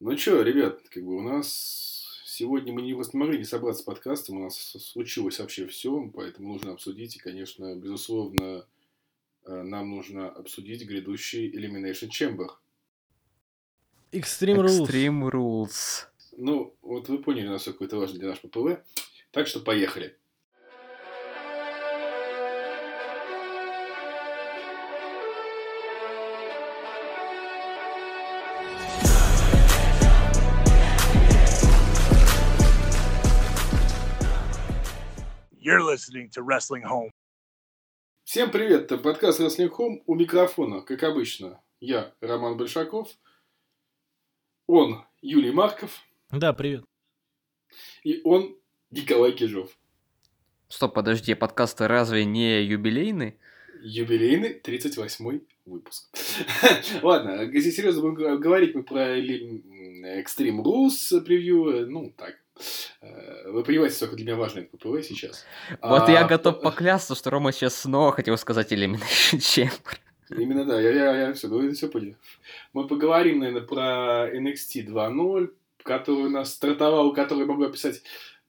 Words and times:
Ну 0.00 0.16
что, 0.16 0.40
ребят, 0.40 0.80
как 0.88 1.04
бы 1.04 1.14
у 1.14 1.20
нас 1.20 2.22
сегодня 2.24 2.72
мы 2.72 2.80
не 2.80 2.94
могли 2.94 3.36
не 3.36 3.44
собраться 3.44 3.82
с 3.82 3.84
подкастом, 3.84 4.38
у 4.38 4.44
нас 4.44 4.56
случилось 4.56 5.38
вообще 5.38 5.66
все, 5.66 6.10
поэтому 6.14 6.54
нужно 6.54 6.72
обсудить. 6.72 7.16
И, 7.16 7.18
конечно, 7.18 7.76
безусловно, 7.76 8.64
э, 9.44 9.62
нам 9.62 9.90
нужно 9.90 10.30
обсудить 10.30 10.86
грядущий 10.86 11.50
Elimination 11.54 12.08
Chamber. 12.08 12.48
Extreme 14.10 14.64
Rules. 14.64 14.86
Extreme 14.86 15.30
Rules. 15.30 16.06
Ну, 16.32 16.74
вот 16.80 17.10
вы 17.10 17.18
поняли, 17.18 17.48
насколько 17.48 17.84
это 17.84 17.98
важно 17.98 18.18
для 18.18 18.30
нашего 18.30 18.48
ППВ. 18.48 18.82
Так 19.32 19.48
что 19.48 19.60
поехали. 19.60 20.16
You're 35.62 35.82
listening 35.82 36.30
to 36.30 36.42
Wrestling 36.42 36.84
Home. 36.90 37.10
Всем 38.24 38.50
привет, 38.50 38.84
это 38.84 38.96
подкаст 38.96 39.40
Wrestling 39.40 39.68
Home. 39.76 40.02
У 40.06 40.14
микрофона, 40.14 40.80
как 40.80 41.02
обычно, 41.02 41.60
я, 41.80 42.14
Роман 42.22 42.56
Большаков. 42.56 43.10
Он, 44.66 45.04
Юлий 45.20 45.50
Марков. 45.50 46.00
Да, 46.30 46.54
привет. 46.54 46.82
И 48.04 48.22
он, 48.24 48.56
Николай 48.90 49.32
Кижов. 49.32 49.70
Стоп, 50.68 50.94
подожди, 50.94 51.34
подкасты 51.34 51.86
разве 51.86 52.24
не 52.24 52.62
юбилейный? 52.62 53.38
Юбилейный 53.82 54.58
38-й 54.64 55.46
выпуск. 55.66 56.08
Ладно, 57.02 57.42
если 57.42 57.70
серьезно 57.70 58.00
будем 58.00 58.40
говорить 58.40 58.74
мы 58.74 58.82
про 58.82 59.18
Extreme 59.18 60.62
Rules 60.64 61.20
превью, 61.20 61.86
ну 61.90 62.14
так, 62.16 62.36
Э, 62.49 62.49
вы 63.46 63.64
понимаете, 63.64 63.96
сколько 63.96 64.16
для 64.16 64.26
меня 64.26 64.36
важно 64.36 64.60
это 64.60 64.76
ППВ 64.76 65.04
сейчас. 65.04 65.44
Вот 65.82 66.08
а, 66.08 66.10
я 66.10 66.24
готов 66.24 66.60
поклясться, 66.60 67.14
что 67.14 67.30
Рома 67.30 67.52
сейчас 67.52 67.74
снова 67.74 68.12
хотел 68.12 68.36
сказать 68.36 68.72
Elimination 68.72 69.00
Chamber. 69.38 69.98
Именно 70.30 70.64
да, 70.64 70.80
я, 70.80 70.90
я, 70.90 71.16
я 71.26 71.32
все, 71.32 71.48
ну, 71.48 71.70
все 71.72 71.88
понял. 71.88 72.14
Мы 72.72 72.86
поговорим, 72.86 73.40
наверное, 73.40 73.66
про 73.66 74.30
NXT 74.32 74.86
2.0, 74.86 75.50
который 75.82 76.26
у 76.26 76.30
нас 76.30 76.54
стартовал, 76.54 77.12
который 77.12 77.46
могу 77.46 77.64
описать 77.64 78.02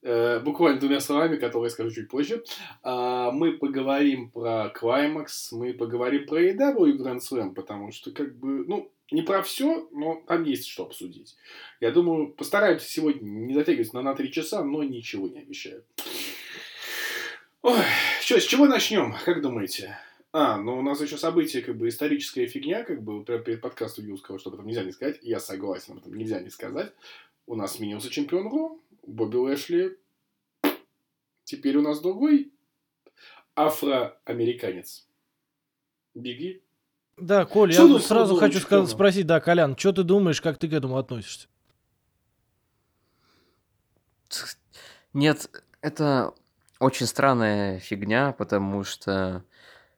э, 0.04 0.40
буквально 0.42 0.80
двумя 0.80 1.00
словами, 1.00 1.38
которые 1.38 1.68
я 1.68 1.70
скажу 1.72 1.92
чуть 1.92 2.10
позже. 2.10 2.44
А, 2.84 3.32
мы 3.32 3.54
поговорим 3.54 4.30
про 4.30 4.72
Climax, 4.80 5.50
мы 5.52 5.74
поговорим 5.74 6.28
про 6.28 6.42
EW 6.52 6.98
Grand 6.98 7.20
Slam, 7.20 7.56
потому 7.56 7.92
что, 7.92 8.12
как 8.12 8.38
бы, 8.38 8.64
ну, 8.68 8.92
не 9.12 9.22
про 9.22 9.44
все, 9.44 9.88
но 9.92 10.24
там 10.28 10.44
есть 10.44 10.68
что 10.68 10.84
обсудить. 10.84 11.36
Я 11.80 11.92
думаю, 11.92 12.30
постараемся 12.30 12.90
сегодня 12.90 13.22
не 13.22 13.54
затягивать 13.54 13.94
на, 13.94 14.02
на 14.02 14.16
3 14.16 14.32
часа, 14.32 14.64
но 14.64 14.84
ничего 14.84 15.28
не 15.28 15.40
обещаю. 15.40 15.84
Ой, 17.62 17.80
что, 18.22 18.40
с 18.40 18.46
чего 18.46 18.66
начнем? 18.66 19.16
Как 19.26 19.42
думаете? 19.42 19.98
А, 20.34 20.58
ну 20.58 20.80
у 20.80 20.82
нас 20.82 21.02
еще 21.02 21.18
событие, 21.18 21.62
как 21.62 21.76
бы 21.76 21.90
историческая 21.90 22.48
фигня, 22.48 22.84
как 22.84 23.04
бы 23.04 23.24
прямо 23.24 23.44
перед 23.44 23.60
подкастом 23.60 24.08
Ю 24.08 24.18
сказал, 24.18 24.40
что 24.40 24.50
об 24.50 24.66
нельзя 24.66 24.84
не 24.84 24.94
сказать. 24.94 25.20
Я 25.22 25.40
согласен, 25.40 26.02
об 26.04 26.16
нельзя 26.16 26.40
не 26.40 26.50
сказать. 26.50 26.94
У 27.48 27.56
нас 27.56 27.76
сменился 27.76 28.10
чемпион 28.10 28.48
Ро, 28.48 28.80
Бобби 29.06 29.36
Лэшли. 29.36 29.98
Теперь 31.44 31.76
у 31.76 31.82
нас 31.82 32.00
другой 32.00 32.52
афроамериканец. 33.56 35.06
Беги. 36.16 36.62
Да, 37.18 37.46
Коль, 37.46 37.72
я 37.72 38.00
сразу 38.00 38.36
хочу 38.36 38.60
сказать, 38.60 38.90
спросить, 38.90 39.28
да, 39.28 39.40
Колян, 39.40 39.78
что 39.78 39.92
ты 39.92 40.04
думаешь, 40.04 40.42
как 40.42 40.58
ты 40.58 40.68
к 40.68 40.74
этому 40.74 40.98
относишься? 40.98 41.48
Нет, 45.14 45.50
это 45.82 46.34
очень 46.80 47.06
странная 47.06 47.80
фигня, 47.80 48.32
потому 48.32 48.84
что, 48.84 49.44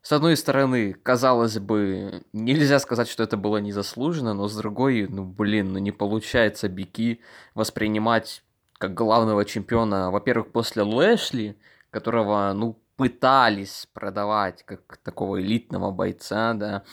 с 0.02 0.12
одной 0.12 0.36
стороны, 0.36 0.94
казалось 0.94 1.60
бы, 1.60 2.24
нельзя 2.34 2.80
сказать, 2.80 3.08
что 3.08 3.24
это 3.24 3.38
было 3.38 3.58
незаслуженно, 3.58 4.34
но 4.34 4.48
с 4.48 4.56
другой, 4.56 5.08
ну, 5.08 5.24
блин, 5.24 5.74
ну 5.74 5.80
не 5.80 5.92
получается 5.92 6.68
Бики 6.68 7.22
воспринимать 7.54 8.44
как 8.78 8.94
главного 8.96 9.46
чемпиона, 9.46 10.12
во-первых, 10.12 10.52
после 10.52 10.84
Лэшли, 10.84 11.58
которого, 11.90 12.52
ну, 12.54 12.78
пытались 12.96 13.88
продавать 13.94 14.64
как 14.64 14.98
такого 14.98 15.42
элитного 15.42 15.92
бойца, 15.92 16.54
да. 16.54 16.84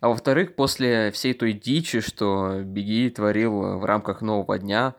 А 0.00 0.08
во-вторых, 0.08 0.54
после 0.54 1.10
всей 1.10 1.34
той 1.34 1.52
дичи, 1.52 2.00
что 2.00 2.60
Беги 2.62 3.10
творил 3.10 3.78
в 3.78 3.84
рамках 3.84 4.22
нового 4.22 4.58
дня, 4.58 4.94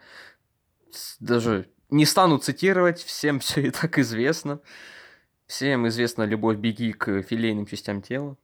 даже 1.20 1.70
не 1.90 2.06
стану 2.06 2.38
цитировать, 2.38 3.02
всем 3.04 3.40
все 3.40 3.62
и 3.62 3.72
так 3.72 3.98
известно. 3.98 4.60
Всем 5.48 5.88
известна 5.88 6.24
любовь 6.24 6.58
Беги 6.58 6.92
к 6.92 7.22
филейным 7.24 7.66
частям 7.66 8.02
тела. 8.02 8.38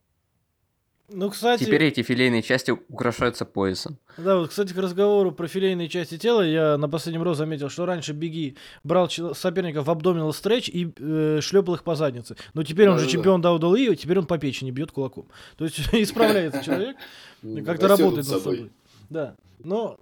Ну, 1.07 1.29
кстати... 1.29 1.63
Теперь 1.63 1.83
эти 1.83 2.01
филейные 2.01 2.41
части 2.41 2.71
украшаются 2.71 3.45
поясом. 3.45 3.99
Да, 4.17 4.37
вот, 4.37 4.49
кстати, 4.49 4.73
к 4.73 4.77
разговору 4.77 5.31
про 5.31 5.47
филейные 5.47 5.87
части 5.87 6.17
тела, 6.17 6.41
я 6.41 6.77
на 6.77 6.89
последнем 6.89 7.21
розе 7.21 7.39
заметил, 7.39 7.69
что 7.69 7.85
раньше 7.85 8.13
Беги 8.13 8.57
брал 8.83 9.09
соперников 9.09 9.85
в 9.85 9.91
абдоминал 9.91 10.33
стретч 10.33 10.69
и 10.69 10.91
э, 10.97 11.39
шлепал 11.41 11.75
их 11.75 11.83
по 11.83 11.95
заднице. 11.95 12.35
Но 12.53 12.63
теперь 12.63 12.89
он 12.89 12.97
же 12.97 13.07
чемпион 13.07 13.41
WWE, 13.41 13.95
теперь 13.95 14.17
он 14.17 14.25
по 14.25 14.39
печени 14.39 14.71
бьет 14.71 14.91
кулаком. 14.91 15.27
То 15.57 15.65
есть 15.65 15.79
исправляется 15.93 16.63
человек, 16.63 16.97
как-то 17.65 17.87
работает 17.87 18.27
над 18.27 18.41
собой. 18.41 18.71
Да, 19.09 19.35
но 19.59 19.99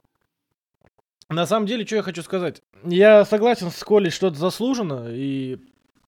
на 1.29 1.45
самом 1.45 1.65
деле, 1.65 1.85
что 1.85 1.97
я 1.97 2.01
хочу 2.01 2.23
сказать. 2.23 2.61
Я 2.85 3.25
согласен 3.25 3.71
с 3.71 3.83
Колей, 3.83 4.09
что 4.09 4.27
это 4.27 4.37
заслуженно, 4.37 5.07
и 5.09 5.59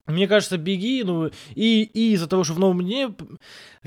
мне 0.07 0.27
кажется, 0.27 0.57
беги, 0.57 1.03
ну, 1.03 1.31
и, 1.55 1.83
и 1.83 2.13
из-за 2.13 2.27
того, 2.27 2.43
что 2.43 2.53
в 2.53 2.59
новом 2.59 2.83
дне 2.83 3.13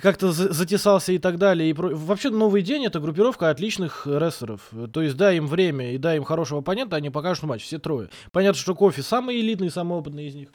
как-то 0.00 0.32
затесался 0.32 1.12
и 1.12 1.18
так 1.18 1.38
далее. 1.38 1.70
И 1.70 1.72
про... 1.72 1.94
Вообще, 1.94 2.30
новый 2.30 2.62
день 2.62 2.84
это 2.86 2.98
группировка 2.98 3.50
отличных 3.50 4.06
рестлеров. 4.06 4.70
То 4.92 5.02
есть, 5.02 5.16
дай 5.16 5.36
им 5.36 5.46
время 5.46 5.94
и 5.94 5.98
дай 5.98 6.16
им 6.16 6.24
хорошего 6.24 6.60
оппонента, 6.60 6.96
они 6.96 7.10
покажут 7.10 7.44
матч, 7.44 7.62
все 7.62 7.78
трое. 7.78 8.10
Понятно, 8.32 8.60
что 8.60 8.74
Кофи 8.74 9.00
самый 9.00 9.40
элитный, 9.40 9.70
самый 9.70 9.98
опытный 9.98 10.26
из 10.26 10.34
них. 10.34 10.48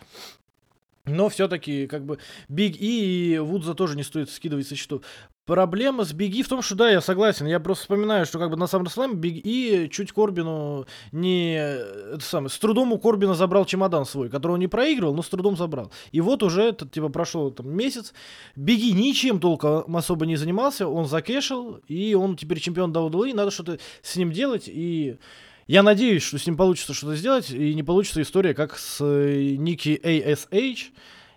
Но 1.05 1.27
все-таки, 1.27 1.87
как 1.87 2.05
бы, 2.05 2.19
Big 2.47 2.77
E 2.79 3.33
и 3.33 3.37
Вудза 3.39 3.73
тоже 3.73 3.97
не 3.97 4.03
стоит 4.03 4.29
скидывать 4.29 4.67
со 4.67 4.75
счетов. 4.75 5.01
Проблема 5.45 6.05
с 6.05 6.13
Big 6.13 6.33
E 6.33 6.41
в 6.41 6.47
том, 6.47 6.61
что 6.61 6.75
да, 6.75 6.89
я 6.89 7.01
согласен. 7.01 7.45
Я 7.47 7.59
просто 7.59 7.83
вспоминаю, 7.83 8.25
что 8.25 8.39
как 8.39 8.49
бы 8.49 8.55
на 8.55 8.63
SummerSlam 8.63 9.15
Big 9.15 9.45
E 9.45 9.89
чуть 9.91 10.13
Корбину 10.13 10.85
не... 11.11 11.55
Это 11.55 12.21
самое, 12.21 12.49
с 12.49 12.57
трудом 12.57 12.93
у 12.93 12.97
Корбина 12.97 13.33
забрал 13.33 13.65
чемодан 13.65 14.05
свой, 14.05 14.29
который 14.29 14.53
он 14.53 14.59
не 14.59 14.69
проигрывал, 14.69 15.13
но 15.13 15.21
с 15.21 15.27
трудом 15.27 15.57
забрал. 15.57 15.91
И 16.13 16.21
вот 16.21 16.43
уже, 16.43 16.63
это, 16.63 16.87
типа, 16.87 17.09
прошел 17.09 17.51
там 17.51 17.69
месяц. 17.75 18.13
Big 18.55 18.73
E 18.73 18.79
ничем 18.95 19.41
толком 19.41 19.97
особо 19.97 20.25
не 20.25 20.37
занимался, 20.37 20.87
он 20.87 21.07
закешил, 21.07 21.81
и 21.87 22.13
он 22.13 22.37
теперь 22.37 22.59
чемпион 22.59 22.93
WWE, 22.93 23.33
надо 23.33 23.51
что-то 23.51 23.79
с 24.01 24.15
ним 24.15 24.31
делать, 24.31 24.63
и... 24.67 25.17
Я 25.65 25.81
надеюсь, 25.81 26.23
что 26.23 26.37
с 26.37 26.45
ним 26.45 26.57
получится 26.57 26.93
что-то 26.93 27.15
сделать, 27.15 27.49
и 27.49 27.73
не 27.73 27.83
получится 27.83 28.21
история, 28.21 28.53
как 28.53 28.77
с 28.77 28.97
э, 28.99 29.55
Ники 29.57 29.97
ASH. 30.03 30.91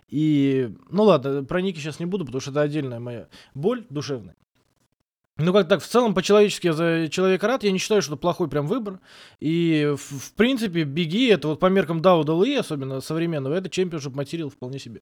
И, 0.09 0.73
ну 0.89 1.03
ладно, 1.03 1.43
про 1.43 1.61
Ники 1.61 1.79
сейчас 1.79 1.99
не 1.99 2.05
буду, 2.05 2.25
потому 2.25 2.41
что 2.41 2.51
это 2.51 2.61
отдельная 2.61 2.99
моя 2.99 3.27
боль 3.53 3.85
душевная. 3.89 4.35
Ну, 5.39 5.53
как 5.53 5.67
так, 5.67 5.83
в 5.83 5.87
целом, 5.87 6.15
по-человечески 6.15 6.67
я 6.67 6.73
за 6.73 7.09
человека 7.09 7.45
рад. 7.45 7.63
Я 7.63 7.71
не 7.71 7.77
считаю, 7.77 8.01
что 8.01 8.13
это 8.13 8.21
плохой 8.21 8.49
прям 8.49 8.65
выбор. 8.65 8.99
И, 9.39 9.93
в, 9.95 10.19
в 10.19 10.33
принципе, 10.33 10.83
Беги, 10.83 11.27
это 11.27 11.49
вот 11.49 11.59
по 11.59 11.67
меркам 11.67 12.01
WWE, 12.01 12.57
особенно 12.57 13.01
современного, 13.01 13.53
это 13.53 13.69
чемпионшип 13.69 14.15
материал 14.15 14.49
вполне 14.49 14.79
себе. 14.79 15.01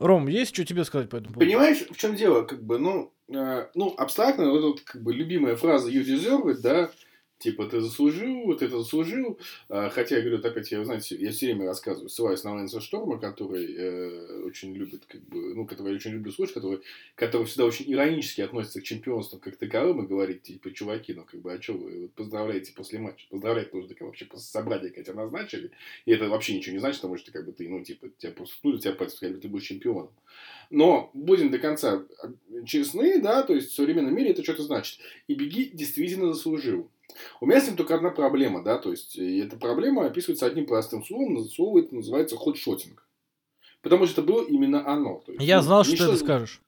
Ром, 0.00 0.26
есть 0.26 0.54
что 0.54 0.64
тебе 0.64 0.84
сказать 0.84 1.08
по 1.08 1.16
этому 1.16 1.34
поводу? 1.34 1.46
Понимаешь, 1.46 1.84
в 1.88 1.96
чем 1.96 2.16
дело? 2.16 2.42
Как 2.42 2.64
бы, 2.64 2.78
ну, 2.78 3.12
э, 3.28 3.66
ну 3.74 3.94
абстрактно, 3.96 4.50
вот, 4.50 4.62
вот 4.62 4.80
как 4.80 5.02
бы 5.02 5.12
любимая 5.12 5.56
фраза 5.56 5.88
you 5.88 6.04
deserve 6.04 6.46
it, 6.46 6.60
да, 6.60 6.90
Типа, 7.38 7.66
ты 7.66 7.80
заслужил, 7.80 8.46
вот 8.46 8.62
это 8.62 8.78
заслужил. 8.78 9.38
А, 9.68 9.90
хотя, 9.90 10.16
я 10.16 10.22
говорю, 10.22 10.44
опять, 10.44 10.72
я, 10.72 10.84
знаете, 10.84 11.16
я 11.16 11.30
все 11.30 11.46
время 11.46 11.66
рассказываю, 11.66 12.08
ссылаюсь 12.08 12.42
на 12.42 12.54
Лэнса 12.54 12.80
Шторма, 12.80 13.20
который 13.20 13.74
э, 13.76 14.42
очень 14.42 14.74
любит, 14.74 15.04
как 15.06 15.22
бы, 15.22 15.54
ну, 15.54 15.64
который 15.64 15.90
я 15.90 15.94
очень 15.94 16.10
люблю 16.12 16.32
слушать, 16.32 16.54
который, 16.54 16.80
который 17.14 17.46
всегда 17.46 17.64
очень 17.66 17.92
иронически 17.92 18.40
относится 18.40 18.80
к 18.80 18.84
чемпионству 18.84 19.38
как 19.38 19.56
таковым 19.56 20.04
и 20.04 20.08
говорит, 20.08 20.42
типа, 20.42 20.72
чуваки, 20.72 21.14
ну, 21.14 21.24
как 21.24 21.40
бы, 21.40 21.52
а 21.52 21.62
что 21.62 21.74
вы 21.74 22.08
поздравляете 22.08 22.72
после 22.72 22.98
матча? 22.98 23.26
Поздравлять 23.30 23.72
нужно, 23.72 23.94
как 23.94 24.08
вообще 24.08 24.24
после 24.24 24.46
собрания, 24.46 24.88
когда 24.88 25.12
тебя 25.12 25.22
назначили. 25.22 25.70
И 26.06 26.10
это 26.10 26.28
вообще 26.28 26.56
ничего 26.56 26.72
не 26.72 26.80
значит, 26.80 27.00
потому 27.00 27.18
что, 27.18 27.30
как 27.30 27.46
бы, 27.46 27.52
ты, 27.52 27.68
ну, 27.68 27.84
типа, 27.84 28.08
тебя 28.18 28.32
просто, 28.32 28.56
ну, 28.64 28.78
тебя 28.78 28.94
просто 28.94 29.18
сказали, 29.18 29.38
ты 29.38 29.46
будешь 29.46 29.66
чемпионом. 29.66 30.10
Но 30.70 31.10
будем 31.14 31.50
до 31.50 31.58
конца 31.58 32.04
честны, 32.66 33.20
да, 33.20 33.42
то 33.42 33.54
есть 33.54 33.70
в 33.70 33.74
современном 33.74 34.14
мире 34.14 34.30
это 34.30 34.42
что-то 34.42 34.64
значит. 34.64 34.98
И 35.28 35.34
Беги 35.34 35.70
действительно 35.72 36.32
заслужил. 36.32 36.90
У 37.40 37.46
меня 37.46 37.60
с 37.60 37.66
ним 37.66 37.76
только 37.76 37.94
одна 37.94 38.10
проблема, 38.10 38.62
да, 38.62 38.78
то 38.78 38.90
есть 38.90 39.16
эта 39.16 39.56
проблема 39.56 40.06
описывается 40.06 40.46
одним 40.46 40.66
простым 40.66 41.04
словом, 41.04 41.44
слово 41.44 41.80
это 41.80 41.94
называется 41.94 42.36
ходшотинг. 42.36 43.06
Потому 43.82 44.06
что 44.06 44.20
это 44.20 44.30
было 44.30 44.44
именно 44.44 44.86
оно. 44.86 45.22
есть, 45.32 45.42
Я 45.42 45.56
ну, 45.56 45.62
знал, 45.62 45.84
что 45.84 45.96
ты 45.96 46.04
это 46.04 46.16
скажешь. 46.16 46.60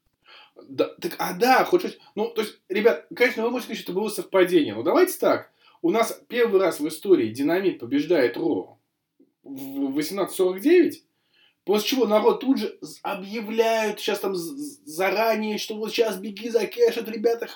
Да, 0.69 0.89
так, 1.01 1.17
а 1.19 1.33
да, 1.35 1.65
хоть 1.65 1.99
Ну, 2.15 2.29
то 2.29 2.43
есть, 2.43 2.61
ребят, 2.69 3.07
конечно, 3.15 3.43
вы 3.43 3.51
можете 3.51 3.67
сказать, 3.67 3.83
что 3.83 3.93
это 3.93 4.01
было 4.01 4.09
совпадение, 4.09 4.75
но 4.75 4.83
давайте 4.83 5.19
так. 5.19 5.51
у 5.83 5.91
нас 5.91 6.21
первый 6.29 6.61
раз 6.61 6.81
в 6.81 6.87
истории 6.87 7.33
Динамит 7.33 7.79
побеждает 7.81 8.37
Ро 8.37 8.79
в 9.43 9.89
1849, 9.89 11.03
после 11.65 11.89
чего 11.89 12.07
народ 12.07 12.41
тут 12.41 12.59
же 12.59 12.79
объявляют 13.03 14.01
сейчас 14.01 14.21
там 14.21 14.35
заранее, 14.35 15.59
что 15.59 15.77
вот 15.77 15.91
сейчас 15.91 16.19
беги 16.19 16.51
за 16.51 16.67
кэшет, 16.67 17.09
ребята, 17.09 17.47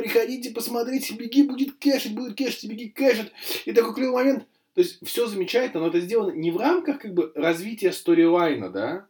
приходите, 0.00 0.50
посмотрите, 0.50 1.14
Big 1.14 1.31
E, 1.31 1.42
будет 1.42 1.74
кэшить, 1.74 2.14
будет 2.14 2.36
кэшить, 2.36 2.70
Big 2.70 2.81
E, 2.81 2.88
кэшит. 2.88 3.32
И 3.66 3.72
такой 3.72 3.94
клевый 3.94 4.14
момент, 4.14 4.46
то 4.74 4.80
есть 4.80 4.98
все 5.04 5.26
замечательно, 5.26 5.82
но 5.82 5.88
это 5.88 6.00
сделано 6.00 6.32
не 6.32 6.50
в 6.50 6.56
рамках 6.56 7.00
как 7.00 7.14
бы 7.14 7.32
развития 7.34 7.92
сторилайна, 7.92 8.70
да, 8.70 9.06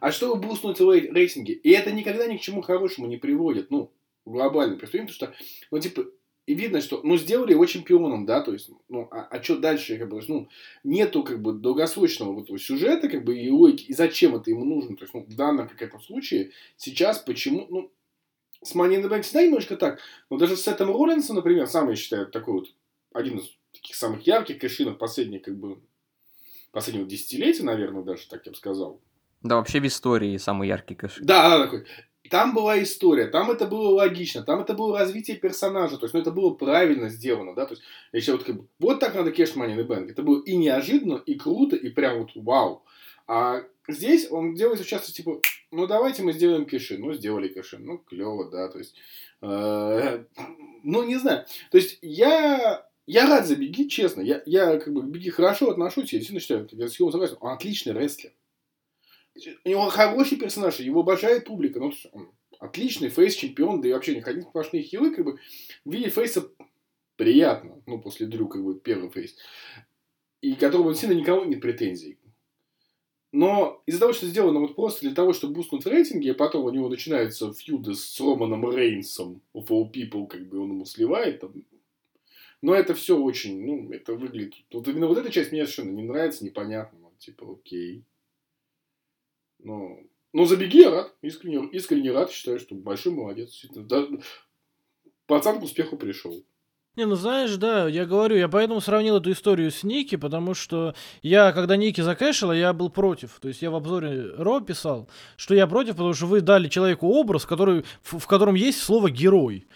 а 0.00 0.10
чтобы 0.10 0.36
бустнуть 0.36 0.80
рейтинги. 0.80 1.52
И 1.52 1.70
это 1.70 1.92
никогда 1.92 2.26
ни 2.26 2.36
к 2.36 2.40
чему 2.40 2.62
хорошему 2.62 3.06
не 3.08 3.18
приводит, 3.18 3.70
ну, 3.70 3.90
глобально 4.24 4.76
перспективе, 4.76 5.12
потому 5.12 5.34
что, 5.34 5.44
ну, 5.70 5.80
типа, 5.80 6.06
и 6.46 6.54
видно, 6.54 6.80
что, 6.80 7.00
ну, 7.04 7.16
сделали 7.16 7.52
его 7.52 7.66
чемпионом, 7.66 8.26
да, 8.26 8.40
то 8.40 8.52
есть, 8.52 8.70
ну, 8.88 9.06
а, 9.10 9.28
а 9.30 9.42
что 9.42 9.58
дальше, 9.58 9.96
как 9.98 10.08
бы, 10.08 10.20
ну, 10.26 10.48
нету, 10.82 11.22
как 11.22 11.40
бы, 11.40 11.52
долгосрочного 11.52 12.32
вот 12.32 12.44
этого 12.44 12.58
сюжета, 12.58 13.08
как 13.08 13.24
бы, 13.24 13.38
и 13.38 13.48
логики, 13.50 13.84
и 13.84 13.94
зачем 13.94 14.34
это 14.34 14.50
ему 14.50 14.64
нужно, 14.64 14.96
то 14.96 15.04
есть, 15.04 15.14
ну, 15.14 15.24
в 15.24 15.34
данном 15.36 15.68
каком-то 15.68 16.04
случае, 16.04 16.50
сейчас 16.76 17.18
почему, 17.18 17.66
ну, 17.70 17.92
с 18.62 18.74
Money 18.74 18.96
in 18.96 19.02
the 19.02 19.08
Bank 19.08 19.22
всегда 19.22 19.42
немножко 19.42 19.76
так, 19.76 19.98
но 20.30 20.38
даже 20.38 20.56
с 20.56 20.62
Сетом 20.62 20.90
Роллинсом, 20.90 21.36
например, 21.36 21.66
сам, 21.66 21.90
я 21.90 21.96
считаю, 21.96 22.26
такой 22.26 22.54
вот, 22.54 22.68
один 23.12 23.38
из 23.38 23.50
таких 23.72 23.96
самых 23.96 24.26
ярких 24.26 24.58
кэшинов 24.58 24.98
последних, 24.98 25.42
как 25.42 25.56
бы, 25.56 25.80
последнего 26.70 27.06
десятилетия, 27.06 27.64
наверное, 27.64 28.02
даже, 28.02 28.28
так 28.28 28.46
я 28.46 28.52
бы 28.52 28.56
сказал. 28.56 29.00
Да, 29.42 29.56
вообще 29.56 29.80
в 29.80 29.86
истории 29.86 30.36
самый 30.36 30.68
яркий 30.68 30.94
кэшин. 30.94 31.26
Да, 31.26 31.48
да, 31.50 31.64
такой 31.64 31.86
там 32.32 32.54
была 32.54 32.82
история, 32.82 33.26
там 33.26 33.50
это 33.50 33.66
было 33.66 33.90
логично, 33.90 34.42
там 34.42 34.60
это 34.60 34.72
было 34.72 34.98
развитие 34.98 35.36
персонажа, 35.36 35.98
то 35.98 36.06
есть, 36.06 36.14
ну, 36.14 36.20
это 36.20 36.30
было 36.30 36.54
правильно 36.54 37.10
сделано, 37.10 37.54
да, 37.54 37.66
то 37.66 37.74
есть, 37.74 37.82
если 38.12 38.32
вот, 38.32 38.44
как 38.44 38.56
бы, 38.56 38.68
вот 38.78 39.00
так 39.00 39.14
надо 39.14 39.32
кэш 39.32 39.54
Money 39.54 39.76
in 39.76 39.86
Bank, 39.86 40.10
это 40.10 40.22
было 40.22 40.42
и 40.42 40.56
неожиданно, 40.56 41.16
и 41.26 41.34
круто, 41.34 41.76
и 41.76 41.90
прям 41.90 42.20
вот 42.20 42.30
вау. 42.34 42.84
А 43.26 43.62
здесь 43.88 44.30
он 44.30 44.54
делается 44.54 44.84
чисто, 44.84 45.12
типа, 45.12 45.40
ну, 45.70 45.86
давайте 45.86 46.22
мы 46.22 46.32
сделаем 46.32 46.66
cash-in, 46.66 46.98
ну, 46.98 47.12
сделали 47.14 47.48
cash-in, 47.48 47.78
ну, 47.78 47.98
клево, 47.98 48.50
да, 48.50 48.68
то 48.68 48.78
есть, 48.78 48.94
э, 49.40 50.24
ну, 50.82 51.02
не 51.04 51.16
знаю, 51.16 51.46
то 51.70 51.78
есть, 51.78 51.98
я 52.02 52.86
я 53.06 53.28
рад 53.28 53.46
за 53.46 53.56
Big 53.56 53.75
E, 53.75 53.88
честно. 53.88 54.20
Я, 54.20 54.42
я 54.46 54.78
как 54.78 54.92
бы 54.92 55.02
к 55.02 55.06
Big 55.06 55.24
E 55.24 55.30
хорошо 55.30 55.70
отношусь. 55.70 56.12
Я 56.12 56.20
действительно 56.20 56.40
считаю, 56.40 56.68
я 56.70 56.88
с 56.88 56.94
согласен. 56.94 57.36
Он 57.40 57.52
отличный 57.52 57.92
рестлер. 57.92 58.32
У 59.64 59.68
него 59.68 59.88
хороший 59.88 60.38
персонаж, 60.38 60.78
его 60.78 61.00
обожает 61.00 61.46
публика. 61.46 61.80
Ну, 61.80 61.92
он 62.12 62.30
отличный 62.58 63.08
фейс-чемпион, 63.08 63.80
да 63.80 63.88
и 63.88 63.92
вообще 63.92 64.14
не 64.14 64.20
ходить 64.20 64.44
сплошные 64.44 64.82
хилы, 64.82 65.14
как 65.14 65.24
бы, 65.24 65.38
видеть 65.84 66.14
фейса 66.14 66.48
приятно, 67.16 67.82
ну, 67.86 68.00
после 68.00 68.26
Дрю, 68.26 68.46
как 68.46 68.62
бы, 68.62 68.78
первый 68.78 69.10
фейс. 69.10 69.36
И 70.40 70.54
которого 70.54 70.94
сильно 70.94 71.14
никого 71.14 71.44
нет 71.44 71.60
претензий. 71.60 72.18
Но 73.32 73.82
из-за 73.86 74.00
того, 74.00 74.12
что 74.12 74.26
сделано 74.26 74.60
вот 74.60 74.76
просто 74.76 75.00
для 75.06 75.14
того, 75.14 75.32
чтобы 75.32 75.54
бустнуть 75.54 75.86
рейтинги, 75.86 76.28
а 76.28 76.34
потом 76.34 76.64
у 76.64 76.70
него 76.70 76.88
начинаются 76.88 77.52
фьюды 77.52 77.94
с 77.94 78.20
Романом 78.20 78.70
Рейнсом, 78.70 79.40
of 79.54 79.68
all 79.68 79.90
people, 79.90 80.26
как 80.26 80.46
бы 80.48 80.58
он 80.58 80.70
ему 80.70 80.84
сливает, 80.84 81.40
там, 81.40 81.54
но 82.62 82.74
это 82.74 82.94
все 82.94 83.18
очень, 83.18 83.66
ну, 83.66 83.90
это 83.90 84.14
выглядит... 84.14 84.64
Вот 84.72 84.86
именно 84.86 85.08
вот 85.08 85.18
эта 85.18 85.30
часть 85.30 85.50
мне 85.50 85.66
совершенно 85.66 85.96
не 85.96 86.04
нравится, 86.04 86.44
непонятно. 86.44 87.10
Типа, 87.18 87.52
окей. 87.52 88.04
Ну, 89.58 90.08
но 90.32 90.44
забеги 90.44 90.78
я 90.78 90.90
рад. 90.90 91.14
Искренне, 91.22 91.68
искренне 91.72 92.12
рад. 92.12 92.30
Считаю, 92.30 92.60
что 92.60 92.76
большой 92.76 93.12
молодец. 93.12 93.64
Да, 93.74 94.08
пацан 95.26 95.58
к 95.58 95.64
успеху 95.64 95.96
пришел. 95.96 96.44
Не, 96.94 97.06
ну 97.06 97.14
знаешь, 97.14 97.56
да, 97.56 97.88
я 97.88 98.04
говорю, 98.04 98.36
я 98.36 98.48
поэтому 98.48 98.82
сравнил 98.82 99.16
эту 99.16 99.32
историю 99.32 99.70
с 99.70 99.82
Ники, 99.82 100.16
потому 100.16 100.52
что 100.52 100.94
я, 101.22 101.52
когда 101.52 101.76
Ники 101.76 102.02
закэшила, 102.02 102.52
я 102.52 102.74
был 102.74 102.90
против. 102.90 103.38
То 103.40 103.48
есть 103.48 103.62
я 103.62 103.70
в 103.70 103.76
обзоре 103.76 104.34
Ро 104.36 104.60
писал, 104.60 105.08
что 105.36 105.54
я 105.54 105.66
против, 105.66 105.92
потому 105.92 106.12
что 106.12 106.26
вы 106.26 106.42
дали 106.42 106.68
человеку 106.68 107.08
образ, 107.08 107.46
который, 107.46 107.86
в, 108.02 108.18
в 108.18 108.26
котором 108.26 108.56
есть 108.56 108.82
слово 108.82 109.10
герой. 109.10 109.66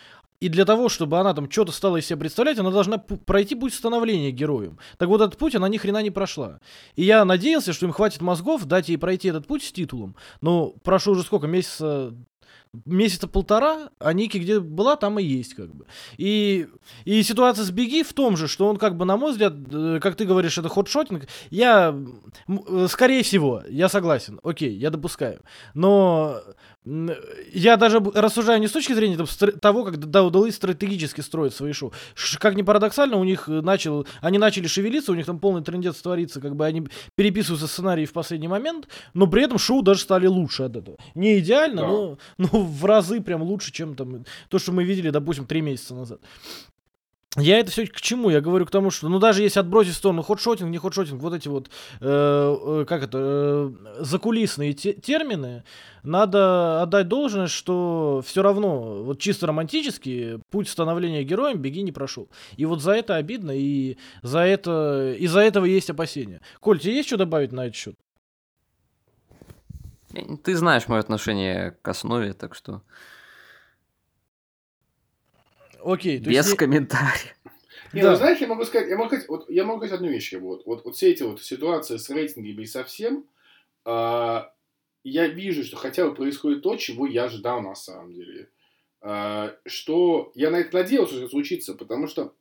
И 0.40 0.50
для 0.50 0.66
того, 0.66 0.90
чтобы 0.90 1.18
она 1.18 1.32
там 1.32 1.50
что-то 1.50 1.72
стала 1.72 1.96
из 1.96 2.04
себя 2.04 2.18
представлять, 2.18 2.58
она 2.58 2.70
должна 2.70 2.98
пройти 2.98 3.54
путь 3.54 3.72
становления 3.72 4.30
героем. 4.30 4.78
Так 4.98 5.08
вот, 5.08 5.22
этот 5.22 5.38
путь 5.38 5.54
она 5.54 5.68
ни 5.70 5.78
хрена 5.78 6.02
не 6.02 6.10
прошла. 6.10 6.60
И 6.96 7.04
я 7.04 7.24
надеялся, 7.24 7.72
что 7.72 7.86
им 7.86 7.92
хватит 7.92 8.20
мозгов 8.20 8.66
дать 8.66 8.90
ей 8.90 8.98
пройти 8.98 9.28
этот 9.28 9.46
путь 9.46 9.64
с 9.64 9.72
титулом. 9.72 10.16
Но 10.42 10.74
прошло 10.84 11.14
уже 11.14 11.22
сколько, 11.22 11.46
месяца 11.46 12.12
месяца 12.84 13.26
полтора, 13.28 13.90
а 13.98 14.12
Ники 14.12 14.38
где 14.38 14.60
была, 14.60 14.96
там 14.96 15.18
и 15.18 15.22
есть, 15.22 15.54
как 15.54 15.74
бы. 15.74 15.86
И, 16.16 16.68
и 17.04 17.22
ситуация 17.22 17.64
с 17.64 17.70
Беги 17.70 18.02
в 18.02 18.12
том 18.12 18.36
же, 18.36 18.48
что 18.48 18.68
он, 18.68 18.76
как 18.76 18.96
бы, 18.96 19.04
на 19.04 19.16
мой 19.16 19.32
взгляд, 19.32 19.54
э, 19.72 19.98
как 20.00 20.16
ты 20.16 20.24
говоришь, 20.24 20.58
это 20.58 20.68
хот-шотинг. 20.68 21.26
Я, 21.50 21.96
э, 22.48 22.86
скорее 22.88 23.22
всего, 23.22 23.62
я 23.68 23.88
согласен, 23.88 24.40
окей, 24.42 24.76
я 24.76 24.90
допускаю. 24.90 25.40
Но 25.74 26.40
я 27.52 27.76
даже 27.76 27.98
рассуждаю 27.98 28.60
не 28.60 28.68
с 28.68 28.72
точки 28.72 28.92
зрения 28.92 29.16
там, 29.16 29.26
того, 29.60 29.84
как 29.84 29.98
Даудалы 29.98 30.52
стратегически 30.52 31.20
строят 31.20 31.52
свои 31.52 31.72
шоу. 31.72 31.92
Как 32.38 32.54
ни 32.54 32.62
парадоксально, 32.62 33.16
у 33.16 33.24
них 33.24 33.48
э, 33.48 33.60
начал, 33.60 34.06
они 34.20 34.38
начали 34.38 34.68
шевелиться, 34.68 35.10
у 35.10 35.16
них 35.16 35.26
там 35.26 35.40
полный 35.40 35.64
трендец 35.64 35.96
творится, 35.96 36.40
как 36.40 36.54
бы 36.54 36.64
они 36.64 36.86
переписываются 37.16 37.66
сценарии 37.66 38.04
в 38.04 38.12
последний 38.12 38.48
момент, 38.48 38.86
но 39.14 39.26
при 39.26 39.42
этом 39.42 39.58
шоу 39.58 39.82
даже 39.82 40.00
стали 40.00 40.28
лучше 40.28 40.62
от 40.62 40.76
этого. 40.76 40.96
Не 41.16 41.40
идеально, 41.40 41.82
да. 41.82 41.88
но, 41.88 42.18
но 42.38 42.48
в 42.48 42.84
разы 42.84 43.20
прям 43.20 43.42
лучше, 43.42 43.72
чем 43.72 43.96
там 43.96 44.24
то, 44.48 44.58
что 44.60 44.70
мы 44.70 44.84
видели, 44.84 45.10
допустим, 45.10 45.46
три 45.46 45.62
месяца 45.62 45.94
назад. 45.94 46.20
Я 47.38 47.58
это 47.58 47.70
все 47.70 47.86
к 47.86 48.00
чему? 48.00 48.30
Я 48.30 48.40
говорю 48.40 48.64
к 48.64 48.70
тому, 48.70 48.90
что, 48.90 49.10
ну, 49.10 49.18
даже 49.18 49.42
если 49.42 49.60
отбросить 49.60 49.92
в 49.92 49.96
сторону 49.96 50.22
хот-шотинг, 50.22 50.70
не 50.70 50.78
хот-шотинг, 50.78 51.18
вот 51.18 51.34
эти 51.34 51.48
вот, 51.48 51.68
э, 52.00 52.00
э, 52.00 52.84
как 52.88 53.02
это, 53.02 53.18
э, 53.18 53.96
закулисные 54.00 54.72
те 54.72 54.94
термины, 54.94 55.62
надо 56.02 56.80
отдать 56.80 57.08
должное, 57.08 57.46
что 57.46 58.22
все 58.24 58.42
равно, 58.42 59.02
вот 59.02 59.18
чисто 59.18 59.46
романтически, 59.46 60.40
путь 60.50 60.68
становления 60.68 61.24
героем 61.24 61.58
Беги 61.58 61.82
не 61.82 61.92
прошел. 61.92 62.30
И 62.56 62.64
вот 62.64 62.80
за 62.80 62.92
это 62.92 63.16
обидно, 63.16 63.52
и 63.54 63.98
за 64.22 64.40
это, 64.40 65.14
из-за 65.18 65.40
этого 65.40 65.66
есть 65.66 65.90
опасения. 65.90 66.40
Коль, 66.60 66.78
тебе 66.78 66.96
есть 66.96 67.08
что 67.08 67.18
добавить 67.18 67.52
на 67.52 67.66
этот 67.66 67.76
счет? 67.76 67.96
Ты 70.42 70.56
знаешь 70.56 70.88
мое 70.88 71.00
отношение 71.00 71.76
к 71.82 71.88
основе, 71.88 72.32
так 72.32 72.54
что... 72.54 72.80
Окей. 75.84 76.18
Без 76.18 76.46
есть... 76.46 76.56
комментариев. 76.56 77.34
Не, 77.92 78.02
да. 78.02 78.10
ну 78.10 78.16
знаешь, 78.16 78.38
я 78.38 78.46
могу 78.46 78.64
сказать, 78.64 78.88
я 78.88 78.96
могу 78.96 79.08
сказать, 79.08 79.28
вот, 79.28 79.48
я 79.48 79.64
могу 79.64 79.80
сказать 79.80 79.96
одну 79.96 80.08
вещь. 80.08 80.32
Вот, 80.34 80.66
вот, 80.66 80.84
вот 80.84 80.96
все 80.96 81.10
эти 81.10 81.22
вот 81.22 81.42
ситуации 81.42 81.96
с 81.96 82.10
рейтингами 82.10 82.62
и 82.62 82.66
совсем, 82.66 83.26
э, 83.84 84.42
я 85.04 85.28
вижу, 85.28 85.64
что 85.64 85.76
хотя 85.76 86.06
бы 86.06 86.14
происходит 86.14 86.62
то, 86.62 86.76
чего 86.76 87.06
я 87.06 87.24
ожидал 87.24 87.62
на 87.62 87.74
самом 87.74 88.12
деле. 88.12 88.50
Э, 89.02 89.52
что 89.66 90.32
я 90.34 90.50
на 90.50 90.56
это 90.56 90.76
надеялся, 90.76 91.14
что 91.14 91.22
это 91.22 91.30
случится, 91.30 91.74
потому 91.74 92.06
что 92.06 92.34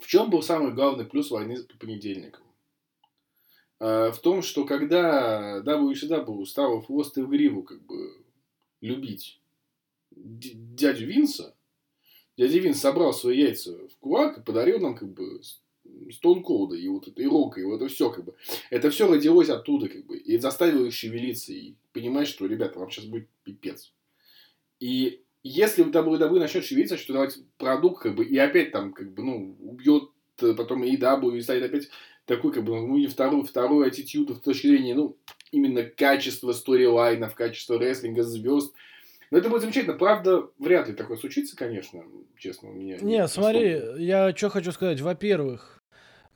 в 0.00 0.06
чем 0.06 0.28
был 0.28 0.42
самый 0.42 0.72
главный 0.72 1.04
плюс 1.04 1.30
войны 1.30 1.62
по 1.62 1.78
понедельникам? 1.78 2.42
Э, 3.80 4.10
в 4.10 4.18
том, 4.18 4.42
что 4.42 4.64
когда 4.64 5.60
WCW 5.60 6.44
стал 6.46 6.80
в 6.80 6.86
хвост 6.86 7.16
и 7.16 7.22
в 7.22 7.28
гриву 7.28 7.62
как 7.62 7.80
бы 7.86 8.22
любить 8.80 9.40
дядю 10.10 11.06
Винса, 11.06 11.53
дядя 12.36 12.58
Винс 12.58 12.80
собрал 12.80 13.12
свои 13.12 13.38
яйца 13.38 13.76
в 13.88 13.96
кулак 14.00 14.38
и 14.38 14.42
подарил 14.42 14.80
нам 14.80 14.96
как 14.96 15.12
бы 15.12 15.40
Cold 16.22 16.76
и 16.76 16.88
вот 16.88 17.08
это, 17.08 17.22
и 17.22 17.26
Рок, 17.26 17.58
и 17.58 17.62
вот 17.62 17.76
это 17.76 17.88
все, 17.88 18.10
как 18.10 18.24
бы. 18.24 18.34
Это 18.70 18.90
все 18.90 19.06
родилось 19.06 19.48
оттуда, 19.48 19.88
как 19.88 20.06
бы, 20.06 20.16
и 20.16 20.38
заставило 20.38 20.86
их 20.86 20.94
шевелиться, 20.94 21.52
и 21.52 21.74
понимать, 21.92 22.28
что, 22.28 22.46
ребята, 22.46 22.78
вам 22.78 22.90
сейчас 22.90 23.04
будет 23.04 23.28
пипец. 23.44 23.92
И 24.80 25.22
если 25.42 25.84
WWE 25.84 26.38
начнет 26.38 26.64
шевелиться, 26.64 26.96
что 26.96 27.12
давать 27.12 27.38
продукт, 27.58 28.02
как 28.02 28.14
бы, 28.14 28.24
и 28.24 28.36
опять 28.38 28.72
там, 28.72 28.92
как 28.92 29.12
бы, 29.12 29.22
ну, 29.22 29.56
убьет 29.60 30.10
э, 30.40 30.54
потом 30.56 30.84
и 30.84 30.96
W, 30.96 31.36
и 31.36 31.42
станет 31.42 31.64
опять 31.64 31.88
такой, 32.24 32.52
как 32.52 32.64
бы, 32.64 32.80
ну, 32.80 32.96
и 32.96 33.06
вторую, 33.06 33.44
вторую 33.44 33.86
аттитюду 33.86 34.34
с 34.34 34.40
точки 34.40 34.68
зрения, 34.68 34.94
ну, 34.94 35.16
именно 35.52 35.84
качества 35.84 36.52
сторилайнов, 36.52 37.34
качества 37.34 37.78
рестлинга, 37.78 38.22
звезд, 38.22 38.74
ну, 39.34 39.40
это 39.40 39.48
будет 39.48 39.62
замечательно. 39.62 39.96
Правда, 39.96 40.48
вряд 40.60 40.86
ли 40.86 40.94
такое 40.94 41.16
случится, 41.16 41.56
конечно, 41.56 42.04
честно. 42.38 42.70
У 42.70 42.72
меня 42.72 42.98
не, 42.98 43.26
смотри, 43.26 43.82
я 43.96 44.32
что 44.36 44.48
хочу 44.48 44.70
сказать. 44.70 45.00
Во-первых, 45.00 45.82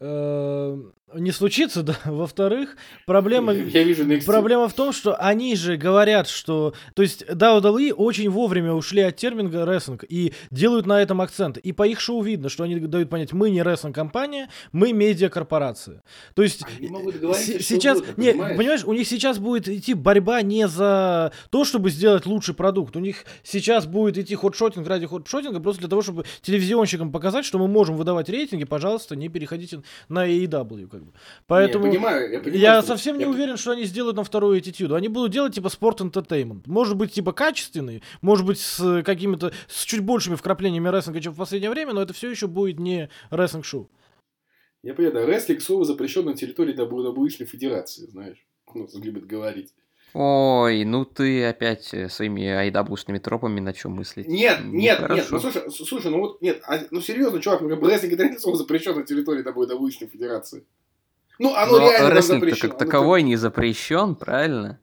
э, 0.00 0.83
не 1.15 1.33
случится, 1.33 1.83
да. 1.85 1.97
Во-вторых, 2.05 2.77
проблема, 3.07 3.53
Я 3.53 3.83
вижу 3.83 4.05
NXT. 4.05 4.25
проблема 4.25 4.69
в 4.69 4.75
том, 4.75 4.93
что 4.93 5.15
они 5.17 5.57
же 5.57 5.77
говорят, 5.77 6.29
что... 6.29 6.75
То 6.95 7.03
есть 7.03 7.23
WWE 7.23 7.93
очень 7.93 8.29
вовремя 8.29 8.73
ушли 8.73 9.03
от 9.03 9.17
термина 9.17 9.65
рестлинг 9.65 10.05
и 10.09 10.33
делают 10.50 10.87
на 10.87 11.00
этом 11.00 11.21
акцент. 11.21 11.59
И 11.59 11.73
по 11.73 11.87
их 11.87 12.00
шоу 12.00 12.23
видно, 12.23 12.49
что 12.49 12.65
они 12.65 12.79
дают 12.79 13.11
понять, 13.11 13.33
мы 13.33 13.50
не 13.50 13.62
рестлинг-компания, 13.62 14.49
мы 14.73 14.93
медиакорпорация. 14.93 16.03
То 16.35 16.43
есть 16.43 16.61
что 16.61 17.35
сейчас... 17.35 17.99
угодно, 17.99 18.23
не, 18.23 18.33
понимаешь? 18.33 18.57
понимаешь, 18.57 18.85
у 18.85 18.93
них 18.93 19.07
сейчас 19.07 19.38
будет 19.38 19.69
идти 19.69 19.95
борьба 19.95 20.43
не 20.43 20.69
за 20.69 21.33
то, 21.50 21.65
чтобы 21.65 21.91
сделать 21.91 22.27
лучший 22.27 22.55
продукт. 22.55 22.97
У 22.97 23.00
них 23.00 23.25
сейчас 23.43 23.87
будет 23.87 24.19
идти 24.19 24.35
ходшотинг 24.35 24.87
ради 24.87 25.07
ходшотинга, 25.07 25.61
просто 25.61 25.81
для 25.81 25.88
того, 25.88 26.03
чтобы 26.03 26.25
телевизионщикам 26.43 27.12
показать, 27.12 27.45
что 27.45 27.59
мы 27.59 27.69
можем 27.69 27.97
выдавать 27.97 28.29
рейтинги, 28.29 28.65
пожалуйста, 28.65 29.17
не 29.17 29.29
переходите 29.29 29.83
на 30.09 30.29
AEW. 30.29 30.98
Как 30.99 31.07
бы. 31.07 31.12
Поэтому 31.47 31.87
я, 31.87 31.90
понимаю, 31.93 32.33
я, 32.33 32.38
понимаю, 32.40 32.61
я 32.61 32.78
что- 32.83 32.88
совсем 32.88 33.17
не 33.19 33.25
я- 33.25 33.31
уверен, 33.31 33.57
что 33.57 33.71
они 33.71 33.85
сделают 33.85 34.17
на 34.17 34.25
вторую 34.25 34.59
attitude. 34.61 34.95
Они 34.95 35.09
будут 35.09 35.31
делать 35.33 35.55
типа 35.55 35.69
спорт 35.69 36.00
entertainment. 36.00 36.62
Может 36.67 36.97
быть, 36.97 37.12
типа 37.12 37.33
качественный, 37.33 38.02
может 38.21 38.45
быть, 38.45 38.59
с 38.59 39.02
какими-то 39.05 39.52
с 39.69 39.85
чуть 39.85 40.00
большими 40.00 40.35
вкраплениями 40.35 40.88
рестлинга, 40.88 41.21
чем 41.21 41.33
в 41.33 41.37
последнее 41.37 41.71
время, 41.71 41.93
но 41.93 42.02
это 42.02 42.12
все 42.12 42.31
еще 42.31 42.47
будет 42.49 42.78
не 42.78 43.09
рестлинг-шоу. 43.31 43.88
Я 44.83 44.95
понимаю, 44.95 45.14
да, 45.14 45.26
рестлинг 45.26 45.61
слово 45.62 45.85
запрещен 45.85 46.25
на 46.25 46.35
территории 46.35 46.75
WWE 46.75 47.45
Федерации, 47.45 48.07
знаешь. 48.07 48.45
У 48.75 48.81
нас 48.81 48.95
любят 48.95 49.26
говорить. 49.26 49.73
Ой, 50.14 50.85
ну 50.85 51.05
ты 51.05 51.45
опять 51.45 51.93
э, 51.93 52.09
своими 52.09 52.47
айдаблушными 52.47 53.19
тропами 53.19 53.61
на 53.61 53.75
чем 53.75 53.93
мыслить? 53.93 54.26
Нет, 54.26 54.61
нет, 54.64 54.99
хорошо. 54.99 55.14
нет, 55.14 55.26
ну 55.31 55.38
слушай, 55.40 55.71
слушай, 55.71 56.11
ну 56.11 56.19
вот, 56.21 56.40
нет, 56.40 56.62
а, 56.67 56.78
ну 56.90 57.00
серьезно, 57.02 57.40
чувак, 57.40 57.61
ну 57.61 57.69
как 57.69 57.81
бы 57.81 57.90
рестлинг 57.90 58.14
это 58.19 58.40
слово 58.40 58.57
запрещен 58.57 58.97
на 58.97 59.02
территории 59.05 59.45
WWE 59.45 59.90
Федерации. 60.09 60.64
Ну, 61.38 61.54
оно 61.54 61.78
Но 61.78 61.90
реально 61.90 62.11
рестлинг 62.11 62.40
запрещено. 62.40 62.71
как 62.71 62.80
Ну, 62.80 62.87
таковой 62.87 63.23
не 63.23 63.37
запрещен, 63.37 64.14
правильно? 64.16 64.80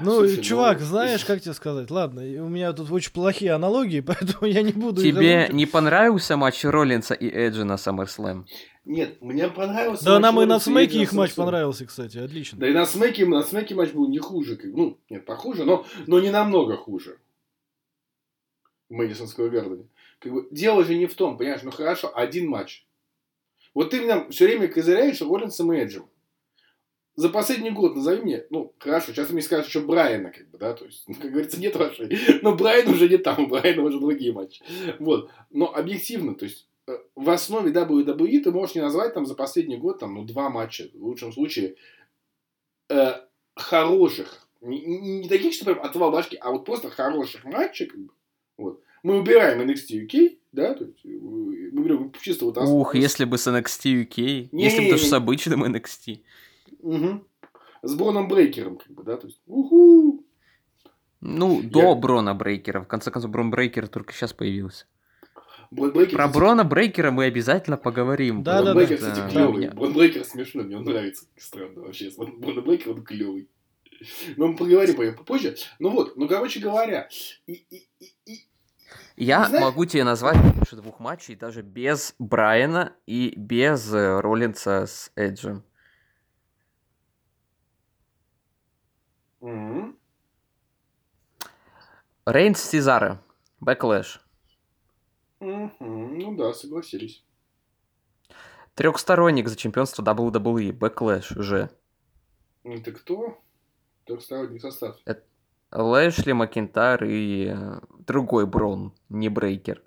Ну, 0.00 0.16
Слушай, 0.16 0.36
ну- 0.38 0.42
чувак, 0.42 0.80
знаешь, 0.80 1.24
как 1.24 1.40
тебе 1.40 1.54
сказать? 1.54 1.90
Ладно, 1.90 2.22
у 2.22 2.48
меня 2.48 2.72
тут 2.72 2.90
очень 2.90 3.12
плохие 3.12 3.52
аналогии, 3.52 4.00
поэтому 4.06 4.46
я 4.50 4.62
не 4.62 4.72
буду 4.72 5.02
Тебе 5.02 5.48
не 5.52 5.66
понравился 5.66 6.36
матч 6.36 6.64
Роллинса 6.64 7.14
и 7.14 7.28
Эджи 7.28 7.64
на 7.64 7.74
SummerSlam? 7.74 8.44
Нет, 8.84 9.22
мне 9.22 9.46
понравился 9.48 10.04
Да 10.04 10.14
матч 10.14 10.22
нам 10.22 10.42
и 10.42 10.46
на 10.46 10.58
смеке 10.58 11.00
их 11.02 11.12
матч 11.12 11.34
понравился, 11.34 11.86
кстати, 11.86 12.18
отлично. 12.18 12.58
Да 12.58 12.68
и 12.68 12.72
на 12.72 12.84
смеке, 12.84 13.26
на 13.26 13.42
смеке 13.42 13.76
матч 13.76 13.92
был 13.92 14.08
не 14.08 14.18
хуже. 14.18 14.56
как- 14.56 14.72
Ну, 14.72 14.98
нет, 15.08 15.24
похуже, 15.24 15.64
но, 15.64 15.86
но 16.08 16.18
не 16.18 16.30
намного 16.30 16.76
хуже. 16.76 17.18
В 18.88 18.94
Мэдисон 18.94 19.28
Сквер 19.28 19.50
Гардене. 19.50 19.86
Как 20.18 20.32
бы, 20.32 20.48
дело 20.50 20.84
же 20.84 20.96
не 20.96 21.06
в 21.06 21.14
том, 21.14 21.38
понимаешь, 21.38 21.62
ну 21.62 21.70
хорошо, 21.70 22.10
один 22.14 22.48
матч. 22.48 22.84
Вот 23.74 23.90
ты 23.90 24.00
меня 24.00 24.28
все 24.30 24.46
время 24.46 24.68
козыряешь 24.68 25.20
Роллинсом 25.22 25.72
и 25.72 25.78
Эджем. 25.78 26.08
За 27.14 27.28
последний 27.28 27.70
год 27.70 27.94
назови 27.94 28.22
мне, 28.22 28.44
ну, 28.48 28.72
хорошо, 28.78 29.12
сейчас 29.12 29.26
ты 29.26 29.34
мне 29.34 29.42
скажешь 29.42 29.66
еще 29.66 29.80
Брайана, 29.80 30.30
как 30.30 30.48
бы, 30.50 30.56
да, 30.58 30.72
то 30.72 30.86
есть, 30.86 31.04
ну, 31.06 31.14
как 31.14 31.30
говорится, 31.30 31.60
нет 31.60 31.76
вашей. 31.76 32.18
Но 32.42 32.54
Брайан 32.54 32.88
уже 32.88 33.08
не 33.08 33.18
там, 33.18 33.44
у 33.44 33.46
Брайана 33.48 33.82
уже 33.82 34.00
другие 34.00 34.32
матчи. 34.32 34.62
Вот. 34.98 35.30
Но 35.50 35.74
объективно, 35.74 36.34
то 36.34 36.46
есть, 36.46 36.68
э, 36.86 36.96
в 37.14 37.28
основе 37.28 37.70
WWE 37.70 38.40
ты 38.40 38.50
можешь 38.50 38.74
не 38.74 38.80
назвать 38.80 39.12
там 39.12 39.26
за 39.26 39.34
последний 39.34 39.76
год, 39.76 39.98
там, 39.98 40.14
ну, 40.14 40.24
два 40.24 40.48
матча, 40.48 40.88
в 40.94 41.04
лучшем 41.04 41.32
случае, 41.32 41.76
э, 42.88 43.12
хороших, 43.56 44.48
не- 44.62 45.20
не 45.20 45.28
таких, 45.28 45.52
что 45.52 45.66
прям 45.66 45.80
отвал 45.80 46.12
башки, 46.12 46.36
а 46.40 46.50
вот 46.50 46.64
просто 46.64 46.88
хороших 46.88 47.44
матчей, 47.44 47.86
как 47.86 48.00
бы, 48.00 48.12
вот. 48.56 48.80
Мы 49.02 49.18
убираем 49.18 49.60
NXT 49.60 50.06
UK, 50.06 50.38
да, 50.52 50.74
то 50.74 50.84
есть, 50.84 51.04
э, 51.04 51.08
мы 51.08 51.82
берем 51.84 52.12
чисто 52.20 52.44
вот. 52.46 52.56
Ух, 52.58 52.94
если 52.94 53.24
бы 53.24 53.38
с 53.38 53.46
NXT 53.46 54.04
UK, 54.04 54.48
Не, 54.52 54.64
если 54.64 54.84
бы 54.84 54.90
даже 54.92 55.06
с 55.06 55.12
обычным 55.12 55.64
NXT. 55.64 56.20
Мгм. 56.82 57.24
С 57.82 57.94
Броном 57.94 58.28
Брейкером, 58.28 58.76
как 58.76 58.92
бы, 58.92 59.02
да, 59.02 59.16
то 59.16 59.26
есть, 59.26 59.40
уху. 59.46 60.24
Ну, 61.20 61.62
до 61.62 61.94
Брона 61.94 62.34
Брейкера. 62.34 62.80
В 62.80 62.86
конце 62.88 63.10
концов, 63.10 63.30
Брон 63.30 63.50
Брейкер 63.50 63.86
только 63.88 64.12
сейчас 64.12 64.32
появился. 64.32 64.86
Брон 65.70 65.92
Брейкер, 65.92 66.16
Про 66.16 66.24
кстати, 66.26 66.36
Брона 66.38 66.64
Брейкера 66.64 67.10
мы 67.12 67.24
обязательно 67.24 67.76
поговорим. 67.76 68.42
Да, 68.42 68.56
Брон 68.56 68.64
да, 68.66 68.74
Брейкер, 68.74 69.00
да. 69.00 69.10
кстати, 69.10 69.32
клевый. 69.32 69.56
меня- 69.62 69.70
Брон 69.70 69.92
Брейкер 69.94 70.24
смешно, 70.24 70.62
мне 70.64 70.76
он 70.76 70.84
нравится. 70.84 71.26
Странно 71.36 71.80
вообще. 71.80 72.10
Брон 72.16 72.40
Брейкер, 72.64 72.90
он 72.90 73.02
клевый. 73.04 73.48
Но 74.36 74.48
мы 74.48 74.56
поговорим 74.56 74.96
по 74.96 75.02
нему 75.02 75.16
попозже. 75.16 75.54
Ну 75.78 75.90
вот, 75.90 76.16
ну, 76.16 76.26
короче 76.28 76.58
говоря, 76.60 77.08
и, 77.46 77.52
и, 77.52 77.86
и- 78.00 78.11
Я 79.16 79.44
Знаешь- 79.46 79.62
могу 79.64 79.84
тебе 79.84 80.04
назвать 80.04 80.36
больше 80.54 80.76
двух 80.76 80.98
матчей 81.00 81.34
даже 81.36 81.62
без 81.62 82.14
Брайана 82.18 82.94
и 83.06 83.34
без 83.36 83.92
э, 83.92 84.20
Роллинса 84.20 84.86
с 84.86 85.10
Эджем. 85.16 85.64
Мгм. 89.40 89.96
Рейнс 92.26 92.60
Сезара. 92.62 93.22
Backlash. 93.60 94.20
Мгм. 95.40 95.72
ну 96.18 96.36
да, 96.36 96.52
согласились. 96.52 97.24
Трехсторонник 98.74 99.48
за 99.48 99.56
чемпионство 99.56 100.02
WWE. 100.02 100.72
Backlash 100.72 101.32
уже. 101.32 101.70
Это 102.64 102.92
кто? 102.92 103.42
Трехсторонний 104.06 104.60
состав. 104.60 104.96
Лэшли, 105.72 106.32
Макинтайр 106.32 107.04
и 107.04 107.52
э, 107.54 107.80
другой 108.06 108.46
Брон, 108.46 108.92
не 109.08 109.28
Брейкер. 109.28 109.82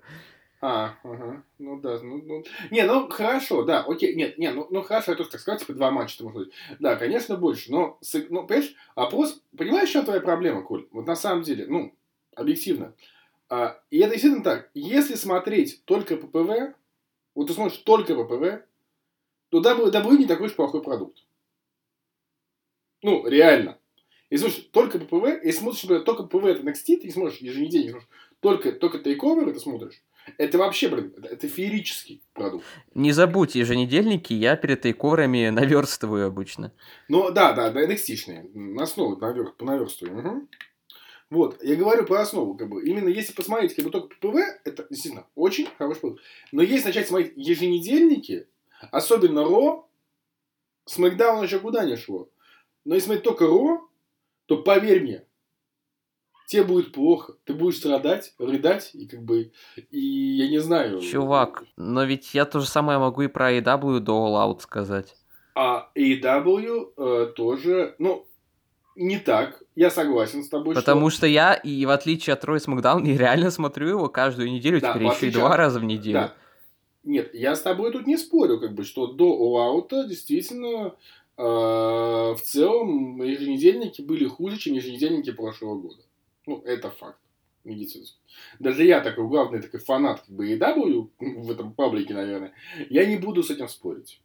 А, 0.60 0.94
ага. 1.04 1.44
Ну 1.58 1.80
да, 1.80 2.00
ну, 2.02 2.22
ну. 2.22 2.42
Не, 2.70 2.84
ну 2.84 3.08
хорошо, 3.08 3.62
да, 3.62 3.82
окей, 3.82 4.14
нет, 4.14 4.38
не, 4.38 4.50
ну, 4.50 4.66
ну 4.70 4.82
хорошо, 4.82 5.12
я 5.12 5.16
тоже 5.16 5.30
так 5.30 5.40
сказать, 5.40 5.60
типа 5.60 5.74
два 5.74 5.90
матча, 5.90 6.24
может 6.24 6.46
быть. 6.46 6.54
Да, 6.80 6.96
конечно, 6.96 7.36
больше, 7.36 7.70
но, 7.70 7.98
ну, 8.30 8.46
понимаешь, 8.46 8.74
вопрос, 8.96 9.42
понимаешь, 9.56 9.90
чем 9.90 10.04
твоя 10.04 10.20
проблема, 10.20 10.62
Коль? 10.62 10.88
Вот 10.90 11.06
на 11.06 11.14
самом 11.14 11.42
деле, 11.42 11.66
ну, 11.68 11.94
объективно. 12.34 12.94
А, 13.48 13.78
и 13.90 13.98
это 13.98 14.12
действительно 14.12 14.42
так. 14.42 14.70
Если 14.74 15.14
смотреть 15.14 15.84
только 15.84 16.16
ППВ, 16.16 16.74
вот 17.34 17.46
ты 17.46 17.52
смотришь 17.52 17.78
только 17.78 18.14
ППВ, 18.14 18.64
то 19.50 19.60
WWE 19.60 20.16
не 20.16 20.26
такой 20.26 20.46
уж 20.46 20.56
плохой 20.56 20.82
продукт. 20.82 21.22
Ну, 23.02 23.26
реально. 23.26 23.78
Если 24.30 24.48
смотришь 24.48 24.68
только 24.72 24.98
ППВ, 24.98 25.44
если 25.44 25.60
смотришь, 25.60 25.82
например, 25.84 26.04
только 26.04 26.22
ППВ 26.24 26.44
это 26.46 26.62
NXT, 26.62 26.96
ты 26.98 27.06
не 27.06 27.12
смотришь 27.12 27.38
еженедельно, 27.38 27.84
не 27.84 27.90
смотришь 27.90 28.08
только, 28.40 28.72
только 28.72 28.98
тейковеры 28.98 29.52
ты 29.52 29.60
смотришь, 29.60 30.02
это 30.38 30.58
вообще, 30.58 30.88
блин, 30.88 31.14
это, 31.16 31.28
это 31.28 31.48
феерический 31.48 32.22
продукт. 32.32 32.64
Не 32.94 33.12
забудь, 33.12 33.54
еженедельники 33.54 34.32
я 34.32 34.56
перед 34.56 34.82
тейковерами 34.82 35.48
наверстываю 35.50 36.26
обычно. 36.26 36.72
Ну, 37.08 37.30
да, 37.30 37.52
да, 37.52 37.70
да, 37.70 37.86
NXT-шные, 37.86 38.50
на 38.52 38.82
основу 38.82 39.16
навер, 39.16 39.52
по 39.52 39.64
наверстыванию. 39.64 40.22
Мгм. 40.22 40.48
Вот, 41.30 41.62
я 41.62 41.74
говорю 41.74 42.04
про 42.04 42.20
основу, 42.20 42.56
как 42.56 42.68
бы, 42.68 42.84
именно 42.84 43.08
если 43.08 43.32
посмотреть, 43.32 43.74
как 43.74 43.84
бы, 43.84 43.90
только 43.90 44.14
ППВ, 44.16 44.36
это 44.64 44.86
действительно 44.90 45.26
очень 45.34 45.68
хороший 45.78 46.00
продукт. 46.00 46.22
Но 46.52 46.62
если 46.62 46.88
начать 46.88 47.08
смотреть 47.08 47.32
еженедельники, 47.36 48.48
особенно 48.90 49.44
Ро, 49.44 49.88
Смакдаун 50.84 51.42
еще 51.44 51.58
куда 51.58 51.84
не 51.84 51.96
шло. 51.96 52.28
Но 52.84 52.94
если 52.94 53.06
смотреть 53.06 53.24
только 53.24 53.46
Ро, 53.46 53.85
то 54.46 54.58
поверь 54.58 55.02
мне, 55.02 55.24
тебе 56.48 56.62
будет 56.64 56.92
плохо. 56.92 57.34
Ты 57.44 57.54
будешь 57.54 57.78
страдать, 57.78 58.34
рыдать, 58.38 58.90
и 58.94 59.06
как 59.06 59.22
бы, 59.22 59.52
и 59.90 59.98
я 60.00 60.48
не 60.48 60.58
знаю. 60.60 61.00
Чувак, 61.00 61.64
но 61.76 62.04
ведь 62.04 62.34
я 62.34 62.44
то 62.44 62.60
же 62.60 62.66
самое 62.66 62.98
могу 62.98 63.22
и 63.22 63.28
про 63.28 63.52
AEW 63.52 64.00
до 64.00 64.12
All 64.28 64.48
Out 64.54 64.60
сказать. 64.60 65.14
А 65.54 65.90
AEW 65.96 66.92
э, 66.96 67.32
тоже, 67.34 67.94
ну, 67.98 68.26
не 68.94 69.18
так. 69.18 69.62
Я 69.74 69.90
согласен 69.90 70.42
с 70.44 70.48
тобой. 70.48 70.74
Потому 70.74 71.10
что 71.10 71.26
я, 71.26 71.54
и 71.54 71.84
в 71.86 71.90
отличие 71.90 72.34
от 72.34 72.44
Роя 72.44 72.58
Смакдаун, 72.58 73.04
я 73.04 73.16
реально 73.16 73.50
смотрю 73.50 73.88
его 73.88 74.08
каждую 74.08 74.50
неделю, 74.50 74.80
Да, 74.80 74.92
теперь 74.94 75.08
еще 75.08 75.28
и 75.28 75.30
два 75.30 75.50
от- 75.52 75.56
раза 75.56 75.80
в 75.80 75.84
неделю. 75.84 76.14
Да. 76.18 76.34
Нет, 77.04 77.34
я 77.34 77.54
с 77.54 77.62
тобой 77.62 77.92
тут 77.92 78.06
не 78.06 78.16
спорю, 78.16 78.58
как 78.58 78.74
бы, 78.74 78.82
что 78.84 79.06
до 79.06 79.24
All-Out 79.26 80.08
действительно 80.08 80.86
э, 80.88 80.90
в 81.36 82.38
целом 82.42 83.22
еженедельники 83.22 84.00
были 84.02 84.26
хуже, 84.26 84.56
чем 84.58 84.74
еженедельники 84.74 85.32
прошлого 85.32 85.78
года. 85.78 86.02
Ну, 86.46 86.62
это 86.62 86.90
факт. 86.90 87.18
медицинский. 87.64 88.18
Даже 88.58 88.84
я 88.84 89.00
такой 89.00 89.26
главный 89.26 89.60
такой 89.60 89.80
фанат 89.80 90.20
как 90.20 90.30
бы 90.34 90.48
EW 90.54 91.10
в 91.18 91.50
этом 91.50 91.72
паблике, 91.74 92.14
наверное, 92.14 92.52
я 92.90 93.04
не 93.06 93.16
буду 93.16 93.42
с 93.42 93.50
этим 93.50 93.68
спорить. 93.68 94.20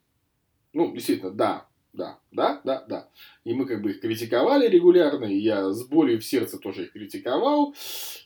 Ну, 0.73 0.93
действительно, 0.93 1.31
да, 1.31 1.67
да, 1.91 2.19
да, 2.31 2.61
да, 2.63 2.85
да. 2.87 3.09
И 3.43 3.53
мы 3.53 3.65
как 3.65 3.81
бы 3.81 3.89
их 3.91 3.99
критиковали 4.01 4.67
регулярно, 4.69 5.25
и 5.25 5.37
я 5.39 5.69
с 5.71 5.83
болью 5.85 6.19
в 6.19 6.23
сердце 6.25 6.59
тоже 6.59 6.83
их 6.85 6.93
критиковал. 6.93 7.75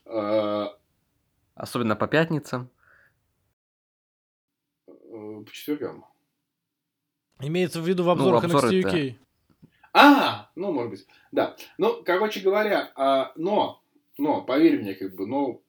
Э, 0.05 0.65
Особенно 1.55 1.95
по 1.95 2.07
пятницам. 2.07 2.69
э, 4.87 4.91
По 5.45 5.51
четвергам. 5.51 6.05
Имеется 7.41 7.81
в 7.81 7.87
виду 7.87 8.03
в 8.03 8.09
обзорах 8.09 8.43
Ну, 8.43 8.49
обзоры 8.55 8.69
NXT 8.69 8.79
это- 8.79 8.97
UK. 8.97 9.15
А, 9.93 10.49
ну, 10.55 10.71
может 10.71 10.91
быть, 10.91 11.07
да. 11.31 11.55
Ну, 11.77 12.01
короче 12.03 12.39
говоря, 12.41 12.91
а, 12.95 13.31
но, 13.35 13.81
но, 14.17 14.41
поверь 14.41 14.81
мне, 14.81 14.93
как 14.93 15.15
бы, 15.15 15.25
но, 15.25 15.61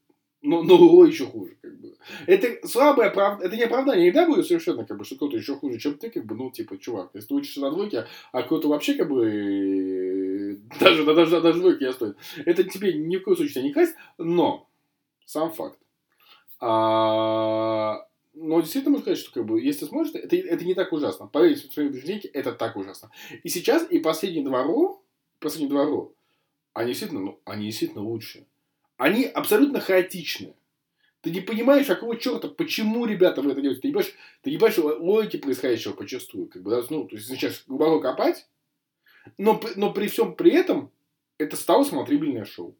но, 0.42 0.62
но 0.62 0.74
еще 1.04 1.26
хуже, 1.26 1.56
как 1.62 1.78
бы. 1.80 1.96
Это 2.26 2.66
слабое 2.66 3.08
оправдание, 3.08 3.46
это 3.46 3.56
не 3.56 3.62
оправдание. 3.64 4.06
Я 4.06 4.12
иногда 4.12 4.26
будет 4.34 4.46
совершенно, 4.46 4.84
как 4.84 4.96
бы, 4.98 5.04
что 5.04 5.16
кто-то 5.16 5.36
еще 5.36 5.54
хуже, 5.56 5.78
чем 5.78 5.94
ты, 5.98 6.10
как 6.10 6.24
бы, 6.26 6.34
ну, 6.34 6.50
типа, 6.50 6.78
чувак, 6.78 7.10
если 7.14 7.28
ты 7.28 7.34
учишься 7.34 7.60
на 7.60 7.70
двойке, 7.70 8.06
а 8.32 8.42
кто-то 8.42 8.68
вообще, 8.68 8.94
как 8.94 9.08
бы, 9.08 10.60
даже, 10.80 11.04
даже, 11.04 11.40
даже 11.40 11.60
двойки 11.60 11.84
не 11.84 11.92
стоит. 11.92 12.16
Это 12.44 12.64
тебе 12.64 12.94
ни 12.94 13.16
в 13.16 13.22
коем 13.22 13.36
случае 13.36 13.62
не 13.64 13.72
красть, 13.72 13.94
но 14.18 14.68
сам 15.24 15.52
факт. 15.52 15.78
А, 16.58 18.06
но 18.36 18.60
действительно 18.60 18.92
можно 18.92 19.02
сказать, 19.02 19.18
что 19.18 19.32
как 19.32 19.46
бы, 19.46 19.60
если 19.60 19.86
смотришь, 19.86 20.14
это, 20.14 20.36
это 20.36 20.64
не 20.64 20.74
так 20.74 20.92
ужасно. 20.92 21.26
Поверьте, 21.26 21.68
в 21.68 21.72
своей 21.72 21.88
убеждении, 21.88 22.26
это 22.26 22.52
так 22.52 22.76
ужасно. 22.76 23.10
И 23.42 23.48
сейчас, 23.48 23.90
и 23.90 23.98
ро, 23.98 25.02
последние 25.40 25.70
два 25.70 25.86
ро, 25.86 26.12
они 26.74 26.88
действительно, 26.88 27.20
ну, 27.20 27.40
они 27.46 27.66
действительно 27.66 28.02
лучше. 28.02 28.46
Они 28.98 29.24
абсолютно 29.24 29.80
хаотичны. 29.80 30.54
Ты 31.22 31.30
не 31.30 31.40
понимаешь, 31.40 31.86
какого 31.86 32.18
черта, 32.18 32.48
почему 32.48 33.06
ребята 33.06 33.40
в 33.40 33.48
это 33.48 33.60
делают. 33.62 33.80
Ты 33.80 33.88
не 33.88 33.94
понимаешь, 33.94 34.14
ты 34.42 34.50
не 34.50 34.58
понимаешь 34.58 35.00
логики 35.00 35.38
происходящего 35.38 35.94
почувствую. 35.94 36.48
Как 36.48 36.62
бы, 36.62 36.70
да, 36.70 36.82
ну, 36.90 37.08
то 37.08 37.16
есть, 37.16 37.28
сейчас 37.28 37.64
глубоко 37.66 38.00
копать, 38.00 38.46
но, 39.38 39.58
но 39.76 39.94
при 39.94 40.08
всем 40.08 40.34
при 40.34 40.52
этом 40.52 40.92
это 41.38 41.56
стало 41.56 41.84
смотрибельное 41.84 42.44
шоу. 42.44 42.76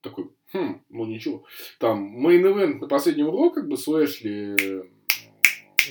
Такой, 0.00 0.32
хм, 0.52 0.82
ну 0.88 1.06
ничего. 1.06 1.44
Там, 1.78 2.26
мейн-эвент 2.26 2.80
на 2.80 2.88
последнем 2.88 3.28
уро, 3.28 3.50
как 3.50 3.68
бы, 3.68 3.76
с 3.76 3.86
Лэшли... 3.86 4.84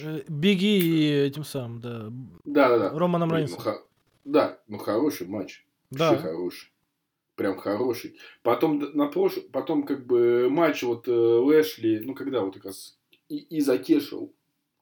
Э, 0.02 0.22
Big 0.28 0.67
E 0.67 0.80
и 0.80 1.12
этим 1.28 1.44
самым, 1.44 1.82
да. 1.82 2.12
Да, 2.46 2.70
да, 2.70 2.78
да. 2.78 2.90
Романом 2.98 3.34
Рейнсом. 3.34 3.58
Ну, 3.58 3.64
ха... 3.64 3.84
Да, 4.24 4.60
ну 4.68 4.78
хороший 4.78 5.28
матч. 5.28 5.66
Да. 5.90 6.12
Вообще 6.12 6.28
хороший. 6.28 6.72
Прям 7.36 7.58
хороший. 7.58 8.18
Потом 8.44 8.80
на 8.94 9.08
прош... 9.08 9.40
потом 9.52 9.84
как 9.84 10.06
бы 10.06 10.50
матч 10.50 10.84
вот 10.84 11.08
э, 11.08 11.12
Лэшли, 11.12 12.02
ну 12.04 12.14
когда 12.14 12.42
вот 12.42 12.54
как 12.56 12.66
раз 12.66 13.00
и, 13.30 13.38
и 13.38 13.62
закешил. 13.62 14.34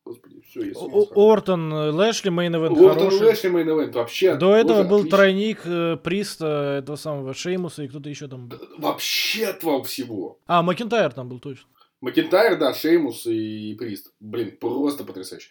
Господи, 0.09 0.41
все, 0.49 0.63
я. 0.63 0.73
Ортон, 1.15 1.71
э, 1.71 1.91
Лэшли, 1.91 2.29
main 2.29 2.55
event 2.55 2.75
Ортон 2.77 2.93
хороший. 2.95 3.27
Лэшли 3.27 3.49
main 3.49 3.69
event 3.69 3.93
вообще. 3.95 4.35
До 4.35 4.55
этого 4.55 4.81
был 4.83 4.97
отлично. 4.97 5.17
тройник 5.17 5.61
э, 5.65 5.97
Приста, 6.03 6.77
этого 6.79 6.95
самого 6.95 7.35
Шеймуса 7.35 7.83
и 7.83 7.87
кто-то 7.87 8.09
еще 8.09 8.27
там 8.27 8.47
был. 8.47 8.57
Вообще 8.79 9.45
отвал 9.45 9.83
всего. 9.83 10.39
А, 10.47 10.63
Макентайр 10.63 11.13
там 11.13 11.29
был 11.29 11.37
точно. 11.39 11.65
Макентайр, 12.01 12.57
да, 12.57 12.73
Шеймус 12.73 13.27
и 13.27 13.75
Прист. 13.77 14.11
Блин, 14.19 14.57
просто 14.59 15.03
потрясающе. 15.03 15.49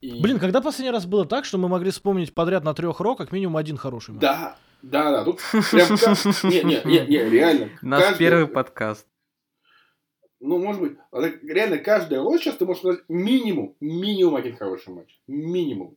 И- 0.00 0.22
Блин, 0.22 0.38
когда 0.38 0.62
последний 0.62 0.92
раз 0.92 1.04
было 1.04 1.26
так, 1.26 1.44
что 1.44 1.58
мы 1.58 1.68
могли 1.68 1.90
вспомнить 1.90 2.32
подряд 2.32 2.64
на 2.64 2.72
трех 2.72 3.00
ро 3.00 3.14
как 3.14 3.30
минимум 3.32 3.58
один 3.58 3.76
хороший 3.76 4.12
матч? 4.12 4.22
Да, 4.22 4.56
да, 4.80 5.10
да. 5.10 5.24
Тут 5.24 5.40
прям 5.70 5.88
Не, 6.44 6.62
не, 6.62 6.80
не, 6.84 7.06
не, 7.06 7.28
реально. 7.28 7.68
Наш 7.82 8.02
каждый- 8.04 8.18
первый 8.18 8.46
подкаст. 8.46 9.06
Ну, 10.40 10.58
может 10.58 10.80
быть, 10.80 10.96
а 11.10 11.20
реально 11.20 11.78
каждая 11.78 12.22
роль 12.22 12.38
сейчас 12.38 12.56
ты 12.56 12.64
можешь 12.64 12.80
сказать 12.80 13.04
минимум, 13.08 13.74
минимум 13.80 14.36
один 14.36 14.56
хороший 14.56 14.94
матч. 14.94 15.18
Минимум. 15.26 15.96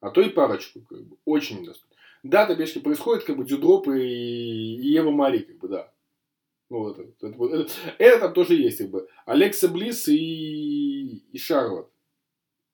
А 0.00 0.10
то 0.10 0.20
и 0.20 0.28
парочку, 0.28 0.80
как 0.82 1.02
бы. 1.04 1.16
Очень 1.24 1.64
достойно. 1.64 1.96
Да, 2.22 2.46
добежки 2.46 2.80
происходят, 2.80 3.24
как 3.24 3.36
бы, 3.36 3.44
дюдропы 3.44 4.04
и, 4.04 4.76
и 4.76 4.88
Ева 4.88 5.10
Мари, 5.10 5.38
как 5.38 5.58
бы, 5.58 5.68
да. 5.68 5.92
Ну, 6.68 6.90
это, 6.90 7.02
это, 7.02 7.44
это, 7.44 7.70
это 7.98 8.20
там 8.20 8.34
тоже 8.34 8.54
есть, 8.56 8.78
как 8.78 8.90
бы. 8.90 9.08
Алекса 9.24 9.68
Близ 9.68 10.08
и, 10.08 11.18
и 11.32 11.38
Шарлот. 11.38 11.90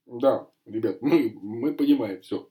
Да, 0.06 0.48
ребят, 0.64 1.00
мы, 1.00 1.38
мы 1.42 1.74
понимаем, 1.74 2.22
все. 2.22 2.48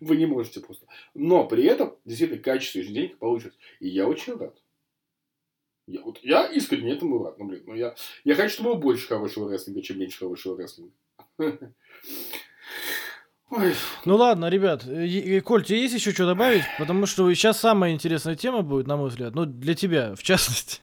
Вы 0.00 0.16
не 0.16 0.26
можете 0.26 0.60
просто. 0.60 0.86
Но 1.14 1.46
при 1.46 1.64
этом, 1.64 1.96
действительно, 2.04 2.42
качество 2.42 2.78
ежедневника 2.78 3.16
получилось. 3.18 3.56
И 3.78 3.88
я 3.88 4.08
очень 4.08 4.36
рад. 4.36 4.56
Я, 5.90 6.02
вот, 6.02 6.20
я 6.22 6.46
искренне 6.46 6.92
этому 6.92 7.24
рад. 7.24 7.38
Ну, 7.38 7.46
блин, 7.46 7.64
ну 7.66 7.74
я, 7.74 7.94
я 8.24 8.36
хочу, 8.36 8.54
чтобы 8.54 8.70
было 8.70 8.80
больше 8.80 9.08
хорошего 9.08 9.50
рестлинга, 9.50 9.82
чем 9.82 9.98
меньше 9.98 10.18
хорошего 10.20 10.56
рестлинга. 10.56 10.92
Ой, 13.50 13.74
Ну 14.04 14.14
ладно, 14.14 14.48
ребят, 14.48 14.84
Коль, 15.44 15.64
тебе 15.64 15.82
есть 15.82 15.94
еще 15.94 16.12
что 16.12 16.26
добавить? 16.26 16.62
Потому 16.78 17.06
что 17.06 17.32
сейчас 17.34 17.58
самая 17.58 17.92
интересная 17.92 18.36
тема 18.36 18.62
будет, 18.62 18.86
на 18.86 18.96
мой 18.96 19.08
взгляд. 19.08 19.34
Ну, 19.34 19.44
для 19.44 19.74
тебя, 19.74 20.14
в 20.14 20.22
частности. 20.22 20.82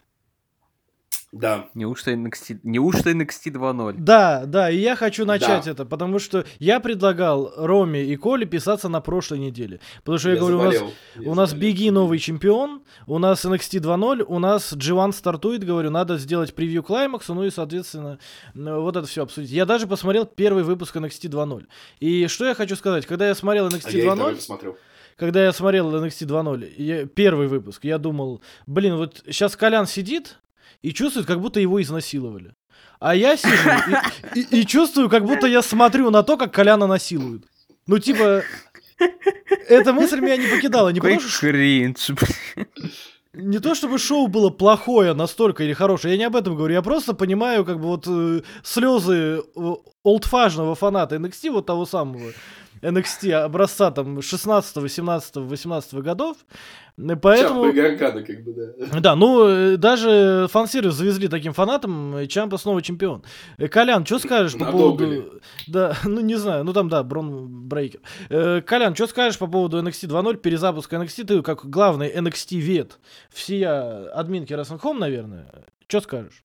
Да. 1.39 1.65
Неужто 1.74 2.12
NXT, 2.12 2.60
неужто 2.63 3.12
NXT 3.12 3.51
2.0? 3.51 3.96
Да, 3.98 4.46
да, 4.46 4.70
и 4.70 4.77
я 4.77 4.96
хочу 4.96 5.25
начать 5.25 5.65
Да. 5.65 5.72
это, 5.72 5.86
потому 5.86 6.20
что 6.20 6.46
я 6.60 6.79
предлагал 6.79 7.51
Роме 7.58 8.03
и 8.03 8.15
Коле 8.15 8.46
писаться 8.46 8.89
на 8.89 9.01
прошлой 9.01 9.39
неделе. 9.39 9.79
Потому 10.03 10.17
что 10.17 10.29
я, 10.32 10.36
говорю, 10.38 10.60
у 10.60 10.63
нас, 10.63 10.74
заболел. 10.74 10.94
Я 11.15 11.32
у 11.32 11.36
нас 11.36 11.50
заболел. 11.51 11.67
Биги 11.72 11.89
новый 11.89 12.20
чемпион, 12.20 12.82
у 13.06 13.17
нас 13.20 13.46
NXT 13.46 13.79
2.0, 13.79 14.24
у 14.27 14.39
нас 14.39 14.74
G1 14.74 15.12
стартует, 15.13 15.63
говорю, 15.63 15.89
надо 15.91 16.17
сделать 16.17 16.53
превью 16.53 16.84
клаймаксу, 16.84 17.34
ну 17.34 17.44
и, 17.44 17.50
соответственно, 17.50 18.20
ну, 18.53 18.82
вот 18.82 18.96
это 18.96 19.08
все 19.08 19.24
обсудить. 19.24 19.51
Я 19.51 19.65
даже 19.65 19.88
посмотрел 19.88 20.25
первый 20.25 20.63
выпуск 20.63 20.96
NXT 20.96 21.29
2.0. 21.29 21.65
И 22.00 22.28
что 22.28 22.45
я 22.45 22.54
хочу 22.56 22.76
сказать, 22.76 23.06
когда 23.06 23.28
я 23.28 23.36
смотрел 23.36 23.67
А 23.67 23.69
NXT 23.69 23.97
я 23.97 24.12
второй 24.13 24.34
2.0, 24.34 24.36
посмотрел. 24.36 24.78
когда 25.17 25.43
я 25.45 25.52
смотрел 25.52 25.93
NXT 26.04 26.26
2.0, 26.28 26.73
я- 26.78 27.06
первый 27.06 27.47
выпуск, 27.47 27.84
я 27.84 27.97
думал, 27.97 28.41
блин, 28.65 28.95
вот 28.97 29.23
сейчас 29.28 29.56
Колян 29.56 29.86
сидит 29.88 30.38
и 30.82 30.94
чувствует, 30.94 31.26
как 31.28 31.40
будто 31.42 31.60
его 31.60 31.82
изнасиловали. 31.82 32.54
А 33.00 33.16
я 33.16 33.38
сижу 33.38 33.70
и, 34.36 34.40
и- 34.40 34.62
и 34.62 34.66
чувствую, 34.66 35.10
как 35.10 35.24
будто 35.26 35.48
я 35.48 35.62
смотрю 35.62 36.10
на 36.12 36.24
то, 36.24 36.38
как 36.38 36.54
Коляна 36.54 36.88
насилуют. 36.88 37.46
Ну, 37.86 38.00
типа, 38.00 38.44
эта 39.70 39.94
мысль 39.94 40.20
меня 40.20 40.38
не 40.38 40.48
покидала. 40.48 40.90
Не, 40.90 41.00
Какой 41.00 41.16
потому, 41.16 41.32
кринж, 41.40 42.10
не 43.34 43.60
то, 43.60 43.76
чтобы 43.76 44.00
шоу 44.00 44.28
было 44.28 44.50
плохое 44.50 45.13
настолько 45.13 45.63
или 45.63 45.74
хорошее, 45.74 46.13
я 46.13 46.18
не 46.18 46.24
об 46.26 46.36
этом 46.36 46.56
говорю. 46.56 46.74
Я 46.74 46.82
просто 46.82 47.13
понимаю, 47.13 47.66
как 47.66 47.78
бы 47.78 47.84
вот 47.88 48.06
э, 48.08 48.42
слезы 48.63 49.42
э, 49.56 49.74
олдфажного 50.04 50.74
фаната 50.76 51.18
NXT, 51.18 51.52
вот 51.52 51.66
того 51.68 51.86
самого 51.86 52.32
NXT 52.82 53.32
образца 53.34 53.92
там 53.92 54.22
16, 54.22 54.92
17, 54.92 55.36
18 55.36 55.94
годов. 55.96 56.38
Э, 56.98 57.16
Поэтому... 57.16 57.66
Чапа 57.66 57.76
и 57.76 57.82
Гаргана, 57.82 58.24
как 58.24 58.44
бы, 58.44 58.54
да. 58.54 59.00
Да, 59.00 59.16
ну 59.16 59.48
э, 59.48 59.78
даже 59.78 60.48
фан-сервис 60.52 60.94
завезли 60.94 61.28
таким 61.28 61.54
фанатам, 61.54 62.18
и 62.18 62.28
Чампа 62.28 62.58
снова 62.58 62.82
чемпион. 62.82 63.24
Э, 63.58 63.68
Колян, 63.68 64.06
что 64.06 64.20
скажешь 64.20 64.54
по 64.54 64.66
Надолго 64.66 65.06
поводу... 65.06 65.42
Да, 65.68 65.96
ну 66.04 66.22
не 66.22 66.36
знаю, 66.36 66.63
ну 66.63 66.74
там 66.74 66.90
да, 66.90 67.04
Брон 67.04 67.68
Брейкер. 67.68 68.02
Э, 68.30 68.62
Колян, 68.62 68.96
что 68.96 69.08
скажешь 69.08 69.40
по 69.40 69.48
поводу 69.48 69.82
NXT 69.82 70.08
2.0, 70.10 70.38
перезапуска 70.38 70.96
NXT? 70.98 71.26
Ты 71.26 71.42
как 71.42 71.66
главный 71.66 72.12
NXT-вет 72.13 73.00
всея 73.30 74.10
админки 74.12 74.54
Wrestling 74.54 74.82
Home, 74.82 74.98
наверное. 74.98 75.48
Что 75.88 76.02
скажешь? 76.02 76.44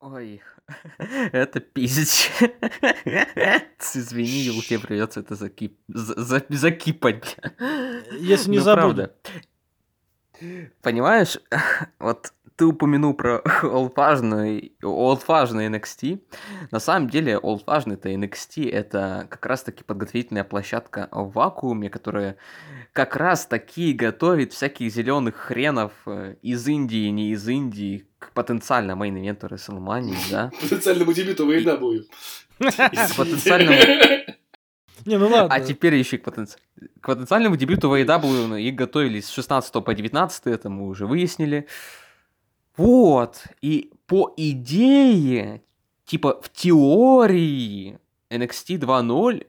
Ой, 0.00 0.40
это 0.98 1.60
пиздец. 1.60 2.28
Извини, 3.94 4.60
тебе 4.62 4.78
придется 4.80 5.20
это 5.20 5.34
закип... 5.34 5.78
за- 5.88 6.20
за- 6.20 6.44
закипать. 6.50 7.36
Если 8.12 8.50
не 8.50 8.58
Ну, 8.58 8.64
забуду. 8.64 8.94
правда. 8.94 9.14
Понимаешь, 10.82 11.38
вот 11.98 12.32
ты 12.58 12.64
упомянул 12.66 13.14
про 13.14 13.40
олдфажный, 13.62 14.72
олдфажный 14.82 15.68
NXT. 15.68 16.20
На 16.72 16.80
самом 16.80 17.08
деле, 17.08 17.38
олдфажный 17.38 17.94
это 17.94 18.10
NXT, 18.10 18.68
это 18.70 19.28
как 19.30 19.46
раз-таки 19.46 19.84
подготовительная 19.84 20.44
площадка 20.44 21.08
в 21.12 21.30
вакууме, 21.30 21.88
которая 21.88 22.36
как 22.92 23.14
раз-таки 23.14 23.92
готовит 23.92 24.52
всяких 24.52 24.92
зеленых 24.92 25.36
хренов 25.36 25.92
э, 26.06 26.34
из 26.42 26.66
Индии, 26.66 27.08
не 27.10 27.30
из 27.30 27.46
Индии, 27.46 28.08
к 28.18 28.32
потенциально 28.32 28.92
мейн-ивенту 28.92 29.46
WrestleMania, 29.46 30.16
да? 30.28 30.50
Потенциальному 30.60 31.12
дебюту 31.12 31.46
в 31.46 31.50
AEW. 31.50 32.06
Потенциальному 33.16 33.78
Не, 35.08 35.16
ну 35.16 35.28
ладно. 35.28 35.54
А 35.54 35.60
теперь 35.60 35.94
еще 35.94 36.18
к, 36.18 36.26
потенци- 36.26 36.58
к 37.00 37.06
потенциальному 37.06 37.56
дебюту 37.56 37.88
в 37.88 37.94
AEW 37.94 38.60
и 38.60 38.70
готовились 38.70 39.26
с 39.26 39.30
16 39.30 39.72
по 39.82 39.94
19, 39.94 40.46
это 40.46 40.68
мы 40.68 40.86
уже 40.86 41.06
выяснили. 41.06 41.66
Вот, 42.76 43.44
и 43.62 43.90
по 44.06 44.34
идее, 44.36 45.62
типа 46.04 46.38
в 46.42 46.50
теории 46.50 47.98
NXT 48.30 48.78
2.0 48.78 49.46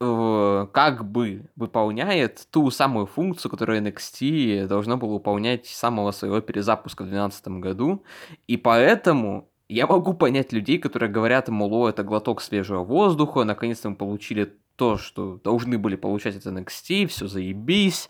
э, 0.00 0.66
как 0.72 1.10
бы 1.10 1.46
выполняет 1.56 2.46
ту 2.50 2.70
самую 2.70 3.06
функцию, 3.06 3.50
которую 3.50 3.80
NXT 3.82 4.66
должно 4.66 4.98
было 4.98 5.14
выполнять 5.14 5.66
с 5.66 5.74
самого 5.74 6.10
своего 6.10 6.42
перезапуска 6.42 7.02
в 7.02 7.06
2012 7.06 7.48
году. 7.62 8.04
И 8.46 8.58
поэтому 8.58 9.48
я 9.72 9.86
могу 9.86 10.12
понять 10.12 10.52
людей, 10.52 10.78
которые 10.78 11.10
говорят, 11.10 11.48
мол, 11.48 11.72
«О, 11.72 11.88
это 11.88 12.02
глоток 12.02 12.42
свежего 12.42 12.84
воздуха, 12.84 13.44
наконец-то 13.44 13.88
мы 13.88 13.96
получили 13.96 14.54
то, 14.76 14.98
что 14.98 15.40
должны 15.42 15.78
были 15.78 15.96
получать 15.96 16.36
от 16.36 16.46
NXT, 16.46 17.06
все 17.06 17.26
заебись. 17.28 18.08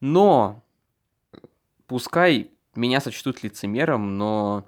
Но, 0.00 0.62
пускай 1.86 2.50
меня 2.74 3.00
сочтут 3.00 3.42
лицемером, 3.42 4.16
но 4.18 4.64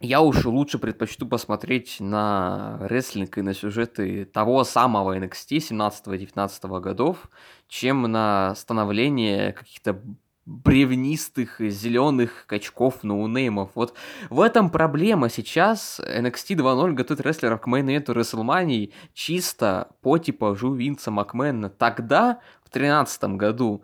я 0.00 0.22
уж 0.22 0.44
лучше 0.46 0.78
предпочту 0.78 1.26
посмотреть 1.26 2.00
на 2.00 2.78
рестлинг 2.80 3.36
и 3.36 3.42
на 3.42 3.52
сюжеты 3.52 4.24
того 4.24 4.64
самого 4.64 5.18
NXT 5.18 5.58
17-19 5.58 6.80
годов, 6.80 7.30
чем 7.68 8.02
на 8.02 8.54
становление 8.54 9.52
каких-то 9.52 10.00
бревнистых 10.46 11.60
зеленых 11.60 12.46
качков 12.46 13.02
ноунеймов. 13.02 13.70
Вот 13.74 13.94
в 14.30 14.40
этом 14.40 14.70
проблема. 14.70 15.28
Сейчас 15.28 16.00
NXT 16.00 16.56
2.0 16.56 16.92
готовит 16.92 17.24
рестлеров 17.24 17.60
к 17.60 17.68
мейн-эвенту 17.68 18.14
WrestleMania 18.14 18.92
чисто 19.14 19.90
по 20.00 20.18
типажу 20.18 20.74
Винса 20.74 21.10
Макмена. 21.10 21.68
Тогда, 21.68 22.40
в 22.64 22.70
2013 22.70 23.24
году, 23.36 23.82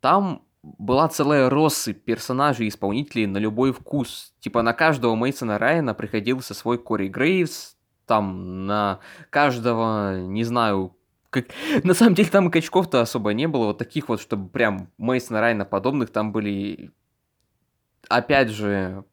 там 0.00 0.42
была 0.62 1.08
целая 1.08 1.50
россыпь 1.50 2.04
персонажей 2.04 2.66
и 2.66 2.68
исполнителей 2.68 3.26
на 3.26 3.38
любой 3.38 3.72
вкус. 3.72 4.34
Типа 4.40 4.62
на 4.62 4.72
каждого 4.72 5.14
Мейсона 5.14 5.58
Райана 5.58 5.94
приходился 5.94 6.54
свой 6.54 6.78
Кори 6.78 7.08
Грейвс, 7.08 7.76
там 8.06 8.66
на 8.66 9.00
каждого, 9.30 10.20
не 10.20 10.44
знаю, 10.44 10.96
как... 11.34 11.46
На 11.84 11.94
самом 11.94 12.14
деле 12.14 12.30
там 12.30 12.50
качков-то 12.50 13.00
особо 13.00 13.34
не 13.34 13.48
было, 13.48 13.66
вот 13.66 13.78
таких 13.78 14.08
вот, 14.08 14.20
чтобы 14.20 14.48
прям 14.48 14.90
Мейсона 14.98 15.40
Райна 15.40 15.64
подобных, 15.64 16.10
там 16.10 16.32
были, 16.32 16.92
опять 18.08 18.50
же, 18.50 19.04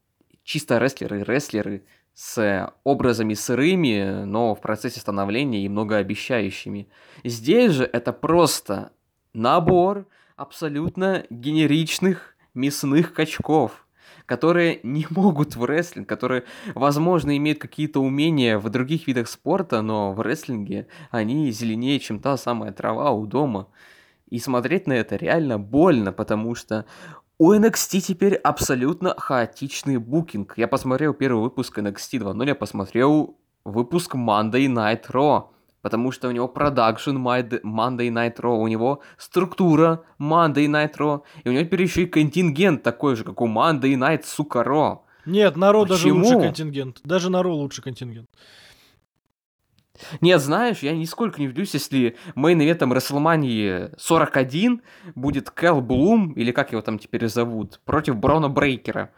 чисто 0.43 0.77
рестлеры-рестлеры 0.77 1.83
с 2.13 2.71
образами 2.83 3.33
сырыми, 3.33 4.23
но 4.25 4.53
в 4.53 4.61
процессе 4.61 4.99
становления 4.99 5.65
и 5.65 5.69
многообещающими. 5.69 6.89
Здесь 7.23 7.71
же 7.71 7.85
это 7.85 8.13
просто 8.13 8.91
набор 9.33 10.05
абсолютно 10.35 11.25
генеричных 11.29 12.35
мясных 12.53 13.13
качков 13.13 13.87
которые 14.25 14.79
не 14.83 15.05
могут 15.09 15.55
в 15.55 15.65
рестлинг, 15.65 16.07
которые, 16.07 16.43
возможно, 16.75 17.35
имеют 17.37 17.59
какие-то 17.59 17.99
умения 17.99 18.57
в 18.57 18.69
других 18.69 19.07
видах 19.07 19.27
спорта, 19.27 19.81
но 19.81 20.13
в 20.13 20.21
рестлинге 20.21 20.87
они 21.09 21.51
зеленее, 21.51 21.99
чем 21.99 22.19
та 22.19 22.37
самая 22.37 22.71
трава 22.71 23.11
у 23.11 23.25
дома. 23.25 23.67
И 24.29 24.39
смотреть 24.39 24.87
на 24.87 24.93
это 24.93 25.17
реально 25.17 25.59
больно, 25.59 26.11
потому 26.13 26.55
что 26.55 26.85
у 27.37 27.53
NXT 27.53 27.99
теперь 28.01 28.35
абсолютно 28.35 29.15
хаотичный 29.17 29.97
букинг. 29.97 30.53
Я 30.57 30.67
посмотрел 30.67 31.13
первый 31.13 31.41
выпуск 31.41 31.79
NXT 31.79 32.19
2.0, 32.19 32.47
я 32.47 32.55
посмотрел 32.55 33.35
выпуск 33.65 34.15
Monday 34.15 34.67
Night 34.67 35.07
Raw 35.09 35.47
потому 35.81 36.11
что 36.11 36.27
у 36.27 36.31
него 36.31 36.47
продакшн 36.47 37.17
Monday 37.17 38.09
Night 38.09 38.35
Raw, 38.37 38.57
у 38.57 38.67
него 38.67 39.01
структура 39.17 40.03
Monday 40.19 40.67
Night 40.67 40.97
Raw, 40.97 41.21
и 41.43 41.49
у 41.49 41.51
него 41.51 41.63
теперь 41.63 41.83
еще 41.83 42.03
и 42.03 42.05
контингент 42.05 42.83
такой 42.83 43.15
же, 43.15 43.23
как 43.23 43.41
у 43.41 43.47
Monday 43.47 43.95
Night, 43.95 44.23
сука, 44.25 44.59
Raw. 44.59 44.99
Нет, 45.25 45.55
на 45.55 45.71
Raw 45.71 45.87
даже 45.87 46.13
лучше 46.13 46.39
контингент. 46.39 47.01
Даже 47.03 47.29
на 47.29 47.41
Raw 47.41 47.51
лучше 47.51 47.81
контингент. 47.81 48.29
Нет, 50.19 50.41
знаешь, 50.41 50.79
я 50.79 50.93
нисколько 50.93 51.39
не 51.39 51.47
удивлюсь, 51.47 51.75
если 51.75 52.17
мейн-ивентом 52.35 52.91
WrestleMania 52.91 53.93
41 53.99 54.81
будет 55.13 55.51
Кэл 55.51 55.81
Блум, 55.81 56.31
или 56.33 56.51
как 56.51 56.71
его 56.71 56.81
там 56.81 56.97
теперь 56.97 57.27
зовут, 57.27 57.79
против 57.85 58.15
Брона 58.15 58.49
Брейкера. 58.49 59.11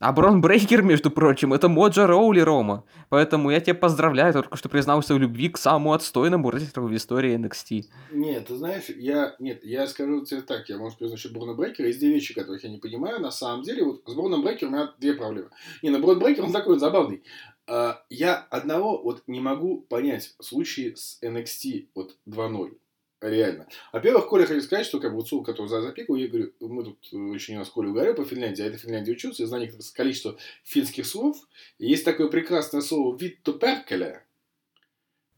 А 0.00 0.12
Брон 0.12 0.40
Брейкер, 0.40 0.82
между 0.82 1.10
прочим, 1.10 1.52
это 1.52 1.68
Моджо 1.68 2.06
Роули 2.06 2.38
Рома. 2.38 2.84
Поэтому 3.08 3.50
я 3.50 3.60
тебя 3.60 3.74
поздравляю, 3.74 4.32
только 4.32 4.56
что 4.56 4.68
признался 4.68 5.12
в 5.12 5.18
любви 5.18 5.48
к 5.48 5.58
самому 5.58 5.92
отстойному 5.92 6.50
рестлеру 6.50 6.86
в 6.86 6.94
истории 6.94 7.36
NXT. 7.36 7.86
Нет, 8.12 8.46
ты 8.46 8.54
знаешь, 8.54 8.88
я, 8.90 9.34
нет, 9.40 9.64
я 9.64 9.88
скажу 9.88 10.24
тебе 10.24 10.42
так, 10.42 10.68
я, 10.68 10.78
может, 10.78 10.98
признаю, 10.98 11.18
что 11.18 11.30
Брона 11.30 11.54
Брейкера 11.54 11.88
есть 11.88 11.98
две 11.98 12.10
вещи, 12.10 12.32
которых 12.32 12.62
я 12.62 12.70
не 12.70 12.78
понимаю. 12.78 13.20
На 13.20 13.32
самом 13.32 13.62
деле, 13.62 13.82
вот 13.82 14.02
с 14.06 14.14
Броном 14.14 14.42
Брейкером 14.42 14.74
у 14.74 14.76
меня 14.76 14.94
две 14.98 15.14
проблемы. 15.14 15.50
Не, 15.82 15.90
на 15.90 15.98
Брон 15.98 16.20
Брейкер 16.20 16.44
он 16.44 16.52
такой 16.52 16.74
он 16.74 16.80
забавный. 16.80 17.24
А, 17.66 18.00
я 18.08 18.36
одного 18.50 19.02
вот 19.02 19.24
не 19.26 19.40
могу 19.40 19.80
понять 19.80 20.32
в 20.38 20.44
случае 20.44 20.96
с 20.96 21.18
NXT 21.24 21.88
вот 21.96 22.16
2.0. 22.28 22.76
Реально. 23.20 23.66
Во-первых, 23.92 24.28
Коля 24.28 24.46
хотел 24.46 24.62
сказать, 24.62 24.86
что 24.86 25.00
как 25.00 25.14
бы 25.14 25.22
Цул, 25.22 25.42
который 25.42 25.66
за 25.66 25.82
запикал, 25.82 26.14
я 26.14 26.28
говорю, 26.28 26.52
мы 26.60 26.84
тут 26.84 26.98
очень 27.12 27.58
раз 27.58 27.68
Коля 27.68 27.88
говорил 27.88 28.14
по 28.14 28.24
Финляндии, 28.24 28.62
а 28.62 28.66
это 28.66 28.78
Финляндия 28.78 29.12
учился, 29.12 29.42
я 29.42 29.48
знаю 29.48 29.64
некоторое 29.64 29.90
количество 29.92 30.36
финских 30.62 31.04
слов. 31.04 31.36
И 31.78 31.88
есть 31.88 32.04
такое 32.04 32.28
прекрасное 32.28 32.80
слово 32.80 33.18
«витто 33.18 33.54
перкеля», 33.54 34.22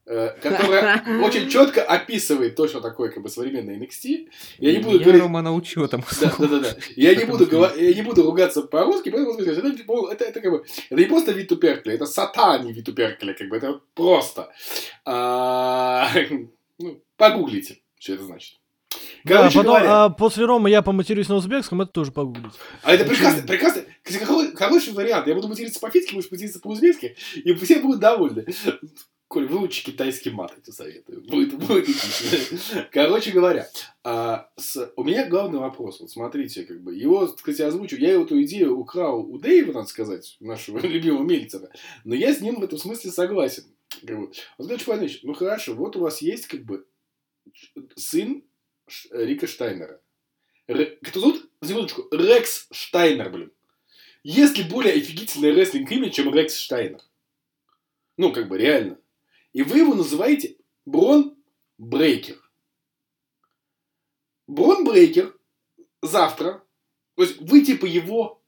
э, 0.05 0.37
которое 0.43 1.23
очень 1.25 1.49
четко 1.49 1.83
описывает 1.83 2.55
то, 2.55 2.69
что 2.69 2.83
такое 2.83 3.09
как 3.09 3.23
бы 3.23 3.31
современный 3.31 3.79
NXT. 3.79 4.29
Я 4.59 4.73
не 4.73 4.81
буду 4.81 4.99
я 4.99 5.05
говорить... 5.05 5.23
Рома 5.23 5.41
научу 5.41 5.83
этому 5.83 6.05
Да, 6.21 6.35
да, 6.39 6.49
да. 6.49 6.61
да. 6.61 6.77
Я 6.97 7.15
не 7.15 7.25
буду, 7.25 7.47
говор... 7.47 7.75
я 7.79 7.95
не 7.95 8.03
буду 8.03 8.25
ругаться 8.25 8.61
по-русски, 8.61 9.09
поэтому 9.09 9.39
это, 9.39 9.53
это, 9.53 10.25
это, 10.25 10.41
как 10.43 10.53
бы, 10.53 10.65
это 10.91 11.01
не 11.01 11.07
просто 11.07 11.33
Виту 11.33 11.57
Перкеля, 11.57 11.95
это 11.95 12.05
сатани 12.05 12.73
Виту 12.73 12.93
Перкеля, 12.93 13.33
как 13.33 13.49
бы, 13.49 13.57
это 13.57 13.69
вот 13.69 13.89
просто. 13.95 14.53
А... 15.07 16.11
Ну, 16.81 17.03
погуглите, 17.17 17.79
что 17.99 18.15
это 18.15 18.25
значит. 18.25 18.59
Короче 19.25 19.55
да, 19.55 19.61
потом, 19.61 19.65
говоря, 19.65 20.05
а 20.05 20.11
после 20.11 20.45
Рома 20.47 20.69
я 20.71 20.83
поматерюсь 20.83 21.29
на 21.29 21.37
узбекском, 21.37 21.81
это 21.83 21.93
тоже 21.93 22.11
погуглить. 22.11 22.55
А 22.83 22.93
это 22.93 23.05
прекрасно, 23.05 23.47
прекрасно. 23.47 23.85
Хороший, 24.03 24.57
хороший 24.57 24.93
вариант. 24.95 25.27
Я 25.29 25.35
буду 25.35 25.47
материться 25.47 25.79
по-фински, 25.79 26.15
будешь 26.15 26.31
материться 26.31 26.59
по-узбекски, 26.59 27.17
и 27.37 27.55
все 27.55 27.81
будут 27.81 28.01
довольны. 28.01 28.47
Коль, 29.29 29.47
выучи 29.47 29.85
китайский 29.85 30.31
мат, 30.31 30.53
я 30.57 30.61
тебе 30.61 30.73
советую. 30.73 31.23
Будет, 31.23 31.55
будет 31.55 31.89
отлично. 31.89 32.89
Короче 32.91 33.31
говоря, 33.31 33.69
а, 34.03 34.49
с, 34.57 34.93
у 34.97 35.05
меня 35.05 35.29
главный 35.29 35.61
вопрос. 35.61 36.01
Вот 36.01 36.11
смотрите, 36.11 36.65
как 36.65 36.83
бы, 36.83 36.97
его, 36.97 37.29
кстати, 37.29 37.63
озвучу. 37.63 37.95
Я 37.97 38.21
эту 38.21 38.43
идею 38.43 38.77
украл 38.77 39.21
у 39.21 39.39
Дэйва, 39.39 39.73
надо 39.73 39.87
сказать, 39.87 40.37
нашего 40.41 40.79
любимого 40.85 41.23
Мельцера. 41.23 41.71
Но 42.03 42.17
я 42.17 42.35
с 42.35 42.41
ним 42.41 42.59
в 42.59 42.65
этом 42.65 42.79
смысле 42.79 43.13
согласен. 43.13 43.65
Как 43.91 44.05
бы, 44.05 44.17
вот, 44.17 44.37
ну 45.23 45.35
хорошо, 45.35 45.75
вот 45.75 45.97
у 45.97 46.01
вас 46.01 46.23
есть, 46.23 46.47
как 46.47 46.65
бы, 46.65 46.87
сын 47.97 48.45
Рика 49.11 49.47
Штайнера. 49.47 50.01
Р... 50.67 50.99
Кто 51.03 51.21
зовут? 51.21 51.51
Секундочку. 51.63 52.09
Рекс 52.13 52.69
Штайнер, 52.71 53.31
блин. 53.31 53.53
Есть 54.23 54.57
ли 54.57 54.65
более 54.65 54.95
офигительный 54.95 55.53
рестлинг 55.53 55.91
имя, 55.91 56.11
чем 56.11 56.33
Рекс 56.33 56.57
Штайнер? 56.57 57.01
Ну, 58.17 58.33
как 58.33 58.49
бы, 58.49 58.59
реально. 58.59 58.99
И 59.53 59.63
вы 59.63 59.79
его 59.79 59.95
называете 59.95 60.57
Брон 60.85 61.37
Брейкер. 61.79 62.39
Брон 64.47 64.85
Брейкер 64.85 65.37
завтра, 66.03 66.65
то 67.15 67.23
есть 67.23 67.41
вы 67.41 67.63
типа 67.63 67.87
его 67.87 68.43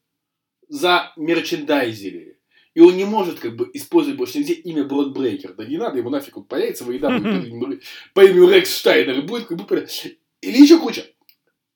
за 0.68 1.12
мерчендайзили. 1.16 2.31
И 2.74 2.80
он 2.80 2.96
не 2.96 3.04
может 3.04 3.38
как 3.38 3.56
бы 3.56 3.70
использовать 3.74 4.18
больше 4.18 4.38
нигде 4.38 4.54
имя 4.54 4.84
Брод 4.84 5.12
Брейкер. 5.12 5.54
Да 5.54 5.64
не 5.64 5.76
надо, 5.76 5.98
ему 5.98 6.10
нафиг 6.10 6.36
он 6.36 6.44
появится, 6.44 6.84
выеда 6.84 7.08
по 8.14 8.24
имени 8.24 8.50
Рекс 8.50 8.76
Штайнер. 8.78 9.22
Будет 9.22 9.46
как 9.46 9.58
бы... 9.58 9.86
Или 10.40 10.62
еще 10.62 10.78
куча. 10.78 11.04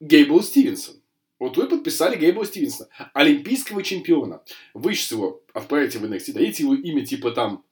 Гейбл 0.01 0.43
Стивенсон. 0.43 0.97
Вот 1.39 1.57
вы 1.57 1.67
подписали 1.67 2.17
Гейбла 2.17 2.47
Стивенсона, 2.47 2.89
олимпийского 3.13 3.83
чемпиона. 3.83 4.43
Вы 4.73 4.95
сейчас 4.95 5.13
его 5.13 5.43
отправите 5.53 5.99
в 5.99 6.05
NXT, 6.05 6.33
дайте 6.33 6.63
его 6.63 6.75
имя 6.75 7.05
типа 7.05 7.31
там 7.31 7.63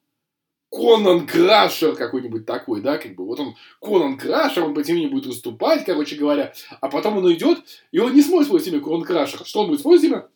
Конан 0.70 1.26
Крашер 1.26 1.94
какой-нибудь 1.94 2.44
такой, 2.44 2.82
да, 2.82 2.98
как 2.98 3.14
бы, 3.14 3.24
вот 3.24 3.40
он 3.40 3.54
Конан 3.80 4.18
Крашер, 4.18 4.64
он 4.64 4.74
по 4.74 4.82
темени 4.82 5.06
будет 5.06 5.26
выступать, 5.26 5.84
короче 5.84 6.16
говоря, 6.16 6.52
а 6.80 6.88
потом 6.88 7.18
он 7.18 7.24
уйдет, 7.24 7.58
и 7.92 7.98
он 7.98 8.12
не 8.12 8.22
сможет 8.22 8.48
свое 8.48 8.64
имя 8.64 8.80
Конан 8.80 9.02
Крашер. 9.02 9.46
Что 9.46 9.60
он 9.60 9.68
будет 9.68 9.80
свое 9.80 10.00
имя? 10.00 10.28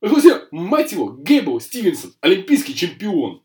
Друзья, 0.00 0.46
мать 0.50 0.92
его, 0.92 1.10
Гейбл 1.10 1.60
Стивенсон, 1.60 2.14
олимпийский 2.20 2.74
чемпион. 2.74 3.42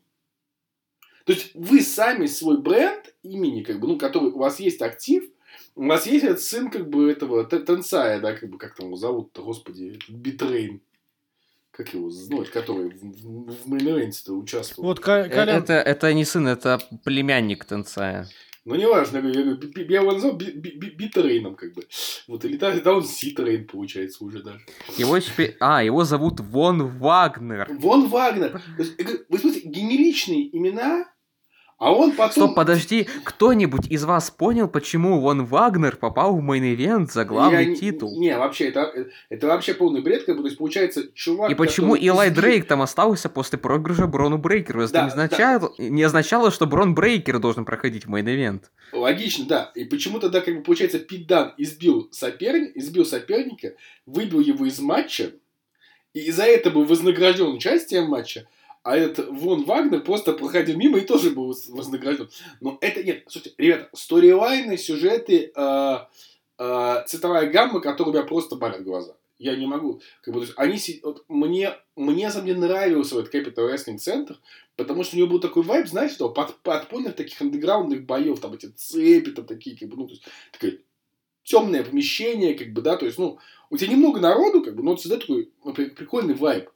То 1.24 1.32
есть 1.32 1.50
вы 1.54 1.80
сами 1.80 2.26
свой 2.26 2.60
бренд 2.60 3.14
имени, 3.22 3.62
как 3.62 3.80
бы, 3.80 3.88
ну, 3.88 3.98
который 3.98 4.30
у 4.30 4.38
вас 4.38 4.60
есть 4.60 4.82
актив, 4.82 5.24
у 5.74 5.86
вас 5.86 6.06
есть 6.06 6.24
этот 6.24 6.40
сын, 6.40 6.70
как 6.70 6.88
бы, 6.88 7.10
этого 7.10 7.44
Тенсая, 7.44 8.20
да, 8.20 8.34
как 8.34 8.48
бы, 8.50 8.58
как 8.58 8.76
там 8.76 8.86
его 8.86 8.96
зовут-то, 8.96 9.42
господи, 9.42 9.98
Би-Трейн. 10.08 10.80
Как 11.72 11.92
его 11.92 12.08
знать, 12.08 12.50
который 12.50 12.90
в, 12.90 13.02
в, 13.02 13.50
в 13.50 13.66
мейн 13.66 14.12
участвовал. 14.28 14.88
Вот, 14.88 15.00
Колян... 15.00 15.48
Э, 15.48 15.58
это, 15.58 15.72
это 15.72 16.14
не 16.14 16.24
сын, 16.24 16.46
это 16.46 16.80
племянник 17.04 17.64
Тенсая. 17.64 18.28
Ну, 18.64 18.76
неважно, 18.76 19.18
я, 19.18 19.40
я, 19.40 19.56
я 19.76 20.00
его 20.00 20.12
назвал 20.12 20.36
Би-Трейном, 20.36 21.54
как 21.54 21.74
бы. 21.74 21.86
Вот, 22.26 22.46
или 22.46 22.56
да, 22.56 22.72
да 22.80 22.94
он 22.94 23.04
Си-Трейн, 23.04 23.66
получается, 23.66 24.24
уже 24.24 24.42
даже. 24.42 24.60
Его 24.96 25.18
теперь... 25.18 25.56
А, 25.60 25.82
его 25.82 26.04
зовут 26.04 26.40
Фон 26.40 26.98
Вагнер. 26.98 27.68
Фон 27.78 28.08
Вагнер. 28.08 28.62
Вы 29.28 29.38
смотрите, 29.38 29.68
генеричные 29.68 30.56
имена, 30.56 31.04
а 31.78 31.92
он 31.92 32.12
потом... 32.12 32.32
Стоп, 32.32 32.54
подожди, 32.54 33.08
кто-нибудь 33.24 33.88
из 33.88 34.04
вас 34.04 34.30
понял, 34.30 34.68
почему 34.68 35.20
Фон 35.20 35.44
Вагнер 35.44 35.96
попал 35.96 36.36
в 36.36 36.40
мейн-ивент 36.40 37.12
за 37.12 37.24
главный 37.24 37.70
Я... 37.70 37.74
титул? 37.74 38.18
Не, 38.18 38.36
вообще, 38.38 38.68
это, 38.68 39.08
это 39.28 39.46
вообще 39.48 39.74
полный 39.74 40.00
бред, 40.00 40.24
как 40.24 40.36
бы, 40.36 40.42
то 40.42 40.48
есть, 40.48 40.58
получается, 40.58 41.12
чувак... 41.14 41.50
И 41.50 41.54
почему 41.54 41.94
Илай 41.94 42.30
Дрейк 42.30 42.66
там 42.66 42.82
остался 42.82 43.28
после 43.28 43.58
проигрыша 43.58 44.06
Брону 44.06 44.38
Брейкеру? 44.38 44.82
Это 44.82 44.92
да, 44.92 45.02
не, 45.02 45.08
означало, 45.08 45.72
да. 45.76 45.84
не 45.84 46.02
означало, 46.02 46.50
что 46.50 46.66
Брон 46.66 46.94
Брейкер 46.94 47.38
должен 47.38 47.64
проходить 47.64 48.06
мейн-ивент. 48.06 48.64
Логично, 48.92 49.44
да. 49.46 49.72
И 49.74 49.84
почему 49.84 50.20
тогда, 50.20 50.40
как 50.40 50.56
бы, 50.56 50.62
получается, 50.62 51.00
Пит 51.00 51.26
Дан 51.26 51.54
избил, 51.58 52.08
соперни... 52.12 52.70
избил 52.76 53.04
соперника, 53.04 53.74
выбил 54.06 54.40
его 54.40 54.64
из 54.66 54.78
матча, 54.78 55.32
и 56.12 56.30
за 56.30 56.44
это 56.44 56.70
был 56.70 56.84
вознагражден 56.84 57.48
участием 57.48 58.06
в 58.06 58.08
матче, 58.10 58.46
а 58.84 58.98
этот 58.98 59.30
Фон 59.30 59.64
Вагнер 59.64 60.02
просто 60.02 60.34
проходил 60.34 60.76
мимо 60.76 60.98
и 60.98 61.06
тоже 61.06 61.30
был 61.30 61.56
вознагражден. 61.70 62.28
Но 62.60 62.76
это 62.82 63.02
нет. 63.02 63.24
Слушайте, 63.26 63.54
ребята, 63.56 63.88
сторилайны, 63.94 64.76
сюжеты, 64.76 65.52
э, 65.56 65.96
э, 66.58 67.04
цветовая 67.06 67.50
гамма, 67.50 67.80
которая 67.80 68.12
у 68.12 68.14
меня 68.14 68.26
просто 68.26 68.56
барит 68.56 68.84
глаза. 68.84 69.16
Я 69.38 69.56
не 69.56 69.66
могу. 69.66 70.02
Как 70.20 70.34
бы, 70.34 70.40
есть, 70.40 70.52
они, 70.56 70.78
вот, 71.02 71.24
мне, 71.28 71.74
мне, 71.96 72.26
на 72.26 72.30
самом 72.30 72.46
деле, 72.46 72.60
нравился 72.60 73.14
вот 73.14 73.34
Capital 73.34 73.72
Wrestling 73.72 73.96
Center, 73.96 74.36
потому 74.76 75.02
что 75.02 75.16
у 75.16 75.18
него 75.18 75.30
был 75.30 75.40
такой 75.40 75.62
вайб, 75.62 75.88
знаешь, 75.88 76.12
что 76.12 76.28
под, 76.28 76.54
подпольных 76.58 77.16
таких 77.16 77.40
андеграундных 77.40 78.04
боев, 78.04 78.38
там 78.38 78.52
эти 78.52 78.66
цепи, 78.66 79.30
там 79.30 79.46
такие, 79.46 79.78
как 79.78 79.88
бы, 79.88 79.96
ну, 79.96 80.06
то 80.06 80.12
есть, 80.12 80.24
такое 80.52 80.78
темное 81.42 81.84
помещение, 81.84 82.54
как 82.54 82.72
бы, 82.74 82.82
да, 82.82 82.96
то 82.96 83.06
есть, 83.06 83.18
ну, 83.18 83.38
у 83.70 83.78
тебя 83.78 83.92
немного 83.92 84.20
народу, 84.20 84.62
как 84.62 84.76
бы, 84.76 84.82
но 84.82 84.92
это 84.92 85.00
всегда 85.00 85.16
такой 85.16 85.50
ну, 85.64 85.72
при- 85.72 85.86
прикольный 85.86 86.34
вайб. 86.34 86.68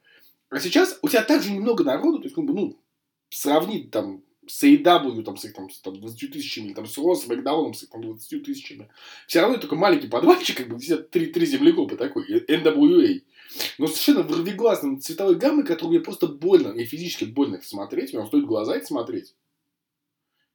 А 0.51 0.61
сейчас 0.61 0.99
у 1.03 1.09
тебя 1.09 1.23
также 1.23 1.53
немного 1.53 1.85
народу, 1.85 2.19
то 2.19 2.25
есть, 2.25 2.35
как 2.35 2.45
ну, 2.45 2.81
сравнить 3.31 3.91
там 3.91 4.23
с 4.47 4.65
AEW, 4.65 5.23
там, 5.23 5.37
с 5.37 5.45
их 5.45 5.53
там, 5.53 5.69
с, 5.71 5.81
там, 5.81 6.01
20 6.01 6.33
тысячами, 6.33 6.73
там, 6.73 6.87
с 6.87 6.97
Рос, 6.97 7.25
с 7.25 7.27
Макдауном, 7.27 7.75
с 7.75 7.83
их 7.83 7.91
там 7.91 8.03
20 8.03 8.43
тысячами. 8.43 8.89
Все 9.27 9.41
равно 9.41 9.59
только 9.59 9.77
маленький 9.77 10.09
подвальчик, 10.09 10.57
как 10.57 10.69
бы, 10.69 10.77
где 10.77 10.97
три, 10.97 11.27
три 11.27 11.47
землекопа 11.47 11.97
такой, 11.97 12.25
NWA. 12.47 13.23
Но 13.79 13.87
совершенно 13.87 14.23
вырвиглазной 14.23 15.01
цветовой 15.01 15.37
гаммы, 15.37 15.65
которую 15.65 15.91
мне 15.91 16.01
просто 16.01 16.27
больно, 16.27 16.73
мне 16.73 16.85
физически 16.85 17.25
больно 17.25 17.61
смотреть, 17.63 18.15
мне 18.15 18.27
стоит 18.27 18.47
глаза 18.47 18.77
их 18.77 18.87
смотреть. 18.87 19.35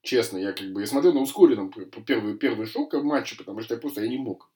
Честно, 0.01 0.37
я 0.37 0.51
как 0.51 0.71
бы, 0.73 0.81
я 0.81 0.87
смотрел 0.87 1.13
на 1.13 1.21
ускоренном 1.21 1.71
первый, 2.05 2.37
первый 2.37 2.65
шок 2.65 2.93
матче, 2.93 3.37
потому 3.37 3.61
что 3.61 3.75
я 3.75 3.79
просто, 3.79 4.01
я 4.01 4.09
не 4.09 4.17
мог. 4.17 4.51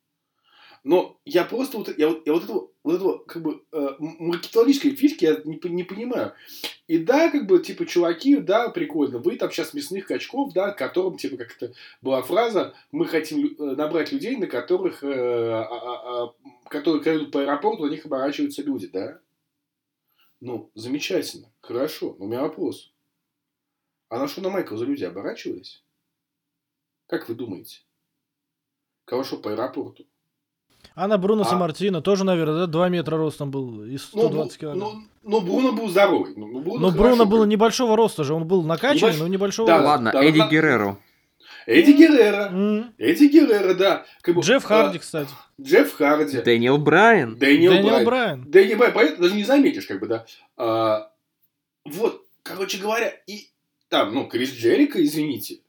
Но 0.88 1.20
я 1.26 1.44
просто 1.44 1.80
вот, 1.80 1.90
я, 1.98 2.08
я 2.26 2.32
вот 2.32 2.46
этого, 2.46 2.72
вот 2.82 2.96
этого, 2.96 3.18
как 3.18 3.42
бы, 3.42 3.62
э, 3.74 3.88
маркетологической 4.00 4.96
фишки 4.96 5.26
я 5.26 5.42
не, 5.44 5.60
не 5.70 5.84
понимаю. 5.84 6.34
И 6.88 6.98
да, 6.98 7.30
как 7.30 7.46
бы, 7.46 7.60
типа, 7.62 7.86
чуваки, 7.86 8.38
да, 8.38 8.70
прикольно, 8.70 9.18
вы 9.18 9.36
там 9.36 9.52
сейчас 9.52 9.74
мясных 9.74 10.08
качков, 10.08 10.54
да, 10.54 10.72
которым, 10.72 11.18
типа, 11.18 11.36
как 11.36 11.58
это 11.58 11.74
была 12.02 12.22
фраза, 12.22 12.74
мы 12.94 13.06
хотим 13.06 13.48
э, 13.48 13.76
набрать 13.76 14.14
людей, 14.14 14.38
на 14.38 14.48
которых, 14.48 15.04
э, 15.04 15.10
а- 15.12 15.66
а- 15.66 16.24
а, 16.24 16.34
которые 16.70 17.04
крадут 17.04 17.34
по 17.34 17.42
аэропорту, 17.42 17.86
на 17.86 17.90
них 17.90 18.06
оборачиваются 18.06 18.64
люди, 18.64 18.88
да? 18.88 19.20
Ну, 20.40 20.72
замечательно, 20.74 21.52
хорошо, 21.60 22.16
но 22.18 22.26
у 22.26 22.28
меня 22.30 22.44
вопрос. 22.44 22.94
А 24.08 24.20
на 24.20 24.30
что 24.30 24.40
на 24.40 24.50
Майкл 24.50 24.78
за 24.78 24.86
люди 24.86 25.04
оборачивались? 25.04 25.84
Как 27.08 27.28
вы 27.28 27.36
думаете? 27.36 27.82
Кого 29.04 29.26
шел 29.26 29.42
по 29.42 29.52
аэропорту? 29.52 30.08
А 30.98 31.08
на 31.08 31.18
Бруно 31.20 31.44
А- 31.44 31.46
Самартино 31.46 32.02
тоже, 32.02 32.24
наверное, 32.24 32.62
да, 32.62 32.66
2 32.68 32.90
метра 32.90 33.18
ростом 33.18 33.52
был 33.52 33.84
и 33.84 33.98
120 33.98 34.54
ну, 34.54 34.60
килограмм. 34.60 34.80
ну, 35.24 35.40
ну, 35.40 35.42
Бруно 35.42 35.72
был 35.72 35.90
здоровый. 35.90 36.34
Ну, 36.36 36.48
ну, 36.48 36.60
Бруно 36.62 36.80
Но 36.80 36.92
Бруно 36.92 37.26
был. 37.26 37.32
было 37.38 37.46
небольшого 37.46 37.96
роста 37.96 38.24
же, 38.24 38.34
он 38.34 38.48
был 38.48 38.64
накачанный, 38.64 39.14
Небольш- 39.14 39.20
но 39.20 39.28
небольшого 39.28 39.68
Да, 39.68 39.74
роста. 39.78 39.88
Ладно, 39.90 40.12
да, 40.12 40.24
Эдди 40.26 40.40
да. 40.40 40.48
Герреро. 40.50 40.98
Эдди 41.68 41.92
Геррера. 41.92 42.50
М. 42.52 42.94
Эдди 42.98 43.26
Геррера, 43.26 43.74
да. 43.76 44.06
Как 44.22 44.34
бы, 44.36 44.42
Джефф 44.42 44.64
а, 44.66 44.68
Харди, 44.68 44.98
кстати. 45.00 45.30
Джефф 45.62 45.94
Харди. 45.94 46.42
Дэниел 46.42 46.78
Брайан. 46.80 47.36
Дэниел, 47.38 47.72
Дэниел 47.74 47.90
Брайан. 47.90 48.06
Брайан. 48.06 48.44
Дэниел 48.52 48.78
Брайан. 48.78 48.94
Поэтому 48.96 49.22
даже 49.24 49.36
не 49.36 49.44
заметишь, 49.44 49.86
как 49.86 50.00
бы, 50.00 50.08
да. 50.08 50.26
А, 50.56 51.12
вот, 51.86 52.24
короче 52.42 52.80
говоря, 52.80 53.10
и 53.28 53.50
там, 53.90 54.16
ну, 54.16 54.28
Крис 54.28 54.52
Джерика, 54.52 55.04
извините. 55.04 55.60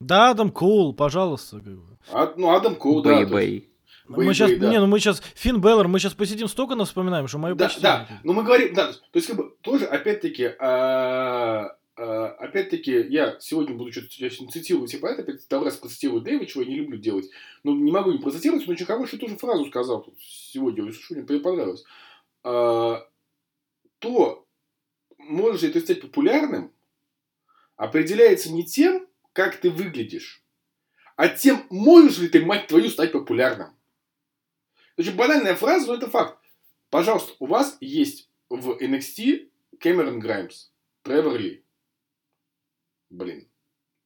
Да, 0.00 0.30
Адам 0.30 0.50
Коул, 0.50 0.94
пожалуйста. 0.94 1.58
как 1.60 1.78
бы. 1.78 1.98
А, 2.10 2.32
ну, 2.36 2.50
Адам 2.50 2.74
Коул, 2.74 3.02
да. 3.02 3.24
то 3.24 3.38
Бэй-бэй. 4.12 4.26
Мы 4.26 4.34
сейчас, 4.34 4.52
да. 4.58 4.70
не, 4.70 4.80
ну 4.80 4.86
мы 4.86 4.98
сейчас, 5.00 5.22
Финн 5.34 5.60
Балор, 5.60 5.88
мы 5.88 5.98
сейчас 5.98 6.14
посидим 6.14 6.48
столько 6.48 6.74
нас 6.74 6.88
вспоминаем, 6.88 7.28
что 7.28 7.38
мое 7.38 7.54
Да, 7.54 7.66
почти. 7.66 7.82
да, 7.82 8.08
но 8.24 8.32
мы 8.32 8.42
говорим, 8.44 8.74
да, 8.74 8.92
то 8.92 8.98
есть, 9.14 9.26
как 9.26 9.36
бы, 9.36 9.54
тоже, 9.62 9.86
опять-таки, 9.86 10.52
а, 10.58 11.76
а, 11.96 12.26
опять-таки, 12.38 13.06
я 13.08 13.36
сегодня 13.40 13.74
буду 13.74 13.92
что-то 13.92 14.08
я 14.18 14.30
цитирую, 14.30 14.86
типа, 14.86 15.06
это 15.06 15.22
опять 15.22 15.42
второй 15.42 15.66
раз 15.66 15.76
процитирую 15.76 16.22
Дэйва, 16.22 16.46
чего 16.46 16.62
я 16.62 16.68
не 16.68 16.76
люблю 16.76 16.98
делать, 16.98 17.28
но 17.64 17.74
не 17.74 17.92
могу 17.92 18.12
не 18.12 18.18
процитировать, 18.18 18.66
он 18.66 18.74
очень 18.74 18.86
хорошую 18.86 19.20
тоже 19.20 19.36
фразу 19.36 19.66
сказал 19.66 20.02
тут 20.02 20.14
сегодня, 20.20 20.90
что, 20.92 21.14
мне 21.14 21.22
понравилось. 21.22 21.84
А, 22.44 23.06
то, 23.98 24.46
можешь 25.18 25.62
ли 25.62 25.70
ты 25.70 25.80
стать 25.80 26.00
популярным, 26.00 26.72
определяется 27.76 28.52
не 28.52 28.64
тем, 28.64 29.06
как 29.32 29.56
ты 29.56 29.70
выглядишь, 29.70 30.42
а 31.16 31.28
тем, 31.28 31.64
можешь 31.70 32.18
ли 32.18 32.28
ты, 32.28 32.44
мать 32.44 32.66
твою, 32.66 32.88
стать 32.88 33.12
популярным. 33.12 33.68
Очень 34.96 35.16
банальная 35.16 35.54
фраза, 35.54 35.86
но 35.86 35.94
это 35.94 36.08
факт. 36.08 36.38
Пожалуйста, 36.90 37.34
у 37.38 37.46
вас 37.46 37.76
есть 37.80 38.28
в 38.48 38.72
NXT 38.72 39.48
Кэмерон 39.78 40.18
Граймс, 40.20 40.70
Тревор 41.02 41.38
Ли. 41.38 41.64
Блин. 43.08 43.48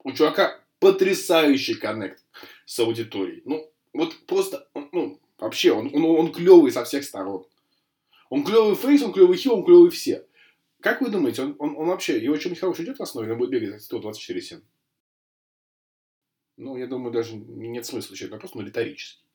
У 0.05 0.13
чувака 0.13 0.61
потрясающий 0.79 1.75
коннект 1.75 2.25
с 2.65 2.79
аудиторией. 2.79 3.43
Ну, 3.45 3.73
вот 3.93 4.15
просто, 4.27 4.69
ну, 4.93 5.21
вообще, 5.39 5.73
он, 5.73 5.91
он, 5.95 6.05
он 6.05 6.33
клевый 6.33 6.71
со 6.71 6.85
всех 6.85 7.05
сторон. 7.05 7.47
Он 8.31 8.45
клевый 8.45 8.77
фейс, 8.77 9.03
он 9.03 9.13
клевый 9.13 9.37
хил, 9.37 9.55
он 9.55 9.65
клевый 9.65 9.91
все. 9.91 10.27
Как 10.81 11.01
вы 11.01 11.11
думаете, 11.11 11.43
он, 11.43 11.57
он, 11.59 11.77
он 11.77 11.89
вообще, 11.89 12.23
его 12.23 12.37
что-нибудь 12.37 12.61
хорошее 12.61 12.87
идет 12.87 12.99
в 12.99 13.03
основе, 13.03 13.33
он 13.33 13.39
будет 13.39 13.51
бегать 13.51 13.83
124-7? 13.91 14.63
Ну, 16.59 16.77
я 16.77 16.87
думаю, 16.87 17.13
даже 17.13 17.37
нет 17.37 17.85
смысла 17.85 18.15
на 18.19 18.31
вопрос, 18.31 18.55
но 18.55 18.63
риторически. 18.63 19.26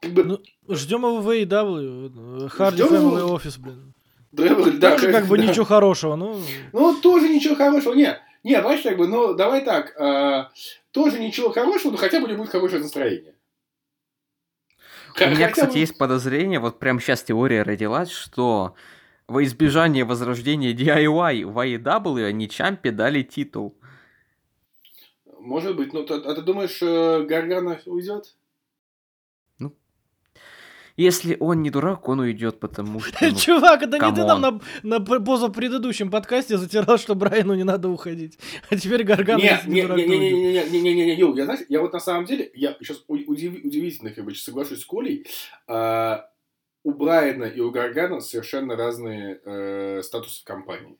Как 0.00 0.12
бы, 0.12 0.24
Ну, 0.24 0.40
ждем 0.74 1.00
его 1.00 1.20
в 1.20 1.28
AEW, 1.28 2.48
Харди. 2.48 2.82
Family 2.82 3.36
Office, 3.36 3.58
блин. 3.60 3.94
Тревор, 4.36 4.70
да, 4.72 4.92
Тоже 4.96 5.10
как 5.12 5.26
бы 5.26 5.38
да. 5.38 5.46
ничего 5.46 5.64
хорошего, 5.64 6.14
ну... 6.16 6.40
Ну, 6.72 7.00
тоже 7.00 7.28
ничего 7.28 7.54
хорошего. 7.56 7.94
Не, 7.94 8.18
не, 8.44 8.54
понимаешь, 8.56 8.82
как 8.82 8.96
бы, 8.98 9.08
ну, 9.08 9.34
давай 9.34 9.64
так. 9.64 9.94
э, 9.98 10.48
тоже 10.92 11.18
ничего 11.18 11.50
хорошего, 11.50 11.92
но 11.92 11.96
хотя 11.96 12.20
бы 12.20 12.26
у 12.26 12.28
него 12.28 12.38
будет 12.42 12.50
хорошее 12.52 12.82
настроение. 12.82 13.34
У 15.16 15.20
меня, 15.20 15.30
Хотя 15.34 15.48
кстати, 15.50 15.72
бы- 15.72 15.78
есть 15.78 15.98
подозрение, 15.98 16.60
вот 16.60 16.78
прямо 16.78 17.00
сейчас 17.00 17.24
теория 17.24 17.62
родилась, 17.62 18.10
что 18.10 18.74
во 19.26 19.42
избежание 19.42 20.04
возрождения 20.04 20.72
DIY 20.72 21.44
в 21.46 21.58
AEW 21.58 22.24
они 22.24 22.48
Чампе 22.48 22.92
дали 22.92 23.22
титул. 23.22 23.74
Может 25.40 25.74
быть, 25.76 25.92
ну, 25.92 26.04
ты- 26.04 26.14
а 26.14 26.34
ты 26.34 26.42
думаешь, 26.42 26.78
э, 26.82 27.22
Гаргана 27.24 27.80
уйдет? 27.86 28.36
Если 30.98 31.36
он 31.38 31.62
не 31.62 31.70
дурак, 31.70 32.08
он 32.08 32.18
уйдет, 32.18 32.58
потому 32.58 32.98
что... 33.00 33.16
ну, 33.24 33.34
Чувак, 33.34 33.82
это 33.84 33.98
не 33.98 34.14
ты 34.14 34.26
там 34.26 34.40
на, 34.40 34.60
на 34.82 35.00
п- 35.00 35.20
позапредыдущем 35.20 36.10
подкасте 36.10 36.58
затирал, 36.58 36.98
что 36.98 37.14
Брайану 37.14 37.54
не 37.54 37.62
надо 37.62 37.88
уходить. 37.88 38.36
А 38.68 38.76
теперь 38.76 39.04
Гарган, 39.04 39.38
Не, 39.38 39.44
если 39.44 39.68
не, 39.68 39.74
не 39.74 39.80
не, 39.80 39.82
дурак, 39.86 39.98
не, 39.98 40.06
не, 40.06 40.34
уйдет. 40.34 40.72
не, 40.72 40.80
не, 40.80 40.80
не, 40.80 40.94
не, 40.94 41.06
не, 41.06 41.14
Ю, 41.14 41.36
я, 41.36 41.44
знаешь, 41.44 41.60
я 41.68 41.80
вот 41.80 41.92
на 41.92 42.00
самом 42.00 42.24
деле, 42.24 42.50
я 42.52 42.76
сейчас 42.80 43.04
удивительно, 43.06 44.10
как 44.10 44.24
бы, 44.24 44.34
соглашусь 44.34 44.80
с 44.80 44.84
Колей, 44.84 45.24
а, 45.68 46.28
у 46.82 46.92
Брайана 46.92 47.44
и 47.44 47.60
у 47.60 47.70
Гаргана 47.70 48.20
совершенно 48.20 48.74
разные 48.74 49.40
э, 49.44 50.02
статусы 50.02 50.40
в 50.40 50.44
компании. 50.44 50.96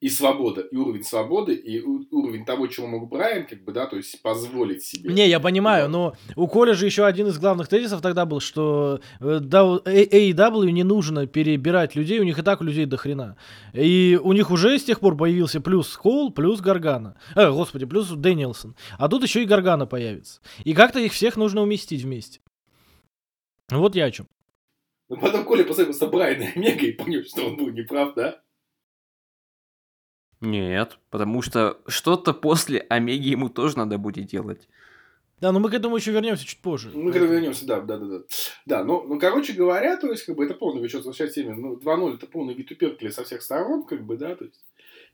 И 0.00 0.08
свобода, 0.08 0.62
и 0.62 0.76
уровень 0.76 1.04
свободы, 1.04 1.54
и 1.54 1.78
уровень 1.82 2.46
того, 2.46 2.68
чего 2.68 2.86
мог 2.86 3.10
Брайан, 3.10 3.46
как 3.46 3.62
бы, 3.64 3.72
да, 3.72 3.84
то 3.86 3.96
есть 3.96 4.22
позволить 4.22 4.82
себе. 4.82 5.12
Не, 5.12 5.28
я 5.28 5.40
понимаю, 5.40 5.84
Да. 5.84 5.88
но 5.90 6.16
у 6.36 6.48
Коля 6.48 6.72
же 6.72 6.86
еще 6.86 7.04
один 7.04 7.26
из 7.26 7.38
главных 7.38 7.68
тезисов 7.68 8.00
тогда 8.00 8.24
был, 8.24 8.40
что 8.40 9.00
э, 9.20 9.24
A- 9.52 9.80
AEW 9.84 10.70
не 10.70 10.84
нужно 10.84 11.26
перебирать 11.26 11.96
людей, 11.96 12.18
у 12.18 12.22
них 12.24 12.38
и 12.38 12.42
так 12.42 12.62
людей 12.62 12.86
до 12.86 12.96
хрена. 12.96 13.36
И 13.74 14.18
у 14.22 14.32
них 14.32 14.50
уже 14.50 14.78
с 14.78 14.84
тех 14.84 15.00
пор 15.00 15.18
появился 15.18 15.60
плюс 15.60 15.94
Коул, 15.98 16.32
плюс 16.32 16.62
Гаргана. 16.62 17.16
Э, 17.36 17.50
господи, 17.50 17.84
плюс 17.84 18.08
Дэнилсон. 18.08 18.74
А 18.98 19.06
тут 19.06 19.22
еще 19.22 19.42
и 19.42 19.46
Гаргана 19.46 19.84
появится. 19.84 20.40
И 20.64 20.72
как-то 20.72 20.98
их 20.98 21.12
всех 21.12 21.36
нужно 21.36 21.60
уместить 21.60 22.00
вместе. 22.04 22.40
Вот 23.70 23.94
я 23.94 24.06
о 24.06 24.10
чем. 24.10 24.26
Но 25.10 25.16
потом 25.16 25.44
Коля 25.44 25.64
посмотрелся 25.64 26.06
Брайана 26.06 26.44
и 26.44 26.56
Омега 26.58 26.86
и 26.86 26.92
понял, 26.92 27.22
что 27.24 27.44
он 27.48 27.56
был 27.56 27.68
неправ, 27.68 28.14
да? 28.14 28.40
Нет, 30.40 30.98
потому 31.10 31.42
что 31.42 31.78
что-то 31.86 32.32
после 32.32 32.80
Омеги 32.88 33.28
ему 33.28 33.48
тоже 33.48 33.76
надо 33.76 33.98
будет 33.98 34.26
делать. 34.26 34.68
Да, 35.40 35.52
но 35.52 35.60
мы 35.60 35.70
к 35.70 35.74
этому 35.74 35.96
еще 35.96 36.12
вернемся 36.12 36.46
чуть 36.46 36.60
позже. 36.60 36.90
Мы 36.94 37.12
когда 37.12 37.26
вернемся, 37.26 37.66
да, 37.66 37.80
да, 37.80 37.96
да, 37.96 38.06
да. 38.06 38.18
Да, 38.66 38.84
ну, 38.84 39.02
ну, 39.06 39.18
короче 39.18 39.54
говоря, 39.54 39.96
то 39.96 40.08
есть, 40.08 40.24
как 40.24 40.36
бы, 40.36 40.44
это 40.44 40.54
полный, 40.54 40.82
еще 40.82 40.98
возвращаясь 40.98 41.32
к 41.32 41.34
теме, 41.34 41.54
ну, 41.54 41.76
2-0 41.76 42.14
это 42.14 42.26
полный 42.26 42.54
вид 42.54 42.70
уперкли 42.70 43.08
со 43.08 43.24
всех 43.24 43.40
сторон, 43.42 43.84
как 43.84 44.02
бы, 44.04 44.16
да, 44.16 44.34
то 44.34 44.44
есть. 44.44 44.60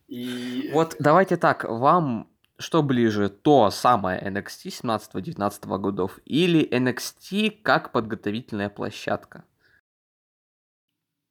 И... 0.08 0.70
Вот 0.72 0.96
давайте 0.98 1.36
так, 1.36 1.64
вам 1.64 2.28
что 2.58 2.82
ближе, 2.82 3.28
то 3.28 3.70
самое 3.70 4.20
NXT 4.20 4.82
17-19 4.82 5.78
годов 5.78 6.18
или 6.24 6.66
NXT 6.68 7.62
как 7.62 7.92
подготовительная 7.92 8.70
площадка? 8.70 9.44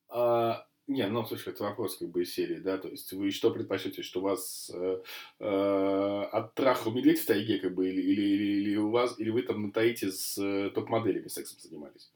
А, 0.08 0.65
не, 0.88 1.08
ну, 1.08 1.26
слушай, 1.26 1.50
это 1.50 1.64
вопрос 1.64 1.98
как 1.98 2.10
бы 2.10 2.22
из 2.24 2.34
серии, 2.34 2.60
да, 2.60 2.78
то 2.78 2.88
есть 2.88 3.12
вы 3.14 3.32
что 3.32 3.50
предпочтете, 3.50 4.04
что 4.04 4.22
вас 4.22 4.72
э, 4.74 5.02
э, 5.40 6.22
оттрахал 6.32 6.94
медведь 6.94 7.20
в 7.20 7.26
тайге, 7.26 7.58
как 7.58 7.74
бы, 7.74 7.90
или, 7.90 8.02
или, 8.02 8.22
или, 8.22 8.44
или 8.62 8.76
у 8.76 8.92
вас, 8.92 9.20
или 9.20 9.32
вы 9.32 9.42
там 9.42 9.64
на 9.64 9.72
Таите 9.72 10.12
с 10.12 10.38
э, 10.38 10.70
топ-моделями 10.70 11.28
сексом 11.28 11.60
занимались? 11.60 12.12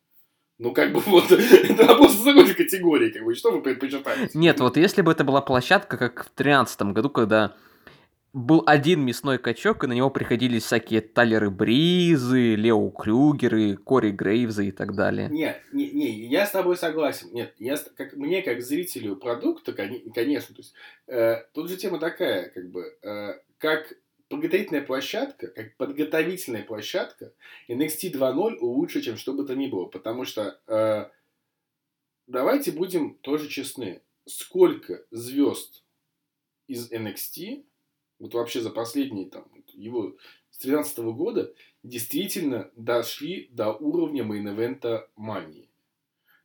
Ну, 0.59 0.71
как 0.73 0.93
бы, 0.93 0.99
вот, 1.07 1.31
это 1.31 1.85
вопрос 1.85 2.13
из 2.13 2.47
же 2.47 2.53
категории, 2.53 3.09
как 3.09 3.23
бы, 3.23 3.33
что 3.33 3.51
вы 3.51 3.61
предпочитаете? 3.63 4.37
Нет, 4.37 4.59
вот 4.59 4.77
если 4.77 5.01
бы 5.01 5.11
это 5.11 5.23
была 5.23 5.41
площадка, 5.41 5.97
как 5.97 6.25
в 6.25 6.35
2013 6.35 6.81
году, 6.93 7.09
когда 7.09 7.55
был 8.33 8.63
один 8.65 9.01
мясной 9.01 9.37
качок, 9.37 9.83
и 9.83 9.87
на 9.87 9.93
него 9.93 10.09
приходились 10.09 10.63
всякие 10.63 11.01
Талеры 11.01 11.49
Бризы, 11.49 12.55
Лео 12.55 12.89
Крюгеры, 12.91 13.75
Кори 13.75 14.11
Грейвзы 14.11 14.67
и 14.67 14.71
так 14.71 14.95
далее. 14.95 15.29
Не, 15.29 15.55
не, 15.71 15.89
не, 15.91 16.27
я 16.27 16.45
с 16.45 16.51
тобой 16.51 16.77
согласен. 16.77 17.29
Нет, 17.31 17.55
я, 17.57 17.77
как, 17.95 18.13
мне 18.13 18.41
как 18.41 18.61
зрителю 18.61 19.15
продукта, 19.15 19.73
конечно, 19.73 20.55
то 20.55 20.61
есть, 20.61 20.73
э, 21.07 21.43
тут 21.53 21.69
же 21.69 21.77
тема 21.77 21.99
такая, 21.99 22.49
как 22.49 22.69
бы, 22.69 22.97
э, 23.01 23.39
как 23.57 23.93
подготовительная 24.29 24.83
площадка, 24.83 25.47
как 25.47 25.75
подготовительная 25.77 26.63
площадка, 26.63 27.33
NXT 27.67 28.13
2.0 28.13 28.59
лучше, 28.61 29.01
чем 29.01 29.17
что 29.17 29.33
бы 29.33 29.43
то 29.43 29.55
ни 29.55 29.67
было. 29.67 29.85
Потому 29.85 30.23
что 30.23 30.59
э, 30.67 31.09
давайте 32.27 32.71
будем 32.71 33.15
тоже 33.15 33.49
честны. 33.49 34.01
Сколько 34.25 35.03
звезд 35.09 35.83
из 36.67 36.91
NXT, 36.91 37.65
вот 38.19 38.33
вообще 38.33 38.61
за 38.61 38.69
последние 38.69 39.29
там, 39.29 39.45
его 39.73 40.15
с 40.51 40.59
2013 40.59 40.99
года, 41.15 41.53
действительно 41.83 42.69
дошли 42.75 43.49
до 43.51 43.71
уровня 43.71 44.23
мейн-эвента 44.23 45.07
мании. 45.15 45.69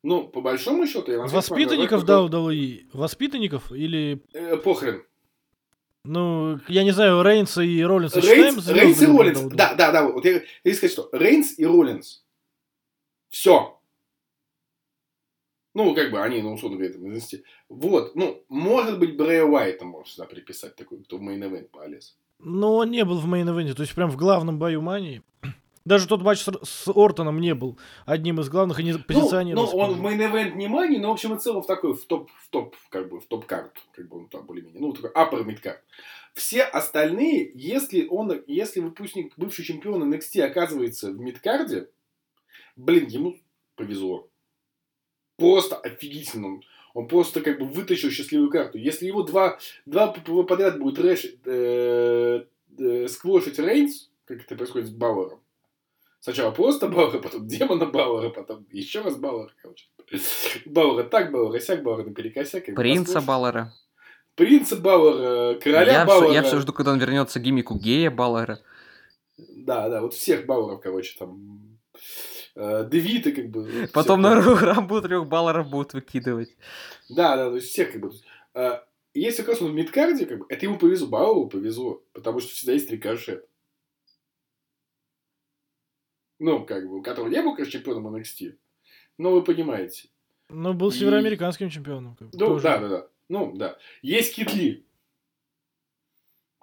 Ну, 0.03 0.29
по 0.29 0.41
большому 0.41 0.87
счету, 0.87 1.11
я 1.11 1.19
Воспитанников 1.21 2.05
да, 2.05 2.21
WWE? 2.21 2.91
Воспитанников 2.93 3.73
или... 3.73 4.23
Э, 4.35 4.57
похрен. 4.59 5.03
Ну, 6.05 6.61
я 6.69 6.85
не 6.85 6.91
знаю, 6.91 7.23
Рейнса 7.23 7.63
и 7.63 7.83
Роллинса 7.83 8.21
Рейнс, 8.21 8.69
Рейнс 8.69 9.01
и 9.01 9.07
Роллинс, 9.07 9.41
да, 9.55 9.75
да, 9.75 9.91
да, 9.91 10.07
вот 10.07 10.25
я, 10.27 10.43
я 10.63 10.75
сказать, 10.75 10.93
что 10.93 11.09
Рейнс 11.13 11.59
и 11.59 11.65
Роллинс. 11.65 12.23
Все. 13.31 13.81
Ну, 15.75 15.93
как 15.95 16.13
бы 16.13 16.23
они, 16.23 16.41
ну, 16.41 16.55
условно 16.55 16.79
говоря, 16.79 16.95
там, 16.95 17.43
Вот, 17.69 18.15
ну, 18.15 18.45
может 18.49 19.01
быть, 19.01 19.17
Брэя 19.17 19.45
Уайта 19.45 19.85
можно 19.85 20.07
сюда 20.07 20.27
приписать, 20.27 20.77
такой, 20.77 21.03
кто 21.03 21.19
в 21.19 21.23
мейн-эвент 21.23 21.69
полез. 21.71 22.17
Но 22.39 22.77
он 22.77 22.93
не 22.93 23.05
был 23.05 23.19
в 23.19 23.27
мейн-эвенте, 23.27 23.75
то 23.75 23.83
есть 23.83 23.95
прям 23.95 24.09
в 24.09 24.17
главном 24.17 24.59
бою 24.59 24.81
Мании. 24.83 25.23
Даже 25.85 26.07
тот 26.07 26.23
матч 26.23 26.39
с, 26.41 26.89
Ортоном 26.89 27.41
не 27.41 27.55
был 27.55 27.77
одним 28.07 28.41
из 28.41 28.49
главных 28.49 28.79
и 28.79 28.85
не 28.85 28.95
позиционировался. 28.95 29.75
Ну, 29.75 29.83
ну 29.83 29.89
он 29.89 29.95
в 29.99 30.01
мейн-эвент 30.01 30.55
не 30.55 30.69
Мани, 30.69 30.99
но, 30.99 31.09
в 31.09 31.13
общем 31.13 31.35
и 31.35 31.41
целом, 31.41 31.63
в 31.63 31.67
такой, 31.67 31.95
в 31.95 32.05
топ, 32.05 32.31
в 32.31 32.49
топ, 32.51 32.77
как 32.89 33.09
бы, 33.09 33.21
в 33.21 33.27
top 33.27 33.44
card, 33.44 33.73
как 33.93 34.09
бы 34.09 34.19
он 34.19 34.29
там 34.29 34.47
более-менее, 34.47 34.81
ну, 34.81 34.93
такой 34.93 35.11
upper 35.11 35.45
midcard. 35.45 35.83
Все 36.35 36.63
остальные, 36.63 37.51
если 37.55 38.07
он, 38.07 38.43
если 38.47 38.81
выпускник, 38.81 39.33
бывший 39.37 39.65
чемпион 39.65 40.13
NXT 40.13 40.41
оказывается 40.43 41.11
в 41.11 41.19
мидкарде, 41.19 41.89
блин, 42.77 43.07
ему 43.09 43.37
повезло. 43.77 44.29
Просто 45.37 45.77
офигительно. 45.77 46.61
Он 46.95 47.09
просто 47.09 47.41
как 47.41 47.59
бы 47.59 47.67
вытащил 47.67 48.11
счастливую 48.11 48.51
карту. 48.51 48.79
Если 48.79 49.07
его 49.07 49.23
два, 49.23 49.59
два 49.85 50.09
подряд 50.09 50.79
будет 50.79 50.99
рэш, 51.01 51.27
э, 51.45 52.45
э, 52.79 53.09
сквошить 53.09 53.59
Рейнс, 53.59 54.11
как 54.27 54.43
это 54.43 54.55
происходит 54.55 54.89
с 54.89 54.93
Бауэром, 54.93 55.41
Сначала 56.25 56.53
просто 56.53 56.89
Бауэра, 56.89 57.19
потом 57.19 57.47
демона 57.47 57.85
Бауэра, 57.85 58.31
потом 58.31 58.65
еще 58.71 59.03
раз 59.03 59.17
Бауэра, 59.17 59.51
короче. 59.61 59.87
Бауэра 60.65 61.05
так, 61.05 61.31
Бауэра 61.31 61.61
сяк, 61.61 61.83
Бауэра 61.83 62.05
наперекосяк. 62.05 62.65
Принца 62.75 63.21
Бауэра. 63.21 63.75
Принца 64.35 64.77
Бауэра, 64.77 65.59
короля 65.59 65.93
я 65.93 66.07
Бауэра. 66.07 66.29
Все, 66.29 66.35
я 66.35 66.43
все 66.43 66.61
жду, 66.61 66.73
когда 66.73 66.93
он 66.93 66.99
вернется 66.99 67.41
к 67.41 67.43
гиммику 67.43 67.75
гея 67.77 68.11
Бауэра. 68.11 68.61
Да, 69.37 69.91
да, 69.91 70.01
вот 70.01 70.15
всех 70.15 70.47
Бауэров, 70.47 70.81
короче, 70.81 71.15
там... 71.19 71.79
Э, 72.55 72.89
Девиты, 72.91 73.33
как 73.33 73.51
бы. 73.51 73.89
Потом 73.93 74.23
на 74.23 74.41
Рамбу 74.41 75.01
трех 75.01 75.27
Бауэров 75.27 75.69
будут 75.69 75.95
выкидывать. 75.95 76.57
Да, 77.09 77.37
да, 77.37 77.51
то 77.51 77.57
есть 77.57 77.69
всех, 77.69 77.93
как 77.93 78.01
бы. 78.01 78.13
Э, 78.55 78.81
если 79.13 79.43
как 79.43 79.51
раз 79.51 79.63
он 79.63 79.73
в 79.73 79.75
мидкарде, 79.75 80.27
как 80.27 80.39
бы, 80.39 80.47
это 80.49 80.67
ему 80.67 80.79
повезло, 80.79 81.09
Бауэру 81.09 81.49
повезло, 81.49 82.03
потому 82.13 82.41
что 82.41 82.51
всегда 82.51 82.73
есть 82.73 82.91
рикошет 82.91 83.47
ну, 86.45 86.65
как 86.65 86.87
бы, 86.89 86.99
у 86.99 87.03
которого 87.03 87.31
не 87.31 87.41
был, 87.43 87.55
конечно, 87.55 87.79
чемпионом 87.79 88.15
NXT, 88.15 88.57
но 89.19 89.33
вы 89.33 89.43
понимаете. 89.43 90.09
Ну, 90.51 90.75
был 90.75 90.93
североамериканским 90.93 91.71
чемпионом. 91.71 92.17
Как 92.17 92.29
бы, 92.29 92.39
ну, 92.39 92.61
да, 92.61 92.79
да, 92.79 92.89
да. 92.89 93.09
Ну, 93.29 93.53
да. 93.57 93.79
Есть 94.03 94.35
Китли, 94.35 94.85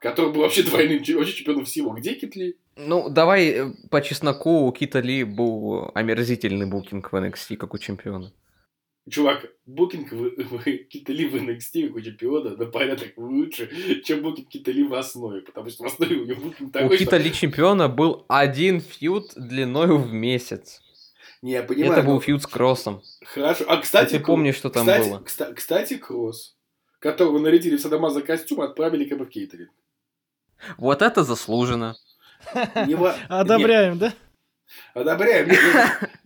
который 0.02 0.34
был 0.34 0.42
вообще 0.42 0.64
двойным 0.64 1.00
вообще 1.00 1.34
чемпионом 1.34 1.64
всего. 1.66 1.92
Где 1.92 2.16
Китли? 2.16 2.58
Ну, 2.76 3.10
давай 3.10 3.50
э, 3.50 3.74
по 3.90 4.02
чесноку, 4.02 4.66
у 4.66 4.72
Кита 4.72 5.00
Ли 5.00 5.24
был 5.24 5.92
омерзительный 5.94 6.66
букинг 6.66 7.12
в 7.12 7.16
NXT, 7.16 7.56
как 7.58 7.74
у 7.74 7.78
чемпиона. 7.78 8.34
Чувак, 9.10 9.46
букинг 9.66 10.12
в 10.12 10.64
Китали 10.90 11.26
в 11.26 11.36
NXT 11.36 11.88
как 11.88 11.98
у 11.98 12.02
чемпиона 12.02 12.56
на 12.58 12.66
порядок 12.66 13.14
лучше, 13.18 13.70
чем 14.04 14.22
букинг 14.24 14.50
Китали 14.50 14.84
в 14.84 14.94
основе, 14.96 15.42
потому 15.42 15.70
что 15.70 15.84
в 15.84 15.88
основе 15.88 16.16
у 16.16 16.26
него 16.26 16.42
букинг 16.42 16.74
такой, 16.74 16.96
У 16.96 17.00
Китали 17.00 17.30
что... 17.30 17.38
чемпиона 17.38 17.88
был 17.88 18.26
один 18.28 18.80
фьюд 18.82 19.34
длиной 19.36 19.98
в 19.98 20.12
месяц. 20.12 20.82
Не, 21.44 21.54
я 21.54 21.64
понимаю. 21.64 21.94
Это 21.94 22.04
был 22.04 22.16
но... 22.16 22.22
фьюд 22.22 22.42
с 22.42 22.48
Кроссом. 22.48 23.02
Хорошо. 23.24 23.66
А, 23.68 23.78
кстати... 23.78 24.16
А 24.16 24.20
ты 24.20 24.26
помнишь, 24.26 24.56
что 24.56 24.70
там 24.70 24.86
кстати, 24.86 25.10
было? 25.10 25.20
Кстати, 25.20 25.54
кстати, 25.54 25.98
Кросс, 25.98 26.56
которого 27.00 27.40
нарядили 27.40 27.78
в 27.78 27.82
Садомаза 27.82 28.22
костюм, 28.22 28.62
отправили 28.62 29.06
как 29.06 29.20
бы 29.20 29.26
в 29.26 29.30
кейтеринг. 29.30 29.72
Вот 30.78 31.02
это 31.02 31.24
заслуженно. 31.24 31.96
Одобряем, 33.30 33.98
да? 33.98 34.14
Одобряем. 34.94 35.50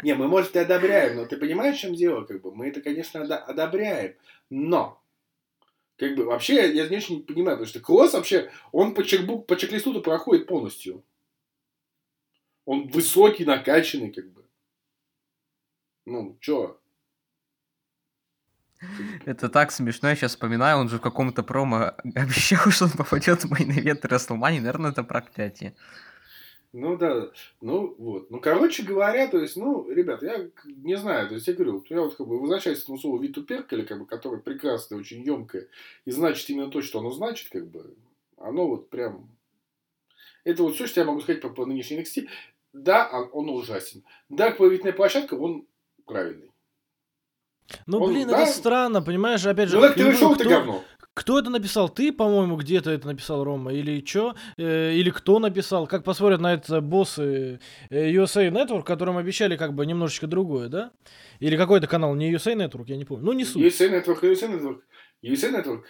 Не, 0.03 0.13
мы, 0.13 0.27
может, 0.27 0.55
и 0.55 0.59
одобряем, 0.59 1.17
но 1.17 1.25
ты 1.25 1.37
понимаешь, 1.37 1.77
в 1.77 1.79
чем 1.79 1.95
дело? 1.95 2.23
Как 2.23 2.41
бы, 2.41 2.55
мы 2.55 2.67
это, 2.67 2.81
конечно, 2.81 3.21
одобряем, 3.21 4.15
но 4.49 5.01
как 5.97 6.15
бы 6.15 6.25
вообще 6.25 6.73
я 6.73 6.87
не 6.87 6.97
очень 6.97 7.23
понимаю, 7.23 7.57
потому 7.57 7.69
что 7.69 7.79
Клосс 7.79 8.13
вообще, 8.13 8.51
он 8.71 8.93
по, 8.93 9.03
чекбук, 9.03 9.47
по 9.47 9.55
чек-листу 9.55 9.99
проходит 10.01 10.47
полностью. 10.47 11.03
Он 12.65 12.87
высокий, 12.87 13.45
накачанный, 13.45 14.11
как 14.11 14.29
бы. 14.31 14.43
Ну, 16.05 16.37
чё? 16.41 16.79
Это 19.25 19.49
так 19.49 19.71
смешно, 19.71 20.09
я 20.09 20.15
сейчас 20.15 20.31
вспоминаю, 20.31 20.77
он 20.77 20.89
же 20.89 20.97
в 20.97 21.01
каком-то 21.01 21.43
промо 21.43 21.93
обещал, 22.15 22.71
что 22.71 22.85
он 22.85 22.91
попадет 22.91 23.43
в 23.43 23.51
мейн-эвент 23.51 24.07
Расселмани, 24.07 24.59
наверное, 24.59 24.91
это 24.91 25.03
проклятие. 25.03 25.75
Ну 26.77 26.97
да, 26.97 27.31
ну 27.61 27.95
вот. 27.97 28.29
Ну, 28.29 28.41
короче 28.41 28.83
говоря, 28.83 29.27
то 29.27 29.39
есть, 29.39 29.55
ну, 29.55 29.89
ребят, 29.89 30.21
я 30.21 30.49
не 30.65 30.97
знаю, 30.97 31.29
то 31.29 31.35
есть 31.35 31.47
я 31.47 31.53
говорю, 31.53 31.85
я 31.89 32.01
вот 32.01 32.15
как 32.15 32.27
бы 32.27 32.37
возвращаюсь 32.37 32.83
к 32.83 32.85
тому 32.85 32.97
слову 32.97 33.17
Виту 33.19 33.43
Перкеля, 33.43 33.85
как 33.85 33.97
бы, 33.97 34.05
которое 34.05 34.41
прекрасное, 34.41 34.99
очень 34.99 35.23
емкое, 35.23 35.69
и 36.03 36.11
значит 36.11 36.49
именно 36.49 36.69
то, 36.69 36.81
что 36.81 36.99
оно 36.99 37.11
значит, 37.11 37.47
как 37.49 37.65
бы, 37.67 37.95
оно 38.37 38.67
вот 38.67 38.89
прям... 38.89 39.29
Это 40.43 40.63
вот 40.63 40.75
все, 40.75 40.85
что 40.85 40.99
я 40.99 41.05
могу 41.05 41.21
сказать 41.21 41.41
по, 41.41 41.49
по 41.49 41.65
нынешней 41.65 42.01
NXT. 42.01 42.27
Да, 42.73 43.09
он, 43.09 43.29
он 43.31 43.55
ужасен. 43.55 44.03
Да, 44.27 44.51
поверительная 44.51 44.91
площадка, 44.91 45.35
он 45.35 45.65
правильный. 46.05 46.51
Ну, 47.87 47.99
он, 47.99 48.13
блин, 48.13 48.27
да? 48.27 48.43
это 48.43 48.51
странно, 48.51 49.01
понимаешь, 49.01 49.45
опять 49.45 49.69
же... 49.69 49.77
Ну, 49.77 49.81
так 49.81 49.95
ты 49.95 50.15
шоу 50.15 50.35
это 50.35 50.47
говно. 50.47 50.83
Кто 51.15 51.39
это 51.39 51.49
написал? 51.49 51.87
Ты, 51.87 52.11
по-моему, 52.11 52.57
где-то 52.57 52.91
это 52.91 53.07
написал, 53.07 53.43
Рома? 53.45 53.73
Или 53.73 54.03
что? 54.05 54.35
Э, 54.57 54.91
или 54.93 55.09
кто 55.11 55.39
написал? 55.39 55.87
Как 55.87 56.03
посмотрят 56.03 56.41
на 56.41 56.53
это 56.53 56.81
боссы 56.81 57.61
э, 57.89 58.11
USA 58.11 58.49
Network, 58.51 58.83
которым 58.83 59.17
обещали 59.17 59.55
как 59.55 59.73
бы 59.73 59.85
немножечко 59.85 60.27
другое, 60.27 60.67
да? 60.67 60.91
Или 61.39 61.55
какой-то 61.55 61.87
канал, 61.87 62.15
не 62.15 62.33
USA 62.33 62.53
Network, 62.53 62.85
я 62.87 62.97
не 62.97 63.05
помню. 63.05 63.25
Ну, 63.25 63.31
не 63.31 63.45
суть. 63.45 63.63
USA 63.63 63.89
Network, 63.89 64.21
USA 64.23 64.49
Network. 64.49 64.79
USA 65.23 65.51
Network. 65.51 65.83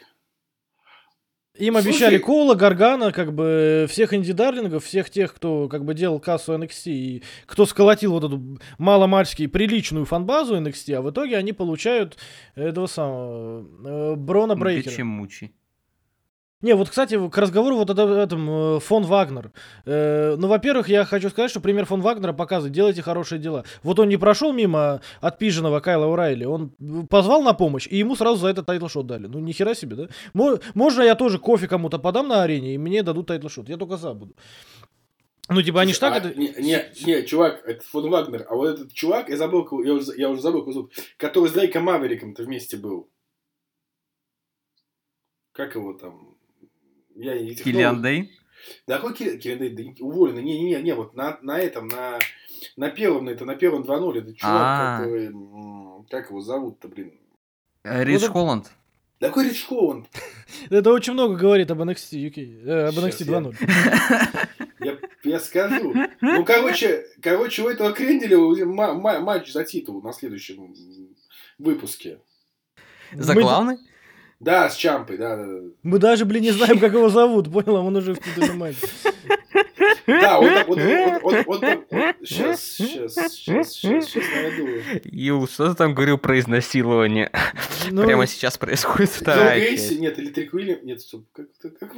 Им 1.58 1.74
Слушай, 1.76 1.88
обещали 1.88 2.18
Кола, 2.18 2.56
Гаргана, 2.56 3.12
как 3.14 3.34
бы 3.34 3.88
всех 3.90 4.14
инди-дарлингов, 4.14 4.84
всех 4.84 5.10
тех, 5.10 5.34
кто 5.34 5.70
как 5.70 5.86
бы 5.86 5.94
делал 5.94 6.20
кассу 6.20 6.54
NXT 6.54 6.92
и 6.92 7.24
кто 7.46 7.66
сколотил 7.66 8.12
вот 8.12 8.26
эту 8.26 8.60
маломальски 8.78 9.48
приличную 9.48 10.06
фанбазу 10.06 10.58
NXT, 10.58 10.94
а 10.96 11.02
в 11.02 11.12
итоге 11.12 11.38
они 11.38 11.54
получают 11.54 12.18
этого 12.56 12.88
самого 12.88 13.66
э, 13.86 14.16
Брона 14.16 14.56
Брейкера. 14.56 14.94
Чем 14.94 15.08
мучи. 15.08 15.52
Не, 16.66 16.74
вот, 16.74 16.90
кстати, 16.90 17.30
к 17.30 17.38
разговору 17.38 17.76
вот 17.76 17.92
о 17.92 18.24
этом 18.24 18.50
э, 18.50 18.80
фон 18.80 19.04
Вагнер. 19.04 19.52
Э, 19.86 20.36
ну, 20.36 20.48
во-первых, 20.48 20.90
я 20.90 21.06
хочу 21.06 21.30
сказать, 21.30 21.52
что 21.52 21.60
пример 21.60 21.86
Фон 21.86 22.02
Вагнера 22.02 22.34
показывает, 22.34 22.74
делайте 22.74 23.04
хорошие 23.04 23.38
дела. 23.38 23.66
Вот 23.84 24.00
он 24.00 24.10
не 24.10 24.18
прошел 24.18 24.52
мимо 24.52 25.00
отпиженного 25.22 25.80
Кайла 25.80 26.08
О'Райли, 26.08 26.46
он 26.46 26.72
позвал 27.08 27.44
на 27.44 27.54
помощь, 27.54 27.88
и 27.88 27.98
ему 27.98 28.16
сразу 28.16 28.38
за 28.38 28.48
это 28.48 28.64
title 28.64 28.86
shot 28.86 29.04
дали. 29.04 29.28
Ну, 29.28 29.38
нихера 29.38 29.76
себе, 29.76 29.96
да? 29.96 30.08
Можно 30.74 31.04
я 31.04 31.14
тоже 31.14 31.38
кофе 31.38 31.68
кому-то 31.68 32.00
подам 32.00 32.30
на 32.30 32.42
арене, 32.42 32.74
и 32.74 32.80
мне 32.80 33.04
дадут 33.04 33.30
title 33.30 33.50
shot. 33.50 33.70
Я 33.70 33.78
только 33.78 33.98
за 33.98 34.16
буду. 34.16 34.34
Ну, 35.50 35.62
типа, 35.62 35.82
они 35.82 35.94
ж 35.94 36.00
так 36.00 36.16
а, 36.16 36.18
это... 36.18 36.34
Не, 36.34 36.52
не, 36.58 36.84
не, 37.06 37.22
чувак, 37.28 37.62
это 37.68 37.84
Фон 37.84 38.10
Вагнер, 38.10 38.48
а 38.50 38.56
вот 38.56 38.70
этот 38.70 38.92
чувак, 38.92 39.30
я 39.30 39.38
забыл, 39.38 39.68
я 39.84 39.94
уже, 39.94 40.14
я 40.18 40.30
уже 40.32 40.42
забыл, 40.42 40.66
зовут, 40.72 40.92
который 41.18 41.48
с 41.48 41.54
Дрейком 41.54 41.84
Мавериком-то 41.84 42.42
вместе 42.42 42.76
был. 42.78 43.08
Как 45.52 45.76
его 45.76 45.94
там? 45.94 46.35
Я 47.16 47.40
не 47.40 47.56
Киллиан 47.56 48.02
Дэй? 48.02 48.32
Да 48.88 48.98
какой 49.00 49.14
Киллиан 49.14 49.60
Дэй? 49.60 49.70
Да, 49.70 50.06
уволенный. 50.06 50.44
Не-не-не, 50.44 50.82
не, 50.82 50.94
вот 50.96 51.16
на, 51.16 51.38
на 51.42 51.58
этом, 51.60 51.88
на, 51.88 52.20
на 52.76 52.90
первом, 52.90 53.26
на, 53.26 53.30
это, 53.32 53.46
на 53.46 53.56
первом 53.56 53.84
2-0, 53.84 54.18
это 54.20 54.34
чувак, 54.34 54.54
А-а-а. 54.54 54.98
который, 55.00 55.32
как 56.10 56.30
его 56.30 56.42
зовут-то, 56.42 56.88
блин? 56.88 57.14
Рич 57.84 58.22
вот 58.24 58.32
Холланд. 58.32 58.72
Да 59.20 59.28
какой 59.30 59.50
Рич 59.50 59.66
Холланд? 59.66 60.08
Это 60.70 60.92
очень 60.92 61.14
много 61.14 61.36
говорит 61.36 61.72
об 61.72 61.82
NXT 61.82 62.18
UK, 62.30 62.66
э, 62.66 62.88
об 62.90 62.96
NXT 62.96 63.24
я- 63.26 63.40
2.0. 63.40 64.48
Я, 64.80 64.98
я 65.24 65.40
скажу. 65.40 65.94
Ну, 66.22 66.44
короче, 66.46 67.06
короче, 67.22 67.64
у 67.64 67.70
этого 67.70 67.92
Кренделя 67.94 68.38
ма- 68.66 68.94
ма- 68.94 69.20
матч 69.20 69.52
за 69.52 69.64
титул 69.64 70.02
на 70.02 70.12
следующем 70.14 70.76
выпуске. 71.58 72.20
За 73.14 73.34
главный? 73.34 73.78
Да, 74.46 74.70
с 74.70 74.76
Чампой, 74.76 75.18
да, 75.18 75.36
да, 75.36 75.44
да. 75.44 75.60
Мы 75.82 75.98
даже, 75.98 76.24
блин, 76.24 76.44
не 76.44 76.52
знаем, 76.52 76.80
как 76.80 76.94
его 76.94 77.10
зовут, 77.10 77.52
понял? 77.52 77.78
Он 77.78 77.96
уже 77.96 78.14
в 78.14 78.20
титульном 78.20 78.60
матче. 78.60 78.88
Да, 80.06 80.40
вот 80.40 80.54
так, 80.54 80.68
вот, 80.68 80.78
вот, 80.78 81.24
вот, 81.24 81.46
вот, 81.48 81.62
так, 81.62 81.80
вот, 81.90 82.16
сейчас, 82.24 82.62
сейчас, 82.62 83.14
сейчас, 83.14 83.72
сейчас, 83.72 84.06
сейчас 84.06 84.24
найду. 84.36 84.68
Ю, 85.06 85.48
что 85.48 85.70
ты 85.70 85.76
там 85.76 85.96
говорил 85.96 86.20
про 86.20 86.38
изнасилование? 86.38 87.32
Ну, 87.90 88.04
Прямо 88.04 88.28
сейчас 88.28 88.60
происходит 88.60 89.10
Джо 89.10 89.22
вторая 89.22 89.60
нет, 89.72 90.20
или 90.20 90.30
Трик 90.30 90.54
Уильям, 90.54 90.78
нет, 90.84 91.02
как, 91.34 91.48
как, 91.60 91.80
как, 91.80 91.92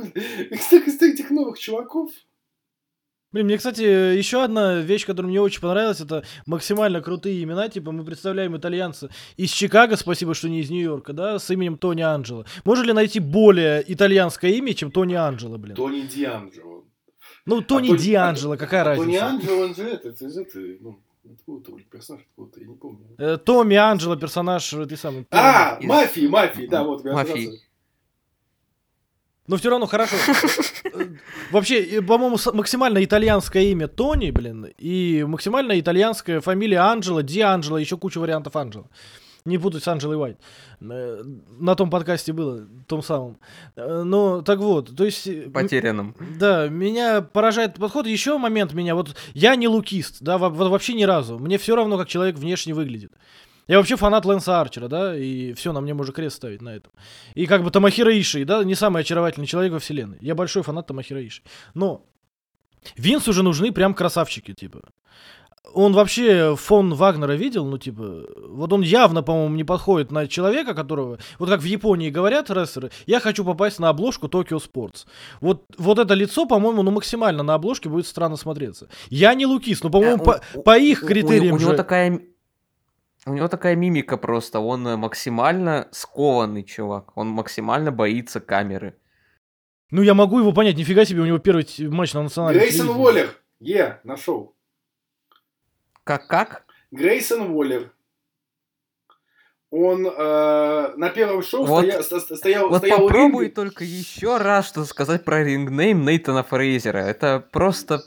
столько 0.61 0.89
этих 1.05 1.29
новых 1.29 1.59
чуваков. 1.59 2.11
Блин, 3.34 3.45
мне, 3.47 3.57
кстати, 3.57 3.82
еще 3.82 4.41
одна 4.43 4.75
вещь, 4.75 5.05
которая 5.05 5.30
мне 5.30 5.41
очень 5.41 5.59
понравилась, 5.59 5.99
это 5.99 6.23
максимально 6.45 7.01
крутые 7.01 7.43
имена. 7.43 7.67
Типа, 7.67 7.91
мы 7.91 8.05
представляем 8.05 8.55
итальянца 8.55 9.09
из 9.36 9.51
Чикаго, 9.51 9.97
спасибо, 9.97 10.34
что 10.34 10.47
не 10.47 10.61
из 10.61 10.69
Нью-Йорка, 10.69 11.11
да, 11.11 11.38
с 11.38 11.49
именем 11.51 11.78
Тони 11.78 12.01
Анджело. 12.01 12.45
Можно 12.63 12.84
ли 12.84 12.93
найти 12.93 13.19
более 13.19 13.84
итальянское 13.86 14.51
имя, 14.53 14.73
чем 14.73 14.91
Тони 14.91 15.15
Анджело, 15.15 15.57
блин? 15.57 15.75
Тони 15.75 16.01
Дианджело. 16.01 16.86
Ну, 17.45 17.61
Тони 17.61 17.89
Тони- 17.89 17.97
Дианджело, 17.99 18.53
а- 18.53 18.57
какая 18.57 18.82
а 18.84 18.95
Тони 18.95 19.17
разница? 19.17 19.25
Анджело, 19.25 19.63
он 19.65 19.75
же 19.75 19.84
это, 19.84 20.07
это, 20.09 20.25
из 20.25 20.38
этой, 20.38 20.78
ну, 20.80 20.99
откуда-то, 21.30 21.71
блин, 21.73 21.86
персонаж, 21.91 22.21
откуда-то, 22.30 22.59
я 22.61 22.67
не 22.67 22.75
помню. 22.75 23.07
Э, 23.17 23.38
Томми 23.38 23.75
Анджело, 23.75 24.15
персонаж, 24.15 24.71
э, 24.73 24.86
ты 24.86 24.95
самый. 24.95 25.28
А, 25.32 25.78
из- 25.82 25.88
мафии, 25.88 26.28
мафии, 26.28 26.65
да, 26.67 26.84
вот. 26.84 27.03
я 27.03 27.11
Мафии. 27.11 27.49
Но 29.47 29.55
все 29.57 29.69
равно 29.69 29.85
хорошо. 29.87 30.15
Э, 30.93 31.03
Вообще, 31.51 32.01
по-моему, 32.01 32.37
максимально 32.53 33.03
итальянское 33.03 33.71
имя 33.71 33.87
Тони, 33.87 34.31
блин, 34.31 34.67
и 34.77 35.23
максимально 35.27 35.79
итальянская 35.79 36.41
фамилия 36.41 36.79
Анджело, 36.79 37.21
Ди 37.23 37.41
Анджело, 37.41 37.77
еще 37.77 37.97
куча 37.97 38.19
вариантов 38.19 38.55
Анджело. 38.55 38.87
Не 39.45 39.57
путать 39.57 39.83
с 39.83 39.87
Анджелой 39.87 40.17
Уайт. 40.17 40.37
Э, 40.81 41.23
На 41.59 41.75
том 41.75 41.89
подкасте 41.89 42.33
было, 42.33 42.67
том 42.87 43.01
самом. 43.03 43.37
Э, 43.75 44.01
Ну, 44.03 44.41
так 44.41 44.59
вот, 44.59 44.95
то 44.95 45.05
есть... 45.05 45.29
Потерянным. 45.53 46.15
Да, 46.39 46.67
меня 46.67 47.21
поражает 47.21 47.75
подход. 47.75 48.07
Еще 48.07 48.37
момент 48.37 48.73
меня, 48.73 48.95
вот 48.95 49.15
я 49.33 49.55
не 49.55 49.67
лукист, 49.67 50.17
да, 50.21 50.37
во- 50.37 50.49
во- 50.49 50.69
вообще 50.69 50.93
ни 50.93 51.03
разу. 51.03 51.37
Мне 51.39 51.57
все 51.57 51.75
равно, 51.75 51.97
как 51.97 52.07
человек 52.09 52.35
внешне 52.37 52.73
выглядит. 52.73 53.11
Я 53.68 53.78
вообще 53.78 53.95
фанат 53.97 54.26
Лэнса 54.26 54.61
Арчера, 54.61 54.88
да, 54.88 55.15
и 55.18 55.53
все, 55.53 55.74
на 55.74 55.82
мне 55.82 55.93
можно 55.93 56.13
крест 56.13 56.38
ставить 56.38 56.61
на 56.61 56.76
этом. 56.76 56.91
И 57.36 57.45
как 57.47 57.63
бы 57.63 57.72
Тамахира 57.72 58.18
Иши, 58.18 58.45
да, 58.45 58.63
не 58.63 58.76
самый 58.76 59.01
очаровательный 59.01 59.47
человек 59.47 59.74
во 59.74 59.80
вселенной. 59.80 60.18
Я 60.22 60.36
большой 60.36 60.63
фанат 60.63 60.88
Тамахира 60.88 61.26
Иши. 61.26 61.41
Но 61.74 62.05
Винсу 62.95 63.32
уже 63.32 63.43
нужны 63.43 63.72
прям 63.72 63.93
красавчики, 63.93 64.53
типа. 64.53 64.80
Он 65.74 65.91
вообще 65.91 66.55
фон 66.55 66.93
Вагнера 66.93 67.34
видел, 67.34 67.65
ну, 67.65 67.78
типа, 67.78 68.24
вот 68.51 68.72
он 68.72 68.82
явно, 68.82 69.22
по-моему, 69.22 69.53
не 69.55 69.65
подходит 69.65 70.11
на 70.11 70.26
человека, 70.26 70.74
которого, 70.74 71.18
вот 71.39 71.49
как 71.49 71.59
в 71.59 71.65
Японии 71.65 72.09
говорят 72.09 72.49
рестлеры, 72.49 72.89
я 73.05 73.20
хочу 73.20 73.43
попасть 73.43 73.78
на 73.78 73.89
обложку 73.89 74.28
Tokyo 74.28 74.61
Sports. 74.63 75.05
Вот, 75.41 75.65
вот 75.78 75.99
это 75.99 76.13
лицо, 76.13 76.45
по-моему, 76.45 76.84
ну, 76.84 76.91
максимально 76.91 77.43
на 77.43 77.55
обложке 77.55 77.89
будет 77.89 78.07
странно 78.07 78.38
смотреться. 78.38 78.88
Я 79.09 79.34
не 79.34 79.45
лукист, 79.45 79.84
но, 79.84 79.89
по-моему, 79.89 80.24
Э, 80.24 80.26
по, 80.26 80.41
у- 80.53 80.61
по 80.63 80.78
их 80.80 81.01
У- 81.01 81.05
у- 81.05 81.07
критериям 81.09 81.55
У 81.55 81.59
него 81.59 81.74
такая... 81.74 82.22
У 83.28 83.34
него 83.34 83.47
такая 83.49 83.75
мимика 83.75 84.15
просто, 84.17 84.59
он 84.61 84.88
э, 84.88 84.95
максимально 84.95 85.88
скованный 85.91 86.63
чувак, 86.63 87.15
он 87.17 87.28
максимально 87.28 87.91
боится 87.91 88.39
камеры. 88.39 88.95
Ну, 89.91 90.01
я 90.01 90.13
могу 90.13 90.39
его 90.39 90.53
понять, 90.53 90.78
нифига 90.78 91.03
себе, 91.05 91.21
у 91.21 91.25
него 91.25 91.38
первый 91.38 91.65
матч 91.89 92.13
на 92.13 92.23
национальном 92.23 92.59
Грейсон 92.61 92.88
телевидении. 92.88 93.03
Уоллер. 93.05 93.30
Е, 93.59 93.99
нашел. 94.03 94.55
Как-как? 96.03 96.65
Грейсон 96.91 97.51
Уоллер. 97.51 97.91
Он 99.69 100.07
э, 100.07 100.93
на 100.95 101.09
первом 101.09 101.43
шоу 101.43 101.65
Вот- 101.65 101.84
стоя- 101.86 102.01
сто- 102.01 102.19
сто- 102.21 102.36
стоял, 102.38 102.69
Вот 102.69 102.78
стоял 102.78 102.99
попробуй 103.01 103.45
ринга. 103.45 103.55
только 103.55 103.84
еще 103.84 104.38
раз 104.38 104.69
что 104.69 104.86
сказать 104.86 105.25
про 105.25 105.43
рингнейм 105.43 106.05
Нейтана 106.05 106.43
Фрейзера. 106.43 106.99
Это 106.99 107.45
просто 107.51 107.99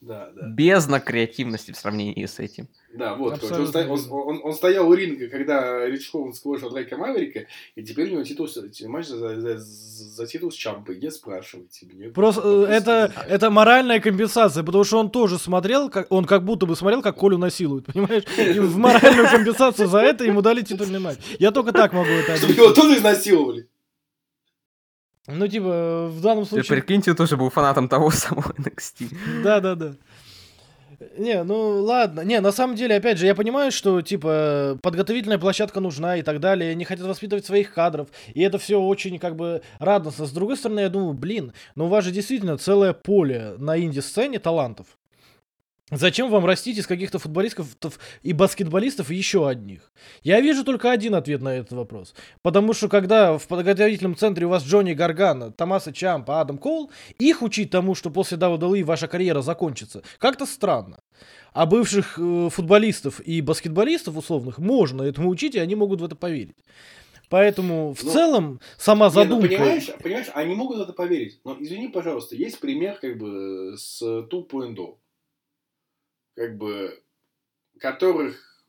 Да, 0.00 0.30
да. 0.34 0.46
бездна 0.48 1.00
креативности 1.00 1.72
в 1.72 1.76
сравнении 1.76 2.24
с 2.24 2.38
этим. 2.38 2.68
Да, 2.94 3.14
вот. 3.16 3.38
короче, 3.40 3.78
он, 3.78 3.90
он- 3.90 4.12
он- 4.28 4.40
он 4.44 4.52
стоял 4.54 4.88
у 4.88 4.94
ринга, 4.94 5.28
когда 5.28 5.84
Рич 5.86 6.10
Холланд 6.10 6.36
сквозил 6.36 6.70
Дрейка 6.70 6.96
Маверика, 6.96 7.46
и 7.74 7.82
теперь 7.82 8.08
у 8.08 8.12
него 8.12 8.22
титул, 8.22 8.48
матч 8.86 9.06
за, 9.06 9.40
за- 9.40 9.58
за 9.58 10.26
титул 10.26 10.50
с 10.50 10.54
Чампой. 10.54 10.98
Не 11.00 11.10
спрашивайте 11.10 11.86
мне. 11.86 12.08
Просто 12.10 12.42
э, 12.68 12.72
это, 12.72 13.12
это 13.28 13.50
моральная 13.50 14.00
компенсация, 14.00 14.62
потому 14.62 14.84
что 14.84 14.98
он 14.98 15.10
тоже 15.10 15.38
смотрел, 15.38 15.90
как 15.90 16.10
он 16.12 16.24
как 16.24 16.44
будто 16.44 16.66
бы 16.66 16.76
смотрел, 16.76 17.02
как 17.02 17.18
Колю 17.18 17.36
насилуют, 17.38 17.86
понимаешь? 17.86 18.24
И 18.38 18.58
в 18.60 18.76
моральную 18.78 19.28
компенсацию 19.28 19.88
за 19.88 19.98
это 19.98 20.24
ему 20.24 20.42
дали 20.42 20.62
титульный 20.62 21.00
матч. 21.00 21.18
Я 21.38 21.50
только 21.50 21.72
так 21.72 21.92
могу 21.92 22.08
это 22.10 22.36
Чтобы 22.36 22.52
его 22.52 22.64
объяснить. 22.68 22.76
тоже 22.84 22.98
изнасиловали. 22.98 23.68
Ну, 25.28 25.46
типа, 25.46 26.08
в 26.10 26.20
данном 26.22 26.44
Ты 26.44 26.50
случае... 26.50 26.78
прикиньте, 26.78 27.14
тоже 27.14 27.36
был 27.36 27.50
фанатом 27.50 27.88
того 27.88 28.10
самого 28.10 28.52
NXT. 28.58 29.42
Да, 29.42 29.60
да, 29.60 29.74
да. 29.74 29.92
Не, 31.16 31.44
ну 31.44 31.80
ладно. 31.82 32.22
Не, 32.22 32.40
на 32.40 32.50
самом 32.50 32.74
деле, 32.74 32.96
опять 32.96 33.18
же, 33.18 33.26
я 33.26 33.34
понимаю, 33.34 33.70
что, 33.70 34.00
типа, 34.00 34.78
подготовительная 34.82 35.38
площадка 35.38 35.80
нужна 35.80 36.16
и 36.16 36.22
так 36.22 36.40
далее. 36.40 36.72
Они 36.72 36.84
хотят 36.84 37.06
воспитывать 37.06 37.46
своих 37.46 37.72
кадров. 37.72 38.08
И 38.34 38.40
это 38.40 38.58
все 38.58 38.80
очень, 38.80 39.18
как 39.18 39.36
бы, 39.36 39.62
радостно. 39.78 40.26
С 40.26 40.32
другой 40.32 40.56
стороны, 40.56 40.80
я 40.80 40.88
думаю, 40.88 41.12
блин, 41.12 41.52
но 41.76 41.86
у 41.86 41.88
вас 41.88 42.04
же 42.04 42.10
действительно 42.10 42.56
целое 42.56 42.94
поле 42.94 43.54
на 43.58 43.78
инди-сцене 43.78 44.38
талантов. 44.38 44.86
Зачем 45.90 46.28
вам 46.30 46.44
растить 46.44 46.76
из 46.76 46.86
каких-то 46.86 47.18
футболистов 47.18 47.74
тов- 47.80 47.98
и 48.22 48.34
баскетболистов 48.34 49.10
еще 49.10 49.48
одних? 49.48 49.90
Я 50.22 50.40
вижу 50.40 50.62
только 50.64 50.90
один 50.90 51.14
ответ 51.14 51.40
на 51.40 51.54
этот 51.56 51.72
вопрос. 51.72 52.14
Потому 52.42 52.74
что 52.74 52.88
когда 52.88 53.38
в 53.38 53.46
подготовительном 53.48 54.14
центре 54.14 54.44
у 54.44 54.50
вас 54.50 54.64
Джонни 54.64 54.92
Гаргана, 54.92 55.50
Томаса 55.50 55.92
Чампа, 55.92 56.40
Адам 56.40 56.58
Коул, 56.58 56.90
их 57.18 57.40
учить 57.40 57.70
тому, 57.70 57.94
что 57.94 58.10
после 58.10 58.36
WWE 58.36 58.84
ваша 58.84 59.08
карьера 59.08 59.40
закончится, 59.40 60.02
как-то 60.18 60.44
странно. 60.44 61.00
А 61.54 61.64
бывших 61.64 62.18
э, 62.18 62.48
футболистов 62.52 63.20
и 63.20 63.40
баскетболистов 63.40 64.16
условных 64.16 64.58
можно 64.58 65.02
этому 65.02 65.30
учить, 65.30 65.54
и 65.54 65.58
они 65.58 65.74
могут 65.74 66.00
в 66.02 66.04
это 66.04 66.14
поверить. 66.14 66.56
Поэтому 67.30 67.94
в 67.94 68.02
Ну, 68.04 68.10
целом 68.10 68.60
сама 68.78 69.06
Не, 69.06 69.14
ну, 69.14 69.14
задумка... 69.22 69.48
понимаешь, 69.48 69.90
понимаешь, 70.02 70.28
они 70.34 70.54
могут 70.54 70.78
в 70.78 70.80
это 70.82 70.92
поверить. 70.92 71.40
Но 71.44 71.56
извини, 71.58 71.88
пожалуйста, 71.88 72.36
есть 72.36 72.60
пример 72.60 72.98
как 73.00 73.18
бы 73.18 73.74
с 73.76 74.02
2.0. 74.02 74.94
Как 76.38 76.56
бы, 76.56 77.02
которых, 77.80 78.64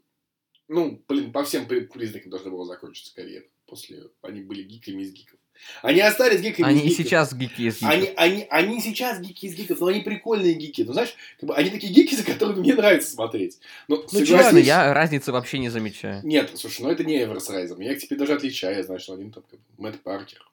ну, 0.67 1.03
блин, 1.07 1.31
по 1.31 1.43
всем 1.43 1.67
при- 1.67 1.81
признакам 1.81 2.31
должна 2.31 2.49
была 2.49 2.65
закончиться 2.65 3.13
карьера. 3.13 3.45
После 3.67 4.05
они 4.23 4.41
были 4.41 4.63
гиками 4.63 5.03
из 5.03 5.11
гиков. 5.13 5.37
Они 5.83 5.99
остались 5.99 6.41
гиками 6.41 6.67
Они 6.67 6.79
из 6.79 6.91
гиков. 6.93 7.05
сейчас 7.05 7.33
гики 7.35 7.61
из 7.61 7.75
гиков. 7.75 7.89
Они, 7.93 8.11
они, 8.17 8.47
они 8.49 8.81
сейчас 8.81 9.19
гики 9.19 9.45
из 9.45 9.53
гиков, 9.53 9.79
но 9.81 9.85
они 9.87 9.99
прикольные 10.01 10.55
гики. 10.55 10.81
Ну, 10.81 10.93
знаешь, 10.93 11.13
как 11.39 11.47
бы, 11.49 11.55
они 11.55 11.69
такие 11.69 11.93
гики, 11.93 12.15
за 12.15 12.23
которыми 12.23 12.61
мне 12.61 12.73
нравится 12.73 13.11
смотреть. 13.11 13.59
Но, 13.87 13.97
Ну, 13.97 14.07
согласись- 14.07 14.27
Честно, 14.29 14.57
я 14.57 14.91
разницы 14.91 15.31
вообще 15.31 15.59
не 15.59 15.69
замечаю. 15.69 16.21
Нет, 16.25 16.49
слушай, 16.55 16.81
ну 16.81 16.89
это 16.89 17.03
не 17.03 17.21
Эверсрайзер. 17.21 17.79
Я 17.81 17.91
их 17.93 17.99
теперь 18.01 18.17
даже 18.17 18.33
отличаю. 18.33 18.77
Я 18.77 18.83
знаю, 18.83 18.99
что 18.99 19.13
один 19.13 19.31
там 19.31 19.43
как 19.51 19.59
Мэтт 19.77 20.01
Паркер. 20.01 20.43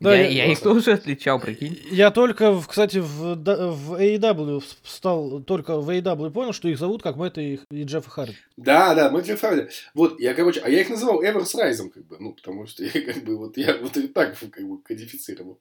Да, 0.00 0.14
я, 0.14 0.22
я- 0.22 0.44
я 0.46 0.52
их 0.52 0.60
тоже 0.60 0.92
отличал, 0.92 1.38
прикинь. 1.38 1.78
Я 1.90 2.10
только, 2.10 2.58
кстати, 2.66 2.98
в, 2.98 3.36
да- 3.36 3.70
в 3.70 3.94
AEW 4.00 4.62
стал, 4.82 5.40
только 5.40 5.76
в 5.78 5.90
AEW 5.90 6.30
понял, 6.30 6.52
что 6.54 6.68
их 6.68 6.78
зовут 6.78 7.02
как 7.02 7.16
Мэтт 7.16 7.36
и, 7.38 7.60
и 7.70 7.84
Джеффа 7.84 8.08
Харди. 8.10 8.36
Да, 8.56 8.94
да, 8.94 9.10
Мэтт 9.10 9.26
Фарди. 9.38 9.68
Вот, 9.94 10.18
я, 10.18 10.32
короче, 10.34 10.60
а 10.60 10.70
я 10.70 10.80
их 10.80 10.88
называл 10.88 11.22
Эверсрайзом, 11.22 11.90
как 11.90 12.06
бы, 12.06 12.16
ну, 12.18 12.32
потому 12.32 12.66
что 12.66 12.82
я 12.82 12.90
как 13.12 13.24
бы 13.24 13.36
вот, 13.36 13.56
я 13.58 13.76
вот 13.76 13.96
и 13.98 14.08
так 14.08 14.38
как 14.38 14.66
бы 14.66 14.78
кодифицировал. 14.80 15.58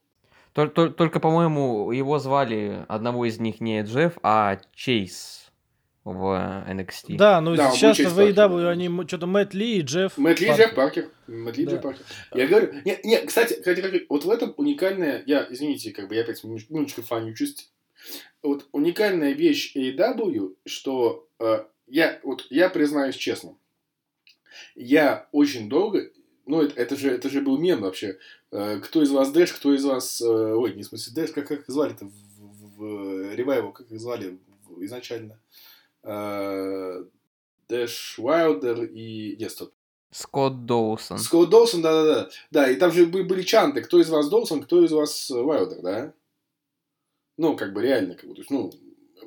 Тол- 0.55 0.69
тол- 0.73 0.89
Только, 0.91 1.19
по-моему, 1.19 1.91
его 1.91 2.17
звали 2.17 2.85
одного 2.87 3.25
из 3.25 3.39
них 3.39 3.61
не 3.61 3.81
Джефф, 3.83 4.17
а 4.23 4.57
Чейз 4.73 5.38
в 6.04 6.66
NXT. 6.68 7.18
Да, 7.18 7.41
но 7.41 7.56
Да, 7.56 7.72
сейчас 7.72 8.00
в 8.00 8.20
AEW 8.20 8.34
да. 8.34 8.70
они 8.70 8.89
что-то 9.08 9.28
Мэтт 9.28 9.54
Ли 9.54 9.78
и 9.78 9.82
Джефф 9.82 10.18
Мэтт 10.18 10.39
Ли, 10.39 10.47
Паркер. 10.47 10.66
Джефф 10.66 10.76
Паркер. 10.76 11.10
Мэтт 11.28 11.58
Ли, 11.58 11.66
Да. 11.66 11.72
Джефф 11.72 11.82
Паркер. 11.82 12.06
Я 12.34 12.47
говорю, 12.47 12.74
не, 12.86 13.00
не, 13.04 13.18
кстати, 13.26 13.54
кстати, 13.54 13.82
кстати, 13.82 14.06
вот 14.10 14.26
в 14.26 14.30
этом 14.30 14.54
уникальная, 14.58 15.24
я, 15.26 15.47
извините, 15.50 15.91
как 15.91 16.08
бы 16.08 16.16
я 16.16 16.22
опять 16.22 16.43
немножечко 16.43 17.02
фанючесть. 17.02 17.72
Вот 18.41 18.68
уникальная 18.72 19.34
вещь 19.34 19.76
AEW, 19.76 20.56
что 20.66 21.28
э, 21.39 21.66
я, 21.88 22.20
вот 22.24 22.47
я 22.50 22.70
признаюсь 22.70 23.16
честно, 23.16 23.58
я 24.76 25.28
очень 25.34 25.68
долго, 25.68 26.10
ну 26.45 26.62
это, 26.62 26.80
это 26.80 26.95
же 26.95 27.12
это 27.12 27.30
же 27.30 27.41
был 27.41 27.58
мем 27.58 27.82
вообще, 27.82 28.18
Э, 28.52 28.80
кто 28.80 29.04
из 29.04 29.12
вас 29.12 29.32
Дэш, 29.32 29.54
кто 29.54 29.74
из 29.74 29.86
вас, 29.86 30.22
э, 30.22 30.26
ой, 30.26 30.74
не 30.74 30.84
в 30.84 30.88
смысле 30.88 31.14
Дэш, 31.14 31.32
как, 31.32 31.47
как 31.47 31.60
их 31.62 31.66
звали-то 31.68 32.06
в, 32.06 32.10
в, 32.10 32.78
в 32.78 33.36
Revival, 33.36 33.74
как 33.74 33.91
их 33.91 34.00
звали 34.00 34.39
изначально? 34.80 35.34
Э, 35.34 35.38
Дэш 37.68 38.18
Уайлдер 38.20 38.84
и... 38.84 39.36
Нет, 39.38 39.52
стоп. 39.52 39.72
Скотт 40.12 40.66
Доусон. 40.66 41.20
Скотт 41.20 41.50
Доусон, 41.52 41.82
да-да-да. 41.84 42.30
Да, 42.50 42.70
и 42.72 42.76
там 42.78 42.91
же 42.91 43.06
бы- 43.06 43.24
были 43.24 43.43
чанты, 43.43 43.82
кто 43.82 44.00
из 44.02 44.10
вас 44.10 44.28
Доусон, 44.28 44.64
кто 44.64 44.84
из 44.84 44.91
вас 44.91 45.30
э, 45.30 45.36
Уайлдер, 45.36 45.82
да? 45.82 46.14
Ну, 47.38 47.56
как 47.56 47.74
бы 47.74 47.82
реально, 47.84 48.16
как 48.16 48.28
бы, 48.28 48.34
то 48.34 48.41
есть, 48.41 48.50
ну, 48.50 48.72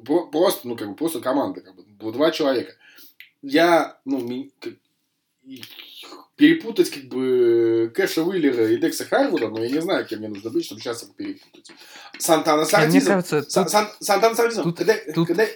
про- 0.05 0.27
просто, 0.27 0.66
ну, 0.66 0.77
как 0.77 0.89
бы, 0.89 0.95
просто 0.97 1.20
команда, 1.20 1.61
как 1.61 1.77
бы, 1.77 1.83
дв- 1.85 2.12
два 2.12 2.33
человека. 2.33 2.73
Я, 3.43 4.01
ну, 4.05 4.18
ми- 4.20 4.51
как- 4.59 4.75
перепутать, 6.35 6.91
как 6.91 7.05
бы, 7.05 7.93
Кэша 7.95 8.25
Уиллера 8.25 8.68
и 8.68 8.77
Декса 8.77 9.05
Харвуда, 9.05 9.49
но 9.51 9.62
я 9.62 9.70
не 9.70 9.81
знаю, 9.81 10.05
кем 10.05 10.18
мне 10.18 10.29
нужно 10.29 10.51
быть, 10.51 10.64
чтобы 10.64 10.81
сейчас 10.81 11.05
их 11.05 11.14
перепутать. 11.14 11.70
Сантана 12.18 12.64
с 12.64 12.73
Не, 12.73 12.87
Мне 12.87 13.01
кажется, 13.01 13.43
тут 13.43 13.51
Сан- 13.70 13.89
Сантана 14.01 14.35
с 14.35 14.41
Артизом. 14.41 14.64
тут- 14.64 14.79
Когда- 14.79 14.97
тут- 15.14 15.29
когда- 15.29 15.47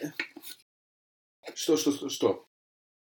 Что, 1.55 1.77
что, 1.77 1.93
что, 1.93 2.09
что? 2.09 2.47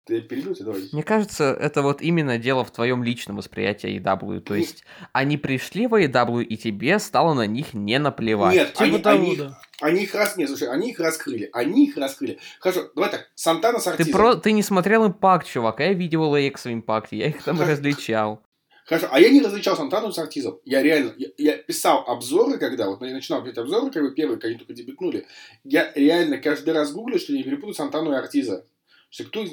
Ты 0.06 0.20
перебил 0.20 0.54
тебя? 0.54 0.66
Давай. 0.66 0.82
Мне 0.92 1.02
кажется, 1.02 1.44
это 1.58 1.80
вот 1.80 2.02
именно 2.02 2.36
дело 2.36 2.62
в 2.62 2.70
твоем 2.70 3.02
личном 3.02 3.36
восприятии 3.36 3.98
AEW. 3.98 4.40
То 4.40 4.54
есть 4.54 4.84
они 5.12 5.38
пришли 5.38 5.86
в 5.86 5.94
AEW, 5.94 6.42
и 6.44 6.56
тебе 6.58 6.98
стало 6.98 7.32
на 7.32 7.46
них 7.46 7.72
не 7.72 7.98
наплевать. 7.98 8.54
Нет, 8.54 8.74
Типа 8.74 8.84
они, 8.84 8.98
того, 8.98 9.16
они 9.22 9.32
их- 9.32 9.38
да. 9.38 9.58
Они 9.80 10.02
их 10.02 10.14
раз... 10.14 10.36
Нет, 10.36 10.48
слушай, 10.50 10.68
они 10.68 10.90
их 10.90 11.00
раскрыли. 11.00 11.48
Они 11.54 11.86
их 11.86 11.96
раскрыли. 11.96 12.38
Хорошо, 12.60 12.90
давай 12.94 13.10
так. 13.10 13.30
Сантана 13.34 13.78
с 13.78 13.84
Ты, 13.84 13.90
Артизом. 13.90 14.12
про... 14.12 14.34
ты 14.36 14.52
не 14.52 14.62
смотрел 14.62 15.06
импакт, 15.06 15.46
чувак, 15.46 15.80
а 15.80 15.84
я 15.84 15.92
видел 15.94 16.34
Экс 16.34 16.66
в 16.66 16.72
импакте, 16.72 17.16
я 17.16 17.26
их 17.28 17.42
там 17.42 17.58
различал. 17.62 18.42
Хорошо, 18.84 19.08
а 19.10 19.18
я 19.18 19.30
не 19.30 19.40
различал 19.40 19.76
Сантану 19.76 20.12
с 20.12 20.18
Артизом. 20.18 20.58
Я 20.64 20.82
реально... 20.82 21.14
Я, 21.16 21.28
я 21.38 21.56
писал 21.56 22.04
обзоры, 22.06 22.58
когда... 22.58 22.90
Вот 22.90 23.00
я 23.00 23.12
начинал 23.12 23.42
писать 23.42 23.58
обзоры, 23.58 23.90
как 23.90 24.02
бы 24.02 24.14
первые, 24.14 24.36
когда 24.36 24.48
они 24.48 24.58
только 24.58 24.74
дебютнули. 24.74 25.26
Я 25.64 25.90
реально 25.94 26.36
каждый 26.38 26.74
раз 26.74 26.92
гуглю, 26.92 27.18
что 27.18 27.32
не 27.32 27.42
перепутать 27.42 27.76
Сантану 27.76 28.12
и 28.12 28.16
Артиза. 28.16 28.66
Что 29.10 29.24
кто 29.24 29.44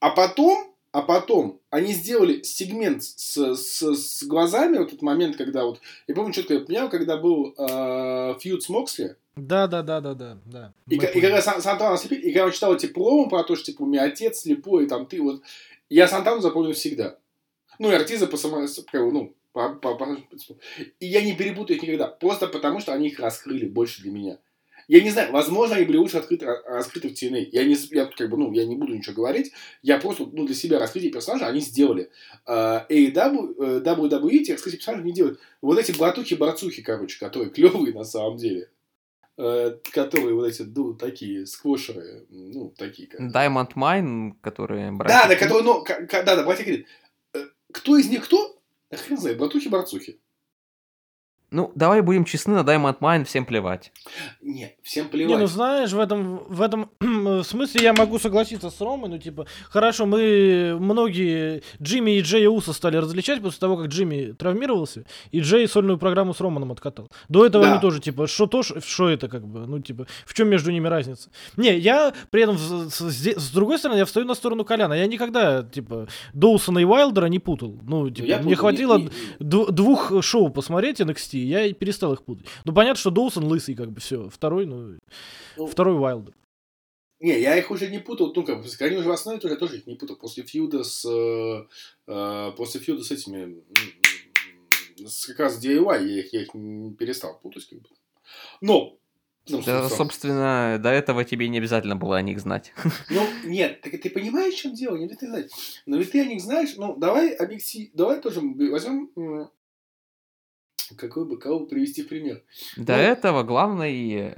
А 0.00 0.10
потом... 0.10 0.74
А 0.90 1.02
потом 1.02 1.60
они 1.68 1.92
сделали 1.92 2.40
сегмент 2.42 3.02
с, 3.04 3.36
с, 3.36 3.82
с 3.82 4.22
глазами, 4.24 4.78
вот 4.78 4.88
этот 4.88 5.02
момент, 5.02 5.36
когда 5.36 5.64
вот... 5.64 5.80
Я 6.06 6.14
помню 6.14 6.32
четко, 6.32 6.54
я 6.54 6.60
понял, 6.60 6.88
когда 6.88 7.18
был 7.18 7.54
э, 7.58 8.34
фьюд 8.40 8.62
с 8.62 8.70
Моксли, 8.70 9.16
Да, 9.36 9.66
да, 9.66 9.82
да, 9.82 10.00
да, 10.00 10.14
да, 10.14 10.38
да. 10.46 10.72
И, 10.88 10.96
Мы 10.96 11.04
и 11.04 11.20
когда 11.20 11.42
Сан- 11.42 11.60
Сантана 11.60 11.98
слепит, 11.98 12.24
и 12.24 12.32
когда 12.32 12.46
он 12.46 12.52
читал 12.52 12.74
эти 12.74 12.86
промо 12.86 13.28
про 13.28 13.44
то, 13.44 13.54
что 13.54 13.66
типа 13.66 13.82
у 13.82 13.86
меня 13.86 14.04
отец 14.04 14.40
слепой, 14.40 14.84
и 14.84 14.88
там 14.88 15.04
ты 15.04 15.20
вот. 15.20 15.42
Я 15.90 16.08
Сантану 16.08 16.40
запомнил 16.40 16.72
всегда. 16.72 17.18
Ну 17.78 17.90
и 17.90 17.94
Артиза 17.94 18.26
по 18.26 18.36
самому, 18.36 18.66
ну, 18.92 19.34
по, 19.52 19.70
по- 19.74 19.94
по- 19.94 20.16
И 21.00 21.06
я 21.06 21.22
не 21.22 21.34
перепутаю 21.34 21.76
их 21.76 21.82
никогда. 21.82 22.08
Просто 22.08 22.46
потому, 22.48 22.80
что 22.80 22.92
они 22.92 23.08
их 23.08 23.18
раскрыли 23.20 23.66
больше 23.66 24.02
для 24.02 24.10
меня. 24.10 24.38
Я 24.88 25.02
не 25.02 25.10
знаю, 25.10 25.32
возможно, 25.32 25.76
они 25.76 25.84
были 25.84 25.98
лучше 25.98 26.16
открыты, 26.16 26.46
ра- 26.46 26.62
раскрыты 26.64 27.10
в 27.10 27.12
TNA. 27.12 27.48
Я 27.52 27.64
не, 27.64 27.76
я, 27.90 28.06
как 28.06 28.30
бы, 28.30 28.38
ну, 28.38 28.50
я 28.52 28.64
не 28.64 28.74
буду 28.74 28.94
ничего 28.94 29.16
говорить. 29.16 29.52
Я 29.82 29.98
просто 29.98 30.26
ну, 30.32 30.46
для 30.46 30.54
себя 30.54 30.78
раскрытие 30.78 31.12
персонажа 31.12 31.46
они 31.46 31.60
сделали. 31.60 32.10
А, 32.46 32.86
AEW, 32.88 33.54
э, 33.58 33.82
WWE 33.84 34.30
эти 34.30 34.52
раскрытие 34.52 34.78
персонажа 34.78 35.04
не 35.04 35.12
делают. 35.12 35.40
Вот 35.60 35.78
эти 35.78 35.92
братухи-борцухи, 35.92 36.82
короче, 36.82 37.18
которые 37.18 37.50
клевые 37.50 37.92
на 37.92 38.04
самом 38.04 38.38
деле. 38.38 38.70
Э, 39.36 39.76
которые 39.92 40.34
вот 40.34 40.46
эти, 40.46 40.62
ну, 40.62 40.94
такие 40.94 41.46
сквошеры, 41.46 42.26
ну, 42.30 42.72
такие 42.76 43.08
как... 43.08 43.20
Diamond 43.20 43.74
Mine, 43.76 44.32
которые 44.40 44.90
Да, 44.90 44.96
братья 44.96 45.28
да, 45.28 45.34
Кит- 45.34 45.38
которые, 45.44 45.64
ну, 45.64 45.84
да, 46.10 46.36
да, 46.36 46.42
братья 46.44 46.64
Крид. 46.64 46.86
Кто 47.72 47.96
из 47.96 48.08
них 48.08 48.24
кто? 48.24 48.62
Хрен 48.90 49.18
знает, 49.18 49.38
братухи-борцухи. 49.38 50.20
Ну, 51.50 51.72
давай 51.74 52.02
будем 52.02 52.24
честны, 52.26 52.54
на 52.54 52.60
Diamond 52.60 52.98
Mine 53.00 53.24
всем 53.24 53.46
плевать. 53.46 53.90
Не, 54.42 54.74
всем 54.82 55.06
Не, 55.06 55.10
плевать. 55.10 55.38
ну 55.40 55.46
знаешь, 55.46 55.92
в 55.92 55.98
этом, 55.98 56.42
в 56.48 56.60
этом 56.60 56.90
смысле 57.42 57.82
я 57.82 57.94
могу 57.94 58.18
согласиться 58.18 58.68
с 58.68 58.78
Ромой, 58.82 59.08
ну 59.08 59.18
типа, 59.18 59.46
хорошо, 59.70 60.04
мы 60.04 60.76
многие 60.78 61.62
Джимми 61.82 62.18
и 62.18 62.20
Джея 62.20 62.50
Уса 62.50 62.74
стали 62.74 62.98
различать 62.98 63.40
после 63.40 63.60
того, 63.60 63.78
как 63.78 63.86
Джимми 63.86 64.32
травмировался, 64.32 65.04
и 65.30 65.40
Джей 65.40 65.66
сольную 65.68 65.96
программу 65.96 66.34
с 66.34 66.40
Романом 66.40 66.70
откатал. 66.72 67.08
До 67.30 67.46
этого 67.46 67.64
Да. 67.64 67.72
они 67.72 67.80
тоже, 67.80 68.00
типа, 68.00 68.26
что 68.26 68.46
то, 68.46 68.62
что 68.62 69.08
это, 69.08 69.28
как 69.28 69.46
бы, 69.46 69.66
ну 69.66 69.78
типа, 69.80 70.06
в 70.26 70.34
чем 70.34 70.48
между 70.48 70.70
ними 70.70 70.86
разница? 70.88 71.30
Не, 71.56 71.78
я 71.78 72.12
при 72.30 72.42
этом, 72.42 72.58
с, 72.58 72.90
с- 72.94 73.36
с- 73.36 73.50
другой 73.52 73.78
стороны, 73.78 73.98
я 73.98 74.04
встаю 74.04 74.26
на 74.26 74.34
сторону 74.34 74.64
Коляна, 74.66 74.92
я 74.92 75.06
никогда, 75.06 75.62
типа, 75.62 76.08
Доусона 76.34 76.80
и 76.80 76.84
Уайлдера 76.84 77.26
не 77.26 77.38
путал. 77.38 77.74
Ну, 77.82 78.10
типа, 78.10 78.26
я 78.26 78.36
мне 78.38 78.50
путал, 78.54 78.60
хватило 78.60 78.98
не- 78.98 79.04
не- 79.04 79.10
д- 79.38 79.72
двух 79.72 80.12
шоу 80.22 80.50
посмотреть 80.50 81.00
NXT, 81.00 81.37
я 81.46 81.66
и 81.66 81.72
перестал 81.72 82.12
их 82.12 82.22
путать. 82.22 82.46
Ну, 82.64 82.72
понятно, 82.72 82.98
что 82.98 83.10
Доусон 83.10 83.44
лысый, 83.44 83.74
как 83.74 83.90
бы, 83.90 84.00
все. 84.00 84.28
Второй, 84.28 84.66
ну, 84.66 84.98
Ну, 85.56 85.66
второй 85.66 85.98
Уайлдер. 85.98 86.34
Не, 87.20 87.40
я 87.40 87.56
их 87.56 87.70
уже 87.72 87.88
не 87.88 87.98
путал, 87.98 88.32
ну 88.34 88.44
как, 88.44 88.62
бы, 88.62 88.68
они 88.80 88.96
уже 88.96 89.08
в 89.08 89.12
основе 89.12 89.40
тоже, 89.40 89.54
я 89.54 89.58
тоже 89.58 89.78
их 89.78 89.86
не 89.86 89.96
путал. 89.96 90.16
После 90.16 90.44
фьюда 90.44 90.84
с, 90.84 91.04
э, 91.04 91.66
э, 92.06 92.52
после 92.56 92.80
фьюда 92.80 93.02
с 93.02 93.10
этими, 93.10 93.60
с, 95.04 95.26
как 95.26 95.40
раз 95.40 95.64
DIY, 95.64 96.06
я 96.06 96.20
их, 96.20 96.32
я 96.32 96.42
их 96.42 96.54
не 96.54 96.94
перестал 96.94 97.40
путать, 97.40 97.68
как 97.68 97.80
бы. 97.80 97.88
Но, 98.60 98.98
ну, 99.48 99.62
Да, 99.62 99.88
собственно, 99.88 100.78
до 100.80 100.90
этого 100.90 101.24
тебе 101.24 101.48
не 101.48 101.58
обязательно 101.58 101.96
было 101.96 102.18
о 102.18 102.22
них 102.22 102.38
знать. 102.38 102.72
Ну, 103.10 103.26
нет, 103.44 103.80
так 103.80 104.00
ты 104.00 104.10
понимаешь, 104.10 104.54
в 104.54 104.58
чем 104.58 104.74
дело? 104.74 104.96
Не 104.96 105.08
ты 105.08 105.26
знать. 105.26 105.50
Но 105.86 105.96
ведь 105.96 106.12
ты 106.12 106.20
о 106.20 106.24
них 106.24 106.40
знаешь. 106.40 106.76
Ну, 106.76 106.96
давай 106.96 107.30
объектив... 107.30 107.90
Давай 107.94 108.20
тоже 108.20 108.40
возьмем... 108.40 109.50
Какой 110.96 111.24
бы, 111.24 111.38
кого 111.38 111.60
бы 111.60 111.66
привести 111.66 112.02
в 112.02 112.08
пример? 112.08 112.42
До 112.76 112.94
Ну- 112.96 112.98
этого 113.02 113.42
главной, 113.42 114.34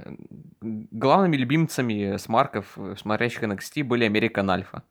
главными 0.61 1.37
любимцами 1.37 2.17
смарков, 2.17 2.77
смотрящих 2.99 3.43
NXT, 3.43 3.83
были 3.83 4.07
American 4.07 4.45
Alpha. 4.47 4.81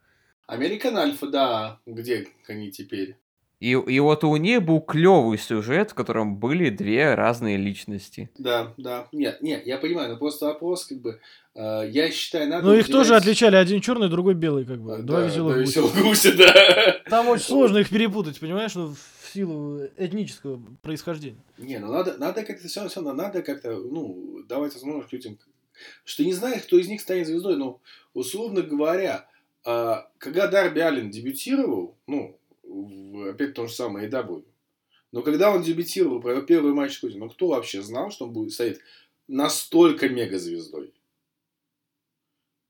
Американ 0.46 0.96
Альфа, 0.96 1.26
да. 1.28 1.78
Где 1.86 2.26
они 2.48 2.70
теперь? 2.70 3.16
И, 3.60 3.72
и 3.72 4.00
вот 4.00 4.24
у 4.24 4.34
них 4.36 4.62
был 4.62 4.80
клевый 4.80 5.36
сюжет, 5.36 5.90
в 5.90 5.94
котором 5.94 6.36
были 6.36 6.70
две 6.70 7.14
разные 7.14 7.58
личности. 7.58 8.30
Да, 8.38 8.72
да. 8.78 9.06
Нет, 9.12 9.42
нет, 9.42 9.66
я 9.66 9.76
понимаю, 9.76 10.08
но 10.08 10.16
просто 10.16 10.46
вопрос, 10.46 10.86
как 10.86 10.98
бы, 11.02 11.20
э, 11.54 11.88
я 11.90 12.10
считаю, 12.10 12.48
надо... 12.48 12.66
Ну, 12.68 12.74
их 12.74 12.86
тоже 12.86 13.10
уделять- 13.10 13.22
отличали. 13.22 13.56
Один 13.56 13.82
черный, 13.82 14.08
другой 14.08 14.32
белый, 14.34 14.64
как 14.64 14.80
бы. 14.80 14.94
А, 14.94 14.98
Два 15.02 15.20
да, 15.20 15.26
веселых 15.26 15.54
да, 15.56 15.60
гуся. 15.60 15.80
веселых 15.82 16.02
гуся, 16.02 16.36
да. 16.38 16.96
Там 17.10 17.28
очень 17.28 17.44
сложно 17.44 17.78
их 17.78 17.90
перепутать, 17.90 18.40
понимаешь, 18.40 18.74
ну, 18.74 18.94
силу 19.30 19.80
этнического 19.96 20.60
происхождения. 20.82 21.42
Не, 21.58 21.78
ну 21.78 21.92
надо, 21.92 22.18
надо 22.18 22.44
как-то 22.44 22.68
все 22.68 22.82
равно, 22.84 23.12
надо 23.12 23.42
как-то, 23.42 23.70
ну, 23.78 24.42
давать 24.48 24.74
возможность 24.74 25.12
людям, 25.12 25.38
что 26.04 26.24
не 26.24 26.32
знаешь, 26.32 26.62
кто 26.62 26.78
из 26.78 26.88
них 26.88 27.00
станет 27.00 27.26
звездой, 27.26 27.56
но, 27.56 27.80
условно 28.14 28.62
говоря, 28.62 29.28
а, 29.64 30.10
когда 30.18 30.46
Дарби 30.46 30.80
Аллен 30.80 31.10
дебютировал, 31.10 31.96
ну, 32.06 32.38
в- 32.62 33.30
опять 33.30 33.54
то 33.54 33.66
же 33.66 33.72
самое 33.74 34.08
AW, 34.08 34.44
но 35.12 35.22
когда 35.22 35.50
он 35.52 35.62
дебютировал, 35.62 36.20
провел 36.20 36.42
первый 36.42 36.72
матч 36.72 36.98
Коде, 36.98 37.18
ну, 37.18 37.28
кто 37.28 37.48
вообще 37.48 37.82
знал, 37.82 38.10
что 38.10 38.26
он 38.26 38.32
будет 38.32 38.52
стоять 38.52 38.78
настолько 39.28 40.08
мегазвездой? 40.08 40.92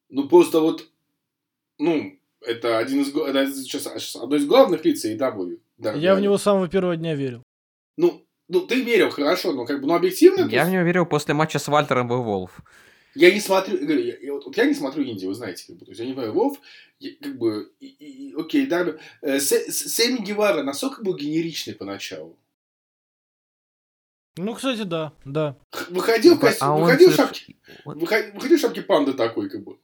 Ну, 0.09 0.29
просто 0.29 0.61
вот, 0.61 0.91
ну, 1.79 2.19
это 2.41 2.79
один 2.79 3.03
из, 3.03 3.15
это 3.15 3.53
сейчас 3.53 4.17
одно 4.17 4.37
из 4.37 4.47
главных 4.47 4.85
лиц 4.85 5.05
AW. 5.05 5.59
Дарби 5.79 6.01
Я 6.01 6.15
в 6.15 6.21
него 6.21 6.37
с 6.39 6.43
самого 6.43 6.69
первого 6.69 6.97
дня 6.97 7.15
верил. 7.15 7.43
Ну, 7.97 8.27
ну, 8.49 8.61
ты 8.67 8.83
верил, 8.83 9.11
хорошо, 9.11 9.53
но 9.53 9.65
как 9.67 9.81
бы, 9.81 9.87
ну, 9.87 9.95
объективно... 9.95 10.39
то 10.39 10.43
Я 10.45 10.49
в 10.49 10.67
есть 10.67 10.73
него 10.73 10.83
верил 10.85 11.07
после 11.07 11.35
матча 11.35 11.59
с 11.59 11.69
Вальтером 11.69 12.13
и 12.13 12.17
Волф. 12.17 12.61
Я 13.15 13.33
не 13.35 13.41
смотрю, 13.41 13.77
я 13.79 13.85
говорю, 13.87 14.03
я, 14.05 14.17
я 14.19 14.33
вот, 14.33 14.45
вот 14.47 14.57
я 14.57 14.65
не 14.67 14.75
смотрю 14.75 15.03
инди, 15.05 15.27
вы 15.27 15.35
знаете, 15.35 15.65
как 15.67 15.77
бы, 15.77 15.85
то 15.85 15.91
есть 15.91 16.01
я 16.01 16.07
не 16.07 16.13
понимаю, 16.13 16.33
Вов, 16.33 16.61
я- 17.01 17.11
как 17.21 17.37
бы, 17.39 17.73
и, 17.81 17.87
и- 17.87 18.35
окей, 18.41 18.67
Дарби, 18.67 18.99
э, 19.23 19.39
Сэ- 19.39 19.67
Сэ- 19.69 19.89
Сэмми 19.89 20.25
Гевара 20.25 20.63
насколько 20.63 21.03
был 21.03 21.17
генеричный 21.17 21.75
поначалу? 21.75 22.39
Ну, 24.37 24.55
кстати, 24.55 24.83
да, 24.85 25.13
да. 25.25 25.57
Х- 25.73 25.87
Выходил, 25.91 26.37
в 26.37 26.41
костюм- 26.41 26.59
А 26.61 26.75
он 26.77 26.83
выходил 26.85 27.11
в 27.11 27.19
он- 27.85 27.99
выходил, 27.99 28.33
выходил 28.35 28.57
в 28.59 28.61
шапке 28.61 28.83
панды 28.83 29.13
такой, 29.15 29.51
как 29.51 29.65
бы. 29.65 29.77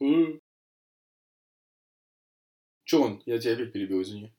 Э. 2.87 2.89
Че 2.89 3.01
он? 3.01 3.21
Я 3.25 3.37
тебя 3.37 3.53
опять 3.53 3.73
перебил, 3.73 4.01
извини. 4.01 4.31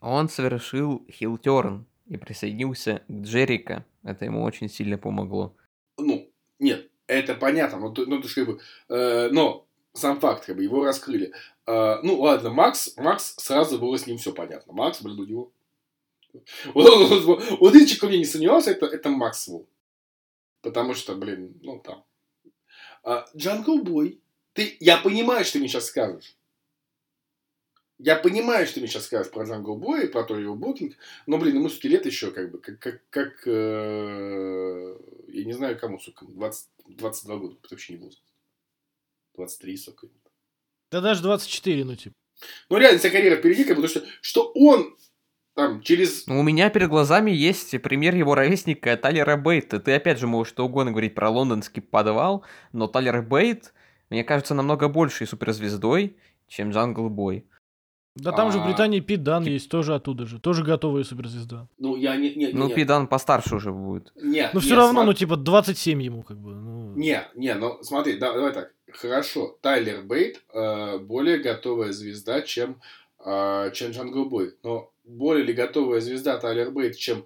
Он 0.00 0.28
совершил 0.28 1.06
хилтерн 1.10 1.86
и 2.06 2.16
присоединился 2.16 3.02
к 3.08 3.12
Джерика. 3.12 3.84
Это 4.02 4.24
ему 4.24 4.42
очень 4.42 4.68
сильно 4.68 4.98
помогло. 4.98 5.56
Ну, 5.98 6.30
нет, 6.58 6.90
это 7.06 7.34
понятно, 7.34 7.78
но, 7.78 7.94
ну, 7.96 8.22
ж 8.22 8.34
как 8.34 8.46
бы, 8.46 8.60
э, 8.88 9.28
но 9.32 9.66
сам 9.92 10.18
факт, 10.20 10.46
как 10.46 10.56
бы, 10.56 10.64
его 10.64 10.84
раскрыли. 10.84 11.32
Э, 11.66 12.02
ну, 12.02 12.20
ладно, 12.20 12.50
Макс, 12.50 12.96
Макс, 12.96 13.34
сразу 13.38 13.78
было 13.78 13.96
с 13.96 14.06
ним 14.06 14.18
все 14.18 14.32
понятно. 14.32 14.72
Макс, 14.72 15.00
блин, 15.02 15.20
у 15.20 15.24
него... 15.24 15.52
Вот, 16.74 17.74
если 17.74 17.98
ко 17.98 18.06
мне 18.06 18.18
не 18.18 18.24
сомневался, 18.24 18.70
это, 18.70 18.86
это 18.86 19.10
Макс 19.10 19.48
был. 19.48 19.66
Потому 20.62 20.94
что, 20.94 21.14
блин, 21.14 21.58
ну, 21.62 21.78
там. 21.78 22.04
А, 23.04 23.26
Джангл 23.36 23.82
Бой, 23.82 24.20
ты, 24.54 24.76
я 24.80 24.96
понимаю, 24.96 25.44
что 25.44 25.54
ты 25.54 25.58
мне 25.58 25.68
сейчас 25.68 25.86
скажешь. 25.86 26.36
Я 28.04 28.16
понимаю, 28.16 28.66
что 28.66 28.74
ты 28.74 28.80
мне 28.80 28.88
сейчас 28.88 29.04
скажешь 29.04 29.30
про 29.30 29.44
Джангл 29.44 29.76
Боя, 29.76 30.08
про 30.08 30.24
то 30.24 30.36
его 30.36 30.56
букинг, 30.56 30.96
но, 31.26 31.38
блин, 31.38 31.54
ему 31.54 31.68
все 31.68 31.86
лет 31.86 32.04
еще, 32.04 32.32
как 32.32 32.50
бы, 32.50 32.58
как, 32.58 32.80
как, 32.80 33.00
как 33.10 33.46
э, 33.46 34.96
я 35.28 35.44
не 35.44 35.52
знаю, 35.52 35.78
кому, 35.78 36.00
сука, 36.00 36.26
20, 36.26 36.68
22 36.88 37.36
года, 37.36 37.56
это 37.62 37.68
вообще 37.70 37.92
не 37.92 38.00
возраст. 38.00 38.24
23, 39.36 39.76
сука. 39.76 40.08
Да 40.90 41.00
даже 41.00 41.22
24, 41.22 41.84
ну, 41.84 41.94
типа. 41.94 42.16
Ну, 42.70 42.78
реально, 42.78 42.98
вся 42.98 43.10
карьера 43.10 43.36
впереди, 43.36 43.62
как 43.62 43.76
бы, 43.76 43.82
потому 43.82 43.88
что, 43.88 44.12
что 44.20 44.50
он 44.56 44.96
там 45.54 45.80
через... 45.80 46.26
Ну, 46.26 46.40
у 46.40 46.42
меня 46.42 46.70
перед 46.70 46.88
глазами 46.88 47.30
есть 47.30 47.80
пример 47.82 48.16
его 48.16 48.34
ровесника 48.34 48.96
Тайлера 48.96 49.36
Бейта. 49.36 49.78
Ты 49.78 49.94
опять 49.94 50.18
же 50.18 50.26
можешь 50.26 50.52
что 50.52 50.66
угодно 50.66 50.90
говорить 50.90 51.14
про 51.14 51.30
лондонский 51.30 51.80
подвал, 51.80 52.44
но 52.72 52.88
Тайлер 52.88 53.22
Бейт, 53.22 53.72
мне 54.10 54.24
кажется, 54.24 54.54
намного 54.54 54.88
большей 54.88 55.28
суперзвездой, 55.28 56.16
чем 56.48 56.70
Джангл 56.72 57.08
Бой. 57.08 57.46
Да 58.14 58.32
там 58.32 58.52
же 58.52 58.58
в 58.58 58.62
А, 58.62 58.66
Британии 58.66 59.00
Пит 59.00 59.22
Дан 59.22 59.44
есть, 59.44 59.70
тоже 59.70 59.94
оттуда 59.94 60.26
же. 60.26 60.38
Тоже 60.38 60.62
готовая 60.62 61.02
суперзвезда. 61.02 61.66
Ну, 61.78 61.96
я 61.96 62.16
не... 62.16 62.34
не, 62.34 62.46
не 62.48 62.52
Ну, 62.52 62.68
не, 62.68 62.74
Пит 62.74 62.90
Дан 62.90 63.06
постарше 63.08 63.56
уже 63.56 63.72
будет. 63.72 64.12
не, 64.16 64.50
Но 64.52 64.60
не, 64.60 64.66
все 64.66 64.76
равно, 64.76 65.04
ну, 65.04 65.14
типа, 65.14 65.36
27 65.36 66.02
ему, 66.02 66.22
как 66.22 66.38
бы. 66.38 66.54
ну. 66.54 66.92
Не, 66.94 67.26
не, 67.34 67.54
ну 67.54 67.82
смотри, 67.82 68.18
да- 68.18 68.34
давай 68.34 68.52
так. 68.52 68.74
Хорошо, 68.92 69.56
Тайлер 69.62 70.02
Бейт 70.02 70.42
э, 70.52 70.98
более 70.98 71.38
готовая 71.38 71.92
звезда, 71.92 72.42
чем, 72.42 72.82
э, 73.24 73.70
чем 73.72 73.92
Джангл 73.92 74.26
Бой. 74.26 74.56
Но 74.62 74.92
более 75.04 75.46
ли 75.46 75.54
готовая 75.54 76.00
звезда 76.00 76.36
Тайлер 76.38 76.70
Бейт, 76.70 76.98
чем 76.98 77.24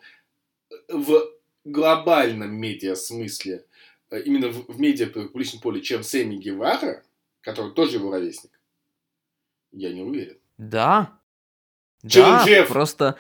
в 0.89 1.21
глобальном 1.65 2.55
медиа 2.55 2.95
смысле, 2.95 3.65
э, 4.11 4.21
именно 4.23 4.51
в, 4.51 4.69
в 4.69 4.79
медиа 4.79 5.09
публичном 5.09 5.61
поле, 5.61 5.81
чем 5.81 6.05
Сэмми 6.05 6.37
Гевара, 6.37 7.03
который 7.41 7.73
тоже 7.73 7.97
его 7.97 8.13
ровесник? 8.13 8.53
Я 9.73 9.93
не 9.93 10.03
уверен. 10.03 10.37
Да. 10.59 11.21
Чем 12.07 12.23
да, 12.25 12.45
Джефф? 12.45 12.69
просто... 12.69 13.19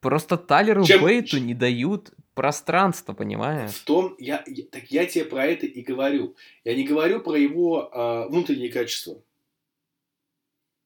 Просто 0.00 0.36
Талеру 0.36 0.84
Чем- 0.84 1.02
Бейту 1.02 1.38
не 1.38 1.54
дают 1.54 2.12
пространства, 2.34 3.14
понимаешь? 3.14 3.70
В 3.72 3.84
том, 3.84 4.14
я, 4.18 4.44
я- 4.46 4.64
так 4.64 4.90
я 4.90 5.06
тебе 5.06 5.24
про 5.24 5.46
это 5.46 5.64
и 5.64 5.80
говорю. 5.80 6.36
Я 6.62 6.74
не 6.74 6.84
говорю 6.84 7.20
про 7.20 7.36
его 7.36 7.90
э, 7.90 8.28
внутренние 8.28 8.70
качества. 8.70 9.22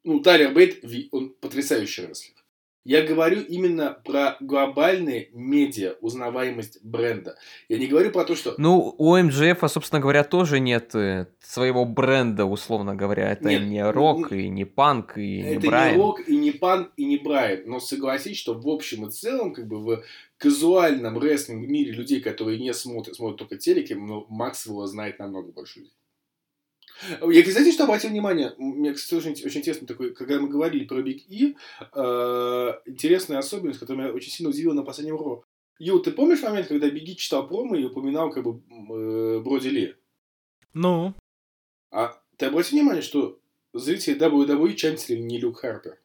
Ну, 0.04 0.20
Тайлер 0.20 0.52
Бейт, 0.52 0.84
он 1.10 1.30
потрясающий 1.30 2.06
рестлер. 2.06 2.36
Я 2.88 3.02
говорю 3.02 3.42
именно 3.42 4.00
про 4.02 4.38
глобальные 4.40 5.28
медиа, 5.34 5.96
узнаваемость 6.00 6.82
бренда. 6.82 7.36
Я 7.68 7.76
не 7.76 7.86
говорю 7.86 8.10
про 8.10 8.24
то, 8.24 8.34
что... 8.34 8.54
Ну, 8.56 8.94
у 8.96 9.14
МДФ, 9.14 9.58
собственно 9.70 10.00
говоря, 10.00 10.24
тоже 10.24 10.58
нет 10.58 10.94
э, 10.94 11.26
своего 11.38 11.84
бренда, 11.84 12.46
условно 12.46 12.94
говоря. 12.94 13.32
Это 13.32 13.46
Нет, 13.46 13.64
не 13.64 13.84
ну, 13.84 13.92
рок, 13.92 14.30
ну, 14.30 14.36
и 14.38 14.48
не 14.48 14.64
панк, 14.64 15.18
и 15.18 15.42
не 15.42 15.56
это 15.56 15.66
Брайан. 15.66 15.96
не 15.96 16.02
рок, 16.02 16.26
и 16.26 16.34
не 16.34 16.50
панк, 16.50 16.92
и 16.96 17.04
не 17.04 17.18
Брайан. 17.18 17.64
Но 17.66 17.78
согласись, 17.78 18.38
что 18.38 18.54
в 18.54 18.66
общем 18.66 19.06
и 19.06 19.10
целом, 19.10 19.52
как 19.52 19.66
бы 19.66 19.84
в 19.84 20.02
казуальном 20.38 21.18
рестлинг 21.18 21.68
мире 21.68 21.92
людей, 21.92 22.22
которые 22.22 22.58
не 22.58 22.72
смотрят, 22.72 23.16
смотрят 23.16 23.38
только 23.38 23.58
телеки, 23.58 23.92
но 23.92 24.24
Максвелла 24.30 24.86
знает 24.86 25.18
намного 25.18 25.52
больше 25.52 25.80
людей. 25.80 25.97
Я, 27.20 27.42
кстати, 27.42 27.72
что 27.72 27.84
обратил 27.84 28.10
внимание, 28.10 28.54
мне, 28.58 28.92
кстати, 28.92 29.14
очень, 29.14 29.46
очень 29.46 29.60
интересно 29.60 29.86
такой, 29.86 30.14
когда 30.14 30.40
мы 30.40 30.48
говорили 30.48 30.84
про 30.84 31.02
Биг 31.02 31.22
И, 31.28 31.56
э, 31.80 32.72
интересная 32.86 33.38
особенность, 33.38 33.78
которая 33.78 34.06
меня 34.06 34.14
очень 34.14 34.30
сильно 34.30 34.50
удивила 34.50 34.72
на 34.72 34.82
последнем 34.82 35.16
Ро. 35.16 35.44
Ю, 35.78 36.00
ты 36.00 36.10
помнишь 36.10 36.42
момент, 36.42 36.66
когда 36.66 36.90
Бигги 36.90 37.14
читал 37.14 37.46
промо 37.46 37.76
и 37.76 37.84
упоминал 37.84 38.30
как 38.30 38.44
бы 38.44 38.60
э, 38.60 39.40
Броди 39.40 39.70
Ли? 39.70 39.94
Ну, 40.74 41.14
А 41.90 42.20
ты 42.36 42.46
обрати 42.46 42.76
внимание, 42.76 43.02
что 43.02 43.38
зрители 43.72 44.18
WWE 44.18 44.74
чантили 44.74 45.18
не 45.18 45.38
Люк 45.38 45.58
Харпер? 45.58 45.98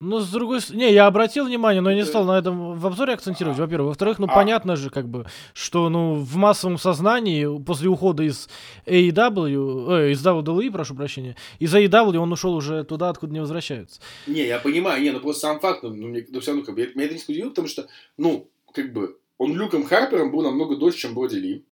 Ну, 0.00 0.20
с 0.20 0.30
другой 0.30 0.60
стороны... 0.62 0.84
Не, 0.84 0.92
я 0.94 1.06
обратил 1.06 1.44
внимание, 1.44 1.82
но 1.82 1.90
я 1.90 1.96
не 1.96 2.04
стал 2.06 2.24
на 2.24 2.38
этом 2.38 2.74
в 2.78 2.86
обзоре 2.86 3.12
акцентировать, 3.12 3.58
А. 3.58 3.62
во-первых. 3.62 3.88
Во-вторых, 3.88 4.18
ну, 4.18 4.26
А. 4.28 4.34
понятно 4.34 4.74
же, 4.76 4.88
как 4.90 5.08
бы, 5.08 5.26
что, 5.52 5.88
ну, 5.90 6.14
в 6.14 6.36
массовом 6.36 6.78
сознании 6.78 7.62
после 7.62 7.88
ухода 7.88 8.22
из 8.22 8.48
AEW, 8.86 9.90
э, 10.08 10.10
из 10.12 10.24
WWE, 10.24 10.70
прошу 10.70 10.94
прощения, 10.94 11.36
из 11.58 11.74
AEW 11.74 12.16
он 12.16 12.32
ушел 12.32 12.54
уже 12.54 12.84
туда, 12.84 13.10
откуда 13.10 13.32
не 13.32 13.40
возвращаются. 13.40 14.00
Не, 14.26 14.46
я 14.46 14.58
понимаю, 14.58 15.02
не, 15.02 15.10
ну 15.10 15.20
просто 15.20 15.42
сам 15.48 15.60
факт, 15.60 15.82
ну, 15.82 15.90
мне, 15.90 16.26
ну, 16.30 16.40
все 16.40 16.52
равно, 16.52 16.64
как 16.64 16.74
бы, 16.74 16.80
я- 16.80 16.88
меня 16.94 17.04
это 17.06 17.14
не 17.14 17.20
удивило, 17.28 17.50
потому 17.50 17.68
что, 17.68 17.86
ну, 18.16 18.48
как 18.72 18.92
бы, 18.92 19.16
он 19.38 19.54
Люком 19.54 19.84
Харпером 19.84 20.30
был 20.32 20.42
намного 20.42 20.76
дольше, 20.76 20.98
чем 20.98 21.14
Броди 21.14 21.36
Ли. 21.36 21.64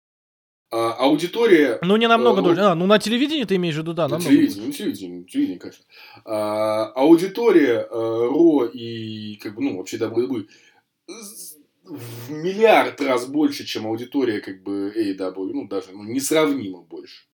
А, 0.70 0.92
аудитория... 0.98 1.78
Ну, 1.82 1.96
не 1.96 2.08
намного 2.08 2.40
Э, 2.40 2.44
дольше. 2.44 2.60
ну, 2.60 2.66
А, 2.68 2.74
ну, 2.74 2.86
на 2.86 2.98
телевидении 2.98 3.44
ты 3.44 3.56
имеешь 3.56 3.74
в 3.74 3.78
виду, 3.78 3.94
да, 3.94 4.06
на 4.08 4.20
телевидении, 4.20 4.66
ну, 4.66 4.72
телевидение, 4.72 5.24
телевидение, 5.24 5.58
конечно. 5.58 5.84
А, 6.24 6.86
аудитория 6.94 7.86
э, 7.88 7.88
Ро 7.90 8.66
и, 8.66 9.36
как 9.36 9.54
бы, 9.54 9.62
ну, 9.62 9.78
вообще 9.78 9.96
WWE 9.96 10.46
в 11.84 12.30
миллиард 12.30 13.00
раз 13.00 13.26
больше, 13.26 13.64
чем 13.64 13.86
аудитория, 13.86 14.40
как 14.40 14.62
бы, 14.62 14.92
AEW, 14.94 15.52
ну, 15.54 15.68
даже, 15.68 15.92
ну, 15.92 16.02
несравнимо 16.04 16.82
больше. 16.82 17.24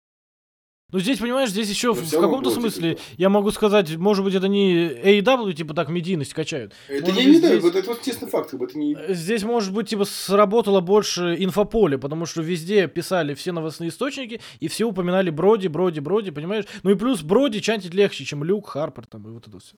Ну, 0.94 1.00
здесь, 1.00 1.18
понимаешь, 1.18 1.50
здесь 1.50 1.68
еще 1.68 1.88
Но 1.88 1.94
в, 1.94 2.04
всё 2.06 2.18
в 2.18 2.20
каком-то 2.20 2.50
смысле, 2.50 2.90
типа, 2.90 3.02
я 3.18 3.28
могу 3.28 3.50
сказать, 3.50 3.96
может 3.96 4.24
быть, 4.24 4.32
это 4.36 4.46
не 4.46 4.86
AEW, 4.86 5.52
типа 5.52 5.74
так, 5.74 5.88
медийность 5.88 6.32
качают. 6.32 6.72
Это 6.86 7.06
Может 7.06 7.20
я 7.20 7.24
не 7.28 7.36
знаю, 7.38 7.54
здесь- 7.58 7.64
вот 7.64 7.74
это 7.74 7.88
вот 7.88 8.02
честный 8.02 8.28
факт, 8.28 8.50
как 8.50 8.60
бы, 8.60 8.66
это 8.66 8.78
не... 8.78 8.96
Здесь, 9.08 9.42
может 9.42 9.72
быть, 9.72 9.88
типа 9.88 10.04
сработало 10.04 10.80
больше 10.80 11.34
инфополе, 11.36 11.98
потому 11.98 12.26
что 12.26 12.42
везде 12.42 12.86
писали 12.86 13.34
все 13.34 13.50
новостные 13.50 13.90
источники, 13.90 14.40
и 14.60 14.68
все 14.68 14.84
упоминали 14.84 15.30
Броди, 15.30 15.66
Броди, 15.66 15.98
Броди, 15.98 16.30
понимаешь? 16.30 16.64
Ну 16.84 16.90
и 16.90 16.94
плюс 16.94 17.22
Броди 17.22 17.60
чантить 17.60 17.92
легче, 17.92 18.24
чем 18.24 18.44
Люк, 18.44 18.68
Харпер 18.68 19.06
там 19.06 19.26
и 19.26 19.32
вот 19.32 19.48
это 19.48 19.58
все. 19.58 19.74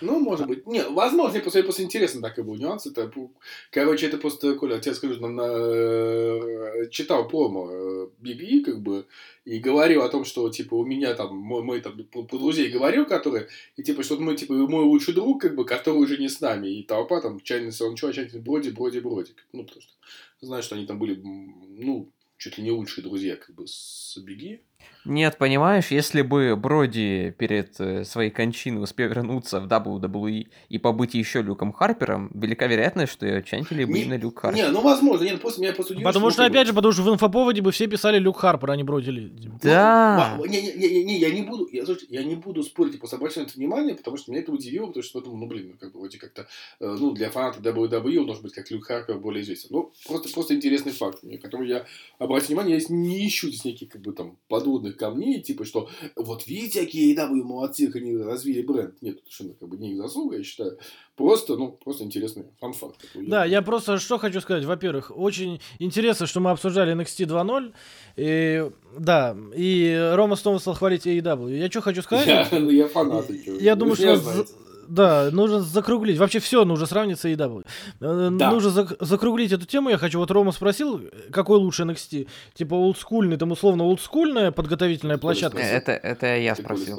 Ну, 0.00 0.18
может 0.18 0.48
быть. 0.48 0.66
Не, 0.66 0.82
возможно, 0.82 1.38
просто, 1.38 1.62
просто 1.62 1.84
интересно 1.84 2.20
так 2.22 2.40
и 2.40 2.42
был 2.42 2.56
нюанс. 2.56 2.86
Это, 2.86 3.02
пу- 3.02 3.30
короче, 3.70 4.06
это 4.06 4.18
просто, 4.18 4.54
Коля, 4.54 4.74
я 4.74 4.80
тебе 4.80 4.96
скажу, 4.96 5.20
на, 5.20 5.28
на- 5.28 6.88
читал 6.90 7.28
промо 7.28 8.08
Биг 8.20 8.42
И, 8.42 8.64
как 8.64 8.80
бы, 8.82 9.06
и 9.46 9.60
говорил 9.60 10.02
о 10.02 10.08
том, 10.08 10.24
что, 10.24 10.50
типа, 10.50 10.74
у 10.74 10.84
меня 10.84 11.14
там, 11.14 11.36
мой, 11.36 11.62
мой 11.62 11.80
там, 11.80 11.96
по, 12.12 12.24
по 12.24 12.36
друзей 12.36 12.68
говорил, 12.68 13.06
которые, 13.06 13.48
и, 13.76 13.82
типа, 13.84 14.02
что 14.02 14.16
мы, 14.16 14.36
типа, 14.36 14.52
мой 14.52 14.84
лучший 14.84 15.14
друг, 15.14 15.40
как 15.40 15.54
бы, 15.54 15.64
который 15.64 15.98
уже 15.98 16.18
не 16.18 16.28
с 16.28 16.40
нами, 16.40 16.66
и 16.66 16.82
толпа 16.82 17.20
там, 17.20 17.40
чайный 17.40 17.70
сон, 17.70 17.94
чё, 17.94 18.10
чайный 18.10 18.40
броди, 18.40 18.70
броди, 18.70 18.98
броди. 18.98 19.30
Ну, 19.52 19.62
потому 19.62 19.80
что, 19.80 19.92
знаешь, 20.40 20.64
что 20.64 20.74
они 20.74 20.84
там 20.84 20.98
были, 20.98 21.14
ну, 21.22 22.10
чуть 22.38 22.58
ли 22.58 22.64
не 22.64 22.72
лучшие 22.72 23.04
друзья, 23.04 23.36
как 23.36 23.54
бы, 23.54 23.68
с 23.68 24.18
Беги. 24.18 24.62
Нет, 25.08 25.38
понимаешь, 25.38 25.92
если 25.92 26.22
бы 26.22 26.56
Броди 26.56 27.32
перед 27.38 27.78
э, 27.78 28.04
своей 28.04 28.30
кончиной 28.30 28.82
успел 28.82 29.08
вернуться 29.08 29.60
в 29.60 29.68
WWE 29.68 30.48
и 30.68 30.78
побыть 30.78 31.14
еще 31.14 31.42
Люком 31.42 31.72
Харпером, 31.72 32.28
велика 32.34 32.66
вероятность, 32.66 33.12
что 33.12 33.40
чантили 33.42 33.84
бы 33.84 33.92
Не- 33.92 34.02
именно 34.02 34.18
Люк 34.18 34.40
Харпер. 34.40 34.64
Не, 34.64 34.68
ну, 34.72 34.80
возможно, 34.80 35.22
нет, 35.24 35.40
просто 35.40 35.60
меня 35.60 35.72
просто 35.74 35.92
удивило, 35.92 36.10
Потому 36.10 36.30
что, 36.30 36.42
ну, 36.42 36.48
опять 36.48 36.66
же, 36.66 36.72
потому 36.72 36.92
что 36.92 37.02
в 37.02 37.08
инфоповоде 37.14 37.62
бы 37.62 37.70
все 37.70 37.86
писали 37.86 38.18
Люк 38.18 38.38
Харпер, 38.38 38.72
а 38.72 38.76
не 38.76 38.82
Броди. 38.82 39.30
Да. 39.62 40.34
Ну, 40.36 40.42
ва- 40.42 40.48
Не, 40.48 40.60
не, 40.60 40.72
не, 40.88 41.04
не, 41.04 41.18
я 41.18 41.30
не 41.30 41.42
буду, 41.42 41.68
я, 41.70 41.84
слушайте, 41.84 42.12
я 42.12 42.24
не 42.24 42.34
буду 42.34 42.64
спорить 42.64 42.96
и 42.96 42.98
просто 42.98 43.14
обращать 43.16 43.36
на 43.38 43.42
это 43.42 43.54
внимание, 43.56 43.94
потому 43.94 44.16
что 44.16 44.32
меня 44.32 44.42
это 44.42 44.50
удивило, 44.50 44.86
потому 44.88 45.04
что, 45.04 45.20
ну, 45.20 45.36
ну, 45.36 45.46
блин, 45.46 45.68
ну, 45.70 45.76
как 45.78 45.92
бы, 45.92 46.00
вроде 46.00 46.18
как-то, 46.18 46.48
э, 46.80 46.96
ну, 46.98 47.12
для 47.12 47.30
фаната 47.30 47.60
WWE 47.60 48.18
он 48.18 48.26
должен 48.26 48.42
быть 48.42 48.54
как 48.54 48.68
Люк 48.72 48.84
Харпер 48.86 49.18
более 49.18 49.42
известен. 49.44 49.68
Ну, 49.70 49.92
просто, 50.08 50.32
просто 50.32 50.54
интересный 50.56 50.90
факт, 50.90 51.22
мне, 51.22 51.38
который 51.38 51.68
я 51.68 51.84
обратил 52.18 52.48
внимание, 52.48 52.78
я 52.78 52.84
не 52.88 53.24
ищу 53.28 53.46
здесь 53.48 53.64
никаких, 53.64 53.90
как 53.90 54.00
бы, 54.02 54.12
там, 54.12 54.36
подводных 54.76 54.96
камней, 54.96 55.40
типа, 55.40 55.64
что 55.64 55.88
вот 56.16 56.46
видите, 56.46 56.80
какие 56.80 57.16
AEW 57.16 57.42
молодцы, 57.42 57.86
как 57.86 57.96
они 57.96 58.16
развили 58.16 58.62
бренд. 58.62 59.00
Нет, 59.00 59.16
это 59.16 59.24
совершенно, 59.24 59.54
как 59.54 59.68
бы, 59.68 59.76
не 59.76 59.92
их 59.92 59.98
заслуга, 59.98 60.36
я 60.36 60.44
считаю. 60.44 60.78
Просто, 61.16 61.56
ну, 61.56 61.72
просто 61.72 62.04
интересный 62.04 62.44
фан-факт. 62.60 62.96
Да, 63.14 63.44
я 63.44 63.62
просто 63.62 63.98
что 63.98 64.18
хочу 64.18 64.40
сказать. 64.40 64.64
Во-первых, 64.64 65.10
очень 65.16 65.60
интересно, 65.78 66.26
что 66.26 66.40
мы 66.40 66.50
обсуждали 66.50 66.94
NXT 66.94 67.26
2.0. 67.26 67.72
И, 68.16 68.70
да, 68.98 69.36
и 69.54 70.10
Рома 70.14 70.36
снова 70.36 70.58
стал 70.58 70.74
хвалить 70.74 71.06
AEW. 71.06 71.56
Я 71.56 71.70
что 71.70 71.80
хочу 71.80 72.02
сказать? 72.02 72.26
Я, 72.26 72.48
ну, 72.58 72.70
я 72.70 72.88
фанат. 72.88 73.30
Я 73.30 73.74
вы 73.74 73.78
думаю, 73.78 73.96
что 73.96 74.46
да, 74.88 75.30
нужно 75.32 75.60
закруглить. 75.60 76.18
Вообще 76.18 76.38
все 76.38 76.64
нужно 76.64 76.86
сравнить 76.86 77.18
с 77.20 77.24
AEW. 77.24 77.64
Да. 78.00 78.50
Нужно 78.50 78.68
зак- 78.68 78.96
закруглить 79.00 79.52
эту 79.52 79.66
тему. 79.66 79.90
Я 79.90 79.98
хочу, 79.98 80.18
вот 80.18 80.30
Рома 80.30 80.52
спросил, 80.52 81.00
какой 81.30 81.58
лучше 81.58 81.82
NXT? 81.84 82.28
Типа 82.54 82.74
олдскульный, 82.74 83.36
там 83.36 83.52
условно 83.52 83.84
олдскульная 83.84 84.50
подготовительная 84.52 85.18
площадка. 85.18 85.58
Это, 85.60 85.92
это 85.92 86.36
я 86.36 86.54
Ты 86.54 86.62
спросил. 86.62 86.98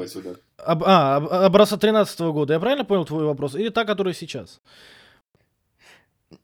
Об- 0.57 0.83
а, 0.85 1.17
об- 1.17 1.27
образца 1.31 1.77
13 1.77 2.19
года. 2.31 2.53
Я 2.53 2.59
правильно 2.59 2.85
понял 2.85 3.05
твой 3.05 3.25
вопрос? 3.25 3.55
Или 3.55 3.69
та, 3.69 3.85
которая 3.85 4.13
сейчас? 4.13 4.61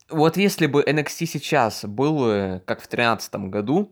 Вот 0.09 0.37
если 0.37 0.67
бы 0.67 0.81
NXT 0.83 1.25
сейчас 1.25 1.83
был 1.85 2.29
э, 2.29 2.59
как 2.65 2.79
в 2.79 2.87
2013 2.89 3.35
году, 3.49 3.91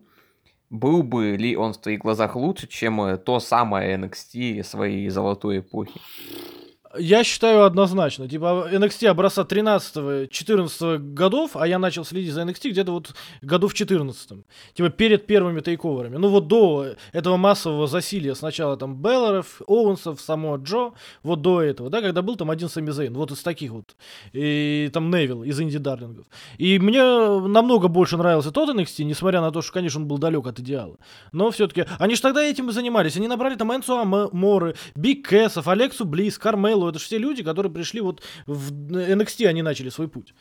был 0.70 1.04
бы 1.04 1.36
ли 1.36 1.56
он 1.58 1.74
в 1.74 1.78
твоих 1.82 2.00
глазах 2.02 2.36
лучше, 2.36 2.68
чем 2.68 3.02
э, 3.02 3.18
то 3.18 3.40
самое 3.40 3.98
NXT 3.98 4.64
своей 4.64 5.10
золотой 5.10 5.60
эпохи? 5.60 6.00
Я 6.98 7.24
считаю 7.24 7.64
однозначно. 7.64 8.28
Типа 8.28 8.68
NXT 8.72 9.08
образца 9.08 9.44
13-14 9.44 10.98
годов, 10.98 11.52
а 11.56 11.68
я 11.68 11.80
начал 11.80 12.06
следить 12.06 12.34
за 12.34 12.42
NXT 12.42 12.70
где-то 12.72 12.92
вот 12.92 13.14
году 13.42 13.68
в 13.68 13.74
14 13.74 14.30
Типа 14.74 14.90
перед 14.90 15.26
первыми 15.26 15.62
тейковерами. 15.62 16.18
Ну 16.18 16.30
вот 16.30 16.48
до 16.48 16.96
этого 17.14 17.38
массового 17.38 17.88
засилия 17.88 18.36
сначала 18.36 18.78
там 18.78 18.96
Белларов, 19.02 19.62
Оуэнсов, 19.68 20.20
само 20.22 20.58
Джо, 20.58 20.92
вот 21.24 21.42
до 21.42 21.62
этого, 21.62 21.90
да, 21.90 22.02
когда 22.02 22.22
был 22.22 22.36
там 22.36 22.52
один 22.52 22.70
Сами 22.70 22.92
Зейн, 22.92 23.14
вот 23.14 23.32
из 23.32 23.42
таких 23.42 23.72
вот. 23.72 23.96
И 24.34 24.90
там 24.94 25.10
Невил 25.12 25.44
из 25.44 25.60
Инди 25.60 25.78
Дарлингов. 25.78 26.26
И 26.58 26.80
мне 26.80 27.02
намного 27.02 27.88
больше 27.88 28.18
нравился 28.18 28.52
тот 28.52 28.70
NXT, 28.70 29.04
несмотря 29.04 29.42
на 29.42 29.52
то, 29.52 29.62
что, 29.62 29.74
конечно, 29.74 30.02
он 30.02 30.08
был 30.08 30.18
далек 30.18 30.48
от 30.48 30.60
идеала. 30.60 30.98
Но 31.32 31.52
все-таки, 31.52 31.86
они 32.00 32.16
же 32.16 32.22
тогда 32.22 32.44
этим 32.44 32.70
и 32.70 32.74
занимались. 32.74 33.16
Они 33.18 33.28
набрали 33.28 33.56
там 33.56 33.74
Энсу 33.74 33.98
Ам- 33.98 34.30
Моры, 34.32 34.76
Биг 34.96 35.28
Кэссов, 35.28 35.68
Алексу 35.68 36.06
Близ, 36.06 36.38
Кармелу, 36.38 36.81
Hello, 36.82 36.90
это 36.90 37.00
же 37.00 37.06
все 37.06 37.18
люди, 37.18 37.44
которые 37.44 37.72
пришли 37.72 38.02
вот 38.02 38.22
в 38.46 38.72
NXT, 38.72 39.46
они 39.46 39.62
начали 39.62 39.90
свой 39.90 40.08
путь. 40.08 40.34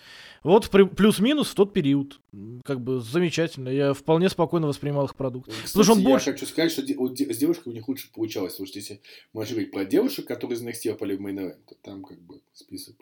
Вот 0.43 0.70
плюс-минус 0.70 1.49
в 1.49 1.55
тот 1.55 1.72
период. 1.72 2.20
Как 2.64 2.80
бы 2.80 3.01
замечательно. 3.01 3.68
Я 3.68 3.93
вполне 3.93 4.28
спокойно 4.30 4.66
воспринимал 4.66 5.05
их 5.07 5.14
продукт. 5.14 5.51
Кстати, 5.51 5.66
Потому 5.66 5.84
что 5.84 5.93
он 5.93 5.99
я 6.01 6.09
больше... 6.09 6.32
хочу 6.32 6.47
сказать, 6.47 6.72
что 6.72 6.82
с 6.82 7.36
девушкой 7.38 7.68
у 7.68 7.72
них 7.72 7.88
лучше 7.88 8.11
получалось. 8.12 8.55
Потому 8.55 8.66
что 8.68 8.78
если 8.78 9.01
можно 9.32 9.55
говорить 9.55 9.72
про 9.72 9.84
девушек, 9.84 10.26
которые 10.26 10.57
из 10.59 10.62
NXT 10.62 10.93
попали 10.93 11.16
в 11.16 11.20
мейн 11.20 11.55
там 11.82 12.03
как 12.03 12.20
бы 12.20 12.41
список 12.55 12.97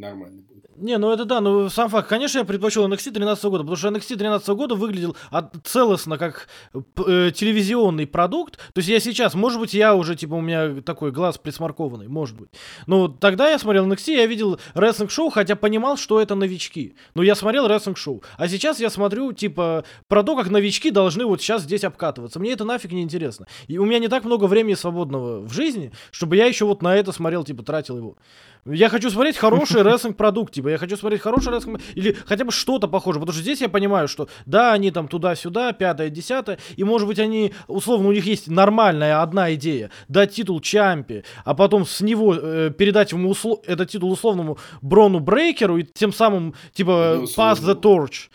нормально 0.00 0.42
будет. 0.42 0.60
Не, 0.80 0.96
ну 0.96 1.12
это 1.12 1.26
да, 1.26 1.42
ну 1.42 1.68
сам 1.68 1.90
факт. 1.90 2.08
Конечно, 2.08 2.38
я 2.38 2.44
предпочел 2.44 2.88
NXT 2.88 3.12
13 3.12 3.44
года, 3.44 3.58
потому 3.58 3.76
что 3.76 3.88
NXT 3.88 4.16
13 4.16 4.48
года 4.48 4.74
выглядел 4.74 5.14
от, 5.30 5.54
целостно 5.64 6.16
как 6.16 6.48
э, 6.72 7.30
телевизионный 7.34 8.06
продукт. 8.06 8.56
То 8.72 8.78
есть 8.78 8.88
я 8.88 8.98
сейчас, 8.98 9.34
может 9.34 9.60
быть, 9.60 9.74
я 9.74 9.94
уже, 9.94 10.16
типа, 10.16 10.34
у 10.34 10.40
меня 10.40 10.80
такой 10.80 11.12
глаз 11.12 11.36
присмаркованный, 11.36 12.08
может 12.08 12.38
быть. 12.38 12.48
Но 12.86 13.08
тогда 13.08 13.50
я 13.50 13.58
смотрел 13.58 13.86
NXT, 13.86 14.14
я 14.14 14.24
видел 14.24 14.58
рестлинг-шоу, 14.72 15.28
хотя 15.28 15.54
понимал, 15.54 15.98
что 15.98 16.18
это 16.18 16.34
новички. 16.34 16.94
Но 17.14 17.22
я 17.22 17.34
смотрел 17.34 17.68
рестлинг-шоу. 17.68 18.22
А 18.38 18.48
сейчас 18.48 18.80
я 18.80 18.88
смотрю, 18.88 19.32
типа, 19.32 19.84
про 20.08 20.22
то, 20.22 20.34
как 20.34 20.48
новички 20.48 20.90
должны 20.90 21.26
вот 21.26 21.42
сейчас 21.42 21.62
здесь 21.62 21.84
обкатываться. 21.84 22.40
Мне 22.40 22.52
это 22.52 22.64
нафиг 22.64 22.92
не 22.92 23.02
интересно. 23.02 23.46
И 23.68 23.76
у 23.76 23.84
меня 23.84 23.98
не 23.98 24.08
так 24.08 24.24
много 24.24 24.46
времени 24.46 24.74
свободного 24.74 25.40
в 25.40 25.52
жизни, 25.52 25.92
чтобы 26.10 26.36
я 26.36 26.46
еще 26.46 26.64
вот 26.64 26.80
на 26.80 26.96
это 26.96 27.12
смотрел, 27.12 27.44
типа, 27.44 27.62
тратил 27.62 27.98
его. 27.98 28.16
Я 28.66 28.88
хочу 28.88 29.10
смотреть 29.10 29.36
хороший 29.36 29.82
рестлинг-продукт, 29.82 30.52
типа, 30.52 30.68
я 30.68 30.78
хочу 30.78 30.96
смотреть 30.96 31.20
хороший 31.22 31.52
рестлинг, 31.52 31.80
или 31.94 32.16
хотя 32.26 32.44
бы 32.44 32.52
что-то 32.52 32.88
похожее, 32.88 33.20
потому 33.20 33.34
что 33.34 33.42
здесь 33.42 33.60
я 33.60 33.68
понимаю, 33.68 34.08
что 34.08 34.28
да, 34.46 34.72
они 34.72 34.90
там 34.90 35.08
туда-сюда, 35.08 35.72
пятое, 35.72 36.10
десятое, 36.10 36.58
и 36.76 36.84
может 36.84 37.08
быть 37.08 37.18
они, 37.18 37.52
условно, 37.68 38.08
у 38.08 38.12
них 38.12 38.26
есть 38.26 38.48
нормальная 38.48 39.22
одна 39.22 39.54
идея, 39.54 39.90
дать 40.08 40.34
титул 40.34 40.60
Чампи, 40.60 41.24
а 41.44 41.54
потом 41.54 41.86
с 41.86 42.00
него 42.00 42.34
э, 42.34 42.70
передать 42.76 43.12
ему 43.12 43.30
услов... 43.30 43.60
этот 43.66 43.90
титул 43.90 44.12
условному 44.12 44.58
Брону 44.82 45.20
Брейкеру, 45.20 45.78
и 45.78 45.82
тем 45.82 46.12
самым, 46.12 46.54
типа, 46.74 47.24
pass 47.36 47.60
the 47.60 47.80
torch. 47.80 48.28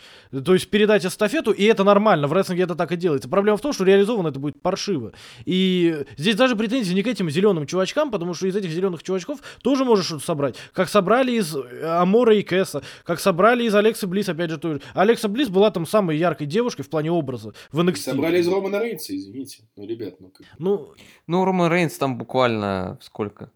То 0.44 0.54
есть 0.54 0.68
передать 0.68 1.04
эстафету, 1.04 1.52
и 1.52 1.64
это 1.64 1.84
нормально. 1.84 2.26
В 2.26 2.32
рестлинге 2.32 2.64
это 2.64 2.74
так 2.74 2.92
и 2.92 2.96
делается. 2.96 3.28
Проблема 3.28 3.56
в 3.56 3.60
том, 3.60 3.72
что 3.72 3.84
реализовано 3.84 4.28
это 4.28 4.38
будет 4.38 4.60
паршиво. 4.60 5.12
И 5.44 6.04
здесь 6.16 6.36
даже 6.36 6.56
претензии 6.56 6.94
не 6.94 7.02
к 7.02 7.06
этим 7.06 7.30
зеленым 7.30 7.66
чувачкам, 7.66 8.10
потому 8.10 8.34
что 8.34 8.46
из 8.46 8.56
этих 8.56 8.70
зеленых 8.70 9.02
чувачков 9.02 9.40
тоже 9.62 9.84
можешь 9.84 10.06
что-то 10.06 10.24
собрать. 10.24 10.56
Как 10.72 10.88
собрали 10.88 11.32
из 11.32 11.54
э, 11.54 11.86
Амора 11.86 12.34
и 12.34 12.42
Кэса, 12.42 12.82
как 13.04 13.20
собрали 13.20 13.64
из 13.64 13.74
Алекса 13.74 14.06
Близ, 14.06 14.28
опять 14.28 14.50
же, 14.50 14.58
тоже. 14.58 14.80
Алекса 14.94 15.28
Близ 15.28 15.48
была 15.48 15.70
там 15.70 15.86
самой 15.86 16.16
яркой 16.16 16.46
девушкой 16.46 16.82
в 16.82 16.90
плане 16.90 17.10
образа 17.10 17.54
в 17.72 17.80
NXT. 17.80 17.96
Собрали 17.96 18.38
из 18.38 18.48
Романа 18.48 18.80
Рейнса, 18.80 19.16
извините. 19.16 19.64
Ну, 19.76 19.86
ребят, 19.86 20.20
ну 20.20 20.28
как. 20.30 20.46
Ну, 20.58 20.94
ну 21.26 21.44
Роман 21.44 21.72
Рейнс 21.72 21.96
там 21.96 22.18
буквально 22.18 22.98
сколько 23.00 23.50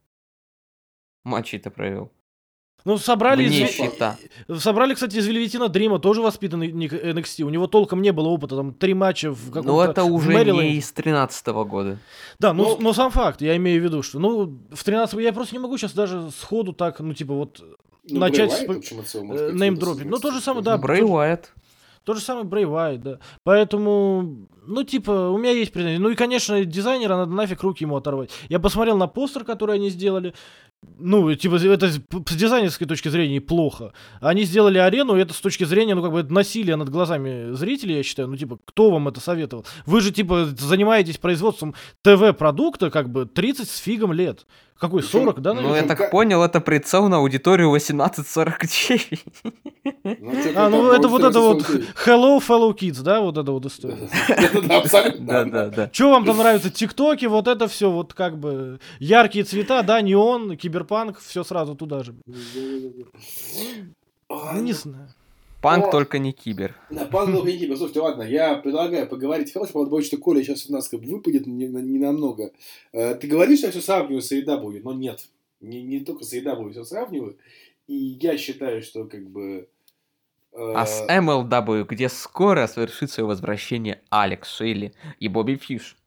матчей-то 1.24 1.70
провел. 1.70 2.12
Ну, 2.84 2.98
собрали 2.98 3.44
из... 3.44 4.62
Собрали, 4.62 4.94
кстати, 4.94 5.16
из 5.16 5.26
Вельветина 5.26 5.68
Дрима, 5.68 5.98
тоже 5.98 6.22
воспитанный 6.22 6.70
NXT. 6.70 7.42
У 7.42 7.50
него 7.50 7.66
толком 7.66 8.02
не 8.02 8.12
было 8.12 8.28
опыта, 8.28 8.56
там, 8.56 8.72
три 8.72 8.94
матча 8.94 9.32
в 9.32 9.48
каком-то... 9.48 9.68
Ну, 9.68 9.80
это 9.80 10.04
уже 10.04 10.44
не 10.44 10.76
из 10.76 10.90
13 10.92 11.46
-го 11.48 11.64
года. 11.64 11.98
Да, 12.38 12.52
ну, 12.52 12.76
но... 12.76 12.76
но 12.80 12.92
сам 12.92 13.10
факт, 13.10 13.42
я 13.42 13.56
имею 13.56 13.80
в 13.80 13.84
виду, 13.84 14.02
что, 14.02 14.18
ну, 14.18 14.58
в 14.72 14.84
13 14.84 15.18
я 15.20 15.32
просто 15.32 15.54
не 15.54 15.58
могу 15.58 15.76
сейчас 15.78 15.92
даже 15.92 16.30
сходу 16.30 16.72
так, 16.72 17.00
ну, 17.00 17.14
типа, 17.14 17.34
вот, 17.34 17.62
ну, 18.08 18.20
начать... 18.20 18.68
Неймдропить. 18.68 20.06
Ну, 20.06 20.18
то 20.18 20.30
же 20.30 20.40
самое, 20.40 20.64
да. 20.64 20.78
Брэй 20.78 21.02
Уайт. 21.02 21.52
То 22.04 22.14
же 22.14 22.20
самое 22.20 22.46
Брэй 22.46 22.66
Уайт, 22.66 23.02
да. 23.02 23.18
Поэтому, 23.44 24.48
ну, 24.66 24.84
типа, 24.84 25.28
у 25.28 25.38
меня 25.38 25.50
есть 25.50 25.72
претензии. 25.72 25.98
Ну 25.98 26.10
и, 26.10 26.14
конечно, 26.14 26.64
дизайнера 26.64 27.16
надо 27.16 27.32
нафиг 27.32 27.62
руки 27.62 27.84
ему 27.84 27.96
оторвать. 27.96 28.30
Я 28.48 28.58
посмотрел 28.58 28.96
на 28.96 29.06
постер, 29.06 29.44
который 29.44 29.76
они 29.76 29.90
сделали 29.90 30.34
ну, 30.98 31.34
типа, 31.34 31.56
это 31.56 31.90
с 31.90 32.00
дизайнерской 32.34 32.86
точки 32.86 33.08
зрения 33.08 33.40
плохо. 33.40 33.92
Они 34.20 34.44
сделали 34.44 34.78
арену, 34.78 35.16
и 35.16 35.20
это 35.20 35.34
с 35.34 35.40
точки 35.40 35.64
зрения, 35.64 35.94
ну, 35.94 36.02
как 36.02 36.12
бы, 36.12 36.22
насилия 36.22 36.76
над 36.76 36.88
глазами 36.88 37.52
зрителей, 37.52 37.96
я 37.96 38.02
считаю. 38.02 38.28
Ну, 38.28 38.36
типа, 38.36 38.58
кто 38.64 38.90
вам 38.90 39.08
это 39.08 39.20
советовал? 39.20 39.66
Вы 39.84 40.00
же, 40.00 40.10
типа, 40.10 40.46
занимаетесь 40.58 41.18
производством 41.18 41.74
ТВ-продукта, 42.02 42.90
как 42.90 43.10
бы, 43.10 43.26
30 43.26 43.68
с 43.68 43.76
фигом 43.78 44.12
лет. 44.12 44.46
Какой, 44.80 45.02
40, 45.02 45.42
да? 45.42 45.52
Наверное? 45.52 45.82
Ну, 45.82 45.88
я 45.88 45.94
так 45.94 46.10
понял, 46.10 46.42
это 46.42 46.58
прицел 46.62 47.08
на 47.08 47.18
аудиторию 47.18 47.68
18-49. 47.76 49.18
Ну, 50.04 50.32
а, 50.56 50.70
ну, 50.70 50.90
это 50.92 51.06
вот 51.06 51.22
это 51.22 51.38
вот 51.38 51.68
Hello, 52.06 52.40
fellow 52.40 52.74
kids, 52.74 53.02
да, 53.02 53.20
вот 53.20 53.36
это 53.36 53.52
вот 53.52 53.66
история. 53.66 54.08
Да, 55.20 55.44
да, 55.44 55.68
да. 55.68 55.90
Что 55.92 56.10
вам 56.10 56.24
там 56.24 56.38
нравится? 56.38 56.70
ТикТоки, 56.70 57.26
вот 57.26 57.46
это 57.46 57.68
все, 57.68 57.90
вот 57.90 58.14
как 58.14 58.38
бы 58.38 58.80
яркие 58.98 59.44
цвета, 59.44 59.82
да, 59.82 60.00
неон, 60.00 60.56
киберпанк, 60.56 61.18
все 61.18 61.44
сразу 61.44 61.74
туда 61.74 62.02
же. 62.02 62.14
Ну, 64.30 64.60
не 64.62 64.72
знаю. 64.72 65.08
Панк 65.60 65.88
О, 65.88 65.90
только 65.90 66.18
не 66.18 66.32
кибер. 66.32 66.74
Да, 66.90 67.04
панк 67.04 67.32
только 67.34 67.52
не 67.52 67.58
кибер. 67.58 67.76
Слушайте, 67.76 68.00
ладно, 68.00 68.22
я 68.22 68.56
предлагаю 68.56 69.06
поговорить. 69.06 69.52
Хорошо, 69.52 69.72
правда, 69.72 69.90
боюсь, 69.90 70.06
что 70.06 70.16
Коля 70.16 70.42
сейчас 70.42 70.68
у 70.68 70.72
нас 70.72 70.88
как 70.88 71.00
бы 71.00 71.10
выпадет 71.10 71.46
не, 71.46 71.66
не 71.66 71.98
намного. 71.98 72.52
Э, 72.92 73.14
ты 73.14 73.26
говоришь, 73.26 73.58
что 73.58 73.68
я 73.68 73.72
все 73.72 73.82
сравниваю 73.82 74.22
с 74.22 74.32
AEW, 74.32 74.80
но 74.82 74.94
нет. 74.94 75.26
Не, 75.60 75.82
не 75.82 76.00
только 76.00 76.24
с 76.24 76.32
AEW 76.32 76.70
все 76.70 76.84
сравниваю. 76.84 77.36
И 77.86 77.94
я 77.94 78.38
считаю, 78.38 78.82
что 78.82 79.04
как 79.04 79.28
бы... 79.28 79.68
Э... 80.52 80.72
А 80.74 80.86
с 80.86 81.06
MLW, 81.08 81.84
где 81.84 82.08
скоро 82.08 82.66
совершит 82.66 83.10
свое 83.10 83.26
возвращение 83.26 84.00
Алекс 84.08 84.48
Шейли 84.48 84.94
и 85.18 85.28
Бобби 85.28 85.56
Фиш. 85.56 85.98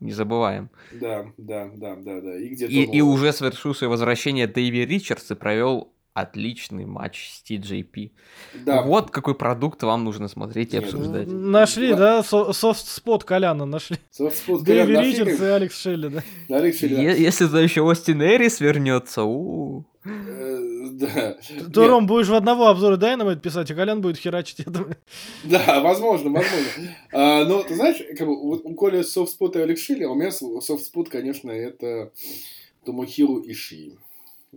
Не 0.00 0.12
забываем. 0.12 0.70
Да, 0.92 1.26
да, 1.36 1.70
да, 1.74 1.96
да, 1.96 2.20
да. 2.20 2.36
И, 2.36 2.48
где 2.48 2.66
и, 2.66 2.84
и 2.84 3.00
уже 3.00 3.32
совершил 3.32 3.74
свое 3.74 3.90
возвращение 3.90 4.46
Дэйви 4.46 4.86
Ричардс 4.86 5.30
и 5.30 5.34
провел 5.34 5.93
отличный 6.14 6.86
матч 6.86 7.28
с 7.28 7.42
TJP. 7.50 8.12
Да. 8.64 8.82
Вот 8.82 9.10
какой 9.10 9.34
продукт 9.34 9.82
вам 9.82 10.04
нужно 10.04 10.28
смотреть 10.28 10.72
и 10.72 10.78
обсуждать. 10.78 11.26
Нашли, 11.26 11.92
да? 11.92 12.22
Софт-спот 12.22 13.24
Коляна 13.24 13.66
нашли. 13.66 13.98
Софт-спот 14.10 14.62
Дэйви 14.62 14.94
Ричардс 14.94 15.40
и 15.40 15.44
Алекс 15.44 15.78
Шелли, 15.78 16.08
да? 16.08 16.56
Алекс 16.56 16.78
Шелли, 16.78 17.20
Если 17.20 17.46
туда 17.46 17.60
еще 17.60 17.82
Остин 17.82 18.22
Эрис 18.22 18.60
вернется, 18.60 19.24
у 19.24 19.84
э, 20.04 20.74
да. 20.92 21.36
То, 21.72 21.88
Ром, 21.88 22.06
будешь 22.06 22.28
в 22.28 22.34
одного 22.34 22.68
обзора 22.68 22.96
Dynamite 22.96 23.40
писать, 23.40 23.70
а 23.72 23.74
Колян 23.74 24.00
будет 24.00 24.16
херачить. 24.16 24.64
Да, 25.44 25.80
возможно, 25.80 26.30
возможно. 26.30 26.96
А, 27.12 27.44
но, 27.44 27.64
ты 27.64 27.74
знаешь, 27.74 27.96
как 28.16 28.28
бы, 28.28 28.40
вот 28.40 28.62
у 28.64 28.74
Коли 28.74 29.02
софтспот 29.02 29.56
и 29.56 29.60
Алекс 29.60 29.82
Шилли, 29.82 30.04
а 30.04 30.10
у 30.10 30.14
меня 30.14 30.30
софтспот, 30.30 31.08
конечно, 31.08 31.50
это 31.50 32.12
Томохиру 32.84 33.42
Иши. 33.44 33.96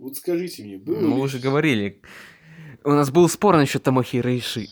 Вот 0.00 0.16
скажите 0.16 0.62
мне, 0.64 0.78
было 0.78 1.00
Мы 1.00 1.20
уже 1.20 1.38
говорили. 1.38 2.00
У 2.84 2.90
нас 2.90 3.10
был 3.10 3.28
спор 3.28 3.56
насчет 3.56 3.82
Томохира 3.82 4.36
Иши. 4.38 4.68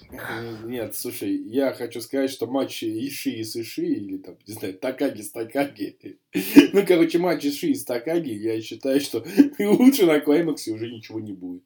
Нет, 0.64 0.95
слушай, 0.95 1.37
я 1.37 1.72
хочу 1.74 2.01
сказать, 2.01 2.31
что 2.31 2.47
матч 2.47 2.85
Иши 2.85 3.43
с 3.43 3.57
Иши, 3.57 3.85
или 3.85 4.18
там, 4.18 4.37
не 4.47 4.55
знаю, 4.55 4.74
Такаги 4.74 5.22
с 5.22 5.31
Такаги. 5.31 6.18
Ну, 6.72 6.87
короче, 6.87 7.18
матч 7.18 7.45
Иши 7.45 7.74
с 7.74 7.85
Такаги, 7.85 8.31
я 8.31 8.61
считаю, 8.61 9.01
что 9.01 9.24
лучше 9.59 10.07
на 10.07 10.20
Клаймаксе 10.20 10.72
уже 10.72 10.91
ничего 10.91 11.18
не 11.18 11.33
будет. 11.33 11.64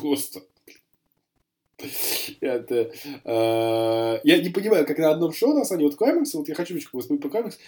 Просто. 0.00 0.42
Это, 2.40 2.90
э, 3.24 4.20
я 4.24 4.42
не 4.42 4.48
понимаю, 4.48 4.86
как 4.86 4.98
на 4.98 5.10
одном 5.10 5.32
шоу, 5.32 5.54
на 5.54 5.64
самом 5.64 5.80
деле, 5.80 5.90
вот 5.90 5.98
Клаймакс, 5.98 6.34
вот 6.34 6.48
я 6.48 6.54
хочу 6.54 6.74
немножко 6.74 6.98
вспомнить 6.98 7.22
по 7.22 7.28
Клаймакс, 7.28 7.58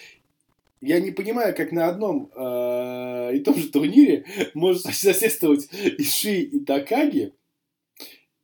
я 0.80 1.00
не 1.00 1.10
понимаю, 1.10 1.54
как 1.54 1.72
на 1.72 1.88
одном 1.88 2.30
э, 2.34 3.36
и 3.36 3.40
том 3.40 3.56
же 3.56 3.68
турнире 3.68 4.24
может 4.54 4.82
соседствовать 4.94 5.68
Иши 5.72 6.40
и 6.40 6.60
Такаги, 6.60 7.32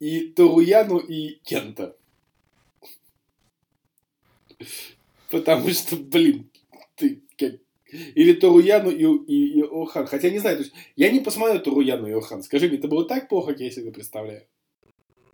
и 0.00 0.28
Торуяну 0.28 0.98
и 0.98 1.40
Кента. 1.44 1.96
Потому 5.30 5.70
что, 5.70 5.96
блин, 5.96 6.50
ты 6.96 7.22
как... 7.38 7.54
Или 7.90 8.32
Торуяну 8.32 8.90
и, 8.90 9.04
и, 9.04 9.58
и 9.58 9.62
Охан. 9.62 10.06
Хотя 10.06 10.30
не 10.30 10.38
знаю, 10.38 10.56
то 10.56 10.62
есть 10.64 10.74
я 10.96 11.10
не 11.10 11.20
посмотрел 11.20 11.62
Торуяну 11.62 12.08
и 12.08 12.12
Охан. 12.12 12.42
Скажи 12.42 12.68
мне, 12.68 12.78
это 12.78 12.88
было 12.88 13.04
так 13.04 13.28
плохо, 13.28 13.52
как 13.52 13.60
я 13.60 13.70
себе 13.70 13.92
представляю? 13.92 14.46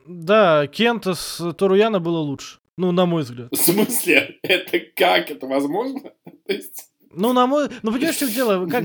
Да, 0.06 0.66
Кента 0.66 1.14
с 1.14 1.52
Торуяна 1.54 2.00
было 2.00 2.18
лучше. 2.18 2.58
Ну, 2.76 2.92
на 2.92 3.06
мой 3.06 3.22
взгляд. 3.22 3.50
В 3.52 3.56
смысле? 3.56 4.38
Это 4.42 4.80
как? 4.96 5.30
Это 5.30 5.46
возможно? 5.46 6.00
То 6.46 6.52
есть... 6.52 6.89
Ну, 7.12 7.32
на 7.32 7.46
мой... 7.46 7.68
Ну, 7.82 7.92
понимаешь, 7.92 8.14
что 8.14 8.28
дело? 8.28 8.66
Как... 8.66 8.84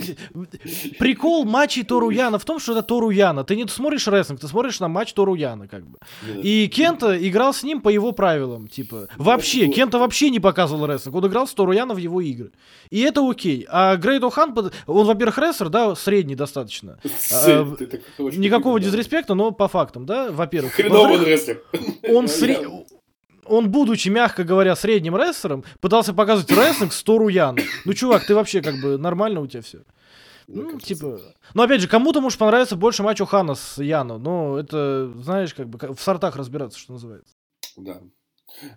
Прикол 0.97 1.45
матчей 1.45 1.83
Торуяна 1.83 2.39
в 2.39 2.45
том, 2.45 2.59
что 2.59 2.71
это 2.71 2.81
Торуяна. 2.81 3.43
Ты 3.43 3.55
не 3.55 3.67
смотришь 3.67 4.07
рестлинг, 4.07 4.39
ты 4.39 4.47
смотришь 4.47 4.79
на 4.79 4.87
матч 4.87 5.13
Торуяна, 5.13 5.67
как 5.67 5.85
бы. 5.85 5.99
И 6.41 6.67
Кента 6.67 7.15
играл 7.27 7.53
с 7.53 7.61
ним 7.61 7.81
по 7.81 7.89
его 7.89 8.13
правилам, 8.13 8.67
типа. 8.67 9.07
Вообще, 9.17 9.67
Кента 9.67 9.99
вообще 9.99 10.31
не 10.31 10.39
показывал 10.39 10.87
рестлинг. 10.87 11.15
Он 11.15 11.27
играл 11.27 11.47
с 11.47 11.53
Торуяна 11.53 11.93
в 11.93 11.97
его 11.97 12.19
игры. 12.19 12.51
И 12.89 13.01
это 13.01 13.21
окей. 13.27 13.67
А 13.69 13.95
Грейт 13.95 14.23
О'Хан, 14.23 14.71
он, 14.87 15.05
во-первых, 15.05 15.37
рестлер, 15.37 15.69
да, 15.69 15.95
средний 15.95 16.35
достаточно. 16.35 16.99
А, 17.31 17.63
никакого 18.17 18.79
дизреспекта, 18.79 19.35
но 19.35 19.51
по 19.51 19.67
фактам, 19.67 20.05
да, 20.07 20.31
во-первых. 20.31 20.73
Хреновый 20.73 21.23
рестлер. 21.23 21.61
Он 22.09 22.27
средний 22.27 22.85
он, 23.47 23.71
будучи, 23.71 24.09
мягко 24.09 24.43
говоря, 24.43 24.75
средним 24.75 25.15
рестлером, 25.15 25.63
пытался 25.79 26.13
показывать 26.13 26.51
рестлинг 26.51 26.93
с 26.93 27.03
Тору 27.03 27.27
Яну. 27.27 27.61
Ну, 27.85 27.93
чувак, 27.93 28.25
ты 28.25 28.35
вообще 28.35 28.61
как 28.61 28.81
бы 28.81 28.97
нормально 28.97 29.41
у 29.41 29.47
тебя 29.47 29.61
все. 29.61 29.83
Ну, 30.47 30.79
типа... 30.79 31.19
Ну, 31.53 31.63
опять 31.63 31.81
же, 31.81 31.87
кому-то 31.87 32.21
может 32.21 32.37
понравиться 32.37 32.75
больше 32.75 33.03
матч 33.03 33.21
у 33.21 33.25
Хана 33.25 33.55
с 33.55 33.81
Яно. 33.81 34.17
Но 34.17 34.59
это, 34.59 35.11
знаешь, 35.21 35.53
как 35.53 35.69
бы 35.69 35.79
в 35.93 36.01
сортах 36.01 36.35
разбираться, 36.35 36.77
что 36.77 36.93
называется. 36.93 37.33
Да. 37.77 38.01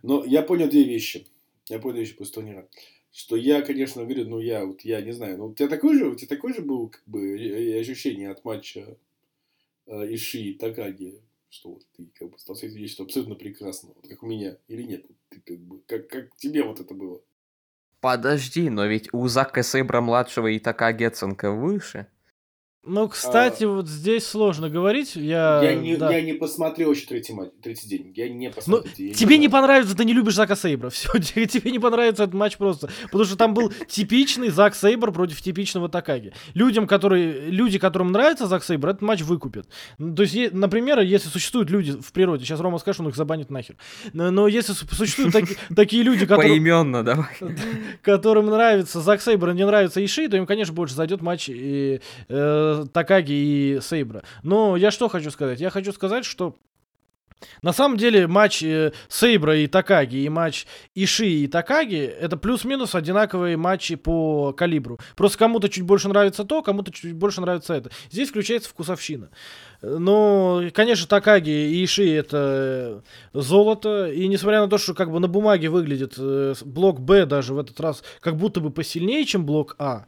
Но 0.03 0.25
я 0.25 0.43
понял 0.43 0.69
две 0.69 0.85
вещи. 0.85 1.27
Я 1.69 1.79
понял 1.79 1.97
вещи 1.97 2.17
после 2.17 2.35
турнира. 2.35 2.69
Что 3.13 3.37
я, 3.37 3.63
конечно, 3.63 4.05
говорю, 4.05 4.29
ну 4.29 4.39
я 4.39 4.65
вот, 4.65 4.83
я 4.83 5.01
не 5.01 5.13
знаю, 5.13 5.39
ну 5.39 5.47
у 5.47 5.55
тебя 5.55 5.69
такой 5.69 5.99
же, 5.99 6.07
у 6.07 6.15
тебя 6.15 6.29
такой 6.29 6.55
же 6.55 6.61
был, 6.61 6.89
как 6.89 7.03
бы, 7.07 7.35
ощущение 7.81 8.31
от 8.31 8.45
матча 8.45 8.97
э, 9.87 10.15
Иши 10.15 10.39
и 10.39 10.55
Такаги, 10.55 11.21
что 11.51 11.71
вот 11.71 11.83
ты 11.97 12.07
как 12.15 12.31
бы 12.31 12.39
стал 12.39 12.57
этим 12.57 12.87
что 12.89 13.05
абсолютно 13.05 13.35
прекрасно, 13.35 13.91
вот 13.95 14.07
как 14.09 14.23
у 14.23 14.27
меня, 14.27 14.59
или 14.69 14.83
нет? 14.83 15.07
Ты 15.31 15.41
как 15.41 15.59
бы, 15.59 15.81
как, 15.87 16.09
как 16.09 16.37
тебе 16.37 16.63
вот 16.63 16.81
это 16.81 16.95
было? 16.95 17.23
Подожди, 18.01 18.71
но 18.71 18.87
ведь 18.87 19.13
у 19.13 19.27
Зака 19.27 19.63
Сейбра 19.63 20.01
младшего 20.01 20.47
и 20.47 20.59
Такаги 20.59 21.05
оценка 21.05 21.51
выше. 21.51 22.07
Ну, 22.85 23.09
кстати, 23.09 23.65
а... 23.65 23.69
вот 23.69 23.89
здесь 23.89 24.27
сложно 24.27 24.71
говорить. 24.71 25.17
Я, 25.17 25.61
я, 25.63 25.75
не, 25.75 25.97
да. 25.97 26.11
я 26.11 26.23
не 26.23 26.33
посмотрел 26.33 26.93
еще 26.93 27.07
третий, 27.07 27.35
матч, 27.35 27.51
третий 27.61 27.89
день. 27.89 28.13
Я 28.15 28.29
не 28.29 28.51
посмотрел. 28.51 28.91
Ну, 28.99 29.05
я 29.05 29.15
тебе 29.15 29.37
не, 29.37 29.43
не 29.43 29.49
понравится, 29.49 29.97
ты 29.97 30.05
не 30.05 30.15
любишь 30.15 30.35
Зака 30.35 30.57
Сейбра. 30.57 30.89
Все, 30.91 31.19
тебе 31.19 31.71
не 31.71 31.79
понравится 31.79 32.23
этот 32.23 32.35
матч 32.35 32.57
просто. 32.57 32.89
Потому 33.05 33.25
что 33.25 33.37
там 33.37 33.53
был 33.53 33.73
типичный 33.89 34.49
Зак 34.49 34.75
Сейбр 34.75 35.13
против 35.13 35.43
типичного 35.43 35.89
Такаги. 35.89 36.33
Людям, 36.55 36.87
которые, 36.87 37.51
люди, 37.51 37.79
которым 37.79 38.13
нравится 38.13 38.47
Зак 38.47 38.65
Сейбр, 38.65 38.89
этот 38.89 39.03
матч 39.03 39.23
выкупят. 39.23 39.69
Ну, 39.99 40.15
то 40.15 40.23
есть, 40.23 40.53
например, 40.53 41.01
если 41.01 41.29
существуют 41.29 41.71
люди 41.71 41.93
в 41.93 42.13
природе, 42.13 42.45
сейчас 42.45 42.61
Рома 42.61 42.79
скажет, 42.79 43.01
он 43.01 43.09
их 43.09 43.17
забанит 43.17 43.51
нахер. 43.51 43.77
Но, 44.13 44.31
но 44.31 44.49
если 44.49 44.73
существуют 44.73 45.33
таки, 45.33 45.57
такие 45.75 46.03
люди, 46.03 46.27
которые... 46.27 46.53
Поименно, 46.53 47.03
давай. 47.03 47.29
Которым 48.03 48.47
нравится 48.47 49.01
Зак 49.01 49.21
Сейбр, 49.21 49.51
а 49.51 49.53
не 49.53 49.67
нравится 49.67 50.03
Иши, 50.03 50.29
то 50.29 50.37
им, 50.37 50.47
конечно, 50.47 50.73
больше 50.73 50.95
зайдет 50.95 51.21
матч 51.21 51.49
и, 51.49 52.01
Такаги 52.93 53.33
и 53.33 53.81
Сейбра. 53.81 54.23
Но 54.43 54.77
я 54.77 54.91
что 54.91 55.09
хочу 55.09 55.31
сказать? 55.31 55.61
Я 55.61 55.71
хочу 55.71 55.93
сказать, 55.93 56.25
что 56.25 56.57
на 57.63 57.73
самом 57.73 57.97
деле 57.97 58.27
матч 58.27 58.63
э, 58.63 58.93
Сейбра 59.09 59.57
и 59.59 59.67
Такаги 59.67 60.17
и 60.17 60.29
матч 60.29 60.67
Иши 60.95 61.27
и 61.27 61.47
Такаги 61.47 61.99
это 61.99 62.37
плюс-минус 62.37 62.95
одинаковые 62.95 63.57
матчи 63.57 63.95
по 63.95 64.53
калибру. 64.53 64.99
Просто 65.17 65.39
кому-то 65.39 65.69
чуть 65.69 65.85
больше 65.85 66.09
нравится 66.09 66.45
то, 66.45 66.63
кому-то 66.63 66.93
чуть 66.93 67.15
больше 67.15 67.41
нравится 67.41 67.75
это. 67.75 67.91
Здесь 68.11 68.31
включается 68.31 68.71
вкусовщина. 68.71 69.31
Но, 69.83 70.63
конечно, 70.75 71.07
Такаги 71.07 71.51
и 71.51 71.85
Иши 71.85 72.13
это 72.13 73.03
золото. 73.33 74.11
И 74.11 74.27
несмотря 74.27 74.61
на 74.61 74.69
то, 74.69 74.79
что 74.79 74.95
как 74.95 75.11
бы 75.11 75.21
на 75.21 75.29
бумаге 75.29 75.69
выглядит 75.69 76.15
э, 76.19 76.55
блок 76.65 77.01
Б 77.01 77.27
даже 77.27 77.55
в 77.55 77.59
этот 77.59 77.79
раз 77.81 78.03
как 78.21 78.37
будто 78.37 78.61
бы 78.61 78.71
посильнее, 78.71 79.25
чем 79.25 79.47
блок 79.47 79.77
А, 79.79 80.07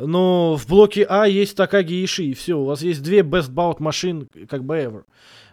но 0.00 0.56
в 0.56 0.66
блоке 0.66 1.04
А 1.08 1.26
есть 1.26 1.56
Такаги 1.56 2.04
Иши, 2.04 2.24
и 2.24 2.34
все, 2.34 2.58
у 2.58 2.64
вас 2.64 2.82
есть 2.82 3.02
две 3.02 3.20
best 3.20 3.50
bout 3.50 3.76
машин, 3.78 4.28
как 4.48 4.64
бы 4.64 4.76
ever. 4.76 5.04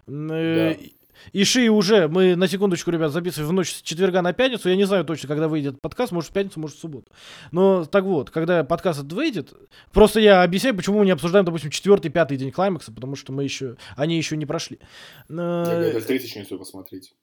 Э, 0.07 0.75
да. 0.75 0.85
Иши 1.33 1.69
уже, 1.69 2.07
мы 2.07 2.35
на 2.35 2.47
секундочку, 2.47 2.91
ребят, 2.91 3.11
записываем 3.11 3.49
в 3.49 3.53
ночь 3.53 3.73
с 3.73 3.81
четверга 3.81 4.21
на 4.21 4.33
пятницу. 4.33 4.69
Я 4.69 4.75
не 4.75 4.85
знаю 4.85 5.03
точно, 5.03 5.27
когда 5.27 5.47
выйдет 5.47 5.81
подкаст, 5.81 6.11
может 6.11 6.29
в 6.29 6.33
пятницу, 6.33 6.59
может 6.59 6.77
в 6.77 6.79
субботу. 6.79 7.11
Но 7.51 7.85
так 7.85 8.03
вот, 8.05 8.29
когда 8.29 8.63
подкаст 8.63 8.99
этот 8.99 9.13
выйдет, 9.13 9.53
просто 9.91 10.19
я 10.19 10.43
объясняю, 10.43 10.75
почему 10.75 10.99
мы 10.99 11.05
не 11.05 11.11
обсуждаем, 11.11 11.45
допустим, 11.45 11.69
четвертый, 11.69 12.09
пятый 12.09 12.37
день 12.37 12.51
клаймакса, 12.51 12.91
потому 12.91 13.15
что 13.15 13.33
мы 13.33 13.43
еще, 13.43 13.77
они 13.95 14.15
еще 14.15 14.37
не 14.37 14.45
прошли. 14.45 14.79
Я 15.29 15.91
даже 15.93 16.05
третий 16.05 16.27
еще 16.27 16.39
не 16.39 16.57
посмотреть. 16.57 17.13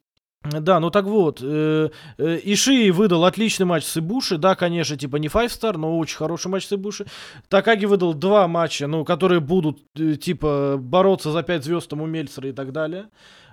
Да, 0.44 0.78
ну 0.78 0.90
так 0.90 1.06
вот, 1.06 1.40
э, 1.42 1.88
э, 2.18 2.40
Иши 2.44 2.92
выдал 2.92 3.24
отличный 3.24 3.64
матч 3.64 3.84
с 3.84 3.96
Ибуши, 3.96 4.36
да, 4.36 4.54
конечно, 4.54 4.94
типа 4.94 5.16
не 5.16 5.28
5 5.28 5.50
star, 5.50 5.78
но 5.78 5.98
очень 5.98 6.18
хороший 6.18 6.48
матч 6.48 6.66
с 6.66 6.72
Ибуши. 6.72 7.06
Такаги 7.48 7.86
выдал 7.86 8.12
два 8.12 8.46
матча, 8.46 8.86
ну, 8.86 9.06
которые 9.06 9.40
будут, 9.40 9.78
э, 9.98 10.16
типа, 10.16 10.76
бороться 10.78 11.32
за 11.32 11.42
5 11.42 11.64
звезд 11.64 11.88
там 11.88 12.02
у 12.02 12.06
Мельцера 12.06 12.50
и 12.50 12.52
так 12.52 12.72
далее. 12.72 13.06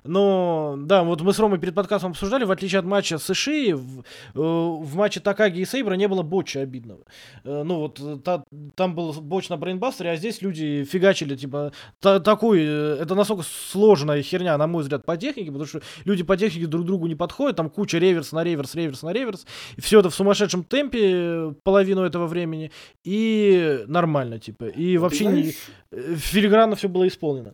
Но, 0.04 0.76
да, 0.80 1.04
вот 1.04 1.22
мы 1.22 1.34
с 1.34 1.40
Ромой 1.40 1.60
перед 1.60 1.76
подкастом 1.76 2.12
обсуждали, 2.12 2.44
в 2.44 2.52
отличие 2.52 2.80
от 2.80 2.86
матча 2.86 3.18
с 3.18 3.30
Иши, 3.30 3.76
в, 3.76 4.00
э, 4.00 4.04
в 4.34 4.96
матче 4.96 5.20
Такаги 5.20 5.60
и 5.60 5.66
Сейбра 5.66 5.94
не 5.94 6.08
было 6.08 6.24
боча 6.24 6.62
обидного. 6.62 7.02
Э, 7.44 7.64
ну 7.64 7.76
вот, 7.76 8.24
та, 8.24 8.44
там 8.76 8.96
был 8.96 9.14
боч 9.14 9.50
на 9.50 9.58
брейнбастере, 9.58 10.12
а 10.12 10.16
здесь 10.16 10.42
люди 10.42 10.84
фигачили, 10.84 11.36
типа, 11.36 11.72
та, 12.00 12.20
такой, 12.20 12.62
э, 12.64 12.98
это 13.00 13.14
настолько 13.14 13.44
сложная 13.44 14.24
херня, 14.24 14.58
на 14.58 14.66
мой 14.66 14.82
взгляд, 14.82 15.06
по 15.06 15.18
технике, 15.18 15.52
потому 15.52 15.68
что 15.68 15.82
люди 16.06 16.24
по 16.24 16.36
технике 16.36 16.66
друг 16.66 16.86
другу 16.86 17.06
не 17.06 17.16
подходят, 17.16 17.58
там 17.58 17.70
куча 17.70 18.00
реверс 18.00 18.32
на 18.32 18.44
реверс, 18.44 18.74
реверс 18.74 19.04
на 19.04 19.14
реверс, 19.14 19.46
и 19.76 19.82
все 19.82 20.00
это 20.00 20.10
в 20.10 20.16
сумасшедшем 20.16 20.64
темпе 20.64 21.54
половину 21.64 22.02
этого 22.02 22.26
времени, 22.26 22.72
и 23.04 23.84
нормально, 23.88 24.40
типа, 24.40 24.66
и 24.66 24.96
ну, 24.96 25.02
вообще 25.02 25.26
не, 25.26 25.56
филигранно 25.92 26.76
все 26.76 26.90
было 26.90 27.08
исполнено. 27.08 27.54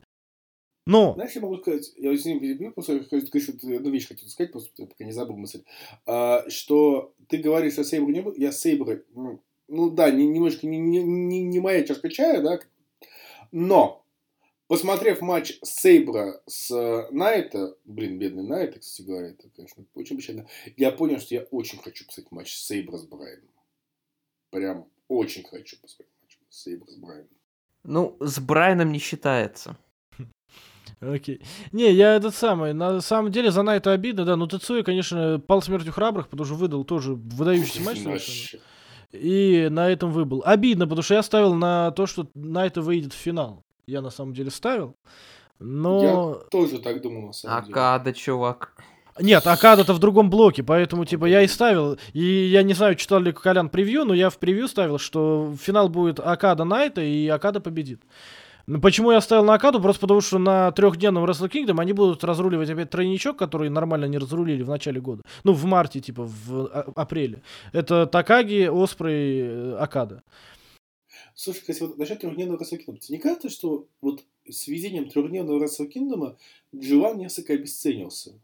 Но... 0.87 1.15
Знаешь, 1.15 1.33
я 1.33 1.41
могу 1.41 1.57
сказать, 1.57 1.91
я 1.97 2.15
извини, 2.15 2.39
перебью, 2.39 2.71
просто 2.71 2.93
я 2.93 3.77
одну 3.77 3.89
вещь 3.89 4.07
хотел 4.07 4.29
сказать, 4.29 4.53
просто 4.53 4.85
пока 4.85 5.03
не 5.03 5.11
забыл 5.11 5.35
мысль, 5.35 5.63
а, 6.05 6.49
что 6.49 7.13
ты 7.27 7.39
говоришь, 7.39 7.73
что 7.73 7.83
Сейбр 7.83 8.09
не 8.09 8.21
был, 8.21 8.33
я 8.37 8.53
Сейбр, 8.53 9.03
ну, 9.13 9.41
ну 9.67 9.89
да, 9.89 10.09
не, 10.11 10.25
немножко 10.25 10.65
не, 10.65 10.77
не, 10.77 11.03
не, 11.03 11.41
не 11.41 11.59
моя 11.59 11.83
чашка 11.83 12.09
чая, 12.09 12.41
да, 12.41 12.61
но, 13.51 14.05
посмотрев 14.67 15.19
матч 15.19 15.59
Сейбра 15.61 16.41
с 16.45 17.09
Найта, 17.11 17.75
блин, 17.83 18.17
бедный 18.17 18.43
Найта, 18.43 18.79
кстати 18.79 19.05
говоря, 19.05 19.27
это, 19.31 19.49
конечно, 19.57 19.83
очень 19.93 20.15
печально, 20.15 20.47
я 20.77 20.93
понял, 20.93 21.19
что 21.19 21.35
я 21.35 21.41
очень 21.51 21.79
хочу 21.79 22.05
посмотреть 22.05 22.31
матч 22.31 22.55
Сейбра 22.55 22.95
с 22.95 23.03
Брайаном. 23.03 23.49
Прям 24.51 24.87
очень 25.09 25.43
хочу 25.43 25.75
посмотреть 25.81 26.15
матч 26.21 26.37
Сейбра 26.49 26.89
с 26.89 26.95
Брайаном. 26.95 27.27
Ну, 27.83 28.15
с 28.21 28.39
Брайаном 28.39 28.93
не 28.93 28.99
считается. 28.99 29.77
Окей. 30.99 31.41
Не, 31.71 31.91
я 31.91 32.15
этот 32.15 32.33
самый, 32.33 32.73
на 32.73 33.01
самом 33.01 33.31
деле 33.31 33.51
за 33.51 33.61
Найта 33.61 33.91
обидно, 33.91 34.25
да, 34.25 34.35
но 34.35 34.47
Тецуя, 34.47 34.83
конечно, 34.83 35.39
пал 35.45 35.61
смертью 35.61 35.93
храбрых, 35.93 36.27
потому 36.27 36.45
что 36.45 36.55
выдал 36.55 36.83
тоже 36.83 37.13
выдающийся 37.13 37.81
матч 37.81 37.99
совершенно. 37.99 38.63
И 39.11 39.67
на 39.69 39.89
этом 39.89 40.11
выбыл. 40.11 40.41
Обидно, 40.45 40.85
потому 40.85 41.01
что 41.03 41.13
я 41.13 41.23
ставил 41.23 41.53
на 41.53 41.91
то, 41.91 42.07
что 42.07 42.27
Найта 42.33 42.81
выйдет 42.81 43.13
в 43.13 43.17
финал. 43.17 43.63
Я 43.85 44.01
на 44.01 44.09
самом 44.09 44.33
деле 44.33 44.51
ставил. 44.51 44.95
Но... 45.59 46.03
Я 46.03 46.49
тоже 46.49 46.79
так 46.79 47.01
думал, 47.01 47.27
на 47.27 47.33
самом 47.33 47.61
деле. 47.61 47.73
Акада, 47.73 48.13
чувак. 48.13 48.73
Нет, 49.19 49.47
Акада-то 49.47 49.93
в 49.93 49.99
другом 49.99 50.29
блоке, 50.29 50.61
поэтому, 50.61 51.05
типа, 51.05 51.25
я 51.25 51.41
и 51.41 51.47
ставил, 51.47 51.97
и 52.13 52.23
я 52.23 52.61
не 52.61 52.73
знаю, 52.73 52.95
читал 52.95 53.19
ли 53.19 53.31
Колян 53.31 53.69
превью, 53.69 54.05
но 54.05 54.13
я 54.13 54.29
в 54.29 54.37
превью 54.37 54.67
ставил, 54.67 54.99
что 54.99 55.55
финал 55.59 55.89
будет 55.89 56.19
Акада 56.19 56.65
Найта, 56.65 57.01
и 57.01 57.27
Акада 57.27 57.59
победит. 57.59 58.01
Ну, 58.69 58.81
почему 58.81 59.11
я 59.11 59.21
ставил 59.21 59.45
на 59.45 59.53
Окаду? 59.53 59.81
Просто 59.81 60.01
потому, 60.01 60.19
что 60.19 60.39
на 60.39 60.71
трехдневном 60.73 61.23
Wrestle 61.23 61.49
Kingdom 61.49 61.79
они 61.79 61.93
будут 61.93 62.25
разруливать 62.25 62.69
опять 62.69 62.89
тройничок, 62.89 63.37
который 63.37 63.69
нормально 63.69 64.05
не 64.05 64.17
разрулили 64.17 64.61
в 64.61 64.69
начале 64.69 64.99
года. 64.99 65.23
Ну, 65.45 65.53
в 65.53 65.63
марте, 65.63 66.01
типа, 66.01 66.23
в 66.25 66.67
а- 66.67 66.91
апреле. 66.95 67.43
Это 67.71 68.05
Такаги, 68.05 68.67
Оспрей, 68.69 69.41
э, 69.41 69.77
Окада. 69.77 70.21
Слушай, 71.33 71.59
кстати, 71.59 71.79
вот 71.79 71.97
насчет 71.97 72.19
трехдневного 72.19 72.61
Wrestle 72.61 72.77
Kingdom. 72.77 72.97
Тебе 72.97 73.17
не 73.17 73.23
кажется, 73.23 73.49
что 73.49 73.87
вот 74.01 74.25
с 74.49 74.67
введением 74.67 75.09
трехдневного 75.09 75.63
Wrestle 75.63 75.89
Kingdom 75.89 76.35
G1 76.75 77.19
несколько 77.19 77.53
обесценился? 77.53 78.37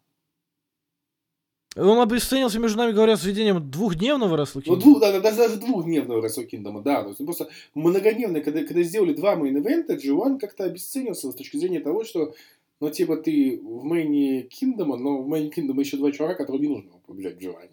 Он 1.75 1.99
обесценился, 1.99 2.59
между 2.59 2.77
нами 2.77 2.91
говоря, 2.91 3.17
с 3.17 3.23
введением 3.23 3.69
двухдневного 3.69 4.35
Kingdom. 4.35 4.63
Ну, 4.67 4.75
двух, 4.75 4.99
да, 5.01 5.19
даже, 5.19 5.37
даже 5.37 5.57
двухдневного 5.57 6.25
Kingdom, 6.25 6.83
да. 6.83 7.01
То 7.03 7.09
есть, 7.09 7.25
просто 7.25 7.49
многодневный, 7.73 8.41
когда, 8.41 8.63
когда 8.63 8.83
сделали 8.83 9.13
два 9.13 9.35
main 9.35 9.57
event 9.57 9.84
а, 9.84 9.95
G1 9.95 10.39
как-то 10.39 10.65
обесценился 10.65 11.31
с 11.31 11.35
точки 11.35 11.57
зрения 11.57 11.79
того, 11.79 12.03
что, 12.03 12.35
ну, 12.79 12.89
типа, 12.89 13.17
ты 13.17 13.59
в 13.63 13.83
main 13.83 14.43
е 14.43 14.49
Kingdom 14.49 14.86
а, 14.86 14.97
но 14.97 15.21
в 15.21 15.27
main 15.27 15.49
е 15.49 15.53
Kingdom 15.53 15.78
а 15.78 15.81
еще 15.81 15.97
два 15.97 16.11
чувака, 16.11 16.35
которые 16.35 16.67
не 16.67 16.75
нужно 16.75 16.91
побежать 17.07 17.37
в 17.37 17.41
G1. 17.41 17.69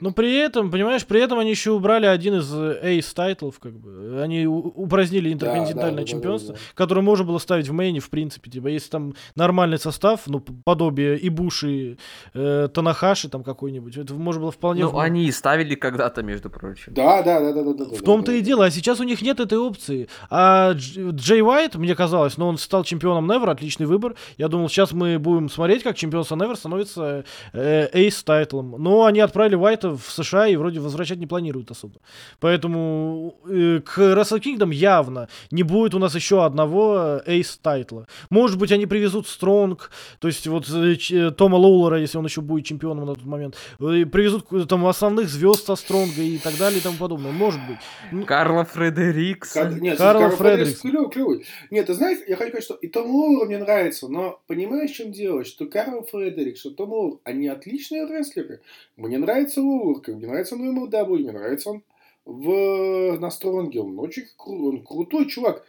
Но 0.00 0.12
при 0.12 0.36
этом, 0.36 0.70
понимаешь, 0.70 1.06
при 1.06 1.20
этом 1.20 1.38
они 1.38 1.50
еще 1.50 1.70
убрали 1.70 2.06
один 2.06 2.34
из 2.34 2.52
ace 2.54 3.12
title 3.14 3.41
ов, 3.41 3.58
как 3.58 3.72
бы. 3.72 4.20
Они 4.22 4.46
упразднили 4.46 5.32
интерконтинентальное 5.32 6.02
да, 6.02 6.02
да, 6.02 6.06
чемпионство, 6.06 6.54
да, 6.54 6.58
да, 6.58 6.66
да. 6.66 6.74
которое 6.74 7.00
можно 7.00 7.24
было 7.24 7.38
ставить 7.38 7.68
в 7.68 7.72
main 7.72 7.91
е, 7.91 8.00
в 8.00 8.10
принципе. 8.10 8.50
Типа, 8.50 8.68
если 8.68 8.90
там 8.90 9.14
нормальный 9.34 9.78
состав, 9.78 10.22
ну, 10.26 10.40
подобие 10.40 11.18
Ибуши, 11.26 11.98
э, 12.34 12.68
Танахаши 12.72 13.28
там 13.28 13.42
какой-нибудь, 13.42 13.96
это 13.96 14.14
можно 14.14 14.42
было 14.42 14.52
вполне... 14.52 14.84
Ну, 14.84 14.90
в... 14.90 14.98
они 14.98 15.26
и 15.26 15.32
ставили 15.32 15.74
когда-то, 15.74 16.22
между 16.22 16.50
прочим. 16.50 16.92
Да, 16.94 17.22
да, 17.22 17.40
да, 17.40 17.52
да, 17.52 17.62
да. 17.62 17.84
В 17.84 18.00
да, 18.00 18.04
том-то 18.04 18.32
да, 18.32 18.36
и 18.36 18.40
дело, 18.40 18.66
а 18.66 18.70
сейчас 18.70 19.00
у 19.00 19.04
них 19.04 19.22
нет 19.22 19.40
этой 19.40 19.58
опции. 19.58 20.08
А 20.30 20.72
Джей 20.74 21.42
Уайт, 21.42 21.76
мне 21.76 21.94
казалось, 21.94 22.36
но 22.36 22.44
ну, 22.44 22.50
он 22.50 22.58
стал 22.58 22.84
чемпионом 22.84 23.30
Never, 23.30 23.50
отличный 23.50 23.86
выбор. 23.86 24.14
Я 24.36 24.48
думал, 24.48 24.68
сейчас 24.68 24.92
мы 24.92 25.18
будем 25.18 25.48
смотреть, 25.48 25.82
как 25.82 25.96
чемпионство 25.96 26.36
Never 26.36 26.56
становится 26.56 27.24
э, 27.52 27.88
ace 27.92 28.22
title 28.22 28.54
ом. 28.54 28.74
Но 28.78 29.04
они 29.04 29.20
отправили 29.20 29.54
Уайт 29.54 29.77
Уайта 29.84 29.96
в 29.96 30.10
США 30.10 30.46
и 30.48 30.56
вроде 30.56 30.80
возвращать 30.80 31.18
не 31.18 31.26
планируют 31.26 31.70
особо. 31.70 32.00
Поэтому 32.40 33.34
э, 33.48 33.80
к 33.84 33.98
Wrestle 33.98 34.40
Kingdom 34.40 34.72
явно 34.74 35.28
не 35.50 35.62
будет 35.62 35.94
у 35.94 35.98
нас 35.98 36.14
еще 36.14 36.44
одного 36.44 37.20
ace 37.26 37.56
title 37.58 37.92
а. 37.92 38.06
Может 38.30 38.58
быть, 38.58 38.72
они 38.72 38.86
привезут 38.86 39.28
Strong, 39.28 39.90
то 40.18 40.28
есть 40.28 40.46
вот 40.46 40.68
э, 40.70 40.96
ч- 40.96 41.30
Тома 41.30 41.56
Лоулера, 41.56 42.00
если 42.00 42.18
он 42.18 42.24
еще 42.24 42.40
будет 42.40 42.64
чемпионом 42.66 43.06
на 43.06 43.14
тот 43.14 43.24
момент, 43.24 43.56
э, 43.80 44.04
привезут 44.06 44.46
э, 44.52 44.64
там 44.68 44.86
основных 44.86 45.28
звезд 45.28 45.66
со 45.66 45.76
Strong 45.76 46.15
а 46.15 46.22
и 46.22 46.38
так 46.38 46.56
далее 46.58 46.78
и 46.80 46.82
тому 46.82 46.96
подобное. 46.96 47.32
Может 47.32 47.60
быть. 47.68 47.78
Ну, 48.12 48.24
Карла 48.24 48.64
Фредерикса. 48.64 49.62
Кар- 49.64 49.80
Нет, 49.80 49.98
Карл 49.98 50.20
Карл 50.22 50.36
Фредерикс. 50.36 50.80
клевый, 50.80 51.10
клевый. 51.10 51.44
Нет, 51.70 51.86
ты 51.86 51.94
знаешь, 51.94 52.18
я 52.26 52.36
хочу 52.36 52.48
сказать, 52.50 52.64
что 52.64 52.74
и 52.74 52.88
Том 52.88 53.10
Лоулер 53.10 53.46
мне 53.46 53.58
нравится, 53.58 54.08
но 54.08 54.40
понимаешь, 54.46 54.90
в 54.90 54.94
чем 54.94 55.12
дело? 55.12 55.44
Что 55.44 55.66
Карл 55.66 56.02
Фредерикс, 56.10 56.60
что 56.60 56.70
Том 56.70 56.90
Лоулер, 56.90 57.18
они 57.24 57.48
отличные 57.48 58.06
рестлеры. 58.06 58.60
Мне 58.96 59.18
нравится 59.18 59.60
Как 60.02 60.14
мне 60.14 60.26
нравится 60.26 60.54
он 60.54 60.62
в 60.62 60.84
MLW, 60.92 61.18
мне 61.18 61.32
нравится 61.32 61.70
он 61.70 61.82
в, 62.24 63.18
на 63.18 63.30
Стронге. 63.30 63.80
Он 63.80 63.98
очень 63.98 64.24
кру- 64.38 64.68
он 64.68 64.84
крутой 64.84 65.26
чувак. 65.28 65.64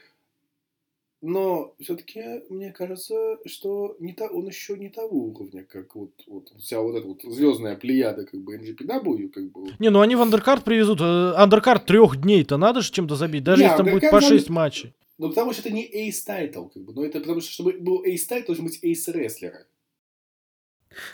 Но 1.21 1.73
все-таки 1.81 2.23
мне 2.49 2.71
кажется, 2.71 3.37
что 3.45 3.97
не 3.99 4.13
то, 4.13 4.27
он 4.27 4.47
еще 4.47 4.77
не 4.77 4.87
того 4.89 5.17
уровня, 5.25 5.65
как 5.65 5.93
вот, 5.95 6.11
вот 6.27 6.49
вся 6.59 6.79
вот 6.79 6.95
эта 6.95 7.05
вот 7.07 7.21
звездная 7.23 7.75
плеяда, 7.75 8.23
как 8.25 8.39
бы 8.39 8.55
NGPW, 8.57 9.27
как 9.27 9.51
бы. 9.51 9.67
Не, 9.79 9.89
ну 9.89 9.99
они 9.99 10.15
в 10.15 10.21
андеркарт 10.21 10.63
привезут. 10.63 11.01
э, 11.01 11.33
Андеркарт 11.35 11.85
трех 11.85 12.21
дней-то 12.21 12.55
надо 12.55 12.79
же 12.81 12.91
чем-то 12.93 13.15
забить, 13.15 13.43
даже 13.43 13.61
Не, 13.61 13.65
если 13.69 13.77
там 13.83 13.91
будет 13.91 14.09
по 14.09 14.21
надо- 14.21 14.27
6 14.27 14.49
матчей. 14.49 14.93
Ну, 15.17 15.27
потому 15.27 15.51
что 15.51 15.61
это 15.67 15.71
не 15.71 15.85
Ace 15.85 16.25
Title, 16.25 16.69
как 16.73 16.83
бы. 16.83 16.93
Но 16.93 17.03
это 17.03 17.19
потому 17.19 17.41
что, 17.41 17.51
чтобы 17.51 17.73
был 17.73 18.01
Ace 18.05 18.25
Title, 18.29 18.45
должен 18.45 18.63
быть 18.63 18.79
Ace 18.81 19.11
рестлера. 19.11 19.65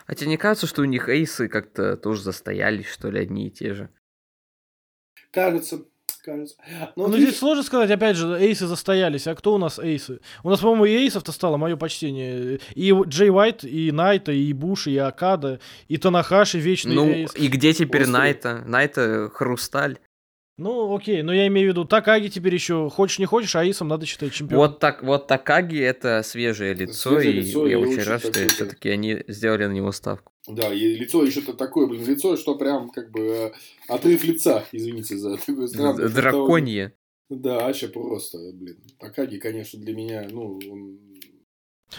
А 0.07 0.15
тебе 0.15 0.29
не 0.29 0.37
кажется, 0.37 0.67
что 0.67 0.81
у 0.81 0.85
них 0.85 1.09
эйсы 1.09 1.47
как-то 1.47 1.97
тоже 1.97 2.21
застоялись, 2.23 2.87
что 2.87 3.09
ли, 3.09 3.19
одни 3.19 3.47
и 3.47 3.51
те 3.51 3.73
же? 3.73 3.89
Кажется, 5.31 5.81
кажется. 6.23 6.55
Но 6.95 7.07
Ну, 7.07 7.07
вот 7.09 7.17
здесь 7.19 7.37
сложно 7.37 7.63
сказать, 7.63 7.91
опять 7.91 8.15
же, 8.15 8.27
эйсы 8.39 8.67
застоялись. 8.67 9.27
А 9.27 9.35
кто 9.35 9.53
у 9.55 9.57
нас 9.57 9.79
эйсы? 9.79 10.19
У 10.43 10.49
нас, 10.49 10.59
по-моему, 10.59 10.85
и 10.85 10.91
эйсов-то 10.95 11.31
стало, 11.31 11.57
мое 11.57 11.75
почтение. 11.75 12.59
И 12.73 12.91
Джей 13.07 13.29
Уайт, 13.29 13.63
и 13.63 13.91
Найта, 13.91 14.31
и 14.31 14.53
Буш, 14.53 14.87
и 14.87 14.97
Акада, 14.97 15.59
и 15.87 15.97
Танахаши, 15.97 16.57
вечный 16.59 16.95
Ну, 16.95 17.09
эйс. 17.11 17.35
и 17.35 17.47
где 17.47 17.73
теперь 17.73 18.01
Господи. 18.03 18.17
Найта? 18.17 18.63
Найта 18.65 19.29
Хрусталь. 19.33 19.97
Ну, 20.57 20.95
окей, 20.95 21.21
но 21.21 21.33
я 21.33 21.47
имею 21.47 21.67
в 21.67 21.71
виду, 21.71 21.83
Такаги 21.85 22.29
теперь 22.29 22.53
еще, 22.53 22.89
хочешь 22.89 23.19
не 23.19 23.25
хочешь, 23.25 23.55
а 23.57 23.65
эйсом 23.65 23.89
надо 23.89 24.05
считать 24.05 24.31
чемпион. 24.31 24.59
Вот 24.59 24.79
так, 24.79 25.03
вот 25.03 25.27
Такаги 25.27 25.79
это 25.79 26.21
свежее 26.23 26.73
лицо, 26.73 27.09
Свежее 27.09 27.33
и 27.33 27.39
лицо, 27.41 27.67
я 27.67 27.73
и 27.73 27.75
очень 27.75 27.93
очень 27.99 28.03
рад, 28.03 28.21
что 28.21 28.31
все-таки 28.31 28.89
они 28.89 29.21
сделали 29.27 29.65
на 29.65 29.73
него 29.73 29.91
ставку. 29.91 30.31
Да, 30.47 30.73
и 30.73 30.95
лицо 30.95 31.25
еще-то 31.25 31.53
такое, 31.53 31.87
блин, 31.87 32.05
лицо, 32.05 32.37
что 32.37 32.55
прям 32.55 32.89
как 32.89 33.11
бы 33.11 33.19
э, 33.19 33.51
отрыв 33.89 34.23
лица, 34.23 34.63
извините 34.71 35.17
за 35.17 35.35
такое 35.37 35.67
странное. 35.67 36.07
Драконье. 36.07 36.93
Да, 37.29 37.65
вообще 37.65 37.87
просто, 37.87 38.37
блин. 38.53 38.77
Такаги, 38.99 39.37
конечно, 39.37 39.79
для 39.79 39.93
меня, 39.93 40.27
ну, 40.29 40.59
он... 40.71 40.99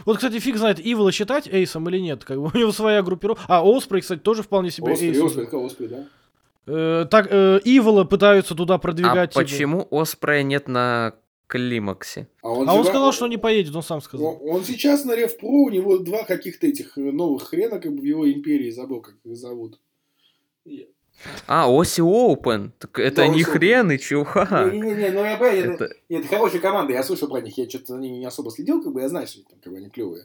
Вот, 0.05 0.17
кстати, 0.17 0.39
фиг 0.39 0.57
знает, 0.57 0.79
Ивола 0.83 1.11
считать 1.11 1.49
эйсом 1.49 1.89
или 1.89 1.99
нет. 1.99 2.25
Как 2.25 2.39
бы 2.39 2.51
у 2.53 2.57
него 2.57 2.73
своя 2.73 3.03
группировка. 3.03 3.45
А, 3.49 3.63
Оспрей, 3.65 4.03
кстати, 4.03 4.21
тоже 4.21 4.43
вполне 4.43 4.71
себе 4.71 4.93
Оспри, 4.93 5.09
эйс. 5.09 5.21
Оспри, 5.21 5.45
это 5.45 5.57
Оспри, 5.59 5.87
да? 5.87 6.09
Э, 6.67 7.07
так, 7.11 7.29
э, 7.31 7.61
Ивола 7.65 8.05
пытаются 8.05 8.55
туда 8.55 8.75
А 8.75 8.79
продвигать. 8.79 9.31
типа. 9.31 9.41
почему 9.41 9.87
Оспрея 9.91 10.43
нет 10.43 10.69
на 10.69 11.15
климаксе? 11.47 12.29
он 12.43 12.69
А 12.69 12.75
он 12.75 12.85
сказал, 12.85 13.13
что 13.13 13.29
не 13.29 13.37
поедет, 13.37 13.75
он 13.75 13.83
сам 13.83 14.01
сказал. 14.01 14.27
Он, 14.27 14.57
он 14.57 14.65
сейчас 14.65 15.05
на 15.05 15.15
Рев 15.15 15.39
Про, 15.39 15.49
у 15.49 15.71
него 15.71 15.99
два 15.99 16.25
каких-то 16.25 16.67
этих 16.67 16.99
э, 16.99 17.01
новых 17.01 17.45
хрена, 17.45 17.79
как 17.79 17.93
бы 17.93 18.01
в 18.01 18.05
его 18.05 18.31
империи, 18.31 18.71
забыл, 18.71 19.01
как 19.01 19.15
их 19.25 19.37
зовут. 19.37 19.79
А, 21.47 21.71
Оси 21.71 22.03
Оупен. 22.03 22.73
Так 22.79 22.99
это 22.99 23.17
Да, 23.17 23.29
не 23.29 23.43
Оси 23.43 23.45
хрен 23.45 23.91
и 23.93 23.99
чувак. 23.99 24.73
Не-не-не, 24.73 25.11
ну 25.11 25.25
я 25.25 25.37
понял, 25.37 25.73
это... 25.73 25.89
Это 26.09 26.29
хорошая 26.29 26.61
команда, 26.61 26.93
я 26.93 27.03
слышал 27.03 27.29
про 27.29 27.41
них, 27.41 27.57
я 27.57 27.69
что-то 27.69 27.95
за 27.95 27.99
ними 27.99 28.17
не 28.17 28.27
особо 28.27 28.51
следил, 28.51 28.83
как 28.83 28.93
бы 28.93 29.01
я 29.01 29.09
знаю, 29.09 29.27
что 29.27 29.43
там, 29.49 29.59
как 29.61 29.73
бы 29.73 29.79
они 29.79 29.89
клевые. 29.89 30.25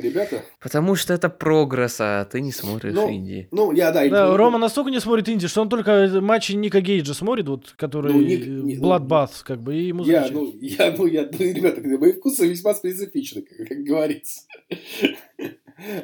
Ребята, 0.00 0.42
Потому 0.60 0.94
что 0.94 1.12
это 1.14 1.28
прогресс, 1.28 1.96
а 2.00 2.24
ты 2.24 2.40
не 2.40 2.52
смотришь 2.52 2.94
Ну, 2.94 3.10
Инди. 3.10 3.48
ну, 3.50 3.72
я, 3.72 3.92
да... 3.92 4.08
Да, 4.08 4.28
ну, 4.28 4.36
Рома 4.36 4.58
настолько 4.58 4.90
не 4.90 5.00
смотрит 5.00 5.28
инди, 5.28 5.46
что 5.48 5.60
он 5.62 5.68
только 5.68 6.08
матчи 6.20 6.52
Ника 6.52 6.80
Гейджа 6.80 7.14
смотрит, 7.14 7.48
вот, 7.48 7.74
который 7.76 8.12
Ну, 8.12 8.20
Ник- 8.20 8.46
не- 8.46 8.76
ну, 8.76 8.82
Bloodbath, 8.88 9.42
как 9.44 9.60
бы, 9.60 9.74
и 9.76 9.88
ему 9.88 10.04
Я, 10.04 10.28
ну, 10.30 10.52
я, 10.60 10.94
ну, 10.96 11.06
я, 11.06 11.22
ну, 11.30 11.38
ребята, 11.38 11.80
мои 11.82 12.12
вкусы 12.12 12.46
весьма 12.48 12.74
специфичны, 12.74 13.42
как, 13.42 13.68
как 13.68 13.78
говорится. 13.78 14.42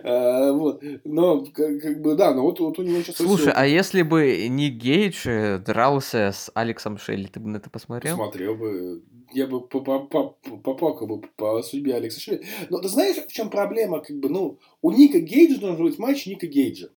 А, 0.05 0.53
Вот, 0.53 0.82
но, 1.05 1.44
как, 1.44 1.82
как 1.82 2.01
бы, 2.01 2.14
да, 2.14 2.32
но 2.34 2.42
вот, 2.42 2.61
вот 2.61 2.78
у 2.78 2.82
него 2.82 3.03
сейчас... 3.03 3.16
Слушай, 3.16 3.53
а 3.55 3.66
если 3.66 4.01
бы 4.03 4.49
не 4.49 4.70
Гейдж 4.70 5.26
дрался 5.59 6.32
с 6.32 6.51
Алексом 6.55 6.97
Шелли, 6.99 7.26
ты 7.26 7.40
бы 7.40 7.49
на 7.49 7.59
это 7.59 7.68
посмотрел? 7.68 8.16
Посмотрел 8.16 8.55
бы, 8.55 9.03
я 9.37 9.47
бы 9.47 9.61
по- 9.61 9.80
по- 9.80 10.01
по- 10.01 10.30
поплакал 10.32 11.07
бы 11.07 11.20
по 11.37 11.62
судьбе 11.62 11.95
Алекса 11.95 12.20
Шелли. 12.20 12.45
Но 12.70 12.78
ты 12.80 12.89
знаешь, 12.89 13.16
в 13.16 13.32
чем 13.32 13.51
проблема? 13.51 14.01
Как 14.01 14.16
бы, 14.18 14.28
ну, 14.28 14.59
у 14.82 14.91
Ника 14.91 15.20
Гейджа 15.20 15.61
должен 15.61 15.84
быть 15.84 15.99
матч 15.99 16.26
Ника 16.26 16.47
Гейджа. 16.47 16.89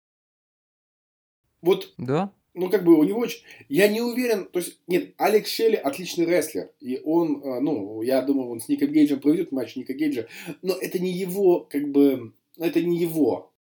Вот 1.61 1.93
Да? 1.97 2.31
ну, 2.53 2.69
как 2.69 2.83
бы 2.83 2.97
у 2.97 3.03
него 3.03 3.19
очень... 3.19 3.43
Я 3.67 3.87
не 3.87 4.01
уверен, 4.01 4.45
то 4.45 4.59
есть, 4.59 4.79
нет, 4.87 5.13
Алекс 5.17 5.49
Шелли 5.49 5.75
отличный 5.75 6.25
рестлер, 6.25 6.71
и 6.79 6.99
он, 7.03 7.41
э, 7.43 7.59
ну, 7.59 8.01
я 8.01 8.21
думаю, 8.21 8.49
он 8.49 8.59
с 8.59 8.67
Ником 8.67 8.91
Гейджем 8.91 9.19
проведет 9.19 9.51
матч 9.51 9.75
Ника 9.75 9.93
Гейджа, 9.93 10.27
но 10.61 10.75
это 10.75 10.99
не 10.99 11.11
его, 11.11 11.61
как 11.61 11.89
бы, 11.89 12.33
ну, 12.57 12.65
это 12.65 12.81
не 12.81 12.97
его. 12.97 13.53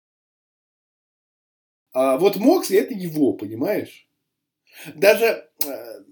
А 1.92 2.18
вот 2.18 2.36
Моксли 2.36 2.78
это 2.78 2.94
его, 2.94 3.32
понимаешь? 3.32 4.08
Даже, 4.94 5.50
э, 5.64 6.04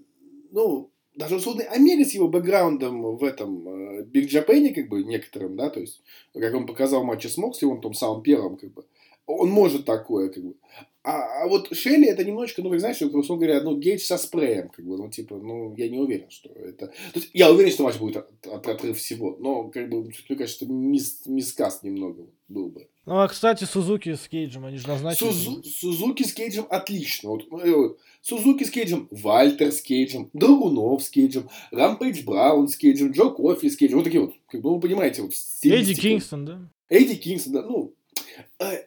ну, 0.51 0.91
даже 1.17 1.35
условный 1.35 1.65
Омега 1.65 2.05
с 2.05 2.13
его 2.13 2.27
бэкграундом 2.27 3.17
в 3.17 3.23
этом 3.23 3.67
э, 3.67 4.03
Биг 4.03 4.29
Джапене, 4.29 4.73
как 4.73 4.87
бы, 4.87 5.03
некоторым, 5.03 5.57
да, 5.57 5.69
то 5.69 5.79
есть, 5.79 6.01
как 6.33 6.53
он 6.53 6.67
показал 6.67 7.01
в 7.01 7.05
матче 7.05 7.27
с 7.27 7.37
Моксли, 7.37 7.65
он 7.65 7.81
там 7.81 7.93
самым 7.93 8.21
первым, 8.21 8.57
как 8.57 8.73
бы, 8.73 8.85
он 9.25 9.49
может 9.49 9.85
такое, 9.85 10.29
как 10.29 10.43
бы. 10.43 10.55
А, 11.03 11.43
а 11.43 11.47
вот 11.47 11.75
Шелли 11.75 12.07
это 12.07 12.23
немножечко, 12.23 12.61
ну, 12.61 12.69
как 12.69 12.79
знаешь, 12.79 13.01
условно 13.01 13.45
говоря, 13.45 13.61
ну, 13.63 13.77
гейдж 13.77 14.01
со 14.01 14.17
спреем, 14.17 14.69
как 14.69 14.85
бы, 14.85 14.97
ну, 14.97 15.09
типа, 15.09 15.37
ну, 15.37 15.73
я 15.75 15.89
не 15.89 15.97
уверен, 15.97 16.29
что 16.29 16.49
это... 16.49 16.87
То 16.87 17.19
есть, 17.19 17.29
я 17.33 17.51
уверен, 17.51 17.71
что 17.71 17.83
матч 17.83 17.97
будет 17.97 18.17
от, 18.17 18.47
от- 18.47 18.67
отрыв 18.67 18.97
всего, 18.97 19.37
но, 19.39 19.69
как 19.69 19.89
бы, 19.89 20.03
мне 20.03 20.37
кажется, 20.37 20.65
мис, 20.65 21.23
мискаст 21.25 21.83
немного 21.83 22.27
был 22.47 22.69
бы. 22.69 22.87
Ну, 23.05 23.19
а, 23.19 23.27
кстати, 23.27 23.63
Сузуки 23.63 24.15
с 24.15 24.27
Кейджем, 24.27 24.65
они 24.65 24.77
же 24.77 24.87
назначили. 24.87 25.29
Сузу- 25.29 25.63
Сузуки 25.63 26.23
с 26.23 26.33
Кейджем 26.33 26.65
отлично. 26.69 27.29
Вот, 27.29 27.45
э, 27.63 27.89
Сузуки 28.21 28.63
с 28.65 28.69
Кейджем, 28.69 29.07
Вальтер 29.11 29.71
с 29.71 29.81
Кейджем, 29.81 30.29
Драгунов 30.33 31.01
с 31.03 31.09
Кейджем, 31.09 31.49
Рампейдж 31.71 32.23
Браун 32.23 32.67
с 32.67 32.75
Кейджем, 32.75 33.11
Джо 33.11 33.29
Кофи 33.29 33.69
с 33.69 33.77
Кейджем. 33.77 33.99
Вот 33.99 34.03
такие 34.03 34.21
вот, 34.21 34.33
как 34.47 34.61
бы, 34.61 34.73
вы 34.73 34.79
понимаете, 34.81 35.21
вот 35.21 35.31
Эдди. 35.63 35.93
Кингстон, 35.93 36.45
да? 36.45 36.69
Эдди 36.89 37.15
Кингстон, 37.15 37.53
да, 37.53 37.61
ну, 37.63 37.93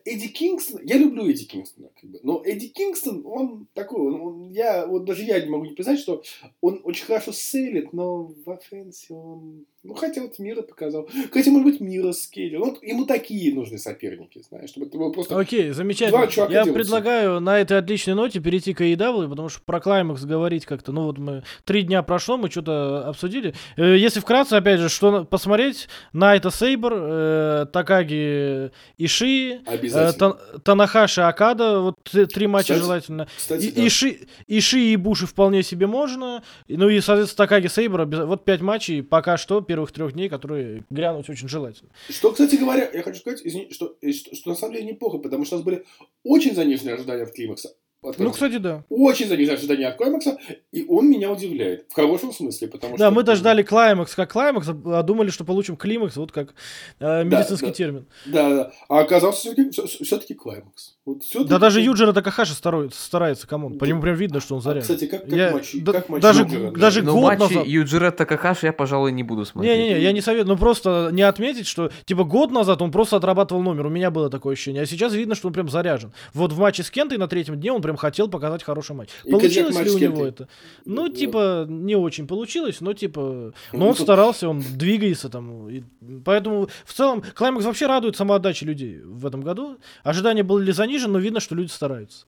Эдди 0.05 0.28
Кингстон, 0.28 0.80
я 0.84 0.96
люблю 0.98 1.28
Эдди 1.30 1.44
Кингстона, 1.44 1.88
как 2.01 2.11
бы, 2.11 2.18
но 2.22 2.42
Эдди 2.44 2.68
Кингстон, 2.68 3.22
он 3.24 3.66
такой, 3.74 4.01
он, 4.01 4.20
он- 4.20 4.48
я, 4.51 4.86
вот 4.86 5.05
даже 5.05 5.22
я 5.22 5.40
не 5.40 5.48
могу 5.48 5.64
не 5.64 5.74
признать, 5.74 5.98
что 6.01 6.22
он 6.61 6.80
очень 6.84 7.05
хорошо 7.07 7.32
sell 7.33 7.67
ит, 7.67 7.93
но 7.92 8.24
в 8.44 8.51
offense 8.51 9.14
он, 9.14 9.64
ну, 9.82 9.94
хотя 9.94 10.22
вот 10.22 10.38
Миро 10.39 10.62
показал, 10.62 11.09
хотя, 11.32 11.51
может 11.51 11.64
быть, 11.72 11.80
Миро 11.81 12.12
с 12.12 12.26
Кейджем, 12.26 12.61
вот 12.61 12.82
ему 12.82 13.07
такие 13.07 13.55
нужны 13.55 13.78
соперники, 13.78 14.42
знаешь, 14.48 14.70
чтобы 14.70 14.86
это 14.86 14.98
было 14.98 15.11
просто... 15.12 15.38
Окей, 15.38 15.70
замечательно. 15.70 16.20
Я 16.20 16.26
делаются. 16.48 16.72
предлагаю 16.74 17.40
на 17.40 17.59
этой 17.61 17.78
отличной 17.78 18.14
ноте 18.14 18.40
перейти 18.40 18.74
к 18.74 18.80
AEW, 18.82 19.28
потому 19.30 19.48
что 19.48 19.62
про 19.62 19.80
Клаймакс 19.80 20.24
говорить 20.24 20.66
как-то, 20.66 20.92
ну 20.92 21.05
вот 21.05 21.18
мы 21.18 21.44
три 21.64 21.82
дня 21.82 22.03
прошло, 22.03 22.36
мы 22.36 22.51
что-то 22.51 23.09
обсудили. 23.09 23.55
Э, 23.76 23.96
Если 23.96 24.20
вкратце, 24.20 24.55
опять 24.55 24.80
же, 24.80 24.88
что 24.88 25.11
на- 25.11 25.24
посмотреть, 25.24 25.88
Найта 26.12 26.51
Сейбр, 26.51 26.92
э, 26.94 27.66
Такаги 27.72 28.70
Иши, 28.98 29.39
Обязательно. 29.66 30.36
Танахаши 30.64 31.20
Акада, 31.22 31.80
вот 31.80 31.97
три 32.05 32.47
матча 32.47 32.74
Кстати, 32.74 32.78
желательно. 32.80 33.28
Кстати, 33.36 33.64
И, 33.66 33.70
да. 33.72 33.86
Иши, 33.86 34.20
Иши 34.47 34.78
и 34.80 34.97
Буши 34.97 35.26
вполне 35.26 35.62
себе 35.62 35.86
можно. 35.86 36.43
Ну 36.68 36.88
и, 36.88 37.01
соответственно, 37.01 37.47
Такаги 37.47 37.66
Сейбр. 37.68 38.01
обяз- 38.03 38.26
Вот 38.26 38.45
пять 38.45 38.61
матчей 38.61 39.03
пока 39.03 39.36
что, 39.36 39.61
первых 39.61 39.93
трех 39.93 40.12
дней, 40.12 40.28
которые 40.28 40.84
глянуть 40.91 41.28
очень 41.28 41.49
желательно. 41.49 41.91
Что, 42.09 42.32
кстати 42.32 42.57
говоря, 42.57 42.88
я 42.93 43.03
хочу 43.03 43.20
сказать, 43.20 43.41
извини, 43.45 43.70
что, 43.72 43.97
что, 44.12 44.34
что 44.34 44.51
на 44.51 44.57
самом 44.57 44.74
деле 44.74 44.86
неплохо, 44.86 45.18
потому 45.18 45.45
что 45.45 45.57
у 45.57 45.59
нас 45.59 45.64
были 45.64 45.84
очень 46.24 46.55
заниженные 46.55 46.95
ожидания 46.95 47.22
от 47.24 47.32
Климакса. 47.32 47.70
От 48.03 48.18
Ну, 48.18 48.30
кстати, 48.30 48.57
да. 48.57 48.82
Очень 48.88 49.28
заниженные 49.28 49.57
ожидания 49.59 49.88
от 49.88 49.98
Климакса, 49.98 50.38
и 50.72 50.86
он 50.88 51.11
меня 51.11 51.30
удивляет. 51.30 51.84
В 51.90 51.94
хорошем 51.94 52.32
смысле, 52.32 52.68
потому 52.68 52.94
что... 52.96 53.05
Да, 53.05 53.11
мы 53.11 53.22
даже 53.22 53.40
ждали 53.40 53.62
клаймакс 53.62 54.14
как 54.14 54.32
клаймакс, 54.32 54.68
а 54.86 55.03
думали, 55.03 55.28
что 55.28 55.44
получим 55.44 55.76
климакс, 55.76 56.16
вот 56.16 56.32
как 56.32 56.55
э, 56.98 57.24
медицинский 57.24 57.66
да. 57.66 57.72
термин. 57.72 58.07
Да, 58.24 58.48
да. 58.48 58.72
А 58.88 59.01
оказался 59.01 59.40
все-таки, 59.40 59.70
все-таки 60.05 60.32
Климакс. 60.34 60.96
Вот 61.05 61.22
всё-таки- 61.24 61.51
Да 61.51 61.59
даже 61.59 61.80
Юджера 61.82 62.12
Такахаши 62.14 62.55
старается, 62.55 63.46
камон. 63.46 63.74
По 63.74 63.80
Да. 63.84 63.86
нему 63.90 64.01
прям 64.01 64.14
видно, 64.16 64.40
что 64.40 64.55
он 64.55 64.61
А, 64.61 64.62
заряжен. 64.62 64.82
Кстати, 64.82 65.07
как, 65.07 65.24
как 65.24 65.32
Я- 65.32 65.51
матч, 65.53 65.74
да- 65.74 65.92
как 65.92 66.09
матч 66.09 66.22
даже- 66.22 66.42
Юджера, 66.42 66.70
да. 66.70 66.80
даже- 66.80 67.03
Но 67.03 67.12
год 67.12 67.22
матчи 67.24 67.40
назад- 67.55 67.66
Юджира 67.66 68.11
Такахаши 68.12 68.66
я, 68.66 68.72
пожалуй, 68.72 69.12
не 69.12 69.22
буду 69.22 69.44
смотреть. 69.44 69.76
Не-не-не, 69.76 70.01
я 70.01 70.12
не 70.12 70.22
советую, 70.22 70.48
ну 70.55 70.57
просто 70.59 71.11
не 71.12 71.22
отметить, 71.22 71.66
что 71.66 71.90
типа 72.07 72.24
год 72.24 72.51
назад 72.51 72.80
он 72.80 72.92
просто 72.92 73.16
отрабатывал 73.16 73.62
номер, 73.62 73.86
у 73.86 73.90
меня 73.90 74.11
было 74.11 74.30
такое 74.30 74.55
ощущение, 74.55 74.82
а 74.82 74.86
сейчас 74.86 75.12
видно, 75.12 75.34
что 75.34 75.48
он 75.48 75.53
прям 75.55 75.68
заряжен. 75.68 76.12
Вот 76.32 76.53
в 76.53 76.59
матче 76.59 76.82
с 76.82 76.90
Кентой 76.90 77.18
на 77.18 77.28
третьем 77.28 77.61
дне 77.61 77.72
он 77.72 77.82
прям 77.82 77.89
прям 77.91 77.97
хотел 77.97 78.28
показать 78.28 78.62
хороший 78.62 78.95
матч. 78.95 79.09
И 79.24 79.30
Получилось 79.30 79.78
ли 79.80 79.91
у 79.91 79.99
него 79.99 80.24
это? 80.26 80.49
Ну, 80.84 81.03
Вот. 81.03 81.16
типа, 81.16 81.66
не 81.68 81.97
очень 81.97 82.26
получилось, 82.26 82.80
но 82.80 82.93
типа... 82.93 83.53
Но 83.72 83.88
он 83.88 83.95
старался, 83.95 84.49
он 84.49 84.61
двигается 84.61 85.28
там. 85.28 85.68
и 85.68 85.82
поэтому 86.24 86.68
в 86.84 86.93
целом 86.93 87.22
Клаймакс 87.34 87.64
вообще 87.64 87.86
радует 87.86 88.16
самоотдача 88.16 88.64
людей 88.64 89.01
в 89.03 89.26
этом 89.26 89.41
году. 89.41 89.78
Ожидания 90.05 90.43
были 90.45 90.70
занижены, 90.72 91.14
но 91.14 91.18
видно, 91.18 91.41
что 91.41 91.55
люди 91.57 91.70
стараются. 91.70 92.26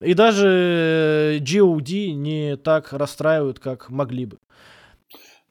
И 0.00 0.14
даже 0.14 0.48
э, 0.48 1.38
GOD 1.38 2.12
не 2.12 2.56
так 2.56 2.92
расстраивают, 2.92 3.58
как 3.58 3.90
могли 3.90 4.26
бы. 4.26 4.38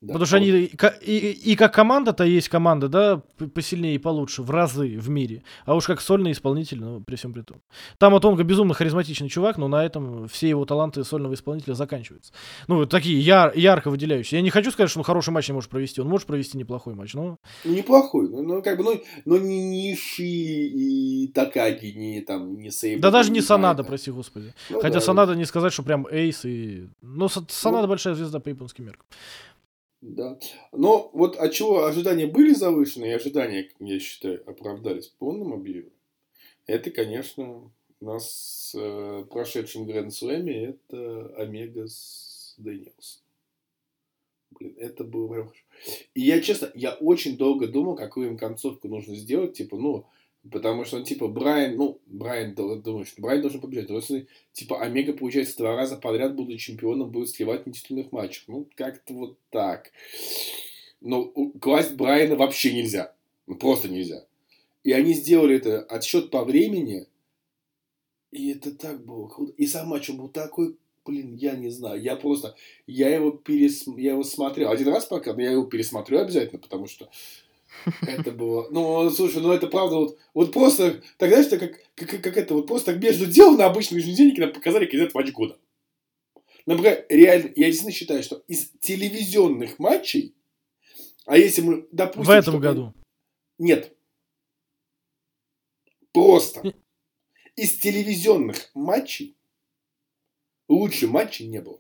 Да. 0.02 0.14
Потому 0.14 0.26
что 0.26 0.38
они 0.38 0.48
и, 0.50 0.76
и- 1.06 1.52
и 1.52 1.56
как 1.56 1.76
команда-то 1.76 2.24
есть 2.24 2.50
команда, 2.50 2.88
да, 2.88 3.22
посильнее 3.54 3.94
и 3.94 4.00
получше, 4.00 4.42
в 4.42 4.50
разы 4.50 4.98
в 4.98 5.10
мире. 5.10 5.44
А 5.66 5.76
уж 5.76 5.86
как 5.86 6.02
сольный 6.02 6.32
исполнитель, 6.32 6.80
ну, 6.80 7.02
при 7.02 7.16
всем 7.16 7.34
при 7.34 7.42
том. 7.44 7.62
Там 8.00 8.14
вот 8.14 8.26
он 8.26 8.36
безумно 8.44 8.74
харизматичный 8.74 9.30
чувак, 9.30 9.58
но 9.60 9.68
на 9.68 9.86
этом 9.86 10.28
все 10.28 10.50
его 10.50 10.66
таланты 10.66 11.04
сольного 11.04 11.36
исполнителя 11.36 11.76
заканчиваются. 11.76 12.34
Ну, 12.68 12.78
вот 12.78 12.90
такие 12.90 13.20
яр- 13.20 13.54
ярко 13.56 13.92
выделяющиеся. 13.92 14.38
Я 14.38 14.42
не 14.42 14.50
хочу 14.50 14.72
сказать, 14.72 14.90
что 14.90 15.00
он 15.00 15.04
хороший 15.04 15.30
матч 15.30 15.48
не 15.50 15.54
может 15.54 15.70
провести. 15.70 16.02
Он 16.02 16.08
может 16.08 16.26
провести 16.26 16.58
неплохой 16.58 16.96
матч, 16.96 17.14
но... 17.14 17.38
Неплохой, 17.64 18.28
ну, 18.28 18.42
ну, 18.42 18.62
как 18.64 18.78
бы, 18.80 18.84
ну, 18.84 19.02
но 19.26 19.38
не 19.38 19.62
Иши 19.92 20.24
и 20.24 21.28
Такаги, 21.28 21.92
не 21.96 22.22
там, 22.22 22.58
не 22.60 22.72
Сейбр. 22.72 23.00
Да 23.02 23.12
даже 23.12 23.32
не 23.32 23.42
Санада, 23.42 23.84
прости 23.84 24.10
господи. 24.10 24.54
Ну 24.72 24.82
Хотя 24.82 24.96
да. 24.96 25.02
Санада 25.02 25.36
не 25.36 25.46
сказать, 25.46 25.74
что 25.74 25.84
прям 25.84 26.08
ace 26.10 26.44
и... 26.44 26.88
Ну, 27.04 27.26
Са- 27.28 27.46
Санада 27.50 27.88
большая 27.88 28.16
звезда 28.16 28.40
по 28.40 28.50
японским 28.50 28.86
меркам. 28.86 29.06
Да. 30.02 30.40
Но 30.72 31.12
вот 31.14 31.36
от 31.36 31.54
чего 31.54 31.86
ожидания 31.86 32.26
были 32.26 32.54
завышены, 32.54 33.06
и 33.06 33.12
ожидания, 33.12 33.70
я 33.80 34.00
считаю, 34.00 34.44
оправдались 34.50 35.10
в 35.10 35.14
полном 35.16 35.54
объеме, 35.54 35.92
это, 36.66 36.90
конечно, 36.90 37.72
у 38.00 38.06
нас 38.06 38.76
э, 38.78 39.26
прошедшем 39.30 39.86
Grand 39.86 40.14
Slam 40.14 40.55
е 40.55 40.66
это 40.66 41.34
Омега 41.38 41.88
с 41.88 42.56
Дэниелсон. 42.58 43.24
Блин, 44.52 44.76
это 44.78 45.04
было 45.04 45.28
прям 45.28 45.48
хорошо. 45.48 45.64
И 46.16 46.22
я, 46.22 46.42
честно, 46.42 46.72
я 46.74 46.94
очень 46.94 47.38
долго 47.38 47.68
думал, 47.68 47.96
какую 47.96 48.28
им 48.28 48.38
концовку 48.38 48.88
нужно 48.88 49.16
сделать, 49.16 49.54
типа, 49.54 49.78
ну, 49.78 50.08
потому 50.50 50.86
что, 50.86 51.02
типа, 51.04 51.28
Брайан, 51.28 51.76
ну, 51.76 52.00
Брайан 52.08 52.56
думает, 52.56 53.08
что 53.08 53.22
Брайан 53.22 53.42
должен 53.42 53.62
побежать. 53.62 53.90
Если, 53.90 54.28
типа, 54.54 54.82
Омега, 54.82 55.14
получается, 55.14 55.58
два 55.58 55.76
раза 55.76 55.98
подряд, 55.98 56.36
будучи 56.36 56.72
чемпионом, 56.72 57.12
будет 57.12 57.30
сливать 57.30 57.66
на 57.66 57.74
титульных 57.74 58.12
матчах. 58.12 58.44
Ну, 58.48 58.68
как-то 58.76 59.14
вот 59.14 59.38
так. 59.50 59.92
Но 61.00 61.22
у- 61.22 61.52
класть 61.52 61.94
Брайана 61.94 62.36
вообще 62.36 62.74
нельзя. 62.74 63.14
Ну, 63.48 63.56
просто 63.56 63.90
нельзя. 63.90 64.26
И 64.84 64.92
они 64.92 65.14
сделали 65.14 65.58
это 65.58 65.82
отсчет 65.82 66.32
по 66.32 66.44
времени. 66.44 67.06
И 68.32 68.52
это 68.52 68.72
так 68.74 69.06
было 69.06 69.28
круто. 69.28 69.54
И 69.58 69.68
сам 69.68 69.90
матч 69.90 70.10
он 70.10 70.18
был 70.18 70.30
такой, 70.30 70.76
блин, 71.06 71.36
я 71.36 71.56
не 71.56 71.70
знаю. 71.70 72.02
Я 72.02 72.16
просто, 72.16 72.56
я 72.88 73.14
его, 73.14 73.32
перес... 73.32 73.86
я 73.98 74.12
его 74.12 74.24
смотрел 74.24 74.72
один 74.72 74.88
раз 74.88 75.06
пока, 75.06 75.34
но 75.34 75.42
я 75.42 75.52
его 75.52 75.66
пересмотрю 75.66 76.20
обязательно, 76.20 76.60
потому 76.60 76.88
что 76.88 77.10
это 78.02 78.32
было... 78.32 78.70
Ну, 78.70 79.10
слушай, 79.10 79.42
ну 79.42 79.52
это 79.52 79.68
правда 79.68 79.96
вот, 79.98 80.20
вот 80.34 80.54
просто, 80.54 81.02
тогда 81.18 81.44
что 81.44 81.58
как, 81.58 81.80
как, 81.96 82.22
как 82.22 82.38
это, 82.38 82.54
вот 82.54 82.68
просто 82.68 82.94
так 82.94 83.02
между 83.02 83.26
делом 83.26 83.58
на 83.58 83.66
обычном 83.66 84.00
еженедельнике 84.00 84.42
нам 84.42 84.54
показали 84.54 84.86
кандидат 84.86 85.14
матч 85.14 85.32
года. 85.32 85.58
Например, 86.66 87.06
реально, 87.10 87.52
я 87.56 87.68
действительно 87.68 87.92
считаю, 87.92 88.24
что 88.24 88.44
из 88.48 88.70
телевизионных 88.82 89.80
матчей, 89.80 90.36
а 91.26 91.38
если 91.38 91.62
мы 91.62 91.88
допустим... 91.92 92.26
В 92.26 92.30
этом 92.30 92.54
что- 92.54 92.60
году. 92.60 92.94
Нет. 93.58 93.96
Просто. 96.12 96.74
Из 97.56 97.78
телевизионных 97.78 98.72
матчей 98.74 99.36
лучше 100.68 101.08
матчей 101.08 101.48
не 101.48 101.62
было. 101.62 101.80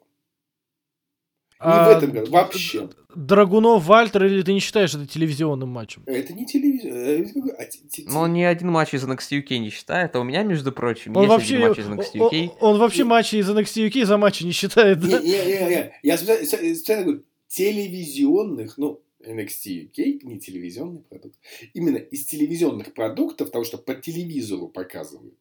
Не 1.64 1.72
А 1.72 1.93
в 1.93 1.97
этом 1.97 2.12
году, 2.12 2.32
вообще. 2.32 2.89
Драгунов, 3.14 3.86
Вальтер, 3.86 4.26
или 4.26 4.41
ты 4.41 4.53
не 4.53 4.59
считаешь 4.59 4.95
это 4.95 5.05
телевизионным 5.05 5.70
матчем? 5.70 6.01
Это 6.07 6.34
не 6.34 6.45
телевизион. 6.45 7.51
а 7.57 7.66
те- 7.66 7.80
те- 7.89 8.03
Но 8.07 8.22
он 8.22 8.34
ни 8.34 8.41
один 8.41 8.70
матч 8.72 8.93
из 8.93 9.03
NXT 9.03 9.41
UK 9.43 9.57
не 9.59 9.70
считает, 9.70 10.16
а 10.16 10.20
у 10.22 10.24
меня, 10.24 10.43
между 10.43 10.72
прочим, 10.72 11.16
Он 11.16 11.24
есть 11.24 11.30
вообще, 11.30 11.55
один 11.57 11.68
матч 11.70 11.78
из 11.80 11.88
NXT 11.88 12.16
UK. 12.16 12.47
о- 12.59 12.66
он 12.70 12.80
вообще 12.80 13.03
матчи 13.03 13.36
из 13.36 13.49
NXT 13.49 13.88
UK 13.89 14.05
за 14.05 14.18
матчи 14.18 14.43
не 14.43 14.51
считает, 14.53 15.03
Не, 15.03 15.09
да? 15.12 15.20
не, 15.20 15.30
не, 15.30 15.36
не. 15.70 15.91
Я 16.03 16.18
специально, 16.18 17.03
говорю, 17.03 17.24
телевизионных, 17.47 18.78
ну, 18.78 19.01
NXT 19.24 19.91
UK, 19.91 20.20
не 20.24 20.39
телевизионный 20.39 21.01
продукт, 21.01 21.36
именно 21.74 21.97
из 21.97 22.26
телевизионных 22.26 22.93
продуктов, 22.93 23.47
потому 23.49 23.66
что 23.66 23.78
по 23.78 23.93
телевизору 23.93 24.68
показывают. 24.68 25.36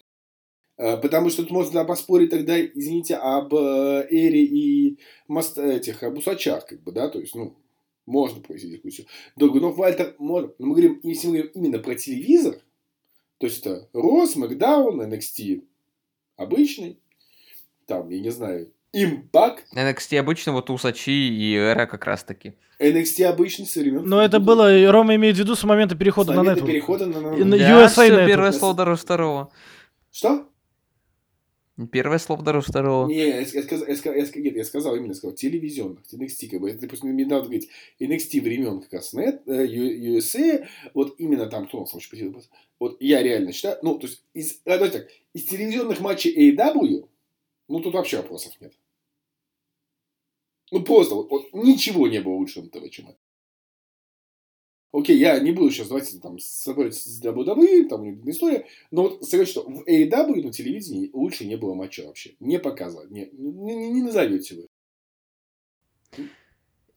Э, 0.82 0.96
Потому 0.96 1.28
что 1.28 1.42
тут 1.42 1.50
можно 1.50 1.84
поспорить 1.84 2.30
тогда, 2.30 2.58
извините, 2.58 3.16
об 3.16 3.54
э, 3.54 4.06
Эре 4.10 4.42
и 4.44 4.98
мост, 5.28 5.58
этих, 5.58 6.02
об 6.02 6.16
усачах, 6.16 6.64
как 6.66 6.82
бы, 6.82 6.90
да, 6.92 7.08
то 7.10 7.20
есть, 7.20 7.34
ну, 7.34 7.54
можно 8.06 8.40
провести 8.40 8.70
дискуссию. 8.70 9.06
Драгунов 9.36 9.76
Вальтер 9.76 10.14
можно. 10.18 10.50
Но 10.58 10.66
мы 10.66 10.72
говорим, 10.74 10.98
если 11.02 11.26
мы 11.26 11.32
говорим 11.34 11.52
именно 11.54 11.78
про 11.80 11.94
телевизор, 11.96 12.54
то 13.38 13.46
есть 13.46 13.60
это 13.60 13.88
Рос, 13.92 14.36
Макдаун, 14.36 15.02
NXT 15.02 15.62
обычный, 16.36 16.98
там, 17.86 18.08
я 18.08 18.20
не 18.20 18.30
знаю, 18.30 18.72
Импакт, 18.92 19.66
NXT 19.76 20.18
обычно 20.18 20.52
вот 20.52 20.70
Усачи 20.70 21.12
и 21.28 21.54
Эра 21.54 21.86
как 21.86 22.06
раз 22.06 22.24
таки. 22.24 22.54
NXT 22.80 23.22
обычный 23.24 23.66
со 23.66 23.80
времен. 23.80 24.02
Но 24.04 24.20
это 24.22 24.40
было, 24.40 24.74
и 24.76 24.84
Рома 24.86 25.14
имеет 25.14 25.36
в 25.36 25.38
виду 25.38 25.54
с 25.54 25.62
момента 25.64 25.94
перехода 25.94 26.32
С 26.32 26.36
на 26.36 26.42
момента 26.42 26.64
Network. 26.64 26.66
перехода 26.66 27.06
на... 27.06 27.20
на- 27.20 27.36
на- 27.44 27.58
Да, 27.58 27.84
USA 27.84 27.88
всё, 27.88 28.16
Network. 28.16 28.26
первое 28.26 28.52
слово 28.52 28.74
дороже 28.74 29.02
второго. 29.02 29.52
Что? 30.10 30.48
Первое 31.88 32.18
слово 32.18 32.42
дороже 32.42 32.66
второго. 32.68 33.08
Не, 33.08 33.16
я, 33.16 33.24
я 33.26 33.40
я, 33.40 33.44
я, 33.86 33.96
сказал- 33.96 34.14
нет, 34.36 34.56
я 34.56 34.64
сказал 34.64 34.96
именно, 34.96 35.14
сказал, 35.14 35.34
телевизионных, 35.36 36.00
NXT, 36.12 36.48
как 36.48 36.60
бы, 36.60 36.70
это, 36.70 36.80
допустим, 36.80 37.10
мне 37.10 37.26
надо 37.26 37.44
говорить, 37.44 37.68
NXT 38.00 38.40
времен 38.40 38.80
как 38.80 38.92
раз 38.92 39.12
нет, 39.12 39.42
э, 39.46 39.66
Ю- 39.66 40.16
USA, 40.18 40.66
вот 40.94 41.14
именно 41.18 41.46
там, 41.46 41.66
кто 41.66 41.78
у 41.78 41.80
нас 41.82 41.94
очень 41.94 42.10
посетил, 42.10 42.42
вот 42.78 43.00
я 43.00 43.22
реально 43.22 43.52
считаю, 43.52 43.78
ну, 43.82 43.98
то 43.98 44.06
есть, 44.06 44.22
из, 44.34 44.60
а, 44.64 44.76
давайте 44.78 44.98
так, 45.00 45.08
из 45.34 45.44
телевизионных 45.44 46.00
матчей 46.00 46.52
AEW, 46.52 47.08
ну, 47.68 47.80
тут 47.80 47.94
вообще 47.94 48.18
вопросов 48.18 48.52
нет. 48.60 48.72
Ну, 50.72 50.82
просто, 50.82 51.14
вот, 51.14 51.30
вот 51.30 51.52
ничего 51.52 52.06
не 52.08 52.20
было 52.20 52.34
лучше 52.34 52.62
на 52.62 52.68
ТВ, 52.68 52.88
чем 52.90 53.08
это. 53.08 53.18
Окей, 54.92 55.18
я 55.18 55.38
не 55.38 55.52
буду 55.52 55.70
сейчас, 55.70 55.86
давайте, 55.88 56.18
там, 56.18 56.38
собрать 56.40 56.94
с 56.96 57.22
WWE, 57.22 57.88
там, 57.88 58.00
у 58.00 58.04
них 58.06 58.26
история, 58.26 58.66
но 58.90 59.02
вот 59.02 59.24
сказать, 59.24 59.46
что 59.48 59.62
в 59.62 59.84
AEW 59.86 60.42
на 60.42 60.52
телевидении 60.52 61.10
лучше 61.12 61.46
не 61.46 61.56
было 61.56 61.74
матча 61.74 62.04
вообще. 62.06 62.34
Не 62.40 62.58
показывать. 62.58 63.10
Не, 63.10 63.28
не, 63.32 63.90
не- 63.90 64.02
назовете 64.02 64.56
вы. 64.56 66.26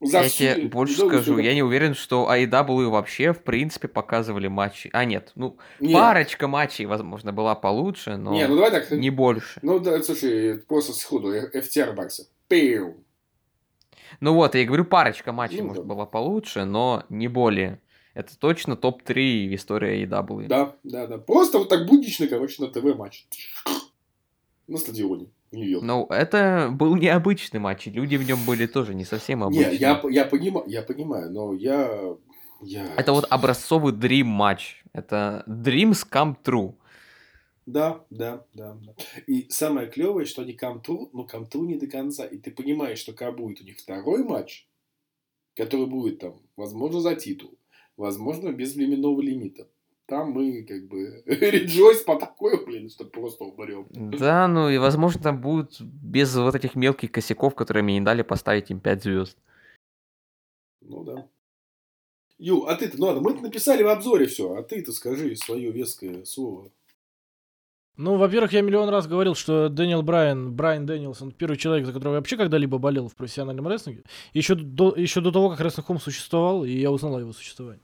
За 0.01 0.17
Я 0.17 0.23
всю 0.27 0.37
тебе 0.55 0.67
больше 0.67 0.95
скажу, 0.95 1.19
историю- 1.21 1.45
я 1.45 1.53
не 1.53 1.63
уверен, 1.63 1.93
что 1.93 2.27
AEW 2.29 2.89
вообще, 2.89 3.31
в 3.31 3.41
принципе, 3.43 3.87
показывали 3.87 4.47
матчи. 4.47 4.89
А, 4.91 5.05
нет, 5.05 5.31
ну, 5.35 5.57
Нет. 5.79 5.93
парочка 5.93 6.47
матчей, 6.49 6.85
возможно, 6.85 7.31
была 7.31 7.55
получше, 7.55 8.17
но 8.17 8.33
Не, 8.33 8.47
ну 8.47 8.55
давай 8.55 8.71
так. 8.71 8.91
не 8.91 9.11
больше. 9.11 9.59
Ну 9.61 9.79
да, 9.79 10.01
слушай, 10.03 10.57
просто 10.57 10.91
сходу, 10.91 11.31
э, 11.31 11.49
FTR 11.53 11.93
Бакса. 11.93 12.27
Пиу. 12.49 12.97
Ну 14.19 14.33
вот, 14.33 14.55
я 14.55 14.61
и 14.61 14.65
говорю, 14.65 14.83
парочка 14.83 15.31
матчей, 15.31 15.61
Ну, 15.61 15.67
может, 15.69 15.83
да. 15.83 15.89
была 15.89 16.05
получше, 16.05 16.65
но 16.65 17.05
не 17.07 17.29
более. 17.29 17.79
Это 18.13 18.37
точно 18.37 18.75
топ-3 18.75 19.49
в 19.49 19.55
истории 19.55 20.05
AEW. 20.05 20.47
Да, 20.47 20.75
да, 20.83 21.07
да. 21.07 21.17
Просто 21.17 21.57
вот 21.57 21.69
так 21.69 21.87
буднично, 21.87 22.27
короче, 22.27 22.61
на 22.61 22.69
ТВ 22.69 22.95
матч. 22.95 23.27
На 24.67 24.77
стадионе. 24.77 25.29
Ну, 25.51 26.07
это 26.07 26.69
был 26.71 26.95
необычный 26.95 27.59
матч, 27.59 27.87
и 27.87 27.91
люди 27.91 28.15
в 28.15 28.25
нем 28.25 28.39
были 28.45 28.65
тоже 28.65 28.95
не 28.95 29.05
совсем 29.05 29.43
обычные. 29.43 29.71
Не, 29.71 29.77
я, 29.77 30.01
я, 30.09 30.25
понимаю, 30.25 30.65
я 30.67 30.81
понимаю, 30.81 31.31
но 31.31 31.53
я... 31.53 32.15
я... 32.61 32.95
Это 32.95 33.13
вот 33.13 33.25
образцовый 33.29 33.93
Dream 33.93 34.23
матч. 34.23 34.83
Это 34.93 35.43
Dreams 35.47 36.07
come 36.09 36.35
true. 36.43 36.75
Да, 37.65 38.03
да, 38.09 38.45
да, 38.53 38.75
да. 38.81 38.93
И 39.27 39.47
самое 39.49 39.87
клевое, 39.87 40.25
что 40.25 40.41
они 40.41 40.53
come 40.53 40.83
true, 40.83 41.09
но 41.13 41.27
come 41.31 41.49
true 41.49 41.65
не 41.65 41.75
до 41.75 41.87
конца. 41.87 42.25
И 42.25 42.37
ты 42.37 42.51
понимаешь, 42.51 42.97
что 42.97 43.13
когда 43.13 43.31
будет 43.31 43.61
у 43.61 43.63
них 43.63 43.77
второй 43.77 44.23
матч, 44.23 44.67
который 45.55 45.85
будет 45.85 46.19
там, 46.19 46.41
возможно, 46.57 46.99
за 46.99 47.15
титул, 47.15 47.57
возможно, 48.03 48.51
без 48.51 48.75
временного 48.75 49.21
лимита. 49.21 49.67
Там 50.05 50.31
мы 50.31 50.63
как 50.63 50.87
бы 50.89 51.23
реджойс 51.25 52.01
по 52.01 52.19
такой, 52.19 52.63
блин, 52.65 52.89
что 52.89 53.05
просто 53.05 53.45
умрем. 53.45 53.87
Да, 53.91 54.47
ну 54.49 54.69
и 54.69 54.77
возможно 54.77 55.21
там 55.21 55.39
будут 55.39 55.79
без 55.81 56.35
вот 56.35 56.53
этих 56.53 56.75
мелких 56.75 57.11
косяков, 57.11 57.55
которые 57.55 57.83
мне 57.83 57.99
не 57.99 58.05
дали 58.05 58.21
поставить 58.21 58.69
им 58.71 58.81
5 58.81 59.03
звезд. 59.03 59.37
Ну 60.81 61.03
да. 61.05 61.29
Ю, 62.37 62.65
а 62.65 62.75
ты-то, 62.75 62.97
ну 62.97 63.05
ладно, 63.05 63.21
мы 63.21 63.33
написали 63.39 63.83
в 63.83 63.87
обзоре 63.87 64.25
все, 64.25 64.53
а 64.53 64.63
ты-то 64.63 64.91
скажи 64.91 65.35
свое 65.37 65.71
веское 65.71 66.25
слово. 66.25 66.69
Ну, 67.95 68.17
во-первых, 68.17 68.53
я 68.53 68.61
миллион 68.61 68.89
раз 68.89 69.05
говорил, 69.05 69.35
что 69.35 69.69
Дэниел 69.69 70.01
Брайан, 70.01 70.51
Брайан 70.53 70.85
Дэниелсон, 70.87 71.31
первый 71.31 71.57
человек, 71.57 71.85
за 71.85 71.93
которого 71.93 72.15
я 72.15 72.19
вообще 72.19 72.37
когда-либо 72.37 72.79
болел 72.79 73.07
в 73.07 73.15
профессиональном 73.15 73.67
рестлинге. 73.67 74.03
Еще 74.33 74.55
до, 74.55 74.95
еще 74.95 75.21
до 75.21 75.31
того, 75.31 75.51
как 75.51 75.59
Wrestling 75.59 75.85
Home 75.87 76.01
существовал, 76.01 76.65
и 76.65 76.71
я 76.71 76.89
узнал 76.89 77.17
о 77.17 77.19
его 77.19 77.33
существовании. 77.33 77.83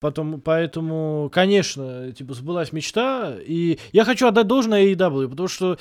Потом, 0.00 0.40
поэтому, 0.40 1.30
конечно, 1.32 2.12
типа, 2.12 2.34
сбылась 2.34 2.72
мечта. 2.72 3.36
И 3.38 3.78
я 3.92 4.04
хочу 4.04 4.26
отдать 4.26 4.46
должное 4.48 4.86
AEW, 4.86 5.28
потому 5.28 5.48
что 5.48 5.78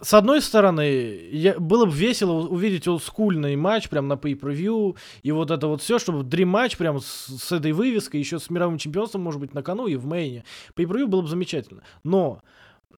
с 0.00 0.14
одной 0.14 0.40
стороны, 0.40 1.28
я, 1.32 1.58
было 1.58 1.86
бы 1.86 1.92
весело 1.92 2.46
увидеть 2.46 2.86
олдскульный 2.86 3.56
матч 3.56 3.88
прям 3.88 4.06
на 4.06 4.14
pay-per-view, 4.14 4.96
и 5.22 5.32
вот 5.32 5.50
это 5.50 5.66
вот 5.66 5.82
все, 5.82 5.98
чтобы 5.98 6.20
Dream 6.20 6.46
матч 6.46 6.76
прям 6.76 7.00
с, 7.00 7.26
с 7.26 7.52
этой 7.52 7.72
вывеской, 7.72 8.20
еще 8.20 8.38
с 8.38 8.48
мировым 8.50 8.78
чемпионством, 8.78 9.22
может 9.22 9.40
быть, 9.40 9.54
на 9.54 9.62
кону 9.62 9.86
и 9.86 9.96
в 9.96 10.06
мейне. 10.06 10.44
Pay-per-view 10.76 11.06
было 11.06 11.22
бы 11.22 11.28
замечательно. 11.28 11.82
Но 12.04 12.42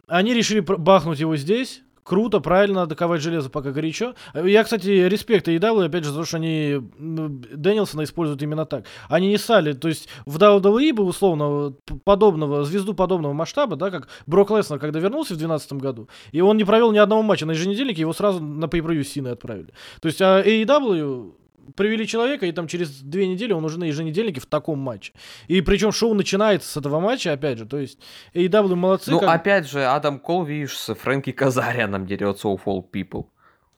они 0.07 0.35
решили 0.35 0.61
бахнуть 0.61 1.21
его 1.21 1.37
здесь, 1.37 1.83
Круто, 2.03 2.41
правильно, 2.41 2.81
надо 2.81 2.95
ковать 2.95 3.21
железо, 3.21 3.51
пока 3.51 3.73
горячо. 3.73 4.15
Я, 4.35 4.65
кстати, 4.65 4.89
респект 4.89 5.49
AEW, 5.49 5.85
опять 5.85 6.05
же, 6.05 6.11
за 6.11 6.21
то, 6.21 6.25
что 6.25 6.39
они 6.39 6.79
Дэнилсона 6.99 8.05
используют 8.05 8.43
именно 8.43 8.65
так. 8.67 8.85
Они 9.09 9.29
не 9.29 9.39
стали, 9.39 9.73
то 9.75 9.89
есть 9.89 10.09
в 10.27 10.39
WWE 10.39 10.93
бы 10.93 11.05
условно 11.05 11.75
подобного, 12.05 12.65
звезду 12.65 12.95
подобного 12.95 13.33
масштаба, 13.33 13.77
да, 13.77 13.91
как 13.91 14.09
Брок 14.27 14.51
Леснер, 14.51 14.79
когда 14.79 14.99
вернулся 14.99 15.35
в 15.35 15.39
2012 15.39 15.73
году, 15.75 16.09
и 16.33 16.41
он 16.41 16.57
не 16.57 16.65
провел 16.65 16.93
ни 16.93 16.99
одного 16.99 17.23
матча 17.23 17.47
на 17.47 17.53
еженедельнике, 17.53 18.01
его 18.01 18.13
сразу 18.13 18.41
на 18.41 18.65
pay-per-view 18.65 19.05
Сины 19.05 19.29
отправили. 19.29 19.73
То 20.01 20.09
есть 20.09 20.21
а 20.23 20.43
AEW 20.43 21.33
привели 21.77 22.07
человека, 22.07 22.47
и 22.47 22.53
там 22.53 22.67
через 22.67 23.01
две 23.01 23.27
недели 23.27 23.53
он 23.53 23.65
уже 23.65 23.79
на 23.79 23.85
еженедельнике 23.85 24.41
в 24.41 24.47
таком 24.47 24.79
матче. 24.79 25.13
И 25.49 25.61
причем 25.61 25.93
шоу 25.93 26.15
начинается 26.15 26.69
с 26.71 26.77
этого 26.77 27.01
матча, 27.01 27.33
опять 27.33 27.59
же, 27.59 27.67
то 27.67 27.79
есть 27.79 27.99
AEW 28.35 28.75
молодцы. 28.75 29.11
Ну, 29.11 29.21
как... 29.21 29.29
опять 29.29 29.69
же, 29.69 29.85
Адам 29.85 30.19
Кол, 30.19 30.45
видишь, 30.45 30.79
с 30.79 30.95
Фрэнки 30.95 31.33
Казарианом 31.33 32.07
дерется 32.07 32.49
у 32.49 32.57
Fall 32.57 32.85
People. 32.91 33.27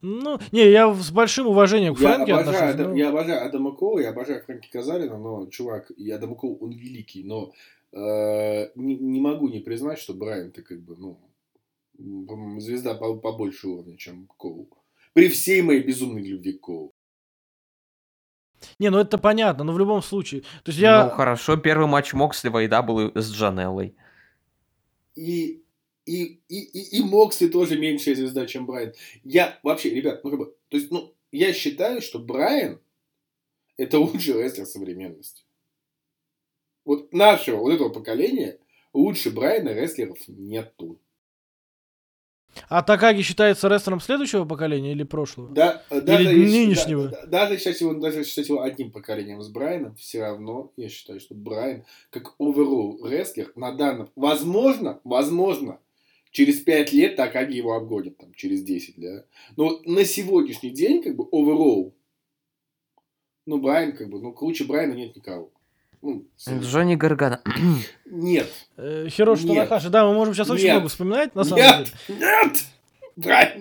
Ну, 0.01 0.37
не, 0.51 0.69
я 0.69 0.93
с 0.93 1.11
большим 1.11 1.47
уважением 1.47 1.95
к 1.95 1.99
Фрэнке 1.99 2.31
я 2.31 2.39
обожаю, 2.39 2.71
отношусь. 2.71 2.75
Адам, 2.75 2.91
но... 2.91 2.97
Я 2.97 3.09
обожаю 3.09 3.45
Адама 3.45 3.71
Кола, 3.71 3.99
я 3.99 4.09
обожаю 4.09 4.43
Фрэнки 4.43 4.69
Казарина, 4.69 5.17
но, 5.17 5.47
чувак, 5.47 5.91
и 5.91 6.11
Адам 6.11 6.35
Кол, 6.35 6.57
он 6.59 6.71
великий, 6.71 7.23
но 7.23 7.53
э, 7.93 8.69
не, 8.75 8.97
не 8.97 9.21
могу 9.21 9.47
не 9.47 9.59
признать, 9.59 9.99
что 9.99 10.13
Брайан, 10.13 10.51
ты 10.51 10.61
как 10.61 10.81
бы, 10.81 10.97
ну, 10.97 11.17
звезда 12.59 12.95
побольше 12.95 13.69
уровня, 13.69 13.95
чем 13.95 14.27
Коул. 14.37 14.67
При 15.13 15.29
всей 15.29 15.61
моей 15.61 15.83
безумной 15.83 16.23
любви 16.23 16.53
к 16.53 16.61
Коулу. 16.61 16.92
Не, 18.79 18.89
ну 18.89 18.99
это 18.99 19.17
понятно, 19.17 19.63
но 19.63 19.73
в 19.73 19.79
любом 19.79 20.01
случае. 20.01 20.41
То 20.63 20.69
есть 20.71 20.79
я... 20.79 21.05
Ну 21.05 21.09
хорошо, 21.11 21.57
первый 21.57 21.87
матч 21.87 22.13
Моксли 22.13 22.49
Вайда 22.49 22.81
был 22.81 23.11
с 23.15 23.31
Джанеллой. 23.31 23.95
И, 25.15 25.63
и, 26.05 26.41
и, 26.47 26.59
и, 26.59 26.97
и 26.97 27.03
Моксли 27.03 27.47
тоже 27.47 27.77
меньшая 27.77 28.15
звезда, 28.15 28.45
чем 28.45 28.65
Брайан. 28.65 28.93
Я 29.23 29.59
вообще, 29.63 29.89
ребят, 29.89 30.23
ну 30.23 30.29
как 30.31 30.39
бы, 30.39 30.55
то 30.69 30.77
есть, 30.77 30.91
ну, 30.91 31.13
я 31.31 31.53
считаю, 31.53 32.01
что 32.01 32.19
Брайан 32.19 32.79
это 33.77 33.99
лучший 33.99 34.41
рестлер 34.41 34.65
современности. 34.65 35.43
Вот 36.85 37.13
нашего, 37.13 37.57
вот 37.57 37.73
этого 37.73 37.89
поколения, 37.89 38.59
лучше 38.93 39.31
Брайана 39.31 39.69
рестлеров 39.69 40.17
нету. 40.27 40.99
А 42.69 42.83
Такаги 42.83 43.21
считается 43.21 43.67
рестлером 43.67 43.99
следующего 43.99 44.45
поколения 44.45 44.91
или 44.91 45.03
прошлого? 45.03 45.53
Да, 45.53 45.83
даже 45.89 46.31
или 46.31 46.49
нынешнего? 46.49 47.09
Да, 47.09 47.25
даже 47.25 47.57
считать 47.57 47.81
его, 47.81 47.93
даже 47.93 48.23
считать 48.23 48.49
его 48.49 48.61
одним 48.61 48.91
поколением 48.91 49.41
с 49.41 49.49
Брайаном, 49.49 49.95
все 49.95 50.21
равно 50.21 50.71
я 50.75 50.89
считаю, 50.89 51.19
что 51.19 51.35
Брайан, 51.35 51.85
как 52.09 52.35
оверолл 52.39 53.05
рестлер, 53.05 53.51
на 53.55 53.71
данном, 53.71 54.09
возможно, 54.15 54.99
возможно, 55.03 55.79
через 56.31 56.59
5 56.59 56.91
лет 56.93 57.15
Такаги 57.15 57.55
его 57.55 57.73
обгонит, 57.73 58.17
там, 58.17 58.33
через 58.33 58.63
10, 58.63 58.95
да. 58.97 59.23
Но 59.55 59.79
на 59.85 60.03
сегодняшний 60.03 60.71
день, 60.71 61.01
как 61.01 61.15
бы, 61.15 61.25
оверолл, 61.31 61.95
ну, 63.45 63.61
Брайан, 63.61 63.93
как 63.93 64.09
бы, 64.09 64.19
ну, 64.19 64.33
круче 64.33 64.65
Брайана 64.65 64.93
нет 64.93 65.15
никого. 65.15 65.52
Ну, 66.03 66.25
Джонни 66.61 66.95
Гаргана. 66.95 67.41
Нет. 68.05 68.51
Э, 68.75 69.07
Хироши 69.09 69.47
Танахаши, 69.47 69.89
да, 69.89 70.05
мы 70.05 70.13
можем 70.13 70.33
сейчас 70.33 70.49
очень 70.49 70.69
много 70.71 70.89
вспоминать, 70.89 71.33
на 71.33 71.45
самом 71.45 71.63
деле. 71.63 71.87
Нет! 72.09 72.63
Нет! 73.15 73.57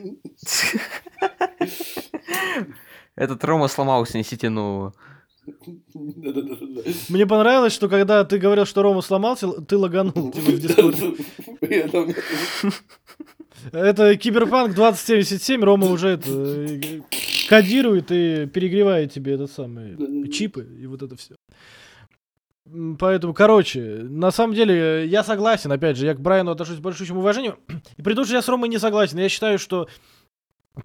Этот 3.14 3.44
Рома 3.44 3.68
сломался, 3.68 4.18
несите 4.18 4.48
нового. 4.48 4.92
Мне 7.08 7.26
понравилось, 7.26 7.72
что 7.72 7.88
когда 7.88 8.24
ты 8.24 8.38
говорил, 8.38 8.66
что 8.66 8.82
Рома 8.82 9.02
сломался, 9.02 9.48
ты 9.62 9.76
лаганул 9.76 10.32
типа, 10.32 10.50
в 10.50 10.58
Дискорде. 10.58 11.14
Это 13.72 14.16
Киберпанк 14.16 14.74
2077, 14.74 15.62
Рома 15.62 15.86
уже 15.88 16.08
это 16.08 16.28
э, 16.28 17.00
кодирует 17.48 18.10
и 18.10 18.46
перегревает 18.46 19.12
тебе 19.12 19.34
этот 19.34 19.52
самый 19.52 20.28
чипы 20.30 20.66
и 20.80 20.86
вот 20.86 21.02
это 21.02 21.16
все. 21.16 21.36
Поэтому, 22.98 23.34
короче, 23.34 23.80
на 24.02 24.30
самом 24.30 24.54
деле, 24.54 25.06
я 25.06 25.24
согласен, 25.24 25.72
опять 25.72 25.96
же, 25.96 26.06
я 26.06 26.14
к 26.14 26.20
Брайану 26.20 26.52
отношусь 26.52 26.76
с 26.76 26.80
большим 26.80 27.18
уважением. 27.18 27.56
И 27.96 28.02
при 28.02 28.14
том, 28.14 28.24
что 28.24 28.34
я 28.34 28.42
с 28.42 28.48
Ромой 28.48 28.68
не 28.68 28.78
согласен. 28.78 29.18
Я 29.18 29.28
считаю, 29.28 29.58
что 29.58 29.88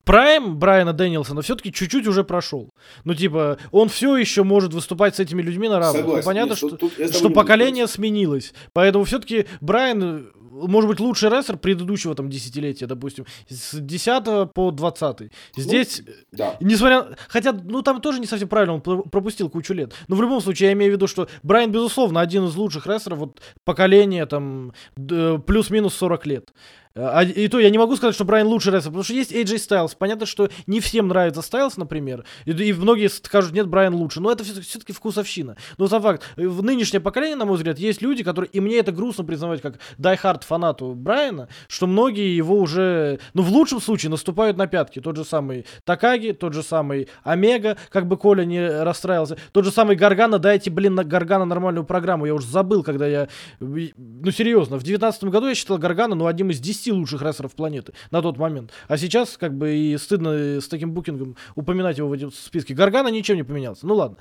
Прайм 0.04 0.58
Брайана 0.58 0.92
Дэнилсона 0.92 1.42
все-таки 1.42 1.72
чуть-чуть 1.72 2.08
уже 2.08 2.24
прошел. 2.26 2.72
Ну, 3.06 3.14
типа, 3.14 3.58
он 3.72 3.88
все 3.88 4.18
еще 4.18 4.44
может 4.44 4.74
выступать 4.74 5.16
с 5.16 5.20
этими 5.20 5.42
людьми 5.42 5.70
на 5.70 5.80
равных. 5.80 6.02
Согласен, 6.02 6.26
понятно, 6.26 6.50
нет, 6.50 6.58
что, 6.58 6.70
тут, 6.76 6.94
что 6.94 7.30
поколение 7.30 7.88
сменилось. 7.88 8.54
Поэтому 8.74 9.06
все-таки 9.06 9.46
Брайан 9.62 10.34
может 10.68 10.90
быть, 10.90 11.00
лучший 11.00 11.30
рестлер 11.30 11.58
предыдущего 11.58 12.16
там 12.16 12.30
десятилетия, 12.30 12.88
допустим, 12.88 13.26
с 13.50 13.80
10 13.80 14.54
по 14.54 14.72
20. 14.72 15.32
Здесь, 15.56 16.02
ну, 16.06 16.14
да. 16.32 16.58
несмотря, 16.60 17.08
хотя, 17.28 17.54
ну 17.54 17.82
там 17.82 18.02
тоже 18.02 18.20
не 18.20 18.26
совсем 18.26 18.48
правильно, 18.48 18.76
он 18.76 18.82
пропустил 18.82 19.50
кучу 19.50 19.74
лет. 19.74 19.94
Но 20.08 20.16
в 20.16 20.22
любом 20.22 20.42
случае, 20.42 20.68
я 20.68 20.74
имею 20.74 20.92
в 20.92 20.96
виду, 20.96 21.08
что 21.08 21.28
Брайан, 21.44 21.72
безусловно, 21.72 22.22
один 22.22 22.46
из 22.46 22.56
лучших 22.56 22.88
рестлеров 22.88 23.20
вот 23.20 23.42
поколения 23.64 24.26
там 24.26 24.74
плюс-минус 24.96 25.94
40 25.96 26.26
лет. 26.26 26.54
А, 26.98 27.24
и 27.24 27.48
то 27.48 27.60
я 27.60 27.70
не 27.70 27.78
могу 27.78 27.96
сказать, 27.96 28.16
что 28.16 28.26
Брайан 28.26 28.48
лучший 28.48 28.74
рестлер, 28.74 28.92
потому 28.92 29.04
что 29.04 29.14
есть 29.14 29.32
AJ 29.32 29.56
Styles. 29.56 29.96
Понятно, 29.98 30.26
что 30.26 30.50
не 30.66 30.80
всем 30.80 31.08
нравится 31.08 31.42
Styles, 31.42 31.74
например. 31.78 32.26
И, 32.46 32.52
и 32.52 32.74
многие 32.74 33.10
скажут, 33.10 33.54
нет, 33.54 33.68
Брайан 33.68 33.94
лучше. 33.94 34.20
Но 34.20 34.32
это 34.32 34.44
все-таки 34.44 34.94
вкусовщина. 34.94 35.58
Но 35.78 35.88
за 35.88 36.00
факт, 36.00 36.24
в 36.36 36.64
нынешнее 36.64 37.00
поколение, 37.00 37.36
на 37.36 37.46
мой 37.46 37.58
взгляд, 37.58 37.78
есть 37.78 38.02
люди, 38.02 38.24
которые, 38.24 38.50
и 38.52 38.60
мне 38.60 38.78
это 38.78 38.92
грустно 38.92 39.24
признавать, 39.24 39.62
как 39.62 39.80
Hard 39.98 40.46
фанату 40.46 40.94
Брайана, 40.96 41.50
что 41.68 41.86
многие 41.88 42.36
его 42.36 42.58
уже, 42.58 43.20
ну, 43.34 43.44
в 43.44 43.52
лучшем 43.52 43.80
случае, 43.80 44.10
наступают 44.10 44.58
на 44.58 44.68
пятки. 44.68 45.00
Тот 45.00 45.16
же 45.16 45.24
самый 45.24 45.66
Такаги, 45.84 46.32
тот 46.32 46.54
же 46.54 46.64
самый 46.64 47.10
Омега, 47.24 47.78
как 47.90 48.08
бы 48.08 48.18
Коля 48.18 48.44
не 48.44 48.66
расстраивался. 48.84 49.38
Тот 49.52 49.66
же 49.66 49.72
самый 49.72 49.96
Гаргана, 49.96 50.40
дайте, 50.40 50.72
блин, 50.72 50.96
на 50.96 51.04
Гаргана 51.04 51.46
нормальную 51.46 51.86
программу. 51.86 52.26
Я 52.26 52.34
уже 52.34 52.48
забыл, 52.48 52.84
когда 52.84 53.08
я... 53.08 53.28
Ну, 53.60 54.32
серьезно, 54.32 54.78
в 54.78 54.84
19 54.84 55.26
году 55.26 55.48
я 55.48 55.56
считал 55.56 55.78
Гаргана, 55.78 56.16
ну, 56.16 56.26
одним 56.26 56.50
из 56.50 56.60
10 56.88 57.00
лучших 57.00 57.22
рестлеров 57.22 57.56
планеты 57.56 57.94
на 58.12 58.22
тот 58.22 58.38
момент. 58.38 58.72
А 58.88 58.98
сейчас, 58.98 59.38
как 59.38 59.54
бы, 59.54 59.76
и 59.76 59.98
стыдно 59.98 60.62
с 60.62 60.68
таким 60.68 60.92
букингом 60.92 61.36
упоминать 61.56 61.98
его 61.98 62.08
в 62.08 62.14
этом 62.14 62.32
списке. 62.32 62.74
Гаргана 62.74 63.10
ничем 63.10 63.36
не 63.36 63.44
поменялся. 63.44 63.86
Ну 63.86 63.96
ладно. 63.96 64.18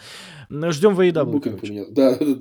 Ждем 0.73 0.95
в 0.95 1.01
AEW. 1.01 1.25
Букинг 1.25 1.61
поменялся. 1.61 1.93
Да, 1.93 2.17
да, 2.17 2.35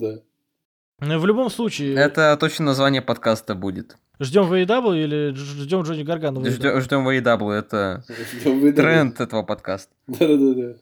да. 1.00 1.20
В 1.20 1.26
любом 1.26 1.50
случае... 1.50 1.96
Это 1.96 2.38
точно 2.40 2.66
название 2.66 3.02
подкаста 3.02 3.54
будет. 3.54 3.98
Ждем 4.20 4.52
AEW 4.52 5.04
или 5.04 5.34
ждем 5.36 5.82
Джонни 5.82 6.04
Гаргана? 6.04 6.50
Ждем, 6.50 6.80
ждем 6.80 7.08
AEW, 7.08 7.52
это 7.52 8.04
тренд 8.44 9.20
этого 9.20 9.44
подкаста. 9.44 9.94
Да-да-да. 10.08 10.76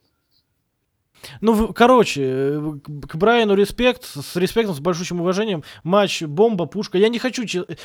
Ну, 1.41 1.74
короче, 1.74 2.60
к 3.08 3.16
Брайану 3.16 3.56
респект, 3.56 4.04
с 4.06 4.36
респектом, 4.36 4.76
с 4.76 4.80
большущим 4.80 5.22
уважением. 5.22 5.64
Матч, 5.84 6.24
бомба, 6.24 6.66
пушка. 6.66 6.98
Я 6.98 7.10
не 7.10 7.20
хочу... 7.20 7.44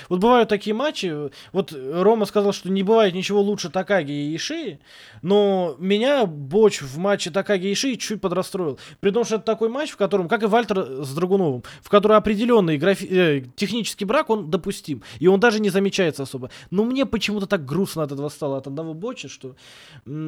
Вот 0.09 0.21
бывают 0.21 0.49
такие 0.49 0.75
матчи, 0.75 1.31
вот 1.53 1.73
Рома 1.73 2.27
сказал, 2.27 2.53
что 2.53 2.71
не 2.71 2.83
бывает 2.83 3.15
ничего 3.15 3.41
лучше 3.41 3.71
Такаги 3.71 4.13
и 4.13 4.37
Ишии, 4.37 4.81
но 5.23 5.77
меня 5.79 6.27
Боч 6.27 6.83
в 6.83 6.99
матче 6.99 7.31
Такаги 7.31 7.67
и 7.67 7.73
Ишии 7.73 7.95
чуть 7.95 8.21
подрастроил. 8.21 8.79
При 9.01 9.11
том, 9.11 9.25
что 9.25 9.37
это 9.37 9.45
такой 9.45 9.69
матч, 9.69 9.91
в 9.91 9.97
котором, 9.97 10.29
как 10.29 10.43
и 10.43 10.47
Вальтер 10.47 11.05
с 11.05 11.15
Драгуновым, 11.15 11.63
в 11.83 11.89
котором 11.89 12.17
определенный 12.17 12.79
графи... 12.79 13.07
э, 13.11 13.43
технический 13.57 14.05
брак, 14.05 14.31
он 14.31 14.51
допустим. 14.51 15.03
И 15.19 15.27
он 15.27 15.41
даже 15.41 15.61
не 15.61 15.71
замечается 15.71 16.23
особо. 16.23 16.51
Но 16.71 16.85
мне 16.85 17.07
почему-то 17.07 17.47
так 17.47 17.65
грустно 17.65 18.03
от 18.03 18.13
этого 18.13 18.29
стало, 18.29 18.59
от 18.59 18.67
одного 18.67 18.95
Боча, 18.95 19.29
что 19.29 19.57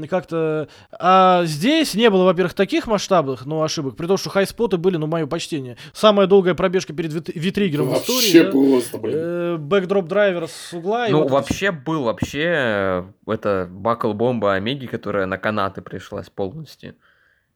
как-то... 0.08 0.68
А 0.92 1.44
здесь 1.44 1.94
не 1.94 2.10
было, 2.10 2.24
во-первых, 2.24 2.54
таких 2.54 2.86
масштабов, 2.86 2.99
масштабных, 3.00 3.46
ну, 3.46 3.62
ошибок. 3.62 3.96
При 3.96 4.06
том, 4.06 4.16
что 4.16 4.28
high 4.30 4.51
spot 4.51 4.71
ы 4.71 4.76
были, 4.76 4.96
ну, 4.96 5.06
мое 5.06 5.26
почтение. 5.26 5.76
Самая 5.92 6.26
долгая 6.26 6.54
пробежка 6.54 6.92
перед 6.92 7.12
V-Trigger 7.34 7.78
ом 7.78 7.88
в 7.88 7.96
истории. 7.96 8.16
Вообще 8.16 8.44
да? 8.44 8.50
просто, 8.50 8.98
блин. 8.98 9.16
Э, 9.18 9.56
backdrop 9.56 10.06
driver 10.06 10.48
с 10.48 10.72
угла. 10.72 11.08
Ну, 11.08 11.22
вот 11.22 11.30
вообще 11.30 11.72
был, 11.72 12.04
вообще, 12.04 12.44
э, 12.44 13.04
это 13.26 13.68
buckle 13.70 14.12
bomb 14.12 14.46
а 14.46 14.54
Омеги, 14.54 14.86
которая 14.86 15.26
на 15.26 15.38
канаты 15.38 15.80
пришлась 15.80 16.28
полностью. 16.28 16.94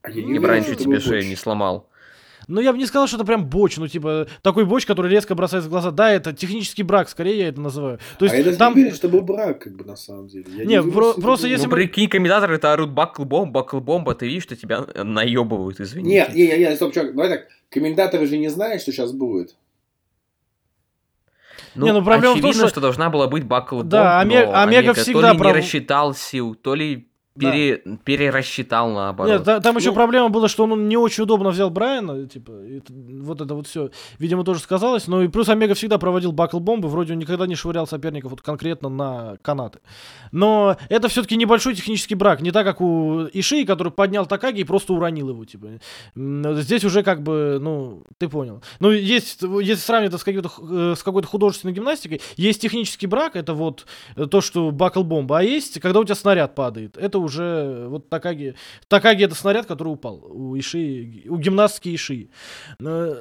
А 0.03 0.11
я 0.11 0.23
не 0.23 0.37
и 0.37 0.39
раньше 0.39 0.75
тебе 0.77 1.01
шею 1.01 1.27
не 1.27 1.37
сломал. 1.37 1.89
Ну, 2.49 2.61
я 2.61 2.73
бы 2.73 2.79
не 2.79 2.87
сказал, 2.87 3.07
что 3.07 3.17
это 3.17 3.25
прям 3.25 3.47
botch, 3.47 3.77
ну, 3.77 3.89
типа, 3.89 4.27
такой 4.43 4.65
botch, 4.65 4.87
который 4.87 5.11
резко 5.11 5.35
бросается 5.35 5.69
в 5.69 5.73
глаза. 5.73 5.91
Да, 5.91 6.11
это 6.11 6.33
технический 6.33 6.83
брак, 6.83 7.09
скорее 7.09 7.39
я 7.39 7.49
это 7.49 7.61
называю. 7.61 7.99
То 8.19 8.25
есть, 8.27 8.35
а 8.35 8.39
я 8.39 8.57
там... 8.57 8.75
не 8.75 8.81
уверен, 8.83 8.97
что 8.97 9.09
был 9.09 9.23
брак, 9.23 9.63
как 9.65 9.77
бы, 9.77 9.85
на 9.85 9.97
самом 9.97 10.27
деле. 10.29 10.45
Я 10.49 10.65
не, 10.65 10.77
не 10.77 10.91
про- 10.93 11.15
просто 11.15 11.47
если... 11.49 11.67
Ну, 11.67 11.73
прикинь, 11.73 12.09
комментаторы 12.09 12.57
это 12.57 12.73
орут 12.73 12.91
бакл-бомб, 12.91 13.53
бакл-бомба, 13.53 14.15
ты 14.15 14.27
видишь, 14.27 14.45
что 14.45 14.57
тебя 14.57 14.85
наебывают, 14.95 15.81
извините. 15.81 16.11
Нет, 16.11 16.35
не, 16.35 16.47
не, 16.49 16.59
не, 16.59 16.77
стоп, 16.77 16.93
чувак, 16.93 17.15
давай 17.15 17.29
так, 17.31 17.49
комментаторы 17.71 18.27
же 18.27 18.37
не 18.39 18.49
знают, 18.49 18.83
что 18.83 18.93
сейчас 18.93 19.13
будет. 19.13 19.57
Ну, 21.75 21.87
Не, 21.87 21.93
ну, 21.93 22.05
проблема 22.05 22.35
в 22.37 22.41
том, 22.41 22.51
очевидно, 22.51 22.69
что- 22.69 22.81
должна 22.81 23.11
была 23.11 23.27
быть 23.27 23.45
Бакл 23.45 23.83
Да, 23.83 24.23
Оме- 24.23 24.45
Омега 24.45 24.95
всегда 24.95 25.29
то 25.29 25.33
ли 25.33 25.39
прав- 25.39 25.53
не 25.55 25.59
рассчитал 25.59 26.15
сил, 26.15 26.55
то 26.55 26.75
ли 26.75 27.09
Да. 27.37 27.51
пере- 27.51 27.83
перерасчитал 28.05 28.91
наоборот. 28.93 29.33
Нет, 29.33 29.45
та- 29.45 29.59
там 29.61 29.77
еще 29.77 29.89
Ну- 29.89 29.95
проблема 29.95 30.29
была, 30.29 30.47
что 30.49 30.65
он 30.65 30.89
не 30.89 30.97
очень 30.97 31.25
удобно 31.25 31.51
взял 31.51 31.69
Брайана, 31.69 32.29
типа, 32.29 32.53
т- 32.53 32.93
вот 33.23 33.41
это 33.41 33.55
вот 33.57 33.67
все, 33.67 33.91
видимо, 34.21 34.45
тоже 34.45 34.61
сказалось. 34.61 35.09
Ну 35.09 35.21
и 35.23 35.27
плюс 35.29 35.49
Омега 35.49 35.75
всегда 35.75 35.99
проводил 35.99 36.31
бакл 36.31 36.61
бомбы, 36.61 36.89
вроде 36.89 37.13
он 37.15 37.19
никогда 37.19 37.49
не 37.49 37.57
швырял 37.57 37.89
соперников 37.89 38.31
вот 38.31 38.41
конкретно 38.41 38.89
на 38.89 39.37
канаты. 39.43 39.81
Но 40.31 40.77
это 40.89 41.09
все-таки 41.09 41.37
небольшой 41.37 41.75
технический 41.75 42.15
брак, 42.15 42.41
не 42.41 42.53
так, 42.53 42.65
как 42.65 42.81
у 42.81 43.25
Ишии, 43.33 43.65
который 43.65 43.91
поднял 43.93 44.27
Такаги 44.27 44.61
и 44.61 44.65
просто 44.65 44.93
уронил 44.93 45.31
его, 45.31 45.45
типа. 45.45 45.67
Здесь 46.15 46.85
уже 46.85 47.03
как 47.03 47.23
бы, 47.23 47.59
ну, 47.61 48.05
ты 48.19 48.29
понял. 48.29 48.63
Ну, 48.79 48.91
есть, 48.93 49.43
если 49.43 49.75
сравнивать 49.83 50.15
это 50.15 50.19
с, 50.21 50.25
какой-то, 50.25 50.51
э, 50.71 50.95
с 50.97 51.03
какой-то 51.03 51.27
художественной 51.27 51.75
гимнастикой, 51.75 52.21
есть 52.37 52.61
технический 52.63 53.09
брак, 53.09 53.35
это 53.35 53.55
вот 53.55 53.87
то, 54.31 54.41
что 54.41 54.71
бакл 54.71 55.03
бомба, 55.03 55.39
а 55.39 55.43
есть, 55.43 55.81
когда 55.81 55.99
у 55.99 56.05
тебя 56.05 56.15
снаряд 56.15 56.55
падает. 56.55 56.97
Это 56.97 57.24
уже 57.25 57.87
вот 57.89 58.09
Такаги. 58.09 58.55
Такаги 58.89 59.25
это 59.25 59.35
снаряд, 59.35 59.67
который 59.67 59.89
упал 59.89 60.25
у 60.25 60.57
Иши, 60.59 61.23
у 61.27 61.37
гимнастки 61.39 61.95
Иши. 61.95 62.29
Э, 62.81 63.17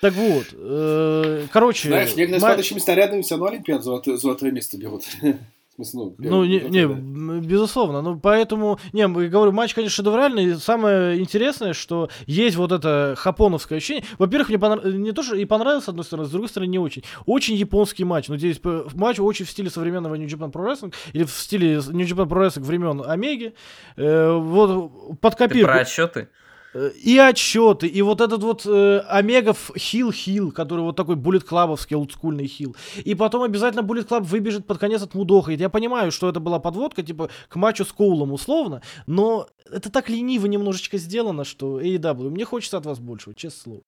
Так 0.00 0.14
вот, 0.14 0.46
э, 0.54 1.46
короче, 1.52 1.88
Знаешь, 1.88 2.16
некоторые 2.16 2.40
с 2.40 2.42
ма- 2.42 2.48
падающими 2.50 2.78
снарядами 2.78 3.20
все 3.22 3.34
равно 3.34 3.48
Олимпиад 3.48 3.82
золотое, 3.84 4.16
золотое 4.16 4.50
место 4.50 4.78
берут. 4.78 5.04
Смысле, 5.84 6.14
ну, 6.18 6.30
Ну, 6.30 6.44
не, 6.44 6.60
не, 6.60 7.40
безусловно. 7.40 8.02
Ну, 8.02 8.18
поэтому, 8.18 8.78
не, 8.92 9.06
говорю, 9.08 9.52
матч, 9.52 9.74
конечно, 9.74 9.94
шедевральный. 9.94 10.44
И 10.44 10.54
самое 10.54 11.18
интересное, 11.20 11.72
что 11.72 12.08
есть 12.26 12.56
вот 12.56 12.72
это 12.72 13.14
хапоновское 13.16 13.78
ощущение. 13.78 14.04
Во-первых, 14.18 14.48
мне 14.50 14.58
понрав- 14.58 14.84
не 14.84 15.12
то, 15.12 15.22
что 15.22 15.36
и 15.36 15.44
понравилось, 15.44 15.84
с 15.84 15.88
одной 15.88 16.04
стороны, 16.04 16.28
с 16.28 16.30
другой 16.30 16.48
стороны, 16.48 16.68
не 16.70 16.78
очень. 16.78 17.02
Очень 17.26 17.54
японский 17.56 18.04
матч. 18.04 18.28
Ну, 18.28 18.36
здесь 18.36 18.58
п- 18.58 18.84
матч 18.94 19.18
очень 19.20 19.44
в 19.46 19.50
стиле 19.50 19.70
современного 19.70 20.14
New 20.16 20.26
Japan 20.28 20.52
Pro 20.52 20.66
Wrestling, 20.66 20.92
или 21.12 21.24
в 21.24 21.30
стиле 21.30 21.76
New 21.76 22.06
Japan 22.06 22.28
Pro 22.28 22.46
Wrestling 22.46 22.64
времен 22.64 23.02
Омеги. 23.06 23.54
Э, 23.96 24.32
вот 24.32 25.18
под 25.20 25.32
Ты 25.36 25.38
копирку. 25.38 25.66
про 25.72 25.80
отчеты? 25.80 26.28
Э, 26.72 26.90
И 26.94 27.18
отчеты, 27.18 27.86
и 27.86 28.02
вот 28.02 28.20
этот 28.20 28.42
вот 28.42 28.64
э, 28.66 28.98
Омегов 29.08 29.70
хил-хил, 29.76 30.52
который 30.52 30.80
вот 30.82 30.96
такой 30.96 31.16
буллет 31.16 31.44
клабовский, 31.44 31.96
олдскульный 31.96 32.46
хил. 32.46 32.76
И 33.04 33.14
потом 33.14 33.42
обязательно 33.42 33.82
буллет 33.82 34.06
клаб 34.06 34.24
выбежит 34.24 34.66
под 34.66 34.78
конец 34.78 35.02
от 35.02 35.14
Мудоха. 35.14 35.52
И 35.52 35.56
я 35.56 35.68
понимаю, 35.68 36.12
что 36.12 36.28
это 36.28 36.38
была 36.40 36.58
подводка, 36.58 37.02
типа, 37.02 37.30
к 37.48 37.56
матчу 37.56 37.84
с 37.84 37.92
Коулом 37.92 38.32
условно, 38.32 38.82
но 39.06 39.48
это 39.70 39.90
так 39.90 40.08
лениво 40.08 40.46
немножечко 40.46 40.98
сделано, 40.98 41.44
что 41.44 41.80
AEW, 41.80 42.30
мне 42.30 42.44
хочется 42.44 42.78
от 42.78 42.86
вас 42.86 42.98
большего, 42.98 43.34
честное 43.34 43.60
слово. 43.60 43.82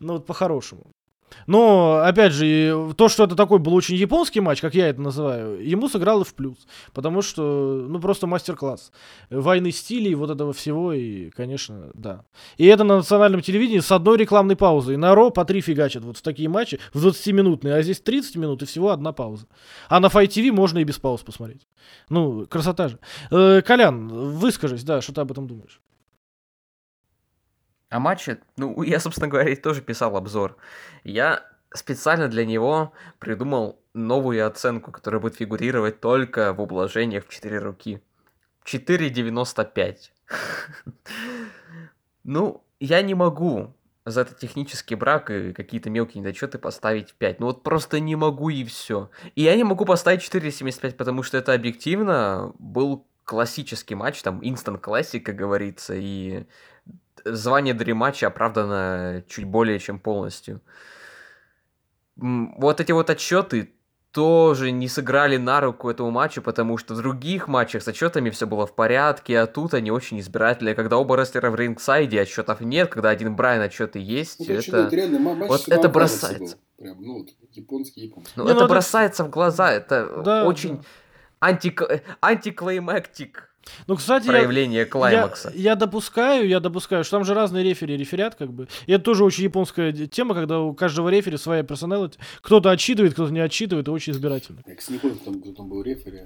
Ну 0.00 0.14
вот 0.14 0.26
по-хорошему. 0.26 0.92
Но, 1.46 2.00
опять 2.04 2.32
же, 2.32 2.92
то, 2.96 3.08
что 3.08 3.24
это 3.24 3.36
такой 3.36 3.58
был 3.58 3.74
очень 3.74 3.96
японский 3.96 4.40
матч, 4.40 4.60
как 4.60 4.74
я 4.74 4.88
это 4.88 5.00
называю, 5.00 5.66
ему 5.66 5.88
сыграло 5.88 6.24
в 6.24 6.34
плюс. 6.34 6.66
Потому 6.92 7.22
что, 7.22 7.86
ну, 7.88 8.00
просто 8.00 8.26
мастер-класс. 8.26 8.92
Войны 9.30 9.70
стилей, 9.70 10.14
вот 10.14 10.30
этого 10.30 10.52
всего, 10.52 10.92
и, 10.92 11.30
конечно, 11.30 11.90
да. 11.94 12.24
И 12.56 12.66
это 12.66 12.84
на 12.84 12.96
национальном 12.96 13.40
телевидении 13.40 13.80
с 13.80 13.90
одной 13.92 14.18
рекламной 14.18 14.56
паузой. 14.56 14.96
На 14.96 15.14
Ро 15.14 15.30
по 15.30 15.44
три 15.44 15.60
фигачат 15.60 16.04
вот 16.04 16.18
в 16.18 16.22
такие 16.22 16.48
матчи, 16.48 16.78
в 16.92 17.06
20-минутные, 17.06 17.74
а 17.74 17.82
здесь 17.82 18.00
30 18.00 18.36
минут 18.36 18.62
и 18.62 18.66
всего 18.66 18.90
одна 18.90 19.12
пауза. 19.12 19.46
А 19.88 20.00
на 20.00 20.06
Fight 20.06 20.28
TV 20.28 20.52
можно 20.52 20.78
и 20.78 20.84
без 20.84 20.98
пауз 20.98 21.22
посмотреть. 21.22 21.66
Ну, 22.08 22.46
красота 22.46 22.88
же. 22.88 22.98
Э, 23.30 23.62
Колян, 23.62 24.08
выскажись, 24.08 24.84
да, 24.84 25.00
что 25.00 25.12
ты 25.12 25.20
об 25.20 25.30
этом 25.30 25.46
думаешь? 25.46 25.80
О 27.90 27.98
матче, 28.00 28.40
ну, 28.56 28.82
я, 28.84 29.00
собственно 29.00 29.28
говоря, 29.28 29.54
тоже 29.56 29.82
писал 29.82 30.16
обзор. 30.16 30.56
Я 31.04 31.44
специально 31.72 32.28
для 32.28 32.44
него 32.44 32.92
придумал 33.18 33.80
новую 33.94 34.46
оценку, 34.46 34.92
которая 34.92 35.20
будет 35.20 35.36
фигурировать 35.36 36.00
только 36.00 36.52
в 36.52 36.60
ублажениях 36.60 37.26
в 37.26 37.28
4 37.28 37.58
руки. 37.58 38.02
4,95. 38.64 39.96
Ну, 42.24 42.62
я 42.78 43.00
не 43.00 43.14
могу 43.14 43.74
за 44.04 44.22
этот 44.22 44.38
технический 44.38 44.94
брак 44.96 45.30
и 45.30 45.54
какие-то 45.54 45.88
мелкие 45.88 46.20
недочеты 46.20 46.58
поставить 46.58 47.14
5. 47.14 47.40
Ну 47.40 47.46
вот 47.46 47.62
просто 47.62 48.00
не 48.00 48.16
могу 48.16 48.50
и 48.50 48.64
все. 48.64 49.10
И 49.34 49.42
я 49.42 49.56
не 49.56 49.64
могу 49.64 49.86
поставить 49.86 50.20
4,75, 50.22 50.94
потому 50.94 51.22
что 51.22 51.38
это 51.38 51.54
объективно 51.54 52.52
был 52.58 53.06
классический 53.24 53.94
матч, 53.94 54.22
там, 54.22 54.40
instant 54.40 54.80
classic, 54.80 55.20
как 55.20 55.36
говорится, 55.36 55.94
и 55.94 56.44
звание 57.34 57.74
дрематча 57.74 58.26
оправдано 58.28 59.22
чуть 59.28 59.44
более 59.44 59.78
чем 59.78 59.98
полностью. 59.98 60.60
Вот 62.16 62.80
эти 62.80 62.92
вот 62.92 63.10
отчеты 63.10 63.72
тоже 64.10 64.70
не 64.72 64.88
сыграли 64.88 65.36
на 65.36 65.60
руку 65.60 65.88
этому 65.90 66.10
матчу, 66.10 66.42
потому 66.42 66.78
что 66.78 66.94
в 66.94 66.98
других 66.98 67.46
матчах 67.46 67.82
с 67.82 67.88
отчетами 67.88 68.30
все 68.30 68.46
было 68.46 68.66
в 68.66 68.74
порядке, 68.74 69.38
а 69.38 69.46
тут 69.46 69.74
они 69.74 69.90
очень 69.90 70.18
избирательные. 70.18 70.74
Когда 70.74 70.96
оба 70.96 71.16
рестлера 71.16 71.50
в 71.50 71.54
рингсайде, 71.56 72.22
отчетов 72.22 72.60
нет, 72.60 72.88
когда 72.88 73.10
один 73.10 73.36
Брайан 73.36 73.62
отчеты 73.62 73.98
есть, 74.00 74.40
Ну, 74.48 74.54
это... 74.54 74.88
реально 74.90 75.18
ма- 75.20 75.34
матч 75.34 75.48
вот 75.50 75.68
это 75.68 75.88
бросается. 75.88 76.56
был. 76.56 76.84
Прям, 76.84 77.02
ну, 77.02 77.18
вот, 77.18 77.28
японский, 77.52 78.06
японский. 78.06 78.32
Ну, 78.36 78.44
Не, 78.44 78.50
это 78.50 78.60
ну 78.60 78.64
это- 78.64 78.72
бросается 78.74 79.24
в 79.24 79.30
глаза, 79.30 79.70
это 79.72 80.22
Да, 80.24 80.46
очень 80.46 80.78
да. 80.78 81.50
анти- 81.50 82.02
антиклаймактик 82.22 83.47
Ну, 83.86 83.96
кстати, 83.96 84.26
я- 84.26 84.32
проявление 84.32 84.80
Я, 84.80 84.86
клаймакса. 84.86 85.52
я 85.54 85.74
допускаю, 85.74 86.48
я 86.48 86.60
допускаю, 86.60 87.04
что 87.04 87.16
там 87.16 87.24
же 87.24 87.34
разные 87.34 87.64
рефери 87.64 87.96
реферят, 87.96 88.34
как 88.34 88.52
бы. 88.52 88.68
И 88.86 88.92
это 88.92 89.04
тоже 89.04 89.24
очень 89.24 89.44
японская 89.44 89.92
тема, 89.92 90.34
когда 90.34 90.60
у 90.60 90.74
каждого 90.74 91.08
рефери 91.08 91.36
своя 91.36 91.62
персоналити. 91.62 92.18
Кто-то 92.40 92.70
отчитывает, 92.70 93.12
кто-то 93.14 93.32
не 93.32 93.40
отчитывает, 93.40 93.88
и 93.88 93.90
очень 93.90 94.12
избирательно. 94.12 94.58
Я, 94.66 94.74
помню, 95.00 95.16
кто 95.16 95.24
там, 95.30 95.40
кто 95.40 95.52
там 95.52 95.68
был 95.68 95.82
рефери. 95.82 96.22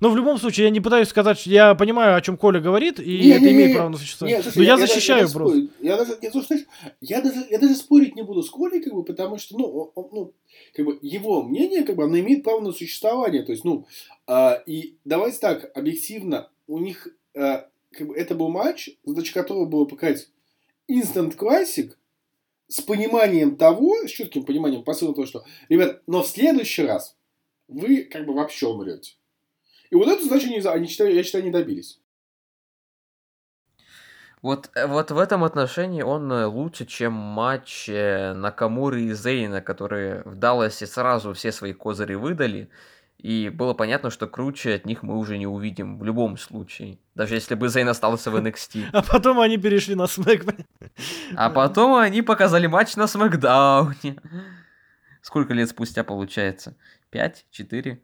Но 0.00 0.10
в 0.10 0.16
любом 0.16 0.38
случае, 0.38 0.64
я 0.64 0.70
не 0.70 0.80
пытаюсь 0.80 1.08
сказать, 1.08 1.38
что 1.38 1.50
я 1.50 1.74
понимаю, 1.74 2.16
о 2.16 2.20
чем 2.22 2.36
Коля 2.38 2.58
говорит, 2.60 2.98
и 2.98 3.18
Не, 3.20 3.28
это 3.32 3.44
не, 3.44 3.52
имеет 3.52 3.68
не, 3.70 3.74
право 3.74 3.90
на 3.90 3.98
существование. 3.98 4.36
Нет, 4.38 4.44
слушай, 4.44 4.58
Но 4.58 4.64
я, 4.64 4.76
даже- 4.76 4.86
защищаю 4.86 5.20
даже 5.22 5.34
просто. 5.34 5.68
Я 5.80 5.96
даже, 5.96 6.18
я, 6.22 6.30
слушай, 6.30 6.46
знаешь, 6.46 6.64
я 7.00 7.20
даже, 7.20 7.46
я 7.50 7.58
даже 7.58 7.74
спорить 7.74 8.16
не 8.16 8.22
буду 8.22 8.42
с 8.42 8.50
Колей, 8.50 8.80
как 8.82 8.94
бы, 8.94 9.04
потому 9.04 9.36
что, 9.38 9.58
ну, 9.58 9.90
он- 9.94 10.08
ну, 10.12 10.32
как 10.74 10.86
бы, 10.86 10.98
его 11.02 11.42
мнение, 11.42 11.84
как 11.84 11.96
бы, 11.96 12.04
оно 12.04 12.18
имеет 12.18 12.42
право 12.42 12.60
на 12.60 12.72
существование. 12.72 13.42
То 13.42 13.52
есть, 13.52 13.64
ну, 13.64 13.86
а, 14.26 14.62
и 14.66 14.96
давайте 15.04 15.38
так, 15.38 15.70
объективно, 15.76 16.48
у 16.66 16.78
них, 16.78 17.08
а, 17.36 17.68
как 17.92 18.06
бы, 18.08 18.16
это 18.16 18.34
был 18.34 18.48
матч, 18.48 18.88
задача 19.04 19.34
которого 19.34 19.66
было 19.66 19.84
показать 19.84 20.28
instant 20.90 21.36
classic 21.36 21.90
с 22.68 22.80
пониманием 22.80 23.56
того, 23.56 24.06
с 24.06 24.10
четким 24.10 24.44
пониманием 24.44 24.82
посыла 24.82 25.12
того, 25.14 25.26
что, 25.26 25.44
ребят, 25.68 26.02
но 26.06 26.22
в 26.22 26.28
следующий 26.28 26.84
раз 26.84 27.16
вы, 27.68 28.04
как 28.04 28.24
бы, 28.24 28.32
вообще 28.32 28.66
умрете. 28.68 29.12
И 29.90 29.94
вот 29.96 30.08
эту 30.08 30.24
задачу 30.24 30.46
они, 30.46 30.60
за- 30.60 30.72
они, 30.72 30.86
считаю, 30.86 31.14
я 31.14 31.22
считаю, 31.22 31.44
не 31.44 31.50
добились. 31.50 32.00
Вот, 34.42 34.70
э, 34.74 34.86
вот 34.86 35.10
в 35.10 35.18
этом 35.18 35.44
отношении 35.44 36.02
он 36.02 36.32
э, 36.32 36.46
лучше, 36.46 36.86
чем 36.86 37.12
матч 37.12 37.88
э, 37.88 38.32
Накамуры 38.32 39.02
и 39.02 39.12
Зейна, 39.12 39.60
которые 39.60 40.22
в 40.24 40.34
Далласе 40.36 40.86
сразу 40.86 41.34
все 41.34 41.52
свои 41.52 41.72
козыри 41.74 42.14
выдали. 42.14 42.70
И 43.18 43.50
было 43.50 43.74
понятно, 43.74 44.08
что 44.08 44.26
круче 44.26 44.74
от 44.76 44.86
них 44.86 45.02
мы 45.02 45.18
уже 45.18 45.36
не 45.36 45.46
увидим 45.46 45.98
в 45.98 46.04
любом 46.04 46.38
случае. 46.38 46.98
Даже 47.14 47.34
если 47.34 47.54
бы 47.54 47.68
Зейн 47.68 47.88
остался 47.88 48.30
в 48.30 48.36
NXT. 48.36 48.86
А 48.92 49.02
потом 49.02 49.40
они 49.40 49.58
перешли 49.58 49.94
на 49.94 50.06
смэк. 50.06 50.46
А 51.36 51.50
потом 51.50 51.96
они 51.96 52.22
показали 52.22 52.66
матч 52.66 52.96
на 52.96 53.06
Смакдауне. 53.06 54.16
Сколько 55.20 55.52
лет 55.52 55.68
спустя 55.68 56.02
получается? 56.02 56.76
Пять? 57.10 57.44
Четыре? 57.50 58.00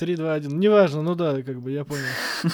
3, 0.00 0.16
2, 0.16 0.32
1. 0.32 0.58
Неважно, 0.58 1.02
ну 1.02 1.14
да, 1.14 1.42
как 1.42 1.60
бы 1.60 1.70
я 1.70 1.84
понял. 1.84 2.02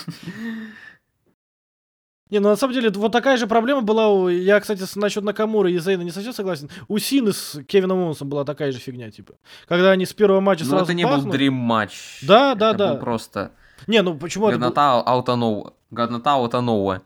Не, 2.29 2.41
ну 2.41 2.49
на 2.49 2.57
самом 2.57 2.75
деле, 2.75 2.91
вот 2.91 3.13
такая 3.13 3.37
же 3.37 3.47
проблема 3.47 3.83
была 3.83 4.09
у... 4.09 4.29
Я, 4.29 4.59
кстати, 4.59 4.83
с- 4.83 4.97
насчет 4.97 5.23
Накамура 5.23 5.71
и 5.71 5.79
Зейна 5.79 6.03
не 6.03 6.11
совсем 6.11 6.33
согласен. 6.33 6.69
У 6.89 6.99
Сины 6.99 7.33
с 7.33 7.63
Кевином 7.69 7.99
Оуэнсом 8.01 8.29
была 8.29 8.45
такая 8.45 8.73
же 8.73 8.81
фигня, 8.81 9.13
типа. 9.13 9.35
Когда 9.69 9.93
они 9.93 10.05
с 10.07 10.13
первого 10.13 10.41
матча 10.41 10.65
Но 10.65 10.71
сразу 10.71 10.85
это 10.87 10.95
не 10.95 11.05
был 11.05 11.13
бахнули. 11.13 11.33
дрим 11.37 11.55
матч. 11.55 12.19
Да, 12.27 12.57
да, 12.57 12.71
Это 12.71 12.79
да. 12.79 12.93
был 12.95 13.01
просто 13.01 13.53
Не, 13.87 14.03
ну 14.03 14.19
почему 14.19 14.49
это... 14.49 14.57
был- 14.57 14.61
годнота 14.65 15.01
аутоноу. 15.03 15.75
Годнота 15.93 16.33
аутоноуа. 16.35 17.03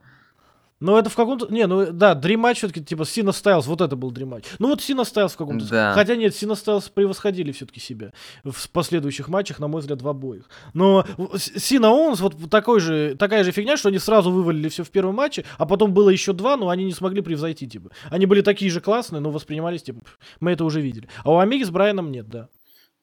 Ну 0.80 0.96
это 0.96 1.10
в 1.10 1.14
каком-то... 1.14 1.46
Не, 1.52 1.66
ну 1.66 1.92
да, 1.92 2.14
Dream 2.14 2.40
Match 2.42 2.54
все-таки, 2.54 2.82
типа, 2.82 3.04
Сина 3.04 3.32
Стайлз, 3.32 3.66
вот 3.66 3.82
это 3.82 3.96
был 3.96 4.12
Dream 4.12 4.30
Match. 4.30 4.46
Ну 4.58 4.68
вот 4.68 4.80
Сина 4.80 5.04
Стайлз 5.04 5.34
в 5.34 5.36
каком-то... 5.36 5.68
Да. 5.68 5.92
Хотя 5.92 6.16
нет, 6.16 6.34
Сина 6.34 6.54
Стайлз 6.54 6.88
превосходили 6.88 7.52
все-таки 7.52 7.80
себя 7.80 8.12
в 8.44 8.70
последующих 8.70 9.28
матчах, 9.28 9.58
на 9.58 9.68
мой 9.68 9.82
взгляд, 9.82 10.00
в 10.00 10.08
обоих. 10.08 10.48
Но 10.72 11.04
Сина 11.36 11.90
Оуэнс 11.90 12.20
вот 12.20 12.36
такой 12.50 12.80
же, 12.80 13.14
такая 13.16 13.44
же 13.44 13.52
фигня, 13.52 13.76
что 13.76 13.90
они 13.90 13.98
сразу 13.98 14.30
вывалили 14.30 14.68
все 14.68 14.82
в 14.82 14.90
первом 14.90 15.16
матче, 15.16 15.44
а 15.58 15.66
потом 15.66 15.92
было 15.92 16.08
еще 16.08 16.32
два, 16.32 16.56
но 16.56 16.70
они 16.70 16.84
не 16.84 16.92
смогли 16.92 17.20
превзойти, 17.20 17.68
типа. 17.68 17.90
Они 18.08 18.24
были 18.24 18.40
такие 18.40 18.70
же 18.70 18.80
классные, 18.80 19.20
но 19.20 19.30
воспринимались, 19.30 19.82
типа, 19.82 20.00
«Пф, 20.00 20.18
мы 20.40 20.52
это 20.52 20.64
уже 20.64 20.80
видели. 20.80 21.08
А 21.24 21.32
у 21.32 21.38
Омеги 21.38 21.64
с 21.64 21.70
Брайаном 21.70 22.10
нет, 22.10 22.28
да. 22.28 22.48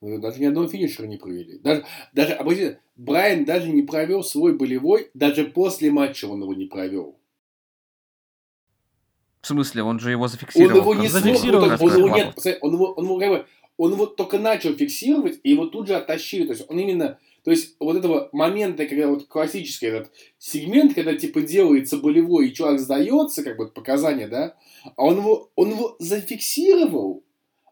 Ну, 0.01 0.19
Даже 0.19 0.39
ни 0.39 0.45
одного 0.45 0.67
финишера 0.67 1.05
не 1.07 1.17
провели. 1.17 1.59
Даже, 1.59 1.85
даже 2.13 2.33
обратите, 2.33 2.79
Брайан 2.95 3.45
даже 3.45 3.69
не 3.69 3.81
провел 3.83 4.23
свой 4.23 4.55
болевой, 4.55 5.09
даже 5.13 5.45
после 5.45 5.91
матча 5.91 6.25
он 6.25 6.41
его 6.41 6.53
не 6.53 6.65
провел. 6.65 7.19
В 9.47 9.49
смысле, 9.49 9.83
он 9.83 9.97
же 9.97 10.11
его 10.11 10.23
Он 10.23 10.29
зафиксировал. 10.29 10.75
его 10.75 10.91
в 10.91 10.99
не 10.99 11.07
Зафиксировал, 11.07 11.63
он, 11.63 11.63
он 11.63 11.71
раз 11.71 11.81
его 11.81 12.09
нет, 12.09 12.35
он 12.59 12.73
его, 12.73 12.91
он 12.91 13.05
его 13.05 13.17
как 13.17 13.29
бы, 13.29 13.45
он 13.77 13.95
вот 13.95 14.17
только 14.17 14.39
начал 14.39 14.73
фиксировать, 14.73 15.39
и 15.41 15.51
его 15.51 15.67
тут 15.67 15.87
же 15.87 15.95
оттащили. 15.95 16.45
То 16.45 16.51
есть 16.51 16.65
он 16.67 16.77
именно, 16.77 17.17
то 17.45 17.51
есть 17.51 17.77
вот 17.79 17.95
этого 17.95 18.27
момента, 18.33 18.85
когда 18.87 19.07
вот 19.07 19.27
классический 19.27 19.85
этот 19.85 20.11
сегмент, 20.37 20.95
когда 20.95 21.15
типа 21.15 21.39
делается 21.39 21.95
болевой, 21.95 22.49
и 22.49 22.53
человек 22.53 22.81
сдается, 22.81 23.41
как 23.41 23.55
бы 23.55 23.69
показания, 23.69 24.27
да, 24.27 24.57
а 24.97 25.05
он 25.05 25.19
его, 25.19 25.49
он 25.55 25.69
его 25.69 25.95
зафиксировал, 25.99 27.23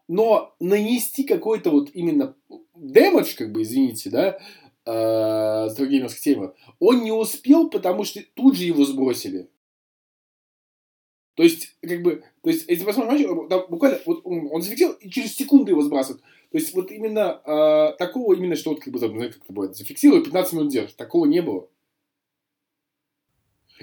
но 0.08 0.54
нанести 0.58 1.24
какой-то 1.24 1.68
вот 1.68 1.90
именно 1.92 2.34
дэмэдж, 2.74 3.36
как 3.36 3.52
бы, 3.52 3.60
извините, 3.60 4.08
да, 4.08 4.38
э, 4.86 5.68
с 5.68 5.76
геймерской 5.78 6.22
темы, 6.22 6.54
он 6.78 7.02
не 7.02 7.12
успел, 7.12 7.68
потому 7.68 8.04
что 8.04 8.22
тут 8.32 8.56
же 8.56 8.64
его 8.64 8.86
сбросили. 8.86 9.50
То 11.36 11.42
есть, 11.42 11.76
как 11.82 12.02
бы, 12.02 12.24
то 12.42 12.48
есть, 12.48 12.66
если 12.66 12.84
посмотрим 12.84 13.12
матч, 13.12 13.48
там 13.50 13.66
буквально, 13.68 13.98
вот 14.06 14.22
он, 14.24 14.48
он 14.50 14.62
зафиксировал, 14.62 14.96
и 14.96 15.10
через 15.10 15.36
секунду 15.36 15.70
его 15.70 15.82
сбрасывают. 15.82 16.22
То 16.50 16.58
есть, 16.58 16.74
вот 16.74 16.90
именно 16.90 17.40
э, 17.44 17.96
такого, 17.98 18.34
именно, 18.34 18.56
что 18.56 18.70
вот, 18.70 18.80
как 18.80 18.90
бы, 18.90 18.98
знаете, 18.98 19.34
как 19.34 19.44
это 19.44 19.52
бывает, 19.52 19.76
зафиксировал, 19.76 20.22
15 20.22 20.52
минут 20.54 20.72
держит. 20.72 20.96
Такого 20.96 21.26
не 21.26 21.42
было. 21.42 21.68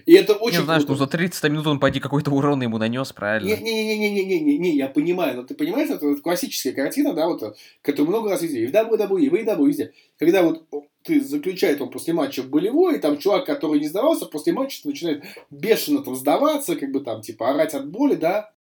И 0.08 0.14
это 0.14 0.34
очень 0.34 0.60
Не, 0.60 0.64
знаешь, 0.64 0.84
ну 0.88 0.96
за 0.96 1.06
30 1.06 1.44
минут 1.52 1.68
он, 1.68 1.80
пойди, 1.80 2.00
какой-то 2.00 2.32
урон 2.32 2.64
ему 2.64 2.80
нанес, 2.80 3.14
правильно? 3.14 3.48
Не-не-не-не-не-не, 3.48 4.58
не, 4.58 4.76
я 4.76 4.88
понимаю, 4.88 5.38
но 5.38 5.44
ты 5.44 5.54
понимаешь, 5.54 5.92
это 5.92 6.08
вот 6.08 6.22
классическая 6.22 6.72
картина, 6.72 7.14
да, 7.14 7.28
вот, 7.28 7.56
которую 7.84 8.10
много 8.10 8.32
раз 8.32 8.42
видели, 8.42 8.62
и 8.62 8.68
в 8.68 8.72
WWE, 8.72 9.22
и 9.22 9.30
в 9.30 9.34
AEW, 9.36 9.68
везде. 9.68 9.94
Когда 10.18 10.42
вот 10.42 10.66
ты 11.04 11.22
заключает 11.22 11.82
он 11.82 11.90
после 11.90 12.14
матча 12.14 12.44
болевой, 12.44 12.98
и 12.98 13.00
там 13.00 13.18
чувак, 13.18 13.46
который 13.46 13.80
не 13.80 13.88
сдавался, 13.88 14.26
после 14.26 14.54
матча 14.54 14.88
начинает 14.88 15.24
бешено 15.50 16.04
там 16.04 16.16
сдаваться, 16.16 16.76
как 16.76 16.92
бы 16.92 17.02
там, 17.02 17.22
типа, 17.22 17.50
орать 17.50 17.74
от 17.74 17.90
боли, 17.90 18.16
да, 18.16 18.54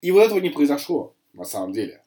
и 0.00 0.10
вот 0.10 0.24
этого 0.24 0.40
не 0.40 0.50
произошло, 0.50 1.14
на 1.32 1.44
самом 1.44 1.72
деле. 1.72 2.02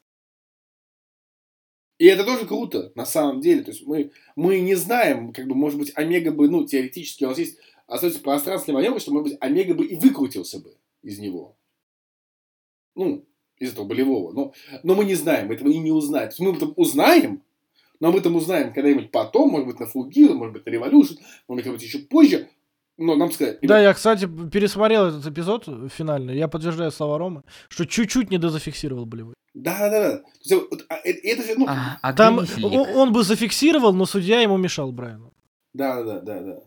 И 1.97 2.05
это 2.05 2.25
тоже 2.25 2.45
круто, 2.45 2.91
на 2.95 3.05
самом 3.05 3.39
деле. 3.39 3.63
То 3.63 3.71
есть 3.71 3.87
мы, 3.87 4.11
мы 4.35 4.59
не 4.59 4.75
знаем, 4.75 5.31
как 5.31 5.47
бы, 5.47 5.55
может 5.55 5.79
быть, 5.79 5.93
Омега 5.95 6.31
бы, 6.31 6.49
ну, 6.49 6.65
теоретически 6.65 7.23
у 7.23 7.29
нас 7.29 7.37
есть 7.37 7.57
остается 7.87 8.19
пространство 8.19 8.65
для 8.65 8.73
маневра, 8.73 8.99
что, 8.99 9.11
может 9.11 9.29
быть, 9.29 9.37
Омега 9.39 9.73
бы 9.75 9.85
и 9.85 9.95
выкрутился 9.95 10.59
бы 10.59 10.75
из 11.01 11.19
него. 11.19 11.55
Ну, 12.95 13.25
из 13.57 13.71
этого 13.71 13.85
болевого. 13.85 14.33
Но, 14.33 14.53
но 14.83 14.95
мы 14.95 15.05
не 15.05 15.15
знаем, 15.15 15.51
этого 15.51 15.69
и 15.69 15.77
не 15.77 15.91
узнаем. 15.91 16.27
То 16.27 16.31
есть 16.31 16.39
мы 16.39 16.49
об 16.49 16.57
этом 16.57 16.73
узнаем, 16.75 17.43
но 17.99 18.09
об 18.09 18.15
этом 18.15 18.35
узнаем 18.35 18.73
когда-нибудь 18.73 19.11
потом, 19.11 19.49
может 19.49 19.67
быть, 19.67 19.79
на 19.79 19.85
Gear, 19.85 20.33
может 20.33 20.53
быть, 20.53 20.65
на 20.65 20.69
Revolution, 20.71 21.17
может 21.47 21.71
быть, 21.71 21.83
еще 21.83 21.99
позже. 21.99 22.49
Но 22.97 23.15
нам 23.15 23.31
сказать... 23.31 23.59
Да, 23.61 23.79
я, 23.79 23.93
кстати, 23.93 24.25
пересмотрел 24.25 25.07
этот 25.07 25.25
эпизод 25.27 25.67
финальный. 25.91 26.37
Я 26.37 26.47
подтверждаю 26.47 26.91
слова 26.91 27.17
Ромы, 27.17 27.43
что 27.67 27.85
чуть-чуть 27.85 28.31
не 28.31 28.37
дозафиксировал 28.37 29.05
болевой. 29.05 29.33
Да, 29.53 29.89
да, 29.89 29.89
да. 29.89 30.23
Есть, 30.41 30.53
вот, 30.53 30.85
а, 30.89 30.95
это 31.03 31.43
же, 31.43 31.55
ну... 31.57 31.65
А, 31.67 31.97
а 32.01 32.13
Там 32.13 32.39
он, 32.63 32.73
он 32.73 33.13
бы 33.13 33.23
зафиксировал, 33.23 33.93
но 33.93 34.05
судья 34.05 34.41
ему 34.41 34.57
мешал 34.57 34.91
Брайану. 34.91 35.33
Да, 35.73 36.03
да, 36.03 36.19
да, 36.21 36.41
да. 36.41 36.63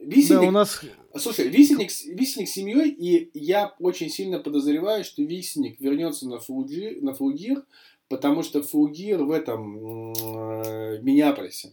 Висельник, 0.00 0.42
да, 0.42 0.48
у 0.48 0.50
нас... 0.50 0.80
Слушай, 1.16 1.48
Висельник, 1.48 1.90
Висельник 2.18 2.48
с 2.48 2.52
семьей, 2.52 2.90
и 2.90 3.30
я 3.38 3.74
очень 3.78 4.10
сильно 4.10 4.38
подозреваю, 4.38 5.04
что 5.04 5.22
Висельник 5.22 5.80
вернется 5.80 6.28
на 6.28 6.38
Фулгир, 6.38 7.02
на 7.02 7.14
Фулгир 7.14 7.64
потому 8.08 8.42
что 8.42 8.62
Фулгир 8.62 9.22
в 9.22 9.30
этом 9.30 10.12
э, 10.14 10.98
Миннеаполисе. 11.02 11.72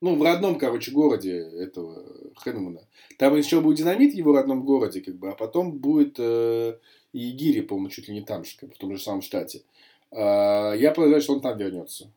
Ну, 0.00 0.14
в 0.14 0.22
родном, 0.22 0.58
короче, 0.58 0.92
городе 0.92 1.36
этого 1.36 2.32
Хэнемана. 2.36 2.86
Там 3.18 3.36
еще 3.36 3.60
будет 3.60 3.78
динамит 3.78 4.12
в 4.12 4.16
его 4.16 4.32
родном 4.32 4.64
городе, 4.64 5.00
как 5.00 5.16
бы, 5.16 5.30
а 5.30 5.34
потом 5.34 5.78
будет 5.78 6.16
э, 6.18 6.78
и 7.12 7.30
Гири, 7.32 7.62
по-моему, 7.62 7.88
чуть 7.88 8.08
ли 8.08 8.14
не 8.14 8.22
там 8.22 8.44
же, 8.44 8.56
как, 8.58 8.74
в 8.74 8.78
том 8.78 8.96
же 8.96 9.02
самом 9.02 9.22
штате. 9.22 9.64
Э, 10.12 10.74
я 10.76 10.92
подозреваю, 10.92 11.20
что 11.20 11.34
он 11.34 11.40
там 11.40 11.58
вернется. 11.58 12.12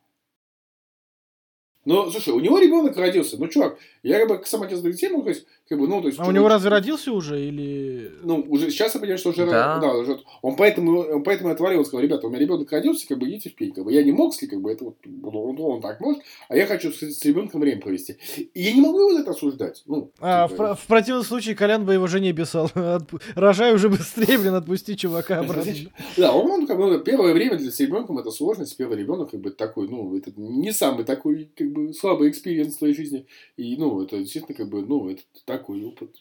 Но, 1.84 2.08
слушай, 2.10 2.32
у 2.32 2.38
него 2.38 2.58
ребенок 2.60 2.96
родился. 2.96 3.36
Ну, 3.38 3.48
чувак, 3.48 3.78
я 4.04 4.20
как 4.20 4.28
бы 4.28 4.38
к 4.38 4.46
самотезной 4.46 4.92
тему, 4.92 5.22
то 5.22 5.30
есть, 5.30 5.46
как 5.72 5.80
бы, 5.80 5.88
ну, 5.88 6.02
то 6.02 6.08
есть... 6.08 6.20
А 6.20 6.26
у 6.26 6.30
него 6.32 6.48
разве 6.48 6.68
родился 6.68 7.12
уже 7.12 7.46
или... 7.46 8.12
Ну, 8.22 8.44
уже 8.46 8.70
сейчас 8.70 8.94
я 8.94 9.00
понимаю, 9.00 9.16
что 9.16 9.30
уже... 9.30 9.46
Да. 9.46 9.78
да 9.78 9.94
уже, 9.94 10.20
он 10.42 10.54
поэтому, 10.54 11.00
он 11.00 11.24
поэтому 11.24 11.50
отвалил, 11.50 11.82
сказал, 11.82 12.02
ребята, 12.02 12.26
у 12.26 12.28
меня 12.28 12.40
ребенок 12.40 12.70
родился, 12.70 13.08
как 13.08 13.18
бы, 13.18 13.26
идите 13.26 13.48
в 13.48 13.54
пень. 13.54 13.72
Как 13.72 13.82
бы, 13.82 13.90
я 13.90 14.02
не 14.02 14.12
мог, 14.12 14.34
как 14.38 14.60
бы, 14.60 14.70
это 14.70 14.84
вот, 14.84 14.96
он, 15.06 15.58
он 15.58 15.80
так 15.80 15.98
может, 16.00 16.22
а 16.50 16.56
я 16.58 16.66
хочу 16.66 16.92
с, 16.92 17.00
с 17.00 17.24
ребенком 17.24 17.62
время 17.62 17.80
провести. 17.80 18.18
И 18.52 18.62
я 18.62 18.74
не 18.74 18.82
могу 18.82 19.00
его 19.00 19.14
за 19.14 19.20
это 19.20 19.30
осуждать. 19.30 19.82
Ну, 19.86 20.12
а, 20.20 20.46
типа... 20.46 20.74
в, 20.74 20.80
в 20.80 20.86
противном 20.86 21.24
случае 21.24 21.54
Колян 21.54 21.86
бы 21.86 21.94
его 21.94 22.06
жене 22.06 22.34
писал. 22.34 22.70
Рожай 23.34 23.72
уже 23.72 23.88
быстрее, 23.88 24.36
блин, 24.36 24.54
отпусти 24.54 24.94
чувака 24.94 25.38
обратно. 25.38 25.72
Да, 26.18 26.34
он, 26.34 26.66
как 26.66 26.76
бы, 26.76 27.02
первое 27.02 27.32
время 27.32 27.56
для 27.56 27.70
с 27.70 27.80
ребенком 27.80 28.18
это 28.18 28.30
сложность, 28.30 28.76
первый 28.76 28.98
ребенок, 28.98 29.30
как 29.30 29.40
бы, 29.40 29.50
такой, 29.50 29.88
ну, 29.88 30.14
это 30.14 30.32
не 30.36 30.70
самый 30.74 31.06
такой, 31.06 31.50
как 31.56 31.72
бы 31.72 31.94
слабый 31.94 32.28
experience 32.28 32.74
в 32.74 32.78
твоей 32.78 32.94
жизни. 32.94 33.26
И, 33.56 33.74
ну, 33.78 34.02
это 34.02 34.18
действительно, 34.18 34.54
как 34.54 34.68
бы, 34.68 34.82
ну, 34.82 35.08
это 35.08 35.22
такой 35.62 35.84
опыт 35.84 36.16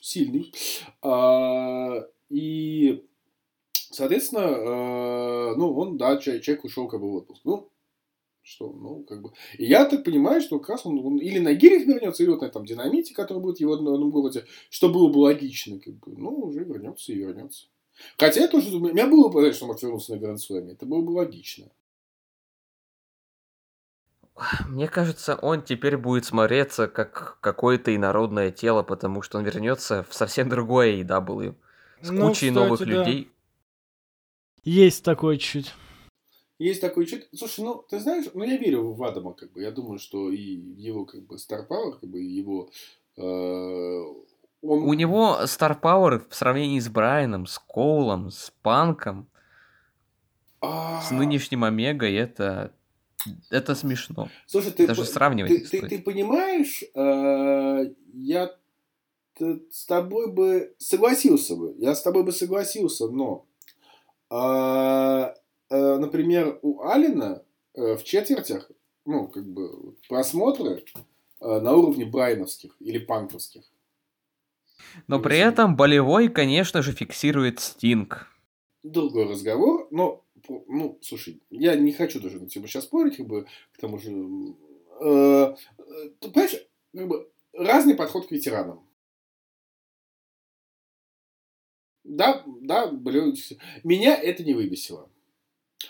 сильный. 0.00 0.52
А, 1.00 2.06
и, 2.28 3.04
соответственно, 3.72 4.44
а, 4.44 5.54
ну, 5.56 5.74
он, 5.74 5.96
да, 5.96 6.18
человек 6.18 6.64
ушел 6.64 6.86
как 6.86 7.00
бы 7.00 7.10
в 7.10 7.14
отпуск. 7.16 7.40
Ну, 7.44 7.70
что, 8.42 8.70
ну, 8.72 9.04
как 9.04 9.22
бы... 9.22 9.32
И 9.56 9.64
я 9.64 9.84
так 9.86 10.04
понимаю, 10.04 10.40
что 10.42 10.58
как 10.58 10.70
раз 10.70 10.86
он, 10.86 10.98
он 10.98 11.18
или 11.18 11.38
на 11.38 11.54
Gear 11.54 11.72
ах 11.72 11.86
вернется, 11.86 12.22
или 12.22 12.30
вот 12.30 12.42
на 12.42 12.46
этом 12.46 12.66
динамите, 12.66 13.14
который 13.14 13.38
будет 13.38 13.58
в 13.58 13.60
его 13.60 13.76
родном 13.76 14.10
городе, 14.10 14.44
что 14.68 14.88
было 14.88 15.08
бы 15.08 15.18
логично, 15.18 15.78
как 15.78 15.94
бы, 15.94 16.12
ну, 16.16 16.30
уже 16.40 16.64
вернется 16.64 17.12
и 17.12 17.16
вернется. 17.16 17.66
Хотя 18.18 18.40
я 18.40 18.48
тоже, 18.48 18.74
у 18.74 18.80
меня 18.80 19.06
было 19.06 19.28
бы, 19.28 19.52
что 19.52 19.64
он 19.64 19.68
может 19.68 19.82
вернуться 19.82 20.12
на 20.12 20.18
Гранд 20.18 20.40
это 20.50 20.86
было 20.86 21.02
бы 21.02 21.10
логично. 21.10 21.70
Мне 24.66 24.88
кажется, 24.88 25.36
он 25.36 25.62
теперь 25.62 25.96
будет 25.96 26.24
смотреться 26.24 26.88
как 26.88 27.38
какое-то 27.40 27.94
инородное 27.94 28.50
тело, 28.50 28.82
потому 28.82 29.22
что 29.22 29.38
он 29.38 29.44
вернется 29.44 30.04
в 30.08 30.14
совсем 30.14 30.48
другое 30.48 31.02
EW. 31.02 31.54
С 32.00 32.10
ну, 32.10 32.28
кучей 32.28 32.48
кстати, 32.48 32.64
новых 32.64 32.80
да. 32.80 32.86
людей. 32.86 33.30
Есть 34.64 35.04
такое 35.04 35.36
чуть. 35.36 35.74
Есть 36.58 36.80
такой 36.80 37.06
чуть. 37.06 37.28
Слушай, 37.34 37.64
ну, 37.64 37.84
ты 37.88 37.98
знаешь, 37.98 38.26
ну, 38.34 38.44
я 38.44 38.56
верю 38.56 38.92
в 38.92 39.02
Адама, 39.02 39.34
как 39.34 39.52
бы. 39.52 39.60
Я 39.62 39.70
думаю, 39.70 39.98
что 39.98 40.30
и 40.30 40.38
его, 40.38 41.04
как 41.04 41.22
бы, 41.26 41.36
Star 41.36 41.66
Power, 41.68 41.98
как 42.00 42.08
бы, 42.08 42.20
его... 42.20 42.70
Э, 43.16 43.22
он... 44.62 44.84
У 44.84 44.94
него 44.94 45.38
Star 45.42 45.78
Power 45.80 46.22
в 46.28 46.34
сравнении 46.34 46.78
с 46.78 46.88
Брайаном, 46.88 47.46
с 47.46 47.58
Коулом, 47.58 48.30
с 48.30 48.52
Панком, 48.62 49.28
а... 50.60 51.00
с 51.02 51.10
нынешним 51.10 51.64
Омегой, 51.64 52.14
это 52.14 52.72
это 53.50 53.74
смешно. 53.74 54.28
Слушай, 54.46 54.72
ты 54.72 54.86
даже 54.86 55.04
сравнивать. 55.04 55.70
Ты, 55.70 55.80
ты, 55.80 55.88
ты 55.88 55.98
понимаешь, 56.02 56.82
э, 56.94 57.94
я 58.14 58.56
с 59.38 59.86
тобой 59.86 60.32
бы 60.32 60.74
согласился 60.78 61.56
бы, 61.56 61.74
я 61.78 61.94
с 61.94 62.02
тобой 62.02 62.22
бы 62.22 62.32
согласился, 62.32 63.08
но, 63.08 63.46
э, 64.30 65.34
э, 65.70 65.96
например, 65.98 66.58
у 66.62 66.82
Алина 66.82 67.42
э, 67.74 67.96
в 67.96 68.04
четвертях, 68.04 68.70
ну, 69.04 69.28
как 69.28 69.46
бы, 69.46 69.94
просмотры 70.08 70.84
э, 71.40 71.60
на 71.60 71.74
уровне 71.74 72.04
брайновских 72.04 72.76
или 72.80 72.98
панковских. 72.98 73.62
Но 75.06 75.20
при 75.20 75.38
этом 75.38 75.76
болевой, 75.76 76.28
конечно 76.28 76.82
же, 76.82 76.92
фиксирует 76.92 77.60
Стинг. 77.60 78.28
Другой 78.82 79.28
разговор, 79.28 79.88
но 79.90 80.21
ну, 80.48 80.98
слушай, 81.02 81.42
я 81.50 81.76
не 81.76 81.92
хочу 81.92 82.20
даже 82.20 82.40
на 82.40 82.48
тему 82.48 82.66
сейчас 82.66 82.84
спорить, 82.84 83.16
как 83.16 83.26
бы, 83.26 83.46
к 83.72 83.78
тому 83.78 83.98
же, 83.98 84.10
э, 84.10 85.54
понимаешь, 86.20 86.56
как 86.94 87.08
бы, 87.08 87.30
разный 87.52 87.94
подход 87.94 88.26
к 88.26 88.32
ветеранам. 88.32 88.86
Да, 92.04 92.42
да, 92.60 92.88
блин, 92.88 93.34
меня 93.84 94.16
это 94.16 94.42
не 94.42 94.54
выбесило. 94.54 95.08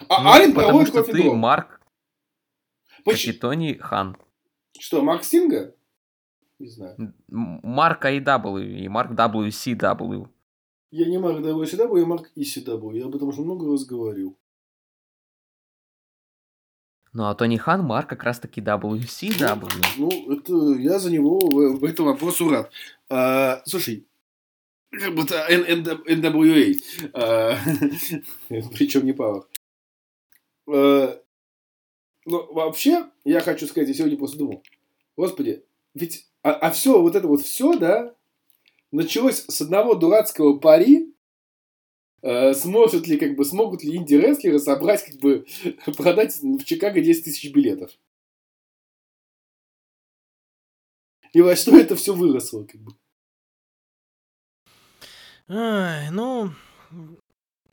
А 0.09 0.23
ну, 0.23 0.31
Ален 0.31 0.55
проводит 0.55 0.89
что 0.89 1.03
ты 1.03 1.31
Марк 1.31 1.81
Капитоний 3.05 3.79
Хан. 3.79 4.17
Что, 4.79 5.03
Марк 5.03 5.25
Стинга? 5.25 5.75
Не 6.59 6.69
знаю. 6.69 7.15
Марк 7.29 8.05
AW 8.05 8.65
и 8.65 8.89
Марк 8.89 9.13
WCW. 9.13 10.29
Я 10.93 11.07
не 11.07 11.19
Марк 11.19 11.39
WCW, 11.39 11.99
я 12.01 12.05
Марк 12.05 12.31
ECW. 12.37 12.99
Я 12.99 13.07
об 13.07 13.17
этом 13.17 13.29
уже 13.29 13.41
много 13.41 13.73
раз 13.73 13.87
говорил. 13.87 14.39
Ну, 17.15 17.25
а 17.25 17.35
Тони 17.35 17.57
Хан 17.57 17.83
Марк 17.83 18.11
как 18.11 18.23
раз-таки 18.25 18.61
WCW. 18.61 19.71
Ну, 19.97 20.33
это 20.33 20.79
я 20.79 20.99
за 20.99 21.11
него 21.11 21.39
в, 21.41 21.79
в 21.79 21.85
этом 21.85 22.07
вопросу 22.07 22.51
рад. 22.51 22.71
А, 23.09 23.63
слушай, 23.65 24.07
как 24.91 25.15
будто 25.15 25.47
NWA. 25.49 26.83
А, 27.15 27.57
причем 28.49 29.07
не 29.07 29.13
Power. 29.13 29.45
А, 30.69 31.23
ну, 32.27 32.53
вообще, 32.53 33.07
я 33.25 33.41
хочу 33.41 33.67
сказать, 33.67 33.89
я 33.89 33.95
сегодня 33.95 34.19
просто 34.19 34.37
думал, 34.37 34.63
господи, 35.17 35.65
ведь, 35.95 36.29
а, 36.43 36.53
а 36.53 36.71
все, 36.71 37.01
вот 37.01 37.17
это 37.17 37.27
вот 37.27 37.41
все, 37.41 37.79
да, 37.79 38.15
началось 38.93 39.45
с 39.49 39.61
одного 39.61 39.95
дурацкого 39.95 40.59
пари, 40.59 41.13
Э, 42.23 42.55
сможет 42.55 43.09
ли, 43.09 43.19
как 43.19 43.35
бы, 43.35 43.45
смогут 43.45 43.83
ли 43.83 43.97
инди-рестлеры 43.97 44.61
собрать, 44.61 45.05
как 45.05 45.17
бы, 45.17 45.45
продать 45.97 46.37
в 46.41 46.65
Чикаго 46.65 47.01
10 47.01 47.25
тысяч 47.25 47.53
билетов? 47.53 47.91
И 51.33 51.41
во 51.41 51.57
что 51.57 51.77
это 51.77 51.97
все 51.97 52.15
выросло, 52.15 52.65
как 52.65 52.81
бы? 52.81 52.93
Ай, 55.49 56.11
ну, 56.11 56.51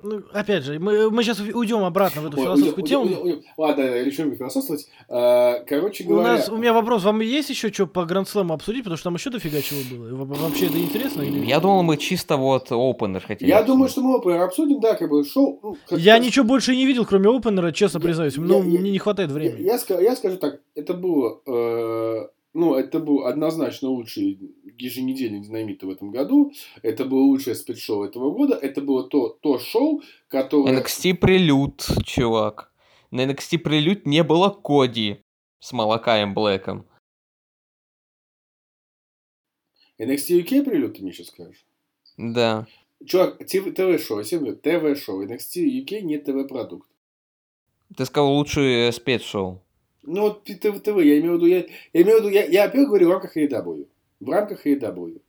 ну, 0.02 0.22
опять 0.32 0.64
же, 0.64 0.80
мы, 0.80 1.12
мы 1.12 1.24
сейчас 1.24 1.40
уйдем 1.40 1.84
обратно 1.84 2.22
в 2.22 2.28
эту 2.28 2.38
философскую 2.38 2.86
тему. 2.86 3.04
Уйдем, 3.04 3.22
уйдем. 3.22 3.42
Ладно, 3.58 4.04
решим 4.04 4.36
философствовать. 4.36 4.88
А, 5.10 5.60
короче 5.68 6.04
говоря... 6.06 6.34
У, 6.34 6.38
нас, 6.38 6.50
у 6.50 6.58
меня 6.58 6.74
вопрос, 6.74 7.04
вам 7.04 7.20
есть 7.20 7.50
еще 7.50 7.72
что 7.72 7.86
по 7.86 8.06
Гранд-слэму 8.06 8.54
обсудить, 8.54 8.84
потому 8.84 8.98
что 8.98 9.06
там 9.06 9.16
еще 9.16 9.30
дофига 9.30 9.62
чего 9.62 9.80
было. 9.98 10.26
Вообще 10.26 10.68
это 10.68 10.80
интересно? 10.80 11.22
Или... 11.22 11.46
Я 11.46 11.60
думал, 11.60 11.84
мы 11.84 11.98
чисто 11.98 12.38
вот 12.38 12.72
опенер 12.72 13.22
хотели. 13.26 13.50
Я 13.50 13.58
обсудить. 13.58 13.74
думаю, 13.74 13.90
что 13.90 14.02
мы 14.02 14.16
опенер 14.18 14.42
обсудим, 14.42 14.80
да, 14.80 14.96
как 14.96 15.10
бы 15.10 15.26
шоу... 15.26 15.60
Ну, 15.62 15.78
как 15.88 16.00
я 16.00 16.18
ничего 16.20 16.46
больше 16.46 16.76
не 16.76 16.86
видел, 16.86 17.06
кроме 17.06 17.30
опенера, 17.30 17.72
честно 17.72 17.98
я, 17.98 18.04
признаюсь. 18.04 18.36
Я, 18.36 18.44
ну, 18.44 18.64
я, 18.64 18.80
мне 18.80 18.92
не 18.92 19.00
хватает 19.00 19.32
времени. 19.32 19.64
Я, 19.64 19.78
я, 19.90 20.00
я 20.00 20.16
скажу 20.16 20.38
так, 20.38 20.62
это 20.76 20.94
было... 20.94 21.42
Э, 21.46 22.28
ну, 22.54 22.76
это 22.76 23.00
был 23.00 23.26
однозначно 23.26 23.90
лучший 23.90 24.40
еженедельник 24.78 25.44
динамита 25.44 25.86
в 25.86 25.90
этом 25.90 26.12
году. 26.12 26.52
Это 26.82 27.06
было 27.06 27.20
лучшее 27.20 27.56
спецшоу 27.56 28.04
этого 28.04 28.32
года. 28.32 28.56
Это 28.56 28.82
было 28.82 29.08
то, 29.08 29.30
то 29.42 29.60
шоу, 29.60 30.02
которое... 30.28 30.82
NXT 30.82 31.16
прилюд, 31.16 31.86
чувак. 32.04 32.72
На 33.12 33.26
NXT 33.26 33.60
прилюд 33.60 34.06
не 34.06 34.24
было 34.24 34.50
Коди 34.50 35.24
с 35.60 35.72
Малакаем 35.74 36.34
Блэком. 36.34 36.86
NXT 40.00 40.44
UK 40.44 40.64
прилюд, 40.64 40.98
ты 40.98 41.04
мне 41.04 41.12
сейчас 41.12 41.28
скажешь? 41.28 41.66
Да. 42.18 42.68
Чувак, 43.06 43.38
ТВ-шоу, 43.38 44.24
ТВ-шоу. 44.24 45.26
NXT 45.26 45.84
UK 45.84 46.02
не 46.02 46.18
ТВ-продукт. 46.18 46.90
Ты 47.96 48.06
сказал 48.06 48.34
лучшее 48.34 48.92
спецшоу. 48.92 49.62
Ну, 50.04 50.22
вот 50.22 50.44
ТВ, 50.44 50.86
я 50.86 51.20
имею 51.20 51.34
в 51.34 51.36
виду, 51.36 51.46
я, 51.46 51.66
я 51.94 52.02
имею 52.02 52.18
в 52.18 52.20
виду, 52.22 52.30
я, 52.30 52.46
я 52.46 52.64
опять 52.66 52.88
говорю 52.88 53.08
в 53.08 53.12
рамках 53.12 53.36
AEW. 53.36 53.88
В 54.20 54.30
рамках 54.30 54.66
AEW. 54.66 55.22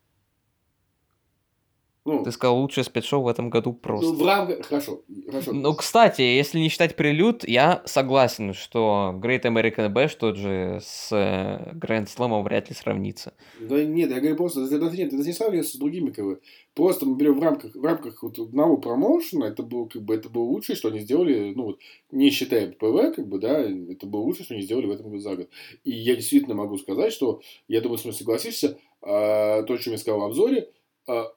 Ну, 2.07 2.25
Ты 2.25 2.33
сказал 2.33 2.59
лучшее 2.59 2.85
спецшоу 2.85 3.23
в 3.23 3.29
этом 3.29 3.51
году 3.51 3.75
просто. 3.75 4.07
Ну, 4.07 4.15
в 4.15 4.27
рамках... 4.27 4.65
Хорошо, 4.65 5.03
хорошо. 5.27 5.53
Ну, 5.53 5.75
кстати, 5.75 6.23
если 6.23 6.59
не 6.59 6.71
считать 6.71 6.97
прелюд, 6.97 7.47
я 7.47 7.83
согласен, 7.85 8.55
что 8.55 9.15
Great 9.23 9.43
American 9.43 9.93
Bash 9.93 10.17
тот 10.19 10.37
же 10.37 10.81
с 10.83 11.13
Grand 11.13 12.07
Slam 12.07 12.43
вряд 12.43 12.71
ли 12.71 12.75
сравнится. 12.75 13.35
Да 13.61 13.85
нет, 13.85 14.11
я 14.11 14.19
говорю 14.19 14.37
просто, 14.37 14.63
это, 14.63 14.91
нет, 14.97 15.13
это 15.13 15.23
не 15.23 15.33
сравнивается 15.33 15.77
с 15.77 15.79
другими 15.79 16.11
как 16.11 16.25
бы. 16.25 16.41
Просто 16.75 17.05
мы 17.05 17.17
берем 17.17 17.39
в 17.39 17.43
рамках, 17.43 17.75
в 17.75 17.85
рамках 17.85 18.23
вот 18.23 18.39
одного 18.39 18.79
промоушена, 18.79 19.45
это 19.45 19.63
было, 19.63 19.87
как 19.87 20.03
бы, 20.03 20.15
это 20.15 20.31
было 20.31 20.45
лучшее, 20.45 20.77
что 20.77 20.89
они 20.89 21.01
сделали, 21.01 21.53
ну 21.55 21.65
вот, 21.65 21.81
не 22.11 22.31
считая 22.31 22.73
PPV, 22.73 23.15
как 23.15 23.29
бы, 23.29 23.39
да, 23.39 23.61
это 23.61 24.07
было 24.07 24.21
лучшее, 24.21 24.45
что 24.45 24.55
они 24.55 24.63
сделали 24.63 24.87
в 24.87 24.91
этом 24.93 25.07
году 25.07 25.19
за 25.19 25.37
год. 25.37 25.49
И 25.85 25.91
я 25.91 26.17
действительно 26.17 26.55
могу 26.55 26.79
сказать, 26.79 27.13
что, 27.13 27.43
я 27.69 27.83
думаю, 27.83 27.99
с 27.99 28.05
мной 28.05 28.15
согласишься, 28.15 28.79
а, 29.03 29.63
то, 29.65 29.75
о 29.75 29.79
чем 29.79 29.93
я 29.93 29.99
сказал 29.99 30.21
в 30.21 30.25
обзоре, 30.25 30.71
а, 31.07 31.33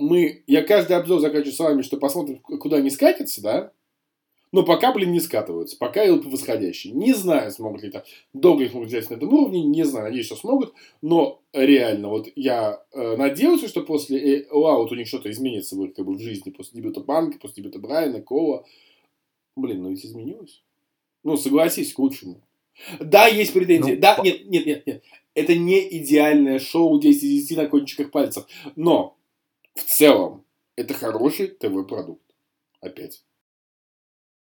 мы, 0.00 0.42
я 0.46 0.62
каждый 0.62 0.96
обзор 0.96 1.20
заканчиваю 1.20 1.54
с 1.54 1.58
вами, 1.58 1.82
что 1.82 1.96
посмотрим, 1.96 2.38
куда 2.38 2.80
не 2.80 2.90
скатится, 2.90 3.42
да? 3.42 3.72
Но 4.52 4.64
пока, 4.64 4.92
блин, 4.92 5.12
не 5.12 5.20
скатываются. 5.20 5.76
Пока 5.78 6.04
идут 6.06 6.24
по 6.24 6.30
восходящей. 6.30 6.90
Не 6.90 7.14
знаю, 7.14 7.52
смогут 7.52 7.82
ли 7.82 7.90
там 7.90 8.02
долго 8.32 8.64
их 8.64 8.74
могут 8.74 8.88
взять 8.88 9.08
на 9.08 9.14
этом 9.14 9.32
уровне. 9.32 9.62
Не 9.62 9.84
знаю, 9.84 10.06
надеюсь, 10.06 10.26
что 10.26 10.34
смогут. 10.34 10.74
Но 11.02 11.40
реально, 11.52 12.08
вот 12.08 12.28
я 12.34 12.82
э, 12.92 13.16
надеялся, 13.16 13.68
что 13.68 13.82
после 13.82 14.48
All 14.50 14.70
Out 14.70 14.90
у 14.90 14.96
них 14.96 15.06
что-то 15.06 15.30
изменится 15.30 15.76
в, 15.76 15.92
как 15.92 16.04
бы, 16.04 16.14
в 16.14 16.20
жизни. 16.20 16.50
После 16.50 16.80
дебюта 16.80 17.00
Панка, 17.00 17.38
после 17.38 17.62
дебюта 17.62 17.78
Брайана, 17.78 18.20
Кола. 18.20 18.66
Блин, 19.54 19.82
ну 19.82 19.90
ведь 19.90 20.04
изменилось. 20.04 20.64
Ну, 21.22 21.36
согласись, 21.36 21.92
к 21.92 21.98
лучшему. 22.00 22.40
Да, 22.98 23.28
есть 23.28 23.52
претензии. 23.52 23.92
Ну, 23.92 24.00
да, 24.00 24.14
по... 24.14 24.22
нет, 24.22 24.46
нет, 24.46 24.66
нет, 24.66 24.86
нет. 24.86 25.04
Это 25.34 25.54
не 25.54 25.80
идеальное 25.98 26.58
шоу 26.58 26.98
10 26.98 27.22
из 27.22 27.48
10 27.48 27.56
на 27.56 27.66
кончиках 27.66 28.10
пальцев. 28.10 28.46
Но 28.74 29.16
в 29.80 29.84
целом, 29.84 30.44
это 30.76 30.94
хороший 30.94 31.48
ТВ-продукт. 31.48 32.22
Опять. 32.80 33.24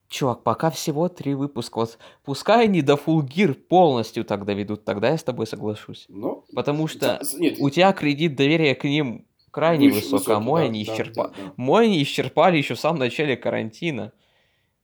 Чувак, 0.08 0.42
пока 0.42 0.70
всего 0.70 1.08
три 1.08 1.34
выпуска. 1.34 1.78
Вот 1.78 1.98
пускай 2.24 2.64
они 2.64 2.80
до 2.80 2.94
Full 2.94 3.28
Gear 3.28 3.54
полностью 3.54 4.24
тогда 4.24 4.54
ведут, 4.54 4.84
тогда 4.84 5.10
я 5.10 5.18
с 5.18 5.22
тобой 5.22 5.46
соглашусь. 5.46 6.06
Но... 6.08 6.44
Потому 6.54 6.86
что 6.86 7.20
Нет, 7.34 7.56
у 7.58 7.68
тебя 7.68 7.92
кредит 7.92 8.34
доверия 8.34 8.74
к 8.74 8.84
ним 8.84 9.26
крайне 9.50 9.88
высок, 9.88 10.12
высокий, 10.12 10.32
а 10.32 10.40
мой, 10.40 10.62
да, 10.62 10.66
они 10.68 10.82
исчерпали. 10.82 11.32
Да, 11.36 11.42
да. 11.42 11.52
мой 11.56 11.86
они 11.86 12.02
исчерпали 12.02 12.56
еще 12.56 12.74
в 12.74 12.80
самом 12.80 13.00
начале 13.00 13.36
карантина. 13.36 14.12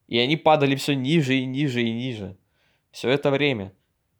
И 0.09 0.19
они 0.19 0.37
падали 0.37 0.77
все 0.77 0.95
ниже 0.95 1.37
и 1.37 1.47
ниже 1.47 1.83
и 1.83 1.91
ниже. 1.91 2.37
Все 2.91 3.09
это 3.09 3.31
время. 3.31 3.73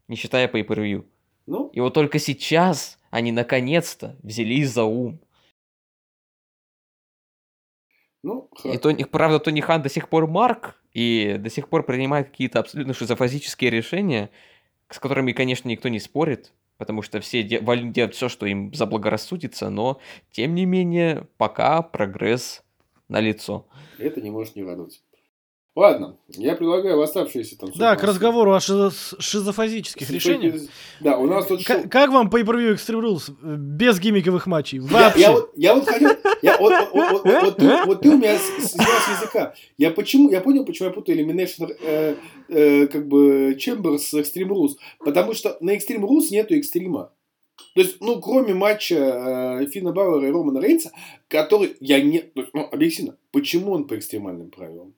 Не 0.07 0.15
считая 0.15 0.47
pay 0.47 0.65
per 0.65 1.05
Ну? 1.45 1.67
И 1.67 1.79
вот 1.79 1.93
только 1.93 2.17
сейчас 2.17 2.97
они 3.11 3.31
наконец-то 3.31 4.17
взялись 4.23 4.71
за 4.71 4.85
ум. 4.85 5.19
Ну, 8.25 8.49
и 8.63 8.79
то, 8.79 8.91
правда, 9.11 9.39
Тони 9.39 9.61
Хан 9.61 9.83
до 9.83 9.89
сих 9.89 10.09
пор 10.09 10.25
Марк, 10.25 10.81
и 10.93 11.35
до 11.37 11.51
сих 11.51 11.69
пор 11.69 11.83
принимает 11.83 12.29
какие-то 12.29 12.59
абсолютно 12.59 12.95
шизофазические 12.95 13.69
решения, 13.69 14.31
с 14.89 14.97
которыми, 14.97 15.31
конечно, 15.31 15.69
никто 15.69 15.89
не 15.89 15.99
спорит, 15.99 16.51
потому 16.79 17.03
что 17.03 17.19
все 17.19 17.43
де- 17.43 17.59
делают 17.59 18.15
все, 18.15 18.27
что 18.27 18.47
им 18.47 18.73
заблагорассудится, 18.73 19.69
но, 19.69 19.99
тем 20.31 20.55
не 20.55 20.65
менее, 20.65 21.27
пока 21.37 21.83
прогресс 21.83 22.63
налицо. 23.09 23.67
Это 23.99 24.19
не 24.21 24.31
может 24.31 24.55
не 24.55 24.63
радовать. 24.63 25.03
Ладно, 25.75 26.17
я 26.29 26.55
предлагаю 26.55 26.97
в 26.97 27.01
оставшиеся 27.01 27.57
там... 27.57 27.69
Да, 27.75 27.97
к 27.97 28.03
разговору 28.03 28.53
о 28.53 28.59
шизо- 28.59 28.93
шизофазических 29.19 30.09
решениях. 30.09 30.55
Да, 31.01 31.17
у 31.17 31.27
нас 31.27 31.47
тут... 31.47 31.65
К- 31.65 31.89
как 31.89 32.11
вам 32.11 32.29
Pay 32.29 32.43
Per 32.45 32.55
View 32.55 32.73
Extreme 32.75 33.01
Rules 33.01 33.57
без 33.57 33.99
гиммиковых 33.99 34.47
матчей? 34.47 34.79
Вообще. 34.79 35.19
Я, 35.19 35.27
я, 35.27 35.33
вот, 35.33 35.51
я 35.57 35.75
вот 35.75 35.85
хотел... 35.85 36.11
Я, 36.41 36.57
вот, 36.57 36.73
вот, 36.93 37.11
вот, 37.11 37.25
вот, 37.25 37.41
вот, 37.43 37.57
ты, 37.57 37.85
вот 37.85 38.01
ты 38.01 38.09
у 38.09 38.17
меня 38.17 38.37
снял 38.37 38.87
с 38.87 39.19
языка. 39.19 39.53
Я, 39.77 39.91
почему, 39.91 40.31
я 40.31 40.39
понял, 40.39 40.63
почему 40.63 40.87
я 40.87 40.93
путаю 40.93 41.19
Elimination 41.19 41.75
э, 41.81 42.15
э, 42.47 42.87
как 42.87 43.09
бы 43.09 43.57
Chambers 43.59 43.97
с 43.97 44.13
Extreme 44.13 44.47
Rules. 44.47 44.75
Потому 44.99 45.33
что 45.33 45.57
на 45.59 45.75
Extreme 45.75 46.03
Rules 46.03 46.27
нету 46.31 46.55
экстрима. 46.55 47.11
То 47.73 47.81
есть, 47.81 47.97
ну, 47.99 48.21
кроме 48.21 48.53
матча 48.53 48.95
э, 49.59 49.65
Финна 49.67 49.91
Бауэра 49.91 50.25
и 50.25 50.31
Романа 50.31 50.61
Рейнса, 50.61 50.91
который 51.27 51.75
я 51.81 52.01
не... 52.01 52.31
Ну, 52.53 52.69
объясню, 52.71 53.15
почему 53.33 53.73
он 53.73 53.87
по 53.87 53.97
экстремальным 53.97 54.51
правилам? 54.51 54.93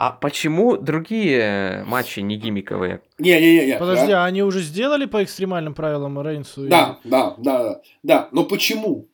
А 0.00 0.12
почему 0.12 0.78
другие 0.78 1.84
матчи 1.86 2.20
не 2.20 2.38
гиммиковые? 2.38 3.02
Не-не-не. 3.18 3.76
Подожди, 3.76 4.06
да? 4.06 4.22
а 4.22 4.26
они 4.26 4.42
уже 4.42 4.62
сделали 4.62 5.04
по 5.04 5.22
экстремальным 5.22 5.74
правилам 5.74 6.18
Рейнсу? 6.22 6.66
Да, 6.68 6.98
и... 7.04 7.08
да, 7.10 7.34
да, 7.36 7.62
да, 7.62 7.82
да. 8.02 8.28
Но 8.32 8.44
почему? 8.44 9.08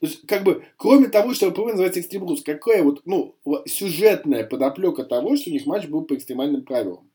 То 0.00 0.06
есть, 0.06 0.26
как 0.26 0.44
бы, 0.44 0.64
кроме 0.78 1.08
того, 1.08 1.34
что 1.34 1.50
ПВ 1.50 1.58
называется 1.58 2.00
Extreme 2.00 2.26
Rules, 2.26 2.42
какая 2.42 2.82
вот, 2.82 3.02
ну, 3.04 3.36
сюжетная 3.66 4.44
подоплека 4.44 5.04
того, 5.04 5.36
что 5.36 5.50
у 5.50 5.52
них 5.52 5.66
матч 5.66 5.86
был 5.88 6.06
по 6.06 6.14
экстремальным 6.14 6.62
правилам? 6.62 7.06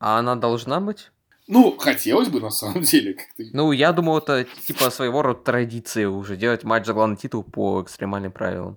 А 0.00 0.18
она 0.18 0.34
должна 0.34 0.80
быть? 0.80 1.12
Ну, 1.46 1.76
хотелось 1.78 2.30
бы, 2.30 2.40
на 2.40 2.50
самом 2.50 2.82
деле. 2.82 3.14
Как-то. 3.14 3.44
Ну, 3.52 3.70
я 3.70 3.92
думал, 3.92 4.18
это 4.18 4.44
типа 4.66 4.90
своего 4.90 5.22
рода 5.22 5.40
традиция 5.40 6.08
уже, 6.08 6.36
делать 6.36 6.64
матч 6.64 6.84
за 6.84 6.94
главный 6.94 7.16
титул 7.16 7.44
по 7.44 7.80
экстремальным 7.80 8.32
правилам. 8.32 8.76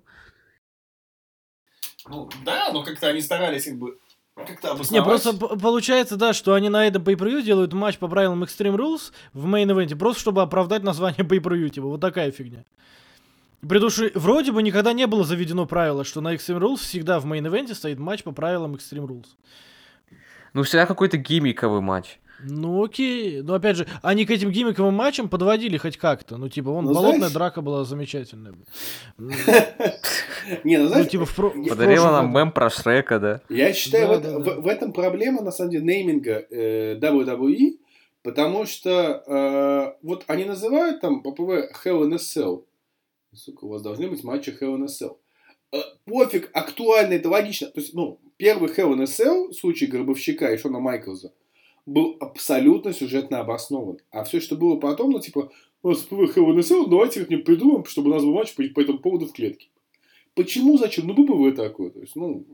Ну, 2.07 2.30
да, 2.44 2.69
но 2.73 2.84
как-то 2.84 3.07
они 3.07 3.22
старались 3.22 3.65
как 3.65 3.78
бы 3.78 3.98
как-то 4.36 4.72
обосновать. 4.72 4.91
Не, 4.91 5.03
просто 5.03 5.34
получается, 5.34 6.15
да, 6.15 6.34
что 6.34 6.53
они 6.53 6.69
на 6.69 6.88
этом 6.88 7.03
pay 7.03 7.15
per 7.15 7.41
делают 7.41 7.73
матч 7.73 7.98
по 7.98 8.07
правилам 8.07 8.44
Extreme 8.44 8.76
Rules 8.76 9.11
в 9.34 9.45
мейн-ивенте, 9.45 9.95
просто 9.95 10.22
чтобы 10.22 10.41
оправдать 10.41 10.84
название 10.84 11.26
pay 11.26 11.40
per 11.40 11.69
типа, 11.69 11.88
вот 11.88 12.02
такая 12.02 12.32
фигня. 12.32 12.64
При 13.68 13.80
том, 13.80 13.90
что 13.91 14.10
вроде 14.15 14.52
бы 14.52 14.64
никогда 14.64 14.94
не 14.94 15.06
было 15.06 15.23
заведено 15.23 15.68
правило, 15.68 16.03
что 16.03 16.22
на 16.22 16.34
Extreme 16.34 16.60
Rules 16.60 16.78
всегда 16.78 17.19
в 17.19 17.26
мейн-ивенте 17.26 17.76
стоит 17.76 17.99
матч 17.99 18.23
по 18.23 18.32
правилам 18.32 18.73
Extreme 18.73 19.06
Rules. 19.06 19.28
Ну, 20.53 20.64
всегда 20.64 20.86
какой-то 20.86 21.18
гиммиковый 21.18 21.82
матч. 21.82 22.19
Ну 22.44 22.84
окей, 22.84 23.42
но 23.42 23.56
опять 23.56 23.78
же, 23.78 23.88
они 24.02 24.26
к 24.26 24.32
этим 24.32 24.52
гиммиковым 24.52 24.94
матчам 24.94 25.30
подводили 25.30 25.78
хоть 25.78 25.98
как-то. 25.98 26.38
Ну 26.38 26.50
типа, 26.50 26.72
вон, 26.72 26.86
ну, 26.86 26.94
болотная 26.94 27.18
знаешь... 27.18 27.34
драка 27.34 27.62
была 27.62 27.84
замечательная. 27.84 28.54
Не, 30.64 30.78
ну 30.78 30.88
знаешь... 30.88 31.10
типа 31.10 31.28
Подарила 31.70 32.12
нам 32.12 32.34
мем 32.34 32.52
про 32.52 32.70
Шрека, 32.70 33.20
да? 33.20 33.42
Я 33.50 33.74
считаю, 33.74 34.20
в 34.62 34.68
этом 34.68 34.94
проблема, 34.94 35.42
на 35.42 35.52
самом 35.52 35.72
деле, 35.72 35.86
нейминга 35.86 36.46
э, 36.50 37.00
WWE, 37.00 37.78
потому 38.24 38.66
что 38.66 39.24
э, 39.26 39.98
вот 40.02 40.24
они 40.28 40.46
называют 40.46 41.02
там 41.02 41.22
по 41.22 41.32
ПВ 41.32 41.72
Hell 41.84 42.08
in 42.08 42.14
a 42.14 42.18
Cell. 42.18 42.64
Сука, 43.34 43.66
у 43.66 43.70
вас 43.70 43.82
должны 43.82 44.10
быть 44.10 44.24
матчи 44.24 44.50
Hell 44.50 44.76
in 44.78 44.84
a 44.84 44.88
Cell. 44.88 45.18
Э, 45.72 45.78
пофиг, 46.06 46.50
актуально, 46.54 47.14
это 47.14 47.30
логично. 47.30 47.68
То 47.68 47.80
есть, 47.80 47.94
ну, 47.94 48.20
первый 48.38 48.70
Hell 48.70 48.94
in 48.94 49.02
a 49.02 49.06
Cell, 49.06 49.50
в 49.50 49.54
случае 49.54 49.90
Гробовщика 49.90 50.52
и 50.52 50.58
Шона 50.58 50.80
Майклза, 50.80 51.34
был 51.86 52.18
абсолютно 52.20 52.94
сюжетно 52.94 53.40
обоснован. 53.40 53.99
А 54.12 54.24
все, 54.24 54.40
что 54.40 54.56
было 54.56 54.78
потом, 54.78 55.12
ну, 55.12 55.20
типа, 55.20 55.52
у 55.84 55.90
нас 55.90 55.99
PPV 55.99 56.38
Hell 56.38 56.54
in 56.54 56.62
a 56.62 56.67
Cell, 56.67 56.88
давайте 56.88 57.22
как-нибудь 57.22 57.45
придумаем, 57.45 57.86
чтобы 57.86 58.10
у 58.10 58.14
нас 58.14 58.24
был 58.24 58.34
матч 58.34 58.53
по, 58.53 58.64
по 58.64 58.82
этому 58.82 58.99
поводу 58.99 59.28
в 59.28 59.34
клетке. 59.34 59.70
Почему, 60.36 60.78
зачем? 60.78 61.08
Ну, 61.08 61.14
PPV 61.14 61.56
такое. 61.56 61.90
То 61.90 61.99
есть, 61.99 62.16
ну, 62.16 62.45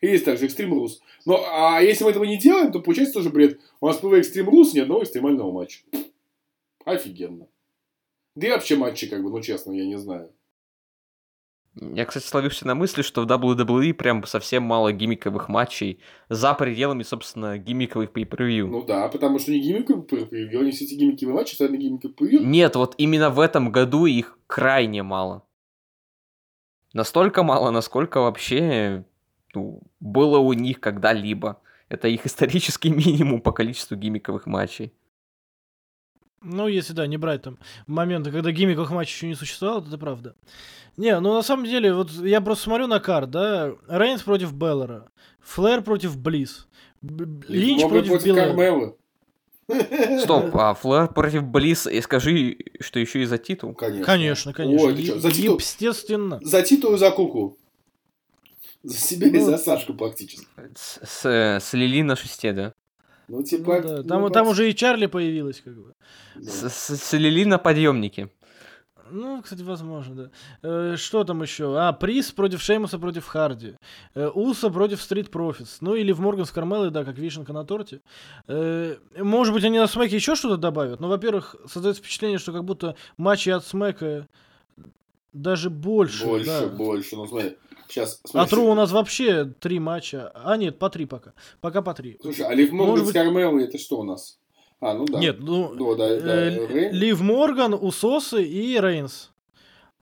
есть 0.00 0.24
также 0.24 0.46
Extreme 0.46 0.70
Rules. 0.70 0.98
Но, 1.26 1.44
а 1.46 1.80
если 1.80 2.04
мы 2.04 2.10
этого 2.10 2.24
не 2.24 2.38
делаем, 2.38 2.72
то 2.72 2.80
получается 2.80 3.14
тоже 3.14 3.30
бред. 3.30 3.60
У 3.80 3.86
нас 3.86 3.96
PPV 3.98 4.12
Extreme 4.14 4.46
Rules 4.46 4.70
ни 4.74 4.80
одного 4.80 5.02
экстремального 5.02 5.50
матча. 5.52 5.80
Офигенно. 6.84 7.48
Да 8.36 8.46
и 8.46 8.50
вообще 8.50 8.76
матчи, 8.76 9.08
как 9.08 9.22
бы, 9.22 9.30
ну, 9.30 9.40
честно, 9.40 9.72
я 9.72 9.86
не 9.86 9.98
знаю. 9.98 10.32
Я, 11.76 12.04
кстати, 12.04 12.24
словился 12.24 12.66
на 12.66 12.76
мысли, 12.76 13.02
что 13.02 13.22
в 13.22 13.26
WWE 13.26 13.94
прям 13.94 14.24
совсем 14.26 14.62
мало 14.62 14.92
гиммиковых 14.92 15.48
матчей 15.48 15.98
за 16.28 16.54
пределами, 16.54 17.02
собственно, 17.02 17.58
гиммиковых 17.58 18.10
per 18.12 18.66
Ну 18.66 18.84
да, 18.84 19.08
потому 19.08 19.40
что 19.40 19.50
не 19.50 19.60
гиммиковые 19.60 20.04
per 20.04 20.60
они 20.60 20.70
все 20.70 20.84
эти 20.84 20.94
гиммиковые 20.94 21.34
матчи 21.34 21.54
стали 21.54 21.76
гиммиковые 21.76 22.14
pay 22.14 22.44
Нет, 22.44 22.76
вот 22.76 22.94
именно 22.98 23.30
в 23.30 23.40
этом 23.40 23.72
году 23.72 24.06
их 24.06 24.38
крайне 24.46 25.02
мало. 25.02 25.44
Настолько 26.92 27.42
мало, 27.42 27.70
насколько 27.70 28.20
вообще 28.20 29.04
ну, 29.52 29.82
было 29.98 30.38
у 30.38 30.52
них 30.52 30.80
когда-либо. 30.80 31.60
Это 31.88 32.06
их 32.06 32.24
исторический 32.24 32.90
минимум 32.90 33.40
по 33.40 33.50
количеству 33.50 33.96
гиммиковых 33.96 34.46
матчей. 34.46 34.92
Ну, 36.44 36.68
если 36.68 36.92
да, 36.92 37.06
не 37.06 37.16
брать 37.16 37.42
там 37.42 37.58
моменты, 37.86 38.30
когда 38.30 38.52
гиммиковых 38.52 38.90
матчей 38.90 39.14
еще 39.14 39.26
не 39.26 39.34
существовало, 39.34 39.84
это 39.86 39.98
правда. 39.98 40.34
Не, 40.96 41.18
ну 41.18 41.34
на 41.34 41.42
самом 41.42 41.64
деле, 41.64 41.92
вот 41.92 42.10
я 42.10 42.40
просто 42.40 42.64
смотрю 42.64 42.86
на 42.86 43.00
карт, 43.00 43.30
да, 43.30 43.72
Рейнс 43.88 44.22
против 44.22 44.52
Беллера, 44.52 45.10
Флэр 45.40 45.82
против 45.82 46.16
Близ, 46.16 46.68
Линч 47.02 47.82
против, 47.82 48.08
против 48.08 48.56
Билла. 48.56 48.96
Стоп, 50.20 50.54
а 50.54 50.74
Флэр 50.74 51.08
против 51.08 51.44
Близ, 51.44 51.86
и 51.86 52.00
скажи, 52.00 52.58
что 52.80 53.00
еще 53.00 53.22
и 53.22 53.24
за 53.24 53.38
титул? 53.38 53.74
Конечно. 53.74 54.04
Конечно, 54.04 54.52
конечно. 54.52 54.86
Ой, 54.86 55.02
за 55.02 55.30
титул, 55.32 55.56
Естественно. 55.56 56.38
За 56.42 56.62
титул 56.62 56.94
и 56.94 56.98
за 56.98 57.10
куку. 57.10 57.58
За 58.84 58.98
себя 58.98 59.28
ну, 59.28 59.36
и 59.36 59.40
за 59.40 59.56
Сашку 59.56 59.94
практически. 59.94 60.46
С, 60.76 61.00
с, 61.02 61.58
с 61.58 61.72
Лили 61.72 62.02
на 62.02 62.16
шесте, 62.16 62.52
да? 62.52 62.74
Ну, 63.28 63.42
типа... 63.42 63.80
Ну, 63.82 63.88
да. 63.88 64.02
там, 64.02 64.22
ну, 64.22 64.30
там 64.30 64.48
уже 64.48 64.70
и 64.70 64.74
Чарли 64.74 65.06
появилась, 65.06 65.60
как 65.60 65.74
бы. 65.74 65.94
Да. 66.34 66.50
С, 66.50 67.12
Лили 67.12 67.44
на 67.44 67.58
подъемнике. 67.58 68.30
Ну, 69.10 69.42
кстати, 69.42 69.62
возможно, 69.62 70.14
да. 70.14 70.30
Э, 70.62 70.96
что 70.96 71.24
там 71.24 71.42
еще? 71.42 71.78
А, 71.78 71.92
приз 71.92 72.32
против 72.32 72.62
Шеймуса 72.62 72.98
против 72.98 73.26
Харди. 73.26 73.74
Э, 74.14 74.28
Уса 74.28 74.70
против 74.70 75.02
Стрит 75.02 75.30
Профитс. 75.30 75.80
Ну, 75.80 75.94
или 75.94 76.12
в 76.12 76.20
Морган 76.20 76.46
с 76.46 76.50
Кармелой, 76.50 76.90
да, 76.90 77.04
как 77.04 77.18
вишенка 77.18 77.52
на 77.52 77.64
торте. 77.64 78.00
Э, 78.48 78.96
может 79.18 79.54
быть, 79.54 79.64
они 79.64 79.78
на 79.78 79.86
Смеке 79.86 80.16
еще 80.16 80.34
что-то 80.34 80.56
добавят. 80.56 81.00
Но, 81.00 81.08
во-первых, 81.08 81.54
создается 81.66 82.02
впечатление, 82.02 82.38
что 82.38 82.52
как 82.52 82.64
будто 82.64 82.96
матчи 83.16 83.50
от 83.50 83.64
Смека 83.64 84.26
даже 85.32 85.68
больше. 85.68 86.24
Больше, 86.24 86.46
да. 86.46 86.66
больше. 86.68 87.16
Ну, 87.16 87.26
смотри, 87.26 87.56
сейчас... 87.94 88.20
Смотри, 88.24 88.46
а 88.46 88.50
Тру 88.50 88.70
у 88.70 88.74
нас 88.74 88.92
вообще 88.92 89.44
три 89.44 89.78
матча. 89.78 90.30
А, 90.34 90.56
нет, 90.56 90.78
по 90.78 90.90
три 90.90 91.06
пока. 91.06 91.32
Пока 91.60 91.82
по 91.82 91.94
три. 91.94 92.18
Слушай, 92.20 92.46
а 92.46 92.54
Лив 92.54 92.72
Морган 92.72 93.06
с 93.06 93.12
Кармелой 93.12 93.64
это 93.64 93.78
что 93.78 94.00
у 94.00 94.02
нас? 94.02 94.38
А, 94.80 94.94
ну 94.94 95.06
да. 95.06 95.18
Нет, 95.18 95.36
ну... 95.40 95.74
Да, 95.94 96.08
да, 96.08 96.20
да. 96.20 96.50
Э, 96.50 96.90
Лив 96.90 97.20
Морган, 97.20 97.74
Усосы 97.74 98.42
и 98.44 98.78
Рейнс. 98.78 99.30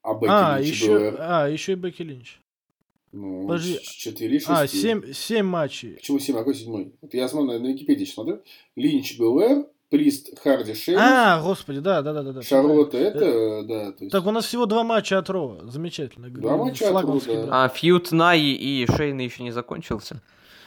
А 0.02 0.14
Бекки 0.14 0.26
а, 0.28 0.58
Линч 0.58 0.68
еще? 0.68 1.16
А, 1.18 1.48
еще 1.48 1.72
и 1.72 1.76
Бекки 1.76 2.02
Линч. 2.02 2.40
Ну, 3.12 3.46
Подожди. 3.46 3.78
4 3.82 4.38
6. 4.38 4.50
А, 4.50 4.66
7, 4.66 5.12
7 5.12 5.46
матчей. 5.46 5.96
Почему 5.96 6.18
7? 6.18 6.34
А 6.34 6.38
какой 6.38 6.54
седьмой? 6.54 6.94
Вот 7.02 7.12
я 7.12 7.28
смотрю, 7.28 7.52
на, 7.52 7.58
на 7.58 7.66
Википедии 7.68 8.06
смотрю. 8.06 8.42
Линч, 8.74 9.18
Белэр, 9.18 9.66
Прист, 9.92 10.30
Харди, 10.42 10.72
Шеймс. 10.72 11.02
А, 11.02 11.42
господи, 11.42 11.80
да, 11.80 12.00
да, 12.00 12.14
да. 12.14 12.32
да 12.32 12.40
Шарлотта, 12.40 12.96
это, 12.96 13.24
э, 13.26 13.62
да. 13.64 13.92
То 13.92 14.04
есть... 14.04 14.10
Так 14.10 14.26
у 14.26 14.30
нас 14.30 14.46
всего 14.46 14.64
два 14.64 14.84
матча 14.84 15.18
от 15.18 15.28
Ро. 15.28 15.58
Замечательно. 15.64 16.30
Два 16.30 16.56
матча 16.56 16.98
от 16.98 17.04
Ро, 17.04 17.20
да. 17.26 17.64
А 17.64 17.68
фьют 17.68 18.10
Наи 18.10 18.52
и 18.52 18.86
Шейна 18.86 19.20
еще 19.20 19.42
не 19.42 19.50
закончился. 19.50 20.22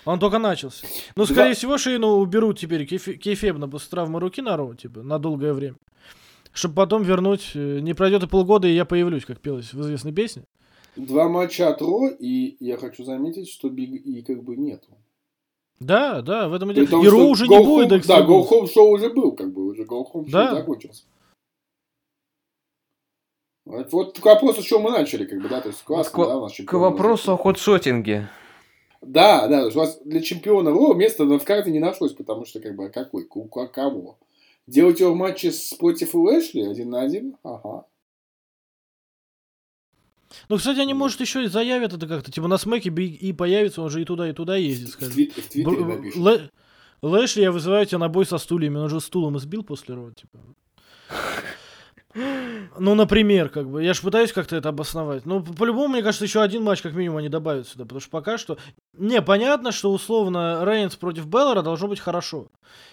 Он 0.06 0.20
только 0.20 0.38
начался. 0.38 0.86
Ну, 1.16 1.26
скорее 1.26 1.50
да. 1.50 1.56
всего, 1.56 1.80
Шейну 1.80 2.18
уберут 2.18 2.60
теперь 2.60 2.86
кейфебно 2.86 3.68
после 3.68 3.90
травмы 3.90 4.20
руки 4.20 4.44
на 4.44 4.58
Роу, 4.58 4.76
типа, 4.76 5.02
на 5.02 5.18
долгое 5.18 5.54
время. 5.54 5.78
Чтобы 6.54 6.76
потом 6.76 7.02
вернуть... 7.02 7.54
Э, 7.56 7.80
не 7.80 7.96
пройдет 7.96 8.22
и 8.22 8.28
полгода, 8.28 8.68
и 8.68 8.76
я 8.76 8.86
появлюсь, 8.86 9.26
как 9.26 9.40
пелось 9.40 9.74
в 9.74 9.82
известной 9.82 10.14
песне. 10.14 10.44
Два 10.96 11.30
матча 11.30 11.68
от 11.70 11.82
Ро, 11.82 12.10
и 12.10 12.58
я 12.60 12.78
хочу 12.78 13.04
заметить, 13.04 13.50
что 13.50 13.70
Биг 13.70 14.06
И 14.06 14.22
как 14.22 14.44
бы 14.44 14.56
нету. 14.56 14.90
Да, 15.80 16.22
да, 16.22 16.48
в 16.48 16.54
этом 16.54 16.72
и 16.72 16.74
дело. 16.74 17.04
И 17.04 17.08
уже 17.08 17.48
не 17.48 17.64
будет. 17.64 17.92
Home, 17.92 18.08
да, 18.08 18.22
Go 18.22 18.48
Home 18.50 18.72
шоу 18.72 18.92
уже 18.92 19.10
был, 19.10 19.34
как 19.34 19.54
бы, 19.54 19.66
уже 19.66 19.84
Go 19.84 20.04
Home 20.14 20.30
да. 20.30 20.48
шоу 20.48 20.58
закончился. 20.58 21.04
Вот 23.66 24.20
к 24.20 24.26
вопросу, 24.26 24.62
с 24.62 24.66
чего 24.66 24.80
мы 24.80 24.92
начали, 24.92 25.26
как 25.26 25.42
бы, 25.42 25.50
да, 25.50 25.60
то 25.60 25.70
есть 25.70 25.84
классно, 25.84 26.24
к, 26.24 26.28
да, 26.28 26.38
у 26.38 26.42
нас 26.42 26.54
К 26.56 26.74
вопросу 26.74 27.34
о 27.34 27.38
ходшотинге. 27.38 28.30
Да, 29.02 29.48
да, 29.48 29.68
у 29.68 29.72
вас 29.72 30.00
для 30.06 30.22
чемпиона 30.22 30.72
Ро 30.72 30.94
места 30.94 31.26
в 31.26 31.44
карте 31.44 31.72
не 31.72 31.80
нашлось, 31.80 32.14
потому 32.14 32.46
что, 32.46 32.60
как 32.60 32.76
бы, 32.76 32.86
а 32.86 32.90
какой, 32.90 33.28
кого? 33.28 34.18
Делать 34.68 35.00
его 35.00 35.14
в 35.14 35.16
матче 35.16 35.52
с 35.52 35.74
против 35.74 36.16
Лэшли 36.16 36.62
один 36.62 36.92
на 36.92 37.02
один? 37.02 37.38
Ага. 37.44 37.86
Ну, 40.50 40.58
кстати, 40.58 40.80
они, 40.80 40.94
может, 40.94 41.22
еще 41.22 41.44
и 41.44 41.48
заявят 41.48 41.94
это 41.94 42.08
как-то. 42.08 42.32
Типа 42.32 42.48
на 42.48 42.58
смеке 42.58 42.90
и 42.90 43.34
появится, 43.34 43.82
он 43.82 43.90
же 43.90 44.02
и 44.02 44.06
туда, 44.06 44.30
и 44.30 44.34
туда 44.34 44.56
ездит. 44.56 44.90
В, 44.94 45.12
твит, 45.12 45.34
в 45.34 45.50
Твиттере 45.50 45.86
напишут. 45.86 46.22
Лэ... 46.22 46.50
Лэшли, 47.02 47.42
я 47.42 47.52
вызываю 47.52 47.86
тебя 47.86 48.00
на 48.00 48.10
бой 48.10 48.26
со 48.26 48.38
стульями. 48.38 48.78
Он 48.78 48.90
же 48.90 49.00
стулом 49.00 49.38
избил 49.38 49.64
после 49.64 49.96
Ро, 49.96 50.12
типа. 50.12 50.40
Ну, 52.16 52.96
например, 52.96 53.50
как 53.50 53.70
бы, 53.70 53.84
я 53.84 53.94
же 53.94 54.02
пытаюсь 54.02 54.32
как-то 54.32 54.56
это 54.56 54.70
обосновать. 54.70 55.26
Ну, 55.26 55.44
по-любому, 55.44 55.90
мне 55.90 56.02
кажется, 56.02 56.24
еще 56.24 56.42
один 56.42 56.64
матч, 56.64 56.82
как 56.82 56.94
минимум, 56.94 57.18
они 57.18 57.30
добавят 57.30 57.68
сюда, 57.68 57.84
потому 57.84 58.00
что 58.00 58.10
пока 58.10 58.38
что... 58.38 58.58
Не, 58.94 59.22
понятно, 59.22 59.74
что, 59.74 59.92
условно, 59.92 60.64
Рейнс 60.64 60.96
против 60.96 61.26
Беллера 61.26 61.62
должно 61.62 61.90
быть 61.90 62.00
хорошо. 62.00 62.48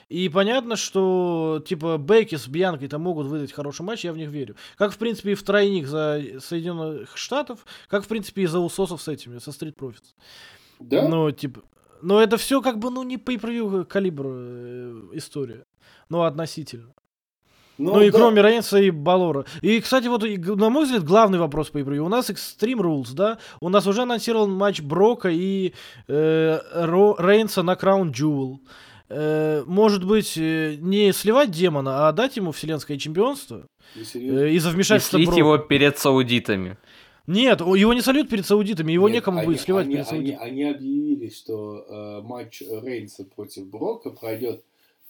И 0.09 0.29
понятно, 0.29 0.77
что, 0.77 1.63
типа, 1.65 1.99
Бейки 1.99 2.35
с 2.35 2.49
Бьянкой 2.49 2.89
там 2.89 3.03
могут 3.03 3.29
выдать 3.29 3.53
хороший 3.53 3.83
матч, 3.83 4.05
я 4.05 4.13
в 4.13 4.17
них 4.17 4.29
верю. 4.29 4.57
Как, 4.77 4.93
в 4.93 4.99
принципе, 4.99 5.33
и 5.33 5.35
в 5.35 5.43
тройник 5.45 5.87
за 5.87 6.21
Соединенных 6.41 7.17
Штатов, 7.17 7.65
как, 7.89 8.05
в 8.05 8.09
принципе, 8.09 8.43
и 8.43 8.47
за 8.47 8.59
Усосов 8.59 9.01
с 9.01 9.09
этими, 9.09 9.39
со 9.39 9.51
Street 9.51 9.77
Profits. 9.77 10.15
Да? 10.81 11.09
Ну, 11.09 11.31
типа... 11.31 11.63
Но 12.03 12.21
это 12.21 12.37
все 12.37 12.61
как 12.61 12.81
бы, 12.81 12.91
ну, 12.91 13.05
не 13.05 13.17
по 13.17 13.33
калибра 13.85 14.29
э, 14.29 15.03
история. 15.13 15.65
Ну, 16.09 16.23
относительно. 16.23 16.93
Ну, 17.83 17.95
ну 17.95 18.01
и 18.01 18.11
да. 18.11 18.19
кроме 18.19 18.43
Рейнса 18.43 18.79
и 18.79 18.91
Балора. 18.91 19.45
И, 19.61 19.81
кстати, 19.81 20.07
вот, 20.07 20.23
на 20.23 20.71
мой 20.71 20.85
взгляд, 20.85 21.03
главный 21.03 21.41
вопрос 21.41 21.71
по 21.71 21.81
игре. 21.81 22.01
У 22.01 22.09
нас 22.09 22.31
Extreme 22.31 22.81
Rules, 22.81 23.13
да? 23.13 23.39
У 23.61 23.69
нас 23.69 23.89
уже 23.89 24.03
анонсирован 24.03 24.53
матч 24.53 24.81
Брока 24.81 25.29
и 25.31 25.73
э, 26.07 26.59
Ро, 26.75 27.17
Рейнса 27.19 27.65
на 27.65 27.75
Краун 27.75 28.13
Jewel. 28.13 28.59
Э, 29.09 29.65
может 29.67 30.05
быть, 30.05 30.35
э, 30.37 30.77
не 30.79 31.13
сливать 31.13 31.51
демона, 31.51 32.07
а 32.07 32.13
дать 32.13 32.37
ему 32.37 32.53
вселенское 32.53 32.99
чемпионство 32.99 33.67
э, 33.97 33.99
из-за 34.51 34.71
вмешательства 34.71 35.19
И 35.19 35.25
Брока. 35.27 35.39
его 35.39 35.59
перед 35.59 35.99
саудитами. 35.99 36.79
Нет, 37.27 37.61
его 37.61 37.95
не 37.95 38.01
сольют 38.01 38.29
перед 38.29 38.47
саудитами, 38.47 38.93
его 38.93 39.09
Нет, 39.09 39.17
некому 39.17 39.39
они, 39.39 39.47
будет 39.47 39.61
сливать 39.61 39.87
они, 39.87 39.95
перед 39.95 40.07
саудитами. 40.07 40.39
Они, 40.41 40.63
они 40.63 40.75
объявили, 40.75 41.31
что 41.31 41.85
э, 41.89 42.23
матч 42.23 42.63
Рейнса 42.63 43.25
против 43.25 43.69
Брока 43.69 44.11
пройдет 44.11 44.65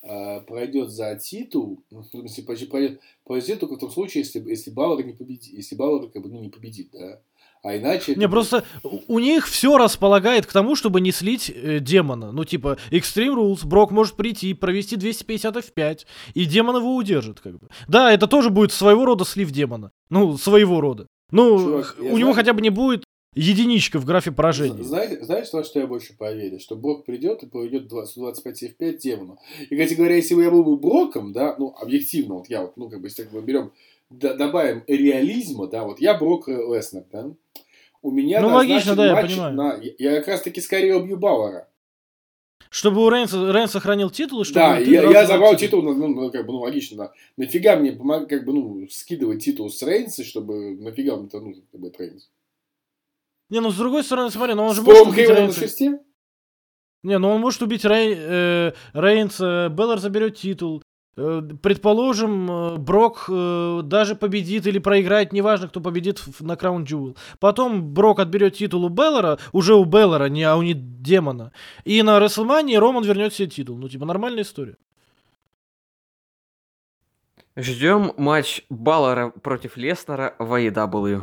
Э, 0.05 0.41
пройдет 0.41 0.91
за 0.91 1.15
титул, 1.15 1.85
ну, 1.93 2.01
в 2.01 2.07
смысле, 2.07 2.43
пройдет, 2.43 3.01
пройдет 3.25 3.61
только 3.61 3.77
в 3.77 3.79
том 3.79 3.89
случае, 3.89 4.25
если, 4.25 4.41
если 4.49 4.73
Бауэр 4.73 5.07
не 5.07 5.13
победит, 5.13 5.53
если 5.53 5.77
Бауэр 5.77 6.11
как 6.11 6.23
бы, 6.25 6.29
ну, 6.29 6.41
не 6.41 6.49
победит, 6.49 6.89
да. 6.93 7.21
А 7.63 7.77
иначе... 7.77 8.17
Не, 8.17 8.29
просто 8.29 8.65
у 8.83 9.21
них 9.21 9.47
все 9.47 9.79
располагает 9.79 10.47
к 10.47 10.53
тому, 10.53 10.75
чтобы 10.75 11.01
не 11.01 11.13
слить 11.13 11.49
э, 11.55 11.79
демона. 11.79 12.33
Ну, 12.33 12.45
типа, 12.45 12.79
Extreme 12.91 13.37
Rules, 13.37 13.65
Брок 13.65 13.93
может 13.93 14.17
прийти, 14.17 14.55
провести 14.55 14.97
250 14.97 15.57
F5, 15.57 16.01
и 16.35 16.45
демон 16.47 16.79
его 16.79 16.97
удержит, 16.97 17.39
как 17.39 17.61
бы. 17.61 17.69
Да, 17.87 18.13
это 18.13 18.27
тоже 18.27 18.51
будет 18.51 18.73
своего 18.73 19.05
рода 19.05 19.25
слив 19.25 19.53
демона. 19.53 19.93
Ну, 20.11 20.37
своего 20.37 20.81
рода. 20.81 21.07
Ну, 21.31 21.59
Чувак, 21.61 21.97
у 22.01 22.03
него 22.03 22.17
знаю... 22.17 22.35
хотя 22.35 22.53
бы 22.55 22.61
не 22.61 22.71
будет 22.71 23.05
единичка 23.35 23.99
в 23.99 24.05
графе 24.05 24.33
поражений. 24.33 24.83
Знаешь, 24.83 25.21
знаешь, 25.23 25.53
во 25.53 25.65
что 25.65 25.81
я 25.81 25.87
больше 25.87 26.17
поверю? 26.17 26.59
Что 26.61 26.77
Брок 26.77 27.05
придет 27.05 27.43
и 27.43 27.47
проведет 27.47 27.87
125 27.87 28.63
F5 28.63 28.99
демону. 28.99 29.39
И, 29.59 29.77
кстати 29.77 29.95
говоря, 29.95 30.17
если 30.17 30.35
бы 30.35 30.43
я 30.43 30.51
был 30.51 30.65
бы 30.65 30.77
Броком, 30.77 31.33
да, 31.33 31.57
ну, 31.59 31.75
объективно, 31.81 32.35
вот 32.35 32.49
я 32.49 32.63
вот, 32.63 32.77
ну, 32.77 32.89
как 32.89 33.01
бы, 33.01 33.07
если 33.07 33.29
мы 33.31 33.41
берем, 33.43 33.73
добавим 34.11 34.85
реализма, 34.87 35.67
да, 35.67 35.85
вот 35.85 36.01
я 36.01 36.15
Брок 36.15 36.49
Леснер, 36.49 37.05
да, 37.11 37.31
у 38.03 38.11
меня 38.11 38.41
ну, 38.41 38.49
логично, 38.49 38.97
да, 38.97 39.07
я 39.07 39.27
понимаю. 39.27 39.55
На, 39.55 39.81
я 39.99 40.17
как 40.19 40.29
раз 40.29 40.43
таки 40.43 40.61
скорее 40.61 40.97
убью 40.97 41.17
Бауэра. 41.17 41.69
Чтобы 42.69 43.05
у 43.05 43.11
Рейнса, 43.11 43.53
Рейн 43.53 43.69
сохранил 43.69 44.09
титул, 44.09 44.45
чтобы 44.45 44.61
Да, 44.61 44.79
я, 44.79 45.03
я 45.03 45.27
забрал 45.27 45.57
титул, 45.57 45.83
ну, 45.83 45.93
ну, 45.95 46.31
как 46.31 46.47
бы, 46.47 46.53
ну, 46.53 46.61
логично, 46.61 46.97
да. 46.97 47.13
Нафига 47.37 47.77
мне 47.77 47.93
помог, 47.93 48.29
как 48.29 48.45
бы, 48.45 48.55
ну, 48.55 48.89
скидывать 48.91 49.45
титул 49.45 49.71
с 49.71 49.83
Рейнса, 49.83 50.25
чтобы, 50.25 50.77
нафига 50.77 51.17
мне 51.17 51.27
это 51.27 51.41
нужно, 51.41 51.63
как 51.71 51.81
бы, 51.81 51.93
Рейнс? 51.97 52.31
Не, 53.53 53.61
ну 53.61 53.71
с 53.71 53.77
другой 53.77 54.03
стороны, 54.03 54.31
смотри, 54.31 54.55
ну 54.55 54.65
он 54.65 54.75
же 54.75 54.81
может 54.83 55.03
убить 55.13 55.29
Рейнса. 55.39 55.61
Не, 57.03 57.19
ну 57.19 57.29
он 57.31 57.41
может 57.43 57.61
убить 57.61 57.85
Рей, 57.85 58.15
э, 58.17 58.73
Рейнса, 58.95 59.69
Беллар 59.71 59.99
заберет 59.99 60.37
титул. 60.39 60.83
Э, 61.19 61.43
Предположим, 61.63 62.51
э, 62.51 62.77
Брок 62.79 63.27
э, 63.29 63.81
даже 63.85 64.15
победит 64.15 64.67
или 64.67 64.79
проиграет, 64.79 65.35
неважно, 65.35 65.69
кто 65.69 65.83
победит 65.83 66.21
в- 66.21 66.41
на 66.43 66.57
Краун 66.57 66.85
Джуэл. 66.85 67.15
Потом 67.41 67.93
Брок 67.93 68.21
отберет 68.21 68.55
титул 68.57 68.87
у 68.87 68.89
Беллера, 68.89 69.39
уже 69.53 69.75
у 69.75 69.85
Беллера, 69.85 70.31
не, 70.31 70.45
а 70.45 70.57
у 70.57 70.63
не 70.63 70.73
демона. 70.73 71.53
И 71.85 72.03
на 72.03 72.19
Рестлмании 72.21 72.77
Роман 72.77 73.05
вернет 73.05 73.35
себе 73.35 73.49
титул. 73.51 73.77
Ну, 73.77 73.89
типа, 73.91 74.07
нормальная 74.07 74.45
история. 74.45 74.77
Ждем 77.57 78.13
матч 78.17 78.63
Баллера 78.71 79.29
против 79.29 79.77
Леснера 79.77 80.35
в 80.39 80.55
AEW. 80.59 81.23